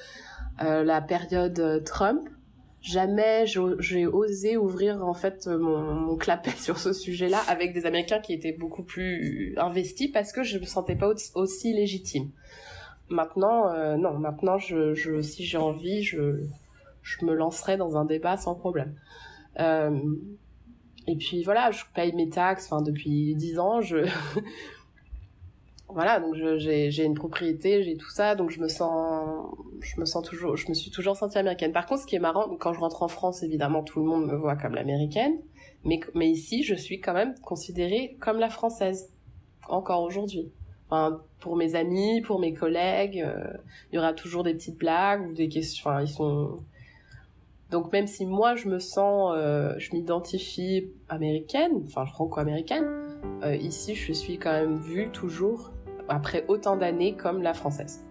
euh 0.64 0.84
la 0.84 1.02
période 1.02 1.84
Trump. 1.86 2.28
Jamais 2.82 3.46
j'ai 3.46 4.08
osé 4.08 4.56
ouvrir 4.56 5.06
en 5.06 5.14
fait 5.14 5.48
mon, 5.48 5.82
mon 5.94 6.16
clapet 6.16 6.52
sur 6.58 6.80
ce 6.80 6.94
sujet-là 6.94 7.40
avec 7.50 7.74
des 7.74 7.86
Américains 7.86 8.20
qui 8.20 8.34
étaient 8.34 8.54
beaucoup 8.54 8.84
plus 8.84 9.54
investis 9.58 10.10
parce 10.10 10.32
que 10.32 10.44
je 10.44 10.58
me 10.58 10.66
sentais 10.66 10.96
pas 10.96 11.12
aussi 11.36 11.74
légitime. 11.74 12.32
Maintenant, 13.10 13.74
euh, 13.74 13.98
non, 13.98 14.14
maintenant, 14.14 14.58
je, 14.58 14.94
je 14.94 15.22
si 15.22 15.44
j'ai 15.44 15.58
envie, 15.58 16.04
je, 16.04 16.44
je 17.02 17.26
me 17.26 17.34
lancerai 17.34 17.78
dans 17.78 17.98
un 17.98 18.06
débat 18.06 18.38
sans 18.38 18.56
problème. 18.56 18.96
Euh, 19.60 20.00
et 21.08 21.16
puis 21.16 21.44
voilà, 21.44 21.72
je 21.72 21.84
paye 21.96 22.14
mes 22.14 22.30
taxes, 22.30 22.68
enfin 22.72 22.84
depuis 22.84 23.34
dix 23.36 23.58
ans, 23.58 23.82
je 23.82 24.06
voilà, 25.90 26.20
donc 26.20 26.36
j'ai 26.36 27.04
une 27.04 27.16
propriété, 27.16 27.82
j'ai 27.82 27.98
tout 27.98 28.12
ça, 28.12 28.36
donc 28.36 28.52
je 28.52 28.60
me 28.60 28.68
sens, 28.68 29.56
je 29.82 30.00
me 30.00 30.06
sens 30.06 30.24
toujours, 30.24 30.56
je 30.56 30.70
me 30.70 30.76
suis 30.76 30.92
toujours 30.92 31.18
sentie 31.18 31.40
américaine. 31.40 31.72
Par 31.72 31.88
contre, 31.88 32.02
ce 32.02 32.08
qui 32.08 32.16
est 32.16 32.20
marrant, 32.20 32.56
quand 32.60 32.74
je 32.74 32.80
rentre 32.80 33.02
en 33.02 33.08
France, 33.08 33.42
évidemment, 33.42 33.82
tout 33.82 34.00
le 34.00 34.06
monde 34.06 34.28
me 34.28 34.36
voit 34.36 34.56
comme 34.56 34.76
l'américaine, 34.76 35.40
mais, 35.84 36.00
mais 36.14 36.30
ici, 36.30 36.62
je 36.62 36.76
suis 36.76 37.00
quand 37.00 37.14
même 37.14 37.34
considérée 37.40 38.18
comme 38.20 38.38
la 38.38 38.50
française, 38.50 39.12
encore 39.68 40.04
aujourd'hui. 40.04 40.52
Pour 41.40 41.56
mes 41.56 41.76
amis, 41.76 42.22
pour 42.22 42.40
mes 42.40 42.54
collègues, 42.54 43.24
euh, 43.26 43.54
il 43.92 43.96
y 43.96 44.00
aura 44.00 44.14
toujours 44.14 44.44
des 44.44 44.54
petites 44.54 44.78
blagues 44.78 45.30
ou 45.30 45.34
des 45.34 45.48
questions, 45.48 45.90
enfin, 45.90 46.02
ils 46.02 46.08
sont, 46.08 46.58
donc 47.70 47.94
même 47.94 48.08
si 48.08 48.26
moi 48.26 48.56
je 48.56 48.68
me 48.68 48.80
sens, 48.80 49.34
euh, 49.38 49.74
je 49.78 49.94
m'identifie 49.94 50.90
américaine, 51.08 51.84
enfin 51.86 52.06
franco-américaine, 52.06 52.88
euh, 53.44 53.56
ici 53.56 53.94
je 53.94 54.12
suis 54.12 54.40
quand 54.40 54.52
même 54.52 54.78
vue 54.78 55.10
toujours 55.12 55.72
après 56.08 56.46
autant 56.48 56.76
d'années 56.76 57.16
comme 57.16 57.44
la 57.44 57.54
française. 57.54 58.04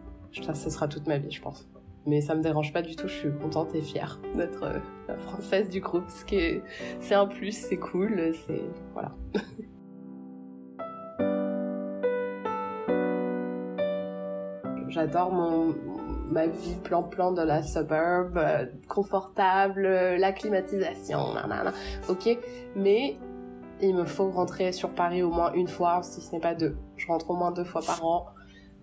Ça, 0.43 0.55
ce 0.55 0.71
sera 0.71 0.87
toute 0.87 1.09
ma 1.09 1.19
vie, 1.19 1.33
je 1.33 1.43
pense. 1.43 1.69
Mais 2.07 2.21
ça 2.21 2.37
me 2.37 2.43
dérange 2.43 2.73
pas 2.73 2.83
du 2.83 2.95
tout, 2.95 3.09
je 3.09 3.15
suis 3.15 3.33
contente 3.33 3.75
et 3.75 3.83
fière 3.83 4.21
d'être 4.37 4.81
la 5.09 5.17
française 5.17 5.69
du 5.69 5.81
groupe. 5.81 6.05
Ce 6.09 6.61
c'est 7.01 7.15
un 7.15 7.27
plus, 7.27 7.53
c'est 7.53 7.77
cool, 7.77 8.33
c'est 8.47 8.63
voilà. 8.95 9.13
J'adore 14.99 15.31
mon, 15.31 15.77
ma 16.29 16.49
vie 16.49 16.75
plan-plan 16.83 17.31
dans 17.31 17.45
la 17.45 17.63
suburb, 17.63 18.37
euh, 18.37 18.67
confortable, 18.89 19.83
la 19.83 20.33
climatisation, 20.33 21.35
nanana. 21.35 21.73
ok. 22.09 22.37
Mais 22.75 23.17
il 23.81 23.95
me 23.95 24.05
faut 24.05 24.29
rentrer 24.29 24.73
sur 24.73 24.91
Paris 24.91 25.23
au 25.23 25.31
moins 25.31 25.53
une 25.53 25.69
fois, 25.69 26.03
si 26.03 26.21
ce 26.21 26.33
n'est 26.33 26.41
pas 26.41 26.57
deux. 26.57 26.77
Je 26.97 27.07
rentre 27.07 27.31
au 27.31 27.37
moins 27.37 27.53
deux 27.53 27.63
fois 27.63 27.81
par 27.81 28.05
an 28.05 28.27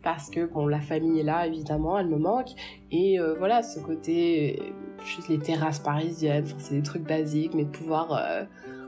parce 0.04 0.30
que 0.30 0.46
bon, 0.46 0.68
la 0.68 0.80
famille 0.80 1.20
est 1.20 1.24
là 1.24 1.48
évidemment, 1.48 2.00
elle 2.00 2.08
me 2.08 2.18
manque 2.18 2.52
et 2.92 3.20
euh, 3.20 3.34
voilà 3.38 3.62
ce 3.62 3.82
côté, 3.82 4.74
juste 5.04 5.28
les 5.28 5.40
terrasses 5.40 5.80
parisiennes, 5.80 6.46
c'est 6.60 6.76
des 6.76 6.84
trucs 6.84 7.04
basiques, 7.04 7.54
mais 7.56 7.66
de 7.66 7.72
pouvoir 7.72 8.14
euh, 8.14 8.46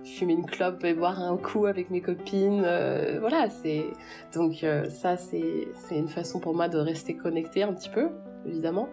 fumer 0.08 0.34
une 0.34 0.45
clope 0.45 0.84
et 0.84 0.93
boire 0.93 1.22
un 1.22 1.38
coup 1.38 1.66
avec 1.66 1.89
mes 1.89 2.01
copines, 2.01 2.64
euh, 2.66 3.18
voilà 3.20 3.49
c'est 3.49 3.86
donc 4.34 4.66
ça 4.89 5.18
c'est 5.18 5.68
c'est 5.74 5.97
une 5.97 6.08
façon 6.08 6.39
pour 6.39 6.55
moi 6.55 6.68
de 6.68 6.78
rester 6.78 7.16
connectée 7.16 7.64
un 7.64 7.74
petit 7.74 7.89
peu 7.89 8.10
évidemment. 8.45 8.89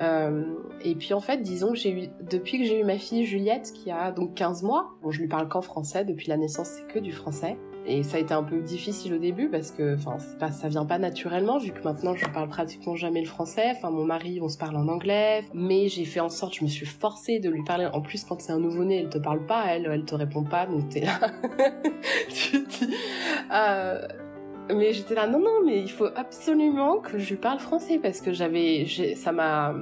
Euh, 0.00 0.54
et 0.82 0.94
puis 0.94 1.14
en 1.14 1.20
fait, 1.20 1.38
disons 1.38 1.72
que 1.72 1.78
j'ai 1.78 1.90
eu, 1.90 2.08
depuis 2.22 2.58
que 2.58 2.64
j'ai 2.64 2.80
eu 2.80 2.84
ma 2.84 2.98
fille 2.98 3.24
Juliette, 3.24 3.72
qui 3.72 3.90
a 3.90 4.10
donc 4.10 4.34
15 4.34 4.62
mois, 4.62 4.90
bon 5.02 5.10
je 5.10 5.20
lui 5.20 5.28
parle 5.28 5.48
qu'en 5.48 5.62
français, 5.62 6.04
depuis 6.04 6.28
la 6.28 6.36
naissance 6.36 6.68
c'est 6.68 6.86
que 6.86 6.98
du 6.98 7.12
français. 7.12 7.56
Et 7.84 8.02
ça 8.04 8.16
a 8.16 8.20
été 8.20 8.32
un 8.32 8.44
peu 8.44 8.60
difficile 8.60 9.14
au 9.14 9.18
début 9.18 9.48
parce 9.48 9.72
que, 9.72 9.96
enfin, 9.96 10.16
ça 10.50 10.68
vient 10.68 10.84
pas 10.84 10.98
naturellement 10.98 11.58
vu 11.58 11.72
que 11.72 11.82
maintenant 11.82 12.14
je 12.14 12.26
parle 12.26 12.48
pratiquement 12.48 12.94
jamais 12.94 13.20
le 13.20 13.26
français. 13.26 13.72
Enfin, 13.72 13.90
mon 13.90 14.04
mari, 14.04 14.40
on 14.40 14.48
se 14.48 14.56
parle 14.56 14.76
en 14.76 14.86
anglais. 14.88 15.44
Mais 15.52 15.88
j'ai 15.88 16.04
fait 16.04 16.20
en 16.20 16.28
sorte, 16.28 16.54
je 16.54 16.64
me 16.64 16.68
suis 16.68 16.86
forcée 16.86 17.40
de 17.40 17.50
lui 17.50 17.64
parler. 17.64 17.86
En 17.92 18.00
plus, 18.00 18.24
quand 18.24 18.40
c'est 18.40 18.52
un 18.52 18.60
nouveau-né, 18.60 19.00
elle 19.00 19.08
te 19.08 19.18
parle 19.18 19.44
pas, 19.46 19.64
elle, 19.66 19.88
elle 19.92 20.04
te 20.04 20.14
répond 20.14 20.44
pas, 20.44 20.66
donc 20.66 20.90
t'es 20.90 21.00
là. 21.00 21.18
tu 22.28 22.60
dis, 22.60 22.94
euh, 23.52 24.06
mais 24.72 24.92
j'étais 24.92 25.14
là, 25.14 25.26
non, 25.26 25.40
non, 25.40 25.64
mais 25.64 25.80
il 25.80 25.90
faut 25.90 26.08
absolument 26.14 26.98
que 26.98 27.18
je 27.18 27.34
parle 27.34 27.58
français 27.58 27.98
parce 28.00 28.20
que 28.20 28.32
j'avais, 28.32 28.86
ça 29.16 29.32
m'a, 29.32 29.74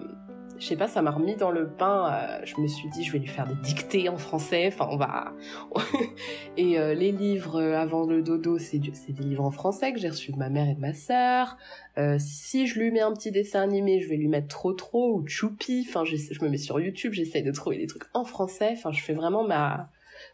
je 0.60 0.66
sais 0.66 0.76
pas, 0.76 0.88
ça 0.88 1.00
m'a 1.00 1.10
remis 1.10 1.36
dans 1.36 1.50
le 1.50 1.64
bain. 1.64 2.12
Euh, 2.12 2.44
je 2.44 2.60
me 2.60 2.66
suis 2.68 2.88
dit, 2.90 3.02
je 3.02 3.12
vais 3.12 3.18
lui 3.18 3.26
faire 3.26 3.46
des 3.46 3.54
dictées 3.54 4.10
en 4.10 4.18
français. 4.18 4.68
Enfin, 4.68 4.88
on 4.90 4.98
va. 4.98 5.32
et 6.58 6.78
euh, 6.78 6.92
les 6.92 7.12
livres 7.12 7.56
euh, 7.56 7.78
avant 7.78 8.04
le 8.04 8.20
dodo, 8.20 8.58
c'est 8.58 8.78
des 8.78 9.22
livres 9.22 9.42
en 9.42 9.50
français 9.50 9.94
que 9.94 9.98
j'ai 9.98 10.10
reçus 10.10 10.32
de 10.32 10.36
ma 10.36 10.50
mère 10.50 10.68
et 10.68 10.74
de 10.74 10.80
ma 10.80 10.92
sœur. 10.92 11.56
si 12.18 12.66
je 12.66 12.78
lui 12.78 12.90
mets 12.90 13.00
un 13.00 13.12
petit 13.14 13.30
dessin 13.30 13.62
animé, 13.62 14.00
je 14.02 14.08
vais 14.08 14.16
lui 14.16 14.28
mettre 14.28 14.48
trop 14.48 14.74
trop 14.74 15.14
ou 15.14 15.26
choupi. 15.26 15.86
Enfin, 15.88 16.04
je 16.04 16.44
me 16.44 16.50
mets 16.50 16.58
sur 16.58 16.78
YouTube, 16.78 17.14
j'essaye 17.14 17.42
de 17.42 17.52
trouver 17.52 17.78
des 17.78 17.86
trucs 17.86 18.04
en 18.12 18.24
français. 18.24 18.70
Enfin, 18.72 18.92
je 18.92 19.02
fais 19.02 19.14
vraiment 19.14 19.44
ma 19.44 19.88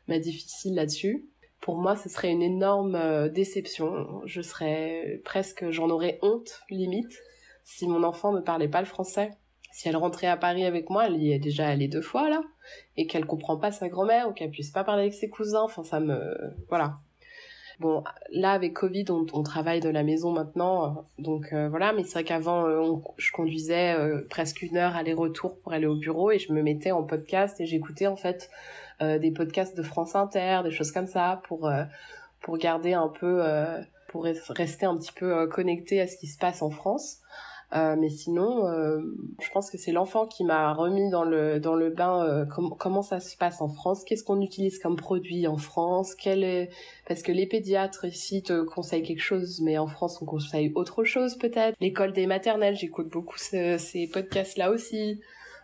ma 0.08 0.18
difficile 0.18 0.74
là-dessus 0.74 1.24
pour 1.60 1.78
moi, 1.78 1.96
ce 1.96 2.08
serait 2.08 2.30
une 2.30 2.42
énorme 2.42 3.28
déception. 3.30 4.20
Je 4.24 4.40
serais 4.40 5.20
presque, 5.24 5.68
j'en 5.70 5.90
aurais 5.90 6.18
honte, 6.22 6.60
limite, 6.70 7.18
si 7.64 7.88
mon 7.88 8.04
enfant 8.04 8.32
ne 8.32 8.40
parlait 8.40 8.68
pas 8.68 8.80
le 8.80 8.86
français. 8.86 9.32
Si 9.76 9.88
elle 9.88 9.96
rentrait 9.96 10.26
à 10.26 10.36
Paris 10.36 10.64
avec 10.64 10.90
moi, 10.90 11.06
elle 11.06 11.16
y 11.16 11.32
est 11.32 11.38
déjà 11.38 11.68
allée 11.68 11.88
deux 11.88 12.00
fois, 12.00 12.30
là, 12.30 12.42
et 12.96 13.06
qu'elle 13.06 13.26
comprend 13.26 13.56
pas 13.56 13.72
sa 13.72 13.88
grand-mère, 13.88 14.28
ou 14.28 14.32
qu'elle 14.32 14.50
puisse 14.50 14.70
pas 14.70 14.84
parler 14.84 15.02
avec 15.02 15.14
ses 15.14 15.28
cousins, 15.28 15.62
enfin, 15.62 15.84
ça 15.84 16.00
me, 16.00 16.18
voilà. 16.68 16.98
Bon, 17.78 18.02
là, 18.30 18.52
avec 18.52 18.72
Covid, 18.72 19.04
on, 19.10 19.42
travaille 19.42 19.80
de 19.80 19.90
la 19.90 20.02
maison 20.02 20.32
maintenant, 20.32 21.04
donc 21.18 21.52
euh, 21.52 21.68
voilà, 21.68 21.92
mais 21.92 22.04
c'est 22.04 22.14
vrai 22.14 22.24
qu'avant, 22.24 22.66
euh, 22.66 22.94
je 23.18 23.30
conduisais 23.32 23.94
presque 24.30 24.62
une 24.62 24.78
heure 24.78 24.96
aller-retour 24.96 25.58
pour 25.58 25.74
aller 25.74 25.86
au 25.86 25.96
bureau, 25.96 26.30
et 26.30 26.38
je 26.38 26.54
me 26.54 26.62
mettais 26.62 26.92
en 26.92 27.02
podcast, 27.02 27.60
et 27.60 27.66
j'écoutais, 27.66 28.06
en 28.06 28.16
fait, 28.16 28.50
euh, 29.02 29.18
des 29.18 29.30
podcasts 29.30 29.76
de 29.76 29.82
France 29.82 30.16
Inter, 30.16 30.60
des 30.64 30.70
choses 30.70 30.90
comme 30.90 31.06
ça 31.06 31.42
pour 31.44 31.66
euh, 31.66 31.84
pour 32.40 32.56
garder 32.56 32.94
un 32.94 33.08
peu 33.08 33.44
euh, 33.44 33.82
pour 34.08 34.24
rester 34.24 34.86
un 34.86 34.96
petit 34.96 35.12
peu 35.12 35.46
connecté 35.48 36.00
à 36.00 36.06
ce 36.06 36.16
qui 36.16 36.26
se 36.26 36.38
passe 36.38 36.62
en 36.62 36.70
France. 36.70 37.18
Euh, 37.74 37.96
mais 37.98 38.10
sinon, 38.10 38.66
euh, 38.68 39.00
je 39.40 39.50
pense 39.50 39.70
que 39.70 39.78
c'est 39.78 39.90
l'enfant 39.90 40.26
qui 40.26 40.44
m'a 40.44 40.72
remis 40.72 41.10
dans 41.10 41.24
le 41.24 41.58
dans 41.58 41.74
le 41.74 41.90
bain. 41.90 42.24
Euh, 42.24 42.46
comment 42.46 43.02
ça 43.02 43.18
se 43.18 43.36
passe 43.36 43.60
en 43.60 43.68
France? 43.68 44.04
Qu'est-ce 44.04 44.22
qu'on 44.22 44.40
utilise 44.40 44.78
comme 44.78 44.96
produit 44.96 45.48
en 45.48 45.56
France? 45.56 46.14
Quel 46.14 46.44
est 46.44 46.70
parce 47.08 47.22
que 47.22 47.32
les 47.32 47.46
pédiatres 47.46 48.04
ici 48.04 48.42
te 48.42 48.62
conseillent 48.62 49.02
quelque 49.02 49.22
chose, 49.22 49.60
mais 49.62 49.78
en 49.78 49.88
France 49.88 50.22
on 50.22 50.26
conseille 50.26 50.72
autre 50.76 51.04
chose 51.04 51.36
peut-être? 51.36 51.76
L'école 51.80 52.12
des 52.12 52.26
maternelles, 52.26 52.76
j'écoute 52.76 53.08
beaucoup 53.08 53.36
ces 53.38 54.10
podcasts 54.12 54.56
là 54.56 54.70
aussi, 54.70 55.20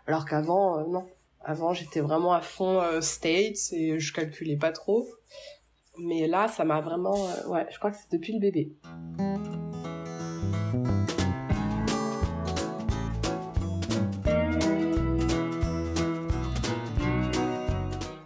alors 0.07 0.25
qu'avant 0.25 0.87
non. 0.89 1.07
Avant, 1.45 1.73
j'étais 1.75 2.01
vraiment 2.01 2.33
à 2.33 2.41
fond 2.41 2.81
euh, 2.81 3.01
States 3.01 3.73
et 3.73 3.99
je 3.99 4.13
calculais 4.13 4.57
pas 4.57 4.71
trop. 4.71 5.07
Mais 5.99 6.27
là, 6.27 6.49
ça 6.49 6.65
m'a 6.65 6.81
vraiment... 6.81 7.17
Euh, 7.17 7.49
ouais, 7.49 7.67
je 7.71 7.79
crois 7.79 7.91
que 7.91 7.97
c'est 7.97 8.13
depuis 8.13 8.33
le 8.33 8.39
bébé. 8.39 8.73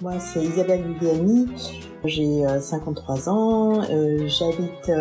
Moi, 0.07 0.21
c'est 0.21 0.41
Isabelle 0.41 0.85
Lubiani. 0.85 1.49
J'ai 2.05 2.45
53 2.61 3.29
euh, 3.29 3.33
ans. 3.33 3.83
J'habite 4.29 4.93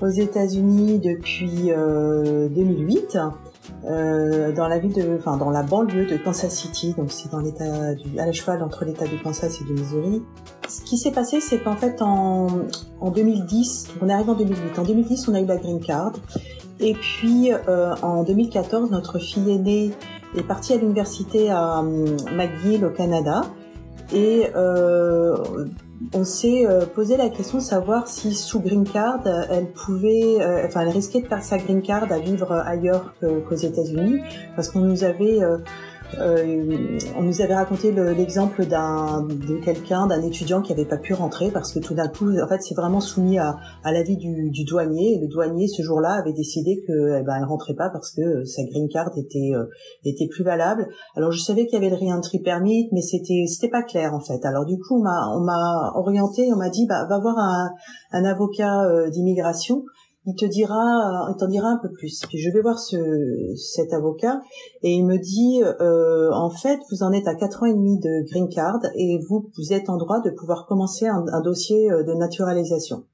aux 0.00 0.08
États-Unis 0.08 0.98
depuis 0.98 1.68
2008. 1.68 3.18
Euh, 3.84 4.50
dans 4.52 4.66
la 4.66 4.78
ville 4.78 4.94
de, 4.94 5.18
la 5.52 5.62
banlieue 5.62 6.06
de 6.06 6.16
Kansas 6.16 6.54
City, 6.54 6.94
donc 6.96 7.12
c'est 7.12 7.30
dans 7.30 7.40
l'état 7.40 7.94
du, 7.94 8.18
à 8.18 8.24
la 8.24 8.32
cheval 8.32 8.62
entre 8.62 8.86
l'état 8.86 9.04
du 9.04 9.18
Kansas 9.18 9.60
et 9.60 9.64
du 9.64 9.74
Missouri. 9.74 10.22
Ce 10.70 10.80
qui 10.80 10.96
s'est 10.96 11.12
passé, 11.12 11.42
c'est 11.42 11.58
qu'en 11.58 11.76
fait 11.76 12.00
en, 12.00 12.46
en 12.98 13.10
2010, 13.10 13.88
on 14.00 14.08
est 14.08 14.12
arrivé 14.14 14.30
en 14.30 14.36
2008. 14.36 14.78
En 14.78 14.84
2010, 14.84 15.28
on 15.28 15.34
a 15.34 15.40
eu 15.40 15.46
la 15.46 15.58
green 15.58 15.80
card, 15.80 16.12
et 16.78 16.94
puis 16.94 17.52
euh, 17.52 17.94
en 18.02 18.22
2014, 18.22 18.90
notre 18.90 19.18
fille 19.18 19.50
aînée 19.50 19.90
est 20.34 20.42
partie 20.42 20.72
à 20.72 20.76
l'université 20.78 21.50
à 21.50 21.82
McGill 21.82 22.86
au 22.86 22.90
Canada, 22.90 23.42
et 24.12 24.46
euh, 24.54 25.36
on 26.14 26.24
s'est 26.24 26.66
euh, 26.66 26.86
posé 26.86 27.16
la 27.16 27.28
question 27.28 27.58
de 27.58 27.62
savoir 27.62 28.08
si 28.08 28.34
sous 28.34 28.60
green 28.60 28.88
card, 28.88 29.20
elle 29.50 29.70
pouvait, 29.72 30.40
euh, 30.40 30.66
enfin, 30.66 30.80
elle 30.82 30.88
risquait 30.88 31.20
de 31.20 31.26
perdre 31.26 31.44
sa 31.44 31.58
green 31.58 31.82
card 31.82 32.10
à 32.10 32.18
vivre 32.18 32.52
ailleurs 32.52 33.14
qu'aux 33.20 33.54
États-Unis, 33.54 34.20
parce 34.56 34.70
qu'on 34.70 34.80
nous 34.80 35.04
avait 35.04 35.40
euh, 36.18 36.98
on 37.16 37.22
nous 37.22 37.40
avait 37.40 37.54
raconté 37.54 37.92
l'exemple 37.92 38.66
d'un 38.66 39.22
de 39.22 39.58
quelqu'un, 39.64 40.06
d'un 40.06 40.22
étudiant 40.22 40.60
qui 40.60 40.72
avait 40.72 40.84
pas 40.84 40.96
pu 40.96 41.14
rentrer 41.14 41.50
parce 41.50 41.72
que 41.72 41.78
tout 41.78 41.94
d'un 41.94 42.08
coup, 42.08 42.30
en 42.38 42.48
fait, 42.48 42.60
c'est 42.62 42.74
vraiment 42.74 43.00
soumis 43.00 43.38
à, 43.38 43.56
à 43.84 43.92
l'avis 43.92 44.16
du, 44.16 44.50
du, 44.50 44.64
douanier. 44.64 45.14
Et 45.14 45.18
le 45.20 45.28
douanier, 45.28 45.68
ce 45.68 45.82
jour-là, 45.82 46.14
avait 46.14 46.32
décidé 46.32 46.82
que, 46.86 47.20
eh 47.20 47.22
ben, 47.22 47.36
elle 47.38 47.44
rentrait 47.44 47.74
pas 47.74 47.90
parce 47.90 48.12
que 48.12 48.44
sa 48.44 48.62
green 48.64 48.88
card 48.88 49.10
était 49.16 49.52
euh, 49.54 49.64
était 50.04 50.26
plus 50.28 50.44
valable. 50.44 50.88
Alors, 51.16 51.32
je 51.32 51.40
savais 51.40 51.66
qu'il 51.66 51.74
y 51.80 51.84
avait 51.84 51.90
le 51.90 51.96
re-entry 51.96 52.40
permit, 52.40 52.88
mais 52.92 53.02
c'était 53.02 53.44
c'était 53.46 53.70
pas 53.70 53.82
clair 53.82 54.14
en 54.14 54.20
fait. 54.20 54.44
Alors, 54.44 54.64
du 54.64 54.78
coup, 54.78 54.98
on 54.98 55.02
m'a 55.02 55.28
on 55.36 55.40
m'a 55.40 55.92
orienté, 55.94 56.52
on 56.52 56.56
m'a 56.56 56.70
dit, 56.70 56.86
bah, 56.86 57.06
va 57.08 57.18
voir 57.18 57.38
un, 57.38 57.70
un 58.12 58.24
avocat 58.24 58.84
euh, 58.84 59.10
d'immigration 59.10 59.84
il 60.26 60.34
te 60.34 60.44
dira, 60.44 61.28
il 61.30 61.36
t'en 61.38 61.48
dira 61.48 61.68
un 61.68 61.78
peu 61.78 61.90
plus. 61.90 62.20
Puis 62.28 62.38
je 62.38 62.50
vais 62.50 62.60
voir 62.60 62.78
ce, 62.78 63.54
cet 63.56 63.92
avocat 63.92 64.40
et 64.82 64.92
il 64.92 65.04
me 65.06 65.16
dit, 65.16 65.62
euh, 65.62 66.30
en 66.32 66.50
fait, 66.50 66.78
vous 66.90 67.02
en 67.02 67.12
êtes 67.12 67.26
à 67.26 67.34
quatre 67.34 67.62
ans 67.62 67.66
et 67.66 67.72
demi 67.72 67.98
de 67.98 68.24
green 68.30 68.48
card 68.48 68.80
et 68.94 69.18
vous, 69.28 69.50
vous 69.56 69.72
êtes 69.72 69.88
en 69.88 69.96
droit 69.96 70.20
de 70.20 70.30
pouvoir 70.30 70.66
commencer 70.66 71.06
un, 71.06 71.40
dossier 71.40 71.90
euh, 71.90 72.02
de 72.02 72.12
naturalisation. 72.12 73.04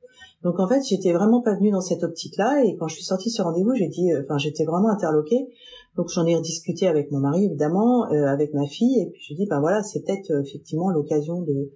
Donc 0.43 0.59
en 0.59 0.69
fait, 0.69 0.83
j'étais 0.85 1.13
vraiment 1.13 1.41
pas 1.41 1.55
venue 1.55 1.71
dans 1.71 1.81
cette 1.81 2.03
optique-là 2.03 2.65
et 2.65 2.77
quand 2.77 2.89
je 2.89 2.97
suis 2.97 3.05
sortie 3.05 3.31
ce 3.31 3.41
rendez-vous, 3.41 3.75
j'ai 3.75 3.89
dit, 3.89 4.13
euh, 4.13 4.23
enfin, 4.25 4.39
j'étais 4.39 4.65
vraiment 4.65 4.91
interloquée. 4.91 5.49
Donc 5.97 6.09
j'en 6.09 6.27
ai 6.27 6.35
rediscuté 6.37 6.89
avec 6.89 7.11
mon 7.11 7.21
mari 7.21 7.47
évidemment, 7.47 8.03
avec 8.05 8.53
ma 8.53 8.67
fille 8.67 9.01
et 9.01 9.11
puis 9.11 9.23
je 9.31 9.35
dis, 9.35 9.47
ben 9.47 9.61
voilà, 9.61 9.83
c'est 9.83 10.01
peut-être 10.01 10.31
effectivement 10.45 10.91
l'occasion 10.91 11.41
de 11.41 11.71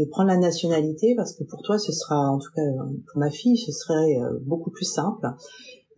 de 0.00 0.08
prendre 0.08 0.28
la 0.28 0.38
nationalité 0.38 1.14
parce 1.16 1.34
que 1.34 1.44
pour 1.44 1.62
toi 1.62 1.78
ce 1.78 1.92
sera 1.92 2.16
en 2.16 2.38
tout 2.38 2.50
cas 2.56 2.62
pour 3.12 3.20
ma 3.20 3.30
fille 3.30 3.56
ce 3.56 3.70
serait 3.70 4.18
beaucoup 4.46 4.70
plus 4.70 4.86
simple 4.86 5.28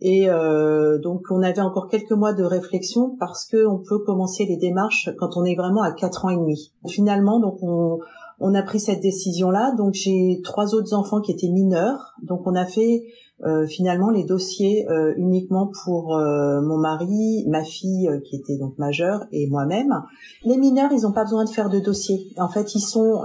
et 0.05 0.29
euh, 0.29 0.99
donc 0.99 1.27
on 1.31 1.41
avait 1.41 1.61
encore 1.61 1.87
quelques 1.87 2.11
mois 2.11 2.33
de 2.33 2.43
réflexion 2.43 3.15
parce 3.17 3.45
que 3.45 3.65
on 3.65 3.79
peut 3.79 3.99
commencer 3.99 4.45
les 4.45 4.57
démarches 4.57 5.09
quand 5.17 5.37
on 5.37 5.45
est 5.45 5.55
vraiment 5.55 5.81
à 5.81 5.93
quatre 5.93 6.25
ans 6.25 6.29
et 6.29 6.35
demi. 6.35 6.73
Finalement, 6.89 7.39
donc 7.39 7.59
on, 7.61 7.99
on 8.41 8.53
a 8.53 8.61
pris 8.63 8.81
cette 8.81 8.99
décision-là. 8.99 9.73
Donc 9.77 9.93
j'ai 9.93 10.41
trois 10.43 10.75
autres 10.75 10.93
enfants 10.93 11.21
qui 11.21 11.31
étaient 11.31 11.47
mineurs. 11.47 12.15
Donc 12.21 12.41
on 12.45 12.53
a 12.53 12.65
fait 12.65 13.05
euh, 13.45 13.65
finalement 13.67 14.09
les 14.09 14.23
dossiers 14.23 14.87
euh, 14.89 15.13
uniquement 15.17 15.69
pour 15.83 16.15
euh, 16.15 16.61
mon 16.61 16.77
mari, 16.77 17.45
ma 17.47 17.63
fille 17.63 18.07
euh, 18.07 18.19
qui 18.19 18.37
était 18.37 18.57
donc 18.57 18.77
majeure 18.77 19.25
et 19.31 19.47
moi-même. 19.47 19.93
Les 20.45 20.57
mineurs, 20.57 20.91
ils 20.91 21.01
n'ont 21.01 21.11
pas 21.11 21.23
besoin 21.23 21.43
de 21.43 21.49
faire 21.49 21.69
de 21.69 21.79
dossier. 21.79 22.31
En 22.37 22.47
fait, 22.47 22.75
ils 22.75 22.81
sont 22.81 23.23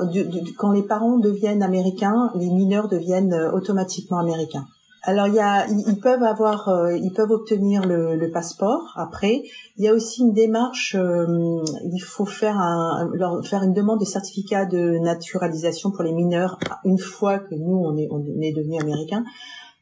quand 0.57 0.73
les 0.73 0.83
parents 0.83 1.19
deviennent 1.19 1.63
américains, 1.63 2.31
les 2.35 2.51
mineurs 2.51 2.89
deviennent 2.89 3.35
automatiquement 3.53 4.19
américains. 4.19 4.67
Alors 5.05 5.29
y 5.29 5.39
a, 5.39 5.67
ils 5.69 6.01
peuvent 6.01 6.23
avoir, 6.23 6.69
euh, 6.69 6.97
ils 6.97 7.13
peuvent 7.13 7.31
obtenir 7.31 7.87
le, 7.87 8.17
le, 8.17 8.31
passeport. 8.31 8.93
Après, 8.97 9.43
il 9.77 9.85
y 9.85 9.89
a 9.89 9.95
aussi 9.95 10.23
une 10.23 10.33
démarche. 10.33 10.97
Euh, 10.99 11.63
il 11.93 12.01
faut 12.01 12.27
faire 12.27 12.59
un, 12.59 13.09
leur 13.15 13.47
faire 13.47 13.63
une 13.63 13.73
demande 13.73 14.01
de 14.01 14.05
certificat 14.05 14.67
de 14.67 14.99
naturalisation 14.99 15.93
pour 15.93 16.03
les 16.03 16.13
mineurs 16.13 16.59
une 16.85 16.99
fois 16.99 17.39
que 17.39 17.55
nous 17.55 17.77
on 17.77 17.97
est 17.97 18.09
on 18.11 18.23
est 18.43 18.53
devenus 18.53 18.83
américains. 18.83 19.25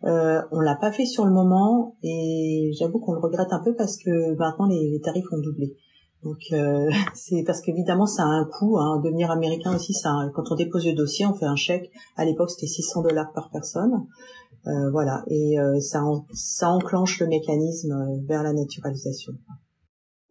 Euh, 0.05 0.43
on 0.53 0.61
l'a 0.61 0.77
pas 0.77 0.93
fait 0.93 1.07
sur 1.07 1.25
le 1.25 1.33
moment 1.33 1.97
et 2.03 2.71
j'avoue 2.79 3.01
qu'on 3.01 3.13
le 3.13 3.21
regrette 3.21 3.53
un 3.53 3.63
peu 3.65 3.75
parce 3.75 3.97
que 3.97 4.37
maintenant 4.37 4.67
les, 4.67 5.01
tarifs 5.03 5.27
ont 5.33 5.41
doublé. 5.41 5.75
Donc 6.23 6.39
euh, 6.53 6.91
c'est 7.15 7.43
parce 7.45 7.61
qu'évidemment 7.63 8.07
ça 8.07 8.25
a 8.25 8.27
un 8.27 8.45
coût. 8.45 8.79
Hein. 8.79 9.01
Devenir 9.03 9.31
américain 9.31 9.75
aussi, 9.75 9.95
ça, 9.95 10.15
quand 10.35 10.45
on 10.51 10.55
dépose 10.55 10.87
le 10.87 10.93
dossier, 10.93 11.27
on 11.27 11.35
fait 11.35 11.47
un 11.47 11.57
chèque. 11.57 11.91
À 12.17 12.25
l'époque 12.25 12.51
c'était 12.51 12.67
600 12.67 13.03
dollars 13.03 13.33
par 13.33 13.51
personne. 13.51 14.07
Euh, 14.67 14.91
voilà, 14.91 15.23
et 15.29 15.61
euh, 15.61 15.79
ça, 15.79 16.03
ça 16.33 16.71
enclenche 16.71 17.21
le 17.21 17.29
mécanisme 17.29 17.93
euh, 17.93 18.27
vers 18.27 18.43
la 18.43 18.53
naturalisation. 18.53 19.33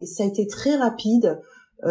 Et 0.02 0.06
ça 0.06 0.24
a 0.24 0.26
été 0.26 0.46
très 0.46 0.76
rapide. 0.76 1.40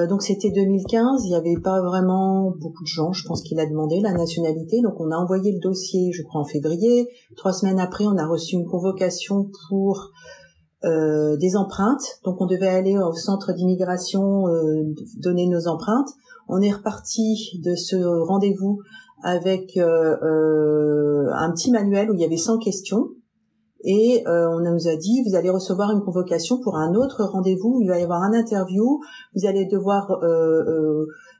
Donc 0.09 0.23
c'était 0.23 0.49
2015, 0.49 1.25
il 1.25 1.29
n'y 1.29 1.35
avait 1.35 1.61
pas 1.61 1.81
vraiment 1.81 2.51
beaucoup 2.59 2.83
de 2.83 2.87
gens, 2.87 3.13
je 3.13 3.25
pense 3.27 3.43
qu'il 3.43 3.59
a 3.59 3.65
demandé 3.65 4.01
la 4.01 4.13
nationalité. 4.13 4.81
Donc 4.81 4.99
on 4.99 5.11
a 5.11 5.15
envoyé 5.15 5.51
le 5.51 5.59
dossier, 5.59 6.11
je 6.11 6.23
crois 6.23 6.41
en 6.41 6.45
février. 6.45 7.07
Trois 7.37 7.53
semaines 7.53 7.79
après, 7.79 8.05
on 8.05 8.17
a 8.17 8.27
reçu 8.27 8.55
une 8.55 8.65
convocation 8.65 9.49
pour 9.69 10.09
euh, 10.83 11.37
des 11.37 11.55
empreintes. 11.55 12.19
Donc 12.23 12.41
on 12.41 12.45
devait 12.45 12.67
aller 12.67 12.97
au 12.97 13.13
centre 13.13 13.53
d'immigration 13.53 14.47
euh, 14.47 14.83
donner 15.17 15.47
nos 15.47 15.67
empreintes. 15.67 16.09
On 16.47 16.61
est 16.61 16.71
reparti 16.71 17.59
de 17.63 17.75
ce 17.75 17.95
rendez-vous 17.95 18.81
avec 19.23 19.77
euh, 19.77 20.15
euh, 20.21 21.31
un 21.33 21.51
petit 21.51 21.71
manuel 21.71 22.11
où 22.11 22.13
il 22.13 22.21
y 22.21 22.25
avait 22.25 22.37
100 22.37 22.59
questions. 22.59 23.09
Et 23.85 24.23
euh, 24.27 24.49
on 24.49 24.59
nous 24.59 24.87
a 24.87 24.95
dit, 24.95 25.23
vous 25.27 25.35
allez 25.35 25.49
recevoir 25.49 25.91
une 25.91 26.01
convocation 26.01 26.59
pour 26.59 26.75
un 26.75 26.95
autre 26.95 27.23
rendez-vous, 27.23 27.79
il 27.81 27.87
va 27.87 27.99
y 27.99 28.03
avoir 28.03 28.23
un 28.23 28.33
interview, 28.33 28.99
vous 29.35 29.45
allez 29.45 29.65
devoir 29.65 30.19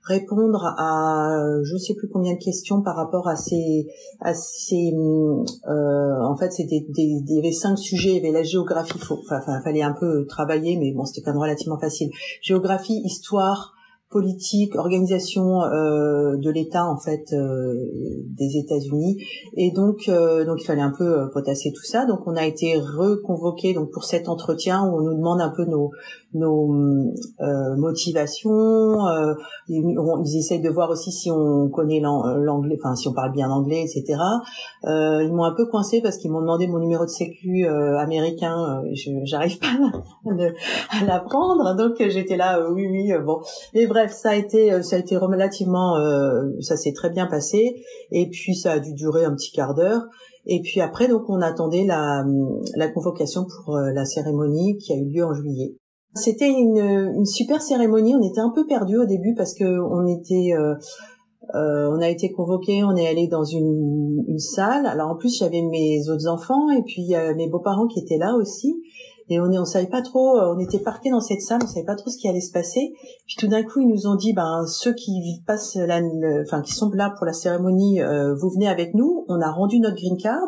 répondre 0.04 0.76
à 0.78 1.40
je 1.64 1.78
sais 1.78 1.96
plus 1.96 2.08
combien 2.08 2.34
de 2.34 2.40
questions 2.40 2.82
par 2.84 2.96
rapport 2.96 3.28
à 3.28 3.36
ces 3.36 3.88
à 4.22 4.36
ces 4.36 4.94
en 5.66 6.36
fait 6.38 6.52
c'était 6.52 6.86
des, 6.90 7.24
y 7.28 7.40
avait 7.40 7.52
cinq 7.52 7.78
sujets. 7.78 8.12
Il 8.12 8.16
y 8.18 8.20
avait 8.20 8.32
la 8.32 8.44
géographie 8.44 9.00
faut 9.00 9.20
enfin 9.32 9.60
fallait 9.64 9.82
un 9.82 9.94
peu 9.94 10.26
travailler 10.28 10.78
mais 10.78 10.92
bon 10.92 11.06
c'était 11.06 11.22
quand 11.22 11.32
même 11.32 11.42
relativement 11.42 11.80
facile. 11.80 12.10
Géographie 12.42 13.02
histoire 13.04 13.75
politique, 14.10 14.76
organisation 14.76 15.64
euh, 15.64 16.38
de 16.38 16.50
l'État 16.50 16.86
en 16.86 16.98
fait 16.98 17.34
euh, 17.34 17.74
des 18.38 18.58
États-Unis. 18.58 19.18
Et 19.58 19.72
donc 19.72 20.08
euh, 20.08 20.46
donc 20.46 20.62
il 20.62 20.66
fallait 20.66 20.82
un 20.82 20.94
peu 20.96 21.30
potasser 21.32 21.72
tout 21.74 21.84
ça. 21.84 22.06
Donc 22.06 22.20
on 22.26 22.36
a 22.36 22.46
été 22.46 22.78
reconvoqué 22.78 23.74
donc 23.74 23.92
pour 23.92 24.04
cet 24.04 24.30
entretien 24.30 24.84
où 24.84 24.98
on 24.98 25.02
nous 25.02 25.18
demande 25.18 25.42
un 25.42 25.50
peu 25.50 25.66
nos 25.66 25.92
nos 26.36 26.74
motivations 27.78 28.98
ils, 29.68 29.96
ils, 30.26 30.38
essayent 30.38 30.62
de 30.62 30.70
voir 30.70 30.90
aussi 30.90 31.12
si 31.12 31.32
on 31.32 31.70
connaît 31.70 32.00
l'anglais 32.00 32.78
enfin 32.80 32.96
si 32.96 33.08
on 33.08 33.14
parle 33.14 33.32
bien 33.32 33.50
anglais 33.50 33.84
etc 33.84 34.20
ils 34.84 35.32
m'ont 35.34 35.46
un 35.46 35.54
peu 35.56 35.66
coincé 35.66 36.02
parce 36.02 36.18
qu'ils 36.18 36.32
m'ont 36.32 36.42
demandé 36.42 36.68
mon 36.68 36.80
numéro 36.80 37.06
de 37.06 37.10
sécu 37.10 37.66
américain 37.66 38.84
je 38.94 39.12
j'arrive 39.24 39.60
pas 39.60 39.68
à 40.92 41.06
l'apprendre 41.06 41.76
donc 41.76 41.96
j'étais 41.98 42.38
là 42.38 42.70
oui 42.72 42.88
oui 42.88 43.12
bon. 43.24 43.40
Mais 43.74 43.88
bref 43.88 44.12
ça 44.12 44.32
a 44.32 44.36
été 44.36 44.72
euh, 44.72 44.82
ça 44.82 44.96
a 44.96 45.00
été 45.00 45.18
relativement 45.18 45.98
euh, 45.98 46.44
ça 46.62 46.78
s'est 46.78 46.94
très 46.94 47.10
bien 47.10 47.28
passé 47.28 47.84
et 48.12 48.30
puis 48.30 48.56
ça 48.56 48.74
a 48.74 48.80
dû 48.80 48.94
durer 48.94 49.26
un 49.26 49.34
petit 49.36 49.52
quart 49.52 49.74
d'heure. 49.74 50.04
Et 50.46 50.62
puis 50.62 50.82
après 50.82 51.08
donc 51.08 51.30
on 51.30 51.42
attendait 51.42 51.86
la 51.86 52.24
la 52.76 52.88
convocation 52.90 53.46
pour 53.46 53.76
euh, 53.76 53.92
la 53.94 54.06
cérémonie 54.06 54.78
qui 54.78 54.94
a 54.94 54.98
eu 54.98 55.10
lieu 55.10 55.26
en 55.26 55.34
juillet. 55.34 55.76
C'était 56.16 56.50
une, 56.50 56.78
une 56.78 57.26
super 57.26 57.62
cérémonie, 57.62 58.16
on 58.16 58.22
était 58.22 58.40
un 58.40 58.52
peu 58.54 58.66
perdus 58.66 58.98
au 58.98 59.06
début 59.06 59.34
parce 59.36 59.54
que 59.54 59.66
on 59.66 60.08
était 60.08 60.54
euh, 60.54 60.76
on 61.54 62.00
a 62.02 62.10
été 62.10 62.32
convoqués, 62.32 62.84
on 62.84 62.96
est 62.96 63.08
allé 63.08 63.28
dans 63.28 63.44
une, 63.44 64.24
une 64.28 64.40
salle. 64.40 64.86
Alors 64.86 65.12
en 65.12 65.16
plus 65.16 65.38
j'avais 65.38 65.62
mes 65.62 66.10
autres 66.10 66.28
enfants 66.28 66.70
et 66.70 66.82
puis 66.84 67.14
mes 67.36 67.48
beaux-parents 67.50 67.88
qui 67.88 68.00
étaient 68.00 68.18
là 68.18 68.34
aussi. 68.36 68.76
Et 69.28 69.40
on 69.40 69.46
on 69.46 69.66
savait 69.66 69.88
pas 69.88 70.02
trop 70.02 70.38
euh, 70.38 70.54
on 70.56 70.60
était 70.60 70.80
parqués 70.80 71.10
dans 71.10 71.20
cette 71.20 71.42
salle 71.42 71.60
on 71.64 71.68
savait 71.68 71.86
pas 71.86 71.96
trop 71.96 72.10
ce 72.10 72.18
qui 72.18 72.28
allait 72.28 72.42
se 72.42 72.52
passer. 72.52 72.94
Puis 73.26 73.36
tout 73.38 73.48
d'un 73.48 73.64
coup 73.64 73.82
ils 73.82 73.88
nous 73.88 74.08
ont 74.08 74.16
dit 74.16 74.34
ben 74.34 74.66
ceux 74.68 74.94
qui 74.94 75.20
passent 75.48 75.76
la 75.76 76.00
enfin 76.44 76.62
qui 76.62 76.74
sont 76.74 76.92
là 76.92 77.12
pour 77.18 77.26
la 77.26 77.34
cérémonie 77.34 78.02
euh, 78.02 78.36
vous 78.36 78.50
venez 78.52 78.68
avec 78.68 78.94
nous. 78.94 79.26
On 79.28 79.42
a 79.42 79.50
rendu 79.52 79.80
notre 79.80 79.96
green 79.96 80.18
card 80.18 80.48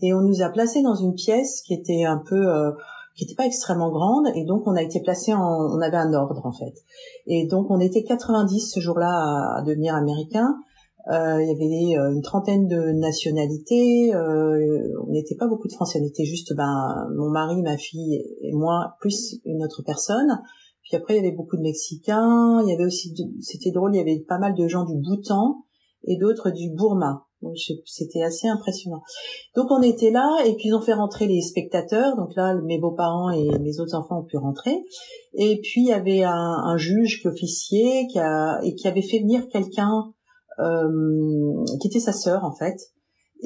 et 0.00 0.14
on 0.14 0.22
nous 0.22 0.40
a 0.42 0.48
placés 0.48 0.82
dans 0.82 0.94
une 0.94 1.14
pièce 1.14 1.60
qui 1.66 1.74
était 1.74 2.04
un 2.04 2.22
peu 2.26 2.48
euh, 2.48 2.72
qui 3.14 3.24
était 3.24 3.34
pas 3.34 3.46
extrêmement 3.46 3.90
grande 3.90 4.28
et 4.34 4.44
donc 4.44 4.66
on 4.66 4.74
a 4.74 4.82
été 4.82 5.00
placés 5.00 5.32
en 5.32 5.40
on 5.40 5.80
avait 5.80 5.96
un 5.96 6.12
ordre 6.14 6.44
en 6.44 6.52
fait 6.52 6.74
et 7.26 7.46
donc 7.46 7.70
on 7.70 7.80
était 7.80 8.02
90 8.02 8.72
ce 8.74 8.80
jour-là 8.80 9.08
à, 9.08 9.58
à 9.58 9.62
devenir 9.62 9.94
américain 9.94 10.56
euh, 11.08 11.42
il 11.42 11.48
y 11.48 11.50
avait 11.50 12.00
euh, 12.00 12.12
une 12.12 12.22
trentaine 12.22 12.66
de 12.66 12.92
nationalités. 12.92 14.14
Euh, 14.14 14.88
on 15.06 15.10
n'était 15.10 15.34
pas 15.34 15.46
beaucoup 15.46 15.68
de 15.68 15.72
Français. 15.72 16.00
On 16.02 16.06
était 16.06 16.24
juste 16.24 16.54
ben 16.56 17.08
mon 17.14 17.28
mari, 17.28 17.60
ma 17.62 17.76
fille 17.76 18.24
et 18.40 18.52
moi 18.52 18.96
plus 19.00 19.38
une 19.44 19.62
autre 19.62 19.82
personne. 19.84 20.40
Puis 20.82 20.96
après 20.96 21.14
il 21.14 21.16
y 21.22 21.26
avait 21.26 21.36
beaucoup 21.36 21.56
de 21.56 21.62
Mexicains. 21.62 22.62
Il 22.62 22.70
y 22.70 22.72
avait 22.72 22.86
aussi 22.86 23.14
c'était 23.40 23.70
drôle. 23.70 23.94
Il 23.94 23.98
y 23.98 24.00
avait 24.00 24.24
pas 24.26 24.38
mal 24.38 24.54
de 24.54 24.66
gens 24.66 24.84
du 24.84 24.96
Bhoutan 24.96 25.64
et 26.04 26.16
d'autres 26.16 26.50
du 26.50 26.70
Burma. 26.70 27.26
C'était 27.84 28.22
assez 28.22 28.48
impressionnant. 28.48 29.02
Donc 29.54 29.70
on 29.70 29.82
était 29.82 30.10
là 30.10 30.44
et 30.46 30.54
puis 30.54 30.68
ils 30.68 30.74
ont 30.74 30.80
fait 30.80 30.94
rentrer 30.94 31.26
les 31.26 31.40
spectateurs. 31.42 32.16
Donc 32.16 32.34
là, 32.36 32.54
mes 32.64 32.78
beaux-parents 32.78 33.30
et 33.30 33.58
mes 33.58 33.80
autres 33.80 33.94
enfants 33.94 34.20
ont 34.20 34.24
pu 34.24 34.36
rentrer. 34.36 34.84
Et 35.34 35.60
puis 35.62 35.82
il 35.82 35.88
y 35.88 35.92
avait 35.92 36.22
un, 36.22 36.32
un 36.32 36.76
juge 36.76 37.20
qui 37.20 37.28
officiait 37.28 38.06
qui 38.10 38.18
a, 38.18 38.60
et 38.62 38.74
qui 38.74 38.88
avait 38.88 39.02
fait 39.02 39.18
venir 39.18 39.48
quelqu'un 39.48 40.12
euh, 40.58 41.64
qui 41.80 41.88
était 41.88 42.00
sa 42.00 42.12
sœur 42.12 42.44
en 42.44 42.54
fait. 42.54 42.76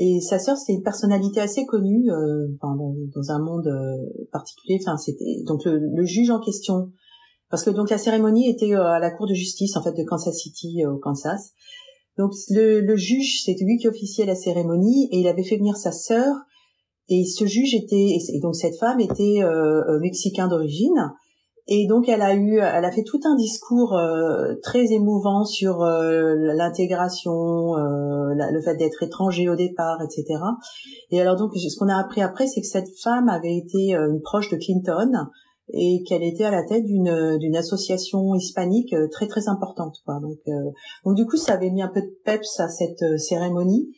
Et 0.01 0.21
sa 0.21 0.39
sœur, 0.39 0.57
c'était 0.57 0.75
une 0.75 0.85
personnalité 0.85 1.41
assez 1.41 1.67
connue 1.67 2.09
euh, 2.13 2.47
dans, 2.63 3.31
un 3.31 3.39
monde 3.41 3.67
euh, 3.67 4.27
particulier. 4.31 4.79
Enfin, 4.81 4.97
c'était 4.97 5.43
donc 5.45 5.65
le, 5.65 5.81
le, 5.81 6.05
juge 6.05 6.31
en 6.31 6.39
question, 6.39 6.93
parce 7.51 7.65
que 7.65 7.71
donc 7.71 7.91
la 7.91 7.99
cérémonie 7.99 8.49
était 8.49 8.75
euh, 8.75 8.87
à 8.87 9.01
la 9.01 9.11
cour 9.11 9.27
de 9.27 9.35
justice 9.35 9.77
en 9.77 9.83
fait 9.83 9.93
de 9.93 10.05
Kansas 10.05 10.37
City 10.37 10.87
au 10.87 10.99
Kansas. 10.99 11.53
Donc 12.19 12.33
le, 12.51 12.81
le 12.81 12.97
juge, 12.97 13.43
c'était 13.45 13.65
lui 13.65 13.79
qui 13.79 13.89
officiait 13.89 14.27
la 14.27 14.35
cérémonie 14.35 15.09
et 15.13 15.21
il 15.21 15.29
avait 15.29 15.45
fait 15.45 15.57
venir 15.57 15.77
sa 15.77 15.93
sœur. 15.93 16.35
Et 17.09 17.25
ce 17.25 17.47
juge 17.47 17.75
était, 17.75 18.19
et 18.19 18.41
donc 18.41 18.55
cette 18.55 18.77
femme 18.77 19.01
était 19.01 19.43
euh, 19.43 19.99
mexicain 20.01 20.49
d'origine. 20.49 21.13
Et 21.71 21.87
donc 21.87 22.09
elle 22.09 22.23
a 22.23 22.35
eu, 22.35 22.57
elle 22.57 22.85
a 22.85 22.91
fait 22.91 23.03
tout 23.03 23.21
un 23.25 23.37
discours 23.37 23.95
euh, 23.95 24.55
très 24.63 24.91
émouvant 24.93 25.45
sur 25.45 25.83
euh, 25.83 26.35
l'intégration, 26.57 27.77
euh, 27.77 28.35
le 28.35 28.61
fait 28.63 28.77
d'être 28.77 29.03
étranger 29.03 29.51
au 29.51 29.55
départ, 29.55 29.99
etc. 30.03 30.41
Et 31.11 31.21
alors 31.21 31.37
donc 31.37 31.53
ce 31.55 31.79
qu'on 31.79 31.91
a 31.91 31.99
appris 31.99 32.23
après, 32.23 32.47
c'est 32.47 32.63
que 32.63 32.67
cette 32.67 32.89
femme 33.03 33.29
avait 33.29 33.57
été 33.57 33.95
une 33.95 34.23
proche 34.23 34.51
de 34.51 34.57
Clinton 34.57 35.13
et 35.71 36.03
qu'elle 36.07 36.23
était 36.23 36.45
à 36.45 36.51
la 36.51 36.65
tête 36.65 36.85
d'une 36.85 37.39
d'une 37.39 37.57
association 37.57 38.35
hispanique 38.35 38.95
très 39.11 39.27
très 39.27 39.49
importante. 39.49 39.97
Quoi. 40.05 40.21
Donc 40.21 40.39
donc 41.05 41.15
du 41.15 41.27
coup 41.27 41.37
ça 41.37 41.55
avait 41.55 41.71
mis 41.71 41.83
un 41.83 41.89
peu 41.89 42.01
de 42.01 42.13
peps 42.25 42.61
à 42.61 42.69
cette 42.69 43.19
cérémonie. 43.19 43.91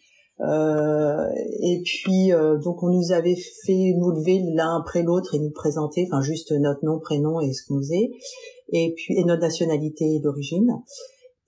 Euh, 0.43 1.27
et 1.63 1.83
puis 1.85 2.33
euh, 2.33 2.57
donc 2.57 2.83
on 2.83 2.89
nous 2.89 3.13
avait 3.13 3.37
fait 3.67 3.93
nous 3.99 4.11
lever 4.11 4.41
l'un 4.55 4.79
après 4.81 5.03
l'autre 5.03 5.35
et 5.35 5.39
nous 5.39 5.51
présenter, 5.51 6.09
enfin 6.11 6.23
juste 6.23 6.53
notre 6.53 6.85
nom, 6.85 6.99
prénom 6.99 7.41
et 7.41 7.53
ce 7.53 7.67
qu'on 7.67 7.79
faisait, 7.79 8.11
et 8.73 8.95
puis 8.97 9.19
et 9.19 9.25
notre 9.25 9.43
nationalité 9.43 10.19
d'origine. 10.21 10.71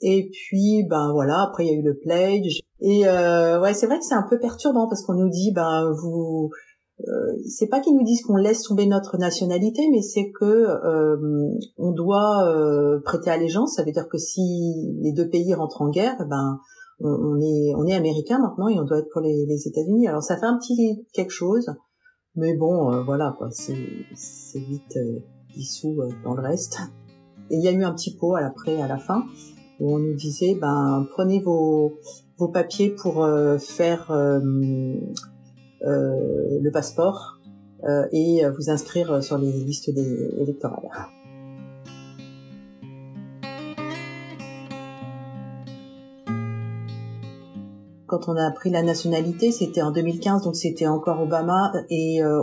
Et 0.03 0.29
puis 0.31 0.85
ben 0.91 1.12
voilà, 1.12 1.43
après 1.43 1.64
il 1.64 1.73
y 1.73 1.75
a 1.75 1.79
eu 1.79 1.83
le 1.83 1.97
pledge. 1.97 2.61
Et 2.81 3.07
euh, 3.07 3.61
ouais, 3.61 3.73
c'est 3.73 3.87
vrai 3.87 3.99
que 3.99 4.05
c'est 4.05 4.14
un 4.14 4.27
peu 4.29 4.39
perturbant 4.39 4.89
parce 4.89 5.03
qu'on 5.03 5.14
nous 5.14 5.31
dit 5.31 5.53
ben 5.55 5.91
vous 6.03 6.51
euh, 6.53 6.57
c'est 7.46 7.66
pas 7.66 7.80
qu'ils 7.80 7.94
nous 7.94 8.05
disent 8.05 8.22
qu'on 8.22 8.36
laisse 8.36 8.62
tomber 8.62 8.86
notre 8.86 9.18
nationalité, 9.18 9.82
mais 9.90 10.03
c'est 10.03 10.30
que 10.30 10.44
euh, 10.44 11.16
on 11.78 11.92
doit 11.92 12.46
euh, 12.48 13.00
prêter 13.00 13.30
allégeance. 13.30 13.74
Ça 13.76 13.84
veut 13.84 13.92
dire 13.92 14.09
que 14.09 14.18
si 14.18 14.94
les 15.00 15.12
deux 15.12 15.28
pays 15.28 15.55
rentrent 15.55 15.82
en 15.82 15.90
guerre, 15.90 16.16
ben 16.28 16.59
on, 17.00 17.40
est 17.40 17.74
on 17.76 17.86
est 17.86 17.94
américain 17.94 18.38
maintenant 18.38 18.68
et 18.68 18.78
on 18.78 18.84
doit 18.84 18.98
être 18.98 19.11
pour 19.12 19.22
les, 19.22 19.66
États-Unis. 19.66 20.07
Alors 20.07 20.22
ça 20.22 20.36
fait 20.36 20.46
un 20.46 20.57
petit 20.59 21.05
quelque 21.12 21.32
chose, 21.32 21.66
mais 22.36 22.55
bon, 22.57 23.03
voilà 23.05 23.34
quoi, 23.36 23.48
c'est 23.50 23.74
vite 24.55 24.98
dissous 25.55 25.98
dans 26.24 26.34
le 26.34 26.42
reste. 26.42 26.78
Et 27.50 27.57
il 27.57 27.62
y 27.62 27.68
a 27.68 27.72
eu 27.72 27.82
un 27.82 27.92
petit 27.92 28.16
pot 28.16 28.34
à 28.34 28.40
l'après, 28.40 28.80
à 28.80 28.86
la 28.86 28.98
fin, 28.98 29.24
où 29.80 29.94
on 29.94 29.98
nous 29.98 30.14
disait, 30.14 30.55
ben 30.55 31.07
prenez 31.11 31.40
vos 31.40 31.94
vos 32.38 32.48
papiers 32.48 32.90
pour 32.90 33.26
faire 33.59 34.12
le 35.85 36.70
passeport 36.70 37.41
et 38.12 38.43
vous 38.57 38.70
inscrire 38.70 39.22
sur 39.22 39.39
les 39.39 39.51
listes 39.51 39.93
des, 39.93 40.30
électorales. 40.39 40.89
quand 48.12 48.28
on 48.28 48.37
a 48.37 48.51
pris 48.51 48.68
la 48.68 48.83
nationalité, 48.83 49.53
c'était 49.53 49.80
en 49.80 49.91
2015, 49.91 50.43
donc 50.43 50.55
c'était 50.55 50.87
encore 50.87 51.22
Obama, 51.22 51.72
et 51.89 52.22
euh, 52.22 52.43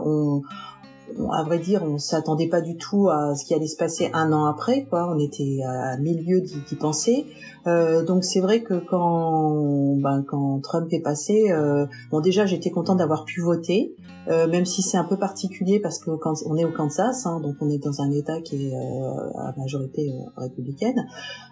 on, 1.17 1.31
à 1.31 1.43
vrai 1.43 1.59
dire, 1.59 1.83
on 1.83 1.97
s'attendait 1.97 2.47
pas 2.47 2.61
du 2.61 2.77
tout 2.77 3.09
à 3.09 3.35
ce 3.35 3.45
qui 3.45 3.53
allait 3.53 3.67
se 3.67 3.77
passer 3.77 4.09
un 4.13 4.31
an 4.31 4.45
après, 4.45 4.85
quoi. 4.89 5.11
On 5.13 5.19
était 5.19 5.59
à 5.65 5.97
milieu 5.97 6.41
d'y 6.41 6.75
penser. 6.75 7.25
Euh, 7.67 8.03
donc 8.03 8.23
c'est 8.23 8.39
vrai 8.39 8.61
que 8.61 8.75
quand, 8.75 9.95
ben, 9.97 10.23
quand 10.27 10.59
Trump 10.61 10.87
est 10.91 11.01
passé, 11.01 11.51
euh, 11.51 11.85
bon 12.09 12.21
déjà 12.21 12.45
j'étais 12.45 12.69
contente 12.69 12.97
d'avoir 12.97 13.25
pu 13.25 13.41
voter, 13.41 13.95
euh, 14.29 14.47
même 14.47 14.65
si 14.65 14.81
c'est 14.81 14.97
un 14.97 15.03
peu 15.03 15.17
particulier 15.17 15.79
parce 15.79 15.99
que 15.99 16.11
quand 16.11 16.35
on 16.45 16.55
est 16.55 16.65
au 16.65 16.71
Kansas, 16.71 17.25
hein, 17.25 17.39
donc 17.41 17.55
on 17.61 17.69
est 17.69 17.79
dans 17.79 18.01
un 18.01 18.11
État 18.11 18.41
qui 18.41 18.67
est 18.67 18.73
euh, 18.73 19.39
à 19.39 19.53
majorité 19.57 20.11
euh, 20.11 20.41
républicaine. 20.41 21.07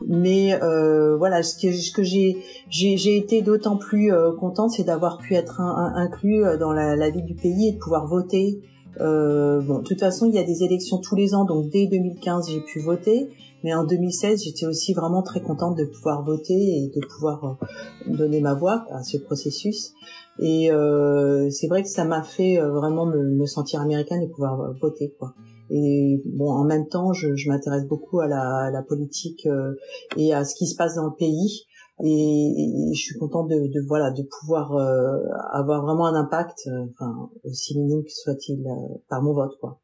Mais 0.07 0.57
voilà, 1.17 1.43
ce 1.43 1.55
que, 1.55 1.73
ce 1.73 2.03
j'ai 2.03 2.37
j'ai 2.69 3.17
été 3.17 3.41
d'autant 3.41 3.77
plus 3.77 4.11
contente, 4.39 4.71
c'est 4.71 4.83
d'avoir 4.83 5.17
pu 5.17 5.35
être 5.35 5.59
inclus 5.61 6.43
dans 6.59 6.71
la 6.71 7.09
vie 7.09 7.23
du 7.23 7.35
pays 7.35 7.69
et 7.69 7.71
de 7.73 7.77
pouvoir 7.77 8.07
voter. 8.07 8.61
Euh, 8.99 9.61
bon, 9.61 9.79
de 9.79 9.83
toute 9.83 9.99
façon, 9.99 10.27
il 10.27 10.35
y 10.35 10.39
a 10.39 10.43
des 10.43 10.63
élections 10.63 10.97
tous 10.99 11.15
les 11.15 11.33
ans, 11.33 11.45
donc 11.45 11.69
dès 11.69 11.87
2015, 11.87 12.49
j'ai 12.49 12.61
pu 12.61 12.79
voter. 12.79 13.29
Mais 13.63 13.73
en 13.73 13.83
2016, 13.83 14.43
j'étais 14.43 14.65
aussi 14.65 14.93
vraiment 14.93 15.23
très 15.23 15.41
contente 15.41 15.77
de 15.77 15.85
pouvoir 15.85 16.23
voter 16.23 16.53
et 16.53 16.91
de 16.95 17.05
pouvoir 17.05 17.43
euh, 17.43 18.15
donner 18.15 18.39
ma 18.39 18.53
voix 18.53 18.85
à 18.91 19.03
ce 19.03 19.17
processus. 19.17 19.93
Et 20.39 20.71
euh, 20.71 21.49
c'est 21.49 21.67
vrai 21.67 21.81
que 21.81 21.89
ça 21.89 22.05
m'a 22.05 22.21
fait 22.21 22.59
euh, 22.59 22.71
vraiment 22.71 23.07
me, 23.07 23.23
me, 23.23 23.45
sentir 23.45 23.81
américaine 23.81 24.21
et 24.21 24.27
pouvoir 24.27 24.73
voter, 24.79 25.13
quoi. 25.17 25.33
Et 25.69 26.21
bon, 26.25 26.49
en 26.51 26.63
même 26.63 26.87
temps, 26.87 27.11
je, 27.13 27.35
je 27.35 27.49
m'intéresse 27.49 27.85
beaucoup 27.87 28.19
à 28.19 28.27
la, 28.27 28.67
à 28.67 28.71
la 28.71 28.81
politique 28.83 29.45
et 30.15 30.33
à 30.33 30.45
ce 30.45 30.55
qui 30.55 30.65
se 30.65 30.77
passe 30.77 30.95
dans 30.95 31.07
le 31.07 31.15
pays 31.17 31.66
et, 32.03 32.91
je 32.93 32.99
suis 32.99 33.17
contente 33.17 33.49
de, 33.49 33.55
de 33.55 33.85
voilà 33.87 34.11
de 34.11 34.23
pouvoir 34.39 34.73
euh, 34.73 35.17
avoir 35.51 35.81
vraiment 35.83 36.05
un 36.05 36.15
impact 36.15 36.59
euh, 36.67 36.85
enfin 36.91 37.29
aussi 37.43 37.77
minime 37.77 38.03
que 38.03 38.11
soit-il 38.11 38.61
euh, 38.67 38.97
par 39.09 39.21
mon 39.23 39.33
vote 39.33 39.57
quoi. 39.59 39.79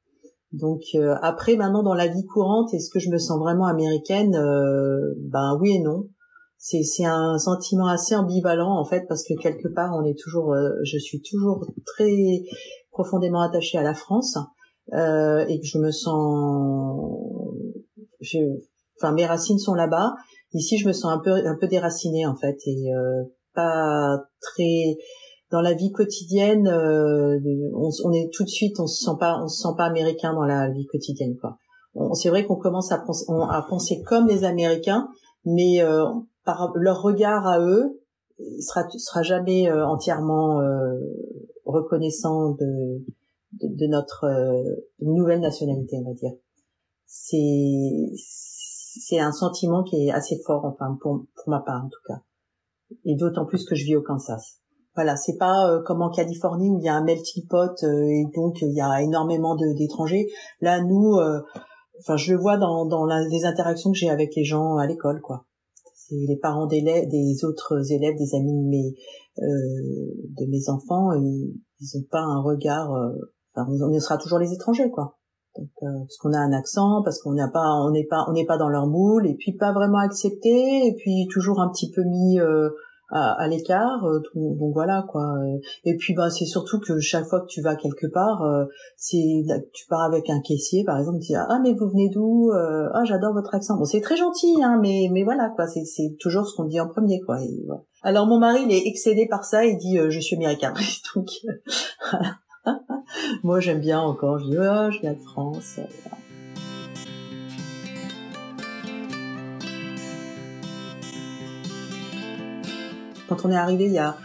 Donc 0.51 0.81
après 1.23 1.55
maintenant 1.55 1.81
dans 1.81 1.95
la 1.95 2.07
vie 2.07 2.25
courante 2.25 2.75
est-ce 2.75 2.91
que 2.91 2.99
je 2.99 3.09
me 3.09 3.17
sens 3.17 3.39
vraiment 3.39 3.65
américaine? 3.65 4.33
Ben 4.33 5.57
oui 5.59 5.77
et 5.77 5.79
non. 5.79 6.09
C'est 6.59 6.83
c'est 6.83 7.05
un 7.05 7.39
sentiment 7.39 7.87
assez 7.87 8.15
ambivalent 8.15 8.69
en 8.69 8.85
fait 8.85 9.07
parce 9.09 9.23
que 9.23 9.33
quelque 9.41 9.67
part 9.67 9.95
on 9.95 10.03
est 10.03 10.15
toujours 10.15 10.55
je 10.83 10.97
suis 10.99 11.23
toujours 11.23 11.65
très 11.87 12.43
profondément 12.91 13.41
attachée 13.41 13.79
à 13.79 13.81
la 13.81 13.95
France 13.95 14.37
et 14.91 15.59
que 15.59 15.65
je 15.65 15.79
me 15.79 15.89
sens 15.89 17.09
je, 18.21 18.37
enfin 18.99 19.11
mes 19.11 19.25
racines 19.25 19.57
sont 19.57 19.73
là-bas 19.73 20.13
Ici, 20.53 20.77
je 20.77 20.87
me 20.87 20.93
sens 20.93 21.11
un 21.11 21.19
peu 21.19 21.31
un 21.31 21.57
peu 21.59 21.67
déracinée 21.67 22.25
en 22.25 22.35
fait 22.35 22.57
et 22.65 22.93
euh, 22.93 23.23
pas 23.53 24.17
très 24.39 24.97
dans 25.51 25.61
la 25.61 25.73
vie 25.73 25.91
quotidienne. 25.91 26.67
Euh, 26.67 27.39
on, 27.75 28.11
est 28.11 28.29
tout 28.33 28.43
de 28.43 28.49
suite, 28.49 28.79
on 28.79 28.87
se 28.87 29.03
sent 29.03 29.17
pas, 29.19 29.39
on 29.43 29.47
se 29.47 29.61
sent 29.61 29.75
pas 29.77 29.85
américain 29.85 30.33
dans 30.33 30.45
la 30.45 30.69
vie 30.69 30.85
quotidienne 30.85 31.35
quoi. 31.39 31.57
C'est 32.13 32.29
vrai 32.29 32.45
qu'on 32.45 32.55
commence 32.55 32.91
à 32.91 33.03
penser, 33.69 34.01
comme 34.01 34.27
les 34.27 34.43
Américains, 34.45 35.09
mais 35.45 35.81
euh, 35.81 36.05
par 36.43 36.71
leur 36.75 37.01
regard 37.01 37.45
à 37.45 37.59
eux 37.59 38.01
sera 38.59 38.89
sera 38.89 39.21
jamais 39.21 39.69
euh, 39.69 39.85
entièrement 39.85 40.59
euh, 40.61 40.97
reconnaissant 41.65 42.51
de, 42.51 43.05
de, 43.61 43.67
de 43.67 43.87
notre 43.87 44.25
nouvelle 45.01 45.39
nationalité, 45.39 45.97
on 45.97 46.09
va 46.09 46.13
dire. 46.13 46.31
C'est 47.05 48.09
c'est 48.99 49.19
un 49.19 49.31
sentiment 49.31 49.83
qui 49.83 50.07
est 50.07 50.11
assez 50.11 50.39
fort, 50.45 50.65
enfin 50.65 50.97
pour, 51.01 51.25
pour 51.35 51.49
ma 51.49 51.59
part 51.59 51.83
en 51.85 51.89
tout 51.89 52.01
cas. 52.07 52.21
Et 53.05 53.15
d'autant 53.15 53.45
plus 53.45 53.65
que 53.65 53.75
je 53.75 53.85
vis 53.85 53.95
au 53.95 54.01
Kansas. 54.01 54.59
Voilà, 54.95 55.15
c'est 55.15 55.37
pas 55.37 55.69
euh, 55.69 55.81
comme 55.81 56.03
en 56.03 56.11
Californie 56.11 56.69
où 56.69 56.77
il 56.77 56.85
y 56.85 56.89
a 56.89 56.93
un 56.93 57.03
melting 57.03 57.47
pot 57.47 57.83
euh, 57.83 58.07
et 58.07 58.25
donc 58.35 58.61
il 58.61 58.73
y 58.73 58.81
a 58.81 59.01
énormément 59.01 59.55
d'étrangers. 59.55 60.27
Là, 60.61 60.83
nous, 60.83 61.15
euh, 61.15 61.41
enfin, 61.99 62.15
je 62.15 62.33
le 62.33 62.39
vois 62.39 62.57
dans, 62.57 62.85
dans 62.85 63.05
les 63.05 63.45
interactions 63.45 63.91
que 63.91 63.97
j'ai 63.97 64.09
avec 64.09 64.35
les 64.35 64.43
gens 64.43 64.77
à 64.77 64.85
l'école, 64.85 65.19
quoi. 65.21 65.45
C'est 65.95 66.15
les 66.27 66.37
parents 66.37 66.67
d'élèves, 66.67 67.07
des 67.09 67.43
autres 67.43 67.91
élèves, 67.91 68.15
des 68.17 68.35
amis 68.35 68.53
de 68.53 68.69
mes 68.69 68.93
de 69.35 70.45
mes 70.45 70.69
enfants, 70.69 71.11
ils, 71.13 71.55
ils 71.79 71.97
ont 71.97 72.05
pas 72.11 72.21
un 72.21 72.39
regard. 72.39 72.91
enfin, 73.55 73.67
on 73.67 73.99
sera 73.99 74.17
toujours 74.17 74.37
les 74.37 74.53
étrangers, 74.53 74.91
quoi. 74.91 75.17
Donc, 75.57 75.69
euh, 75.83 75.99
parce 75.99 76.17
qu'on 76.17 76.33
a 76.33 76.39
un 76.39 76.51
accent, 76.51 77.01
parce 77.03 77.21
qu'on 77.21 77.33
n'a 77.33 77.47
pas, 77.47 77.69
on 77.85 77.91
n'est 77.91 78.05
pas, 78.05 78.25
on 78.27 78.33
n'est 78.33 78.45
pas 78.45 78.57
dans 78.57 78.69
leur 78.69 78.87
moule, 78.87 79.27
et 79.27 79.35
puis 79.35 79.53
pas 79.53 79.71
vraiment 79.71 79.99
accepté, 79.99 80.87
et 80.87 80.95
puis 80.97 81.27
toujours 81.31 81.61
un 81.61 81.69
petit 81.69 81.91
peu 81.91 82.01
mis 82.03 82.39
euh, 82.39 82.69
à, 83.11 83.33
à 83.33 83.47
l'écart. 83.47 84.03
Euh, 84.05 84.19
donc 84.33 84.73
voilà 84.73 85.05
quoi. 85.07 85.35
Et 85.85 85.95
puis 85.95 86.15
bah 86.15 86.31
c'est 86.31 86.45
surtout 86.45 86.79
que 86.79 86.99
chaque 86.99 87.25
fois 87.25 87.41
que 87.41 87.45
tu 87.47 87.61
vas 87.61 87.75
quelque 87.75 88.07
part, 88.07 88.41
c'est 88.97 89.43
tu 89.73 89.85
pars 89.87 90.01
avec 90.01 90.29
un 90.31 90.41
caissier 90.41 90.83
par 90.83 90.97
exemple, 90.97 91.19
tu 91.19 91.27
dis 91.27 91.35
ah 91.35 91.59
mais 91.61 91.73
vous 91.73 91.87
venez 91.87 92.09
d'où 92.09 92.51
Ah 92.51 93.03
j'adore 93.05 93.33
votre 93.33 93.53
accent. 93.53 93.77
Bon 93.77 93.85
c'est 93.85 94.01
très 94.01 94.17
gentil 94.17 94.63
hein, 94.63 94.79
mais 94.81 95.07
mais 95.11 95.23
voilà 95.23 95.51
quoi. 95.55 95.67
C'est 95.67 95.85
c'est 95.85 96.15
toujours 96.19 96.47
ce 96.47 96.55
qu'on 96.55 96.65
dit 96.65 96.79
en 96.79 96.87
premier 96.87 97.21
quoi. 97.21 97.37
Alors 98.01 98.25
mon 98.25 98.39
mari 98.39 98.61
il 98.65 98.71
est 98.71 98.87
excédé 98.87 99.27
par 99.27 99.45
ça, 99.45 99.65
il 99.65 99.77
dit 99.77 99.99
je 100.09 100.19
suis 100.19 100.35
américain. 100.35 100.73
donc 101.15 101.29
Moi, 103.43 103.59
j'aime 103.59 103.79
bien 103.79 103.99
encore. 103.99 104.39
Je 104.39 104.45
dis, 104.45 104.57
oh, 104.57 104.91
je 104.91 104.99
viens 105.01 105.13
de 105.13 105.19
France. 105.19 105.79
Quand 113.27 113.45
on 113.45 113.51
est 113.51 113.55
arrivé 113.55 113.85
il 113.85 113.93
y 113.93 113.99
a, 113.99 114.15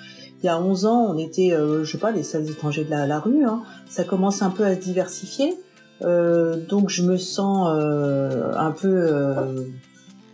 il 0.42 0.46
y 0.46 0.48
a 0.48 0.60
11 0.60 0.86
ans, 0.86 1.06
on 1.08 1.18
était, 1.18 1.52
euh, 1.52 1.84
je 1.84 1.92
sais 1.92 1.98
pas, 1.98 2.10
les 2.10 2.22
seuls 2.22 2.48
étrangers 2.48 2.84
de 2.84 2.90
la, 2.90 3.20
rue. 3.20 3.44
Hein. 3.44 3.62
Ça 3.88 4.04
commence 4.04 4.42
un 4.42 4.50
peu 4.50 4.64
à 4.64 4.74
se 4.74 4.80
diversifier. 4.80 5.54
Euh, 6.02 6.56
donc 6.68 6.90
je 6.90 7.02
me 7.02 7.16
sens 7.16 7.70
euh, 7.72 8.52
un 8.56 8.70
peu 8.70 9.08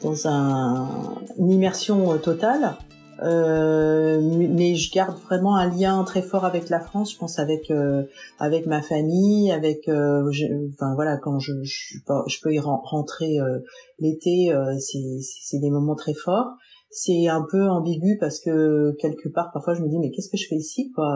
dans 0.03 0.29
un, 0.29 0.89
une 1.39 1.51
immersion 1.51 2.19
totale. 2.19 2.77
Euh, 3.23 4.21
mais 4.23 4.75
je 4.75 4.93
garde 4.93 5.17
vraiment 5.19 5.57
un 5.57 5.69
lien 5.69 6.03
très 6.05 6.23
fort 6.23 6.45
avec 6.45 6.69
la 6.69 6.81
France. 6.81 7.13
Je 7.13 7.19
pense 7.19 7.39
avec 7.39 7.71
euh, 7.71 8.05
avec 8.39 8.67
ma 8.67 8.83
famille, 8.83 9.53
avec 9.53 9.89
euh, 9.89 10.31
enfin 10.75 10.95
voilà 10.95 11.17
quand 11.19 11.39
je 11.39 11.53
je, 11.63 11.99
je 12.27 12.39
peux 12.43 12.53
y 12.53 12.59
rentrer 12.59 13.39
euh, 13.39 13.61
l'été, 13.99 14.53
c'est 14.79 15.19
c'est 15.21 15.59
des 15.59 15.71
moments 15.71 15.95
très 15.95 16.15
forts. 16.15 16.55
C'est 16.91 17.27
un 17.27 17.45
peu 17.51 17.69
ambigu 17.69 18.19
parce 18.21 18.39
que 18.39 18.93
quelque 19.01 19.29
part 19.29 19.51
parfois 19.53 19.75
je 19.75 19.83
me 19.83 19.89
dis 19.89 19.99
mais 19.99 20.11
qu'est-ce 20.13 20.31
que 20.31 20.37
je 20.37 20.47
fais 20.49 20.57
ici 20.57 20.93
quoi? 20.95 21.13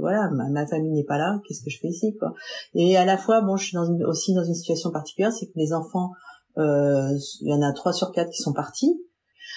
Voilà 0.00 0.28
ma, 0.30 0.66
famille 0.66 0.90
n'est 0.90 1.04
pas 1.04 1.18
là 1.18 1.40
qu'est-ce 1.46 1.62
que 1.62 1.70
je 1.70 1.78
fais 1.78 1.88
ici 1.88 2.16
quoi? 2.18 2.34
Et 2.74 2.96
à 2.96 3.04
la 3.04 3.16
fois 3.16 3.40
bon 3.40 3.56
je 3.56 3.66
suis 3.66 3.74
dans 3.76 3.88
aussi 4.08 4.34
dans 4.34 4.42
une 4.42 4.54
situation 4.54 4.90
particulière 4.90 5.32
c'est 5.32 5.46
que 5.46 5.52
les 5.54 5.72
enfants 5.72 6.10
il 6.56 7.20
y 7.42 7.54
en 7.54 7.62
a 7.62 7.72
trois 7.72 7.92
sur 7.92 8.10
quatre 8.10 8.30
qui 8.30 8.42
sont 8.42 8.52
partis 8.52 9.00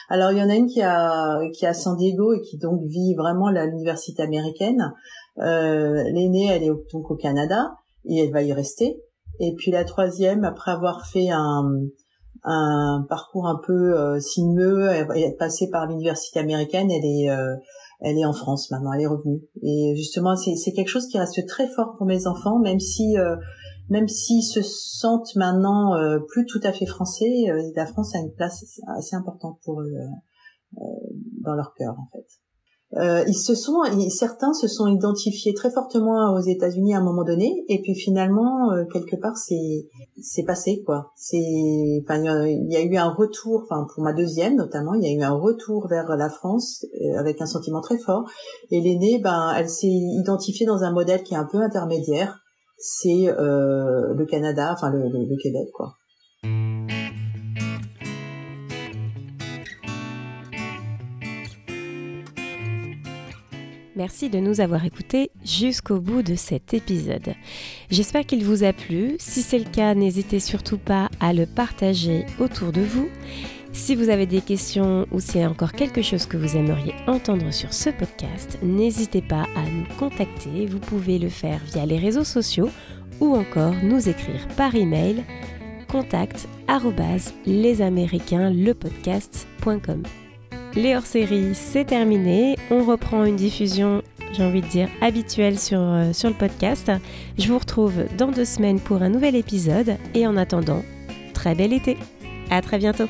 alors 0.10 0.32
il 0.32 0.38
y 0.38 0.42
en 0.44 0.50
a 0.50 0.56
une 0.56 0.68
qui 0.68 0.82
a 0.82 1.40
qui 1.54 1.66
a 1.66 1.74
San 1.74 1.98
Diego 1.98 2.34
et 2.34 2.42
qui 2.42 2.58
donc 2.58 2.82
vit 2.86 3.16
vraiment 3.16 3.48
à 3.48 3.66
l'université 3.66 4.24
américaine. 4.24 4.94
Euh, 5.40 6.04
L'aînée, 6.12 6.48
elle 6.48 6.64
est 6.64 6.72
donc 6.92 7.12
au 7.12 7.16
Canada 7.16 7.76
et 8.06 8.20
elle 8.20 8.32
va 8.32 8.44
y 8.44 8.54
rester. 8.54 9.02
Et 9.40 9.54
puis 9.56 9.72
la 9.72 9.84
troisième, 9.84 10.44
après 10.44 10.72
avoir 10.72 11.06
fait 11.06 11.30
un 11.30 11.64
un 12.44 13.06
parcours 13.10 13.48
un 13.48 13.60
peu 13.66 13.98
euh, 13.98 14.20
sinueux, 14.20 14.90
être 14.90 15.38
passée 15.38 15.70
par 15.70 15.88
l'université 15.88 16.40
américaine, 16.40 16.90
elle 16.92 17.06
est 17.06 17.30
euh, 17.30 17.56
elle 18.00 18.18
est 18.18 18.26
en 18.26 18.34
France 18.34 18.70
maintenant, 18.72 18.94
elle 18.94 19.02
est 19.02 19.08
revenue. 19.08 19.42
Et 19.64 19.96
justement, 19.96 20.36
c'est 20.36 20.72
quelque 20.72 20.90
chose 20.90 21.08
qui 21.08 21.18
reste 21.18 21.46
très 21.48 21.68
fort 21.68 21.96
pour 21.98 22.06
mes 22.06 22.28
enfants, 22.28 22.60
même 22.60 22.80
si 22.80 23.18
euh, 23.18 23.36
même 23.90 24.08
s'ils 24.08 24.44
se 24.44 24.62
sentent 24.62 25.36
maintenant 25.36 25.96
euh, 25.96 26.20
plus 26.28 26.46
tout 26.46 26.62
à 26.64 26.72
fait 26.72 26.86
français, 26.86 27.46
la 27.76 27.86
France 27.86 28.16
a 28.16 28.20
une 28.20 28.34
place 28.34 28.64
assez 28.98 29.16
importante 29.16 29.60
pour 29.64 29.82
eux 29.82 29.94
dans 31.44 31.56
leur 31.56 31.74
cœur 31.74 31.96
en 31.98 32.08
fait. 32.12 32.26
euh, 32.96 33.24
ils 33.28 33.36
se 33.36 33.54
sont, 33.54 33.82
certains 34.10 34.54
se 34.54 34.68
sont 34.68 34.88
identifiés 34.88 35.54
très 35.54 35.70
fortement 35.70 36.34
aux 36.34 36.40
États-Unis 36.40 36.96
à 36.96 37.00
un 37.00 37.04
moment 37.04 37.26
donné, 37.26 37.66
et 37.68 37.82
puis 37.82 37.96
finalement 37.96 38.72
euh, 38.72 38.86
quelque 38.86 39.18
part 39.18 39.36
c'est 39.36 39.90
c'est 40.22 40.44
passé 40.44 40.84
quoi. 40.86 41.12
C'est, 41.16 41.38
il 41.38 42.68
y 42.70 42.78
a 42.78 42.82
eu 42.82 42.96
un 42.96 43.10
retour, 43.10 43.64
enfin 43.64 43.86
pour 43.94 44.04
ma 44.04 44.14
deuxième 44.14 44.56
notamment, 44.56 44.94
il 44.94 45.04
y 45.04 45.08
a 45.08 45.14
eu 45.14 45.22
un 45.22 45.36
retour 45.36 45.88
vers 45.90 46.16
la 46.16 46.30
France 46.30 46.86
euh, 46.86 47.20
avec 47.20 47.42
un 47.42 47.46
sentiment 47.46 47.82
très 47.82 47.98
fort. 47.98 48.24
Et 48.72 48.80
l'aînée, 48.80 49.20
ben 49.22 49.54
elle 49.58 49.70
s'est 49.70 49.88
identifiée 49.88 50.66
dans 50.66 50.84
un 50.84 50.94
modèle 50.94 51.24
qui 51.24 51.34
est 51.34 51.38
un 51.38 51.48
peu 51.52 51.58
intermédiaire, 51.58 52.40
c'est 52.78 53.28
le 53.28 54.26
Canada, 54.26 54.74
enfin 54.74 54.92
le, 54.92 55.00
le, 55.10 55.26
le 55.30 55.38
Québec 55.42 55.70
quoi. 55.74 55.98
Merci 63.98 64.30
de 64.30 64.38
nous 64.38 64.62
avoir 64.62 64.86
écoutés 64.86 65.32
jusqu'au 65.44 66.00
bout 66.00 66.22
de 66.22 66.36
cet 66.36 66.76
épisode. 66.76 67.34
J'espère 67.90 68.28
qu'il 68.28 68.44
vous 68.44 68.64
a 68.64 68.72
plu. 68.72 69.16
Si 69.18 69.42
c'est 69.42 69.58
le 69.58 69.66
cas, 69.66 69.96
n'hésitez 69.96 70.40
surtout 70.40 70.78
pas 70.78 71.10
à 71.20 71.34
le 71.34 71.48
partager 71.48 72.28
autour 72.40 72.72
de 72.72 72.82
vous. 72.82 73.10
Si 73.78 73.96
vous 73.96 74.10
avez 74.10 74.26
des 74.26 74.42
questions 74.42 75.08
ou 75.12 75.22
s'il 75.22 75.40
y 75.40 75.44
a 75.44 75.50
encore 75.50 75.72
quelque 75.72 76.02
chose 76.02 76.26
que 76.26 76.36
vous 76.36 76.58
aimeriez 76.58 76.94
entendre 77.06 77.54
sur 77.54 77.72
ce 77.72 77.92
podcast, 77.92 78.58
n'hésitez 78.64 79.22
pas 79.22 79.46
à 79.56 79.62
nous 79.70 79.86
contacter. 79.98 80.66
Vous 80.66 80.80
pouvez 80.80 81.20
le 81.20 81.30
faire 81.30 81.62
via 81.72 81.86
les 81.86 82.00
réseaux 82.00 82.26
sociaux 82.26 82.70
ou 83.22 83.36
encore 83.36 83.76
nous 83.84 84.10
écrire 84.10 84.48
par 84.58 84.74
email 84.76 85.24
contact 85.90 86.50
lesaméricainlepodcast.com. 87.46 90.04
Les 90.76 90.96
hors-séries, 90.96 91.54
c'est 91.54 91.86
terminé. 91.86 92.58
On 92.72 92.84
reprend 92.84 93.26
une 93.26 93.36
diffusion, 93.38 94.02
j'ai 94.34 94.44
envie 94.44 94.62
de 94.62 94.68
dire, 94.68 94.90
habituelle 95.02 95.58
sur, 95.58 95.80
euh, 95.80 96.12
sur 96.14 96.30
le 96.30 96.36
podcast. 96.36 96.92
Je 97.38 97.48
vous 97.48 97.60
retrouve 97.60 98.04
dans 98.18 98.32
deux 98.32 98.44
semaines 98.44 98.82
pour 98.82 99.04
un 99.04 99.10
nouvel 99.10 99.36
épisode. 99.36 99.96
Et 100.14 100.28
en 100.28 100.36
attendant, 100.36 100.84
très 101.34 101.56
bel 101.56 101.72
été. 101.72 101.96
À 102.50 102.62
très 102.62 102.80
bientôt. 102.80 103.08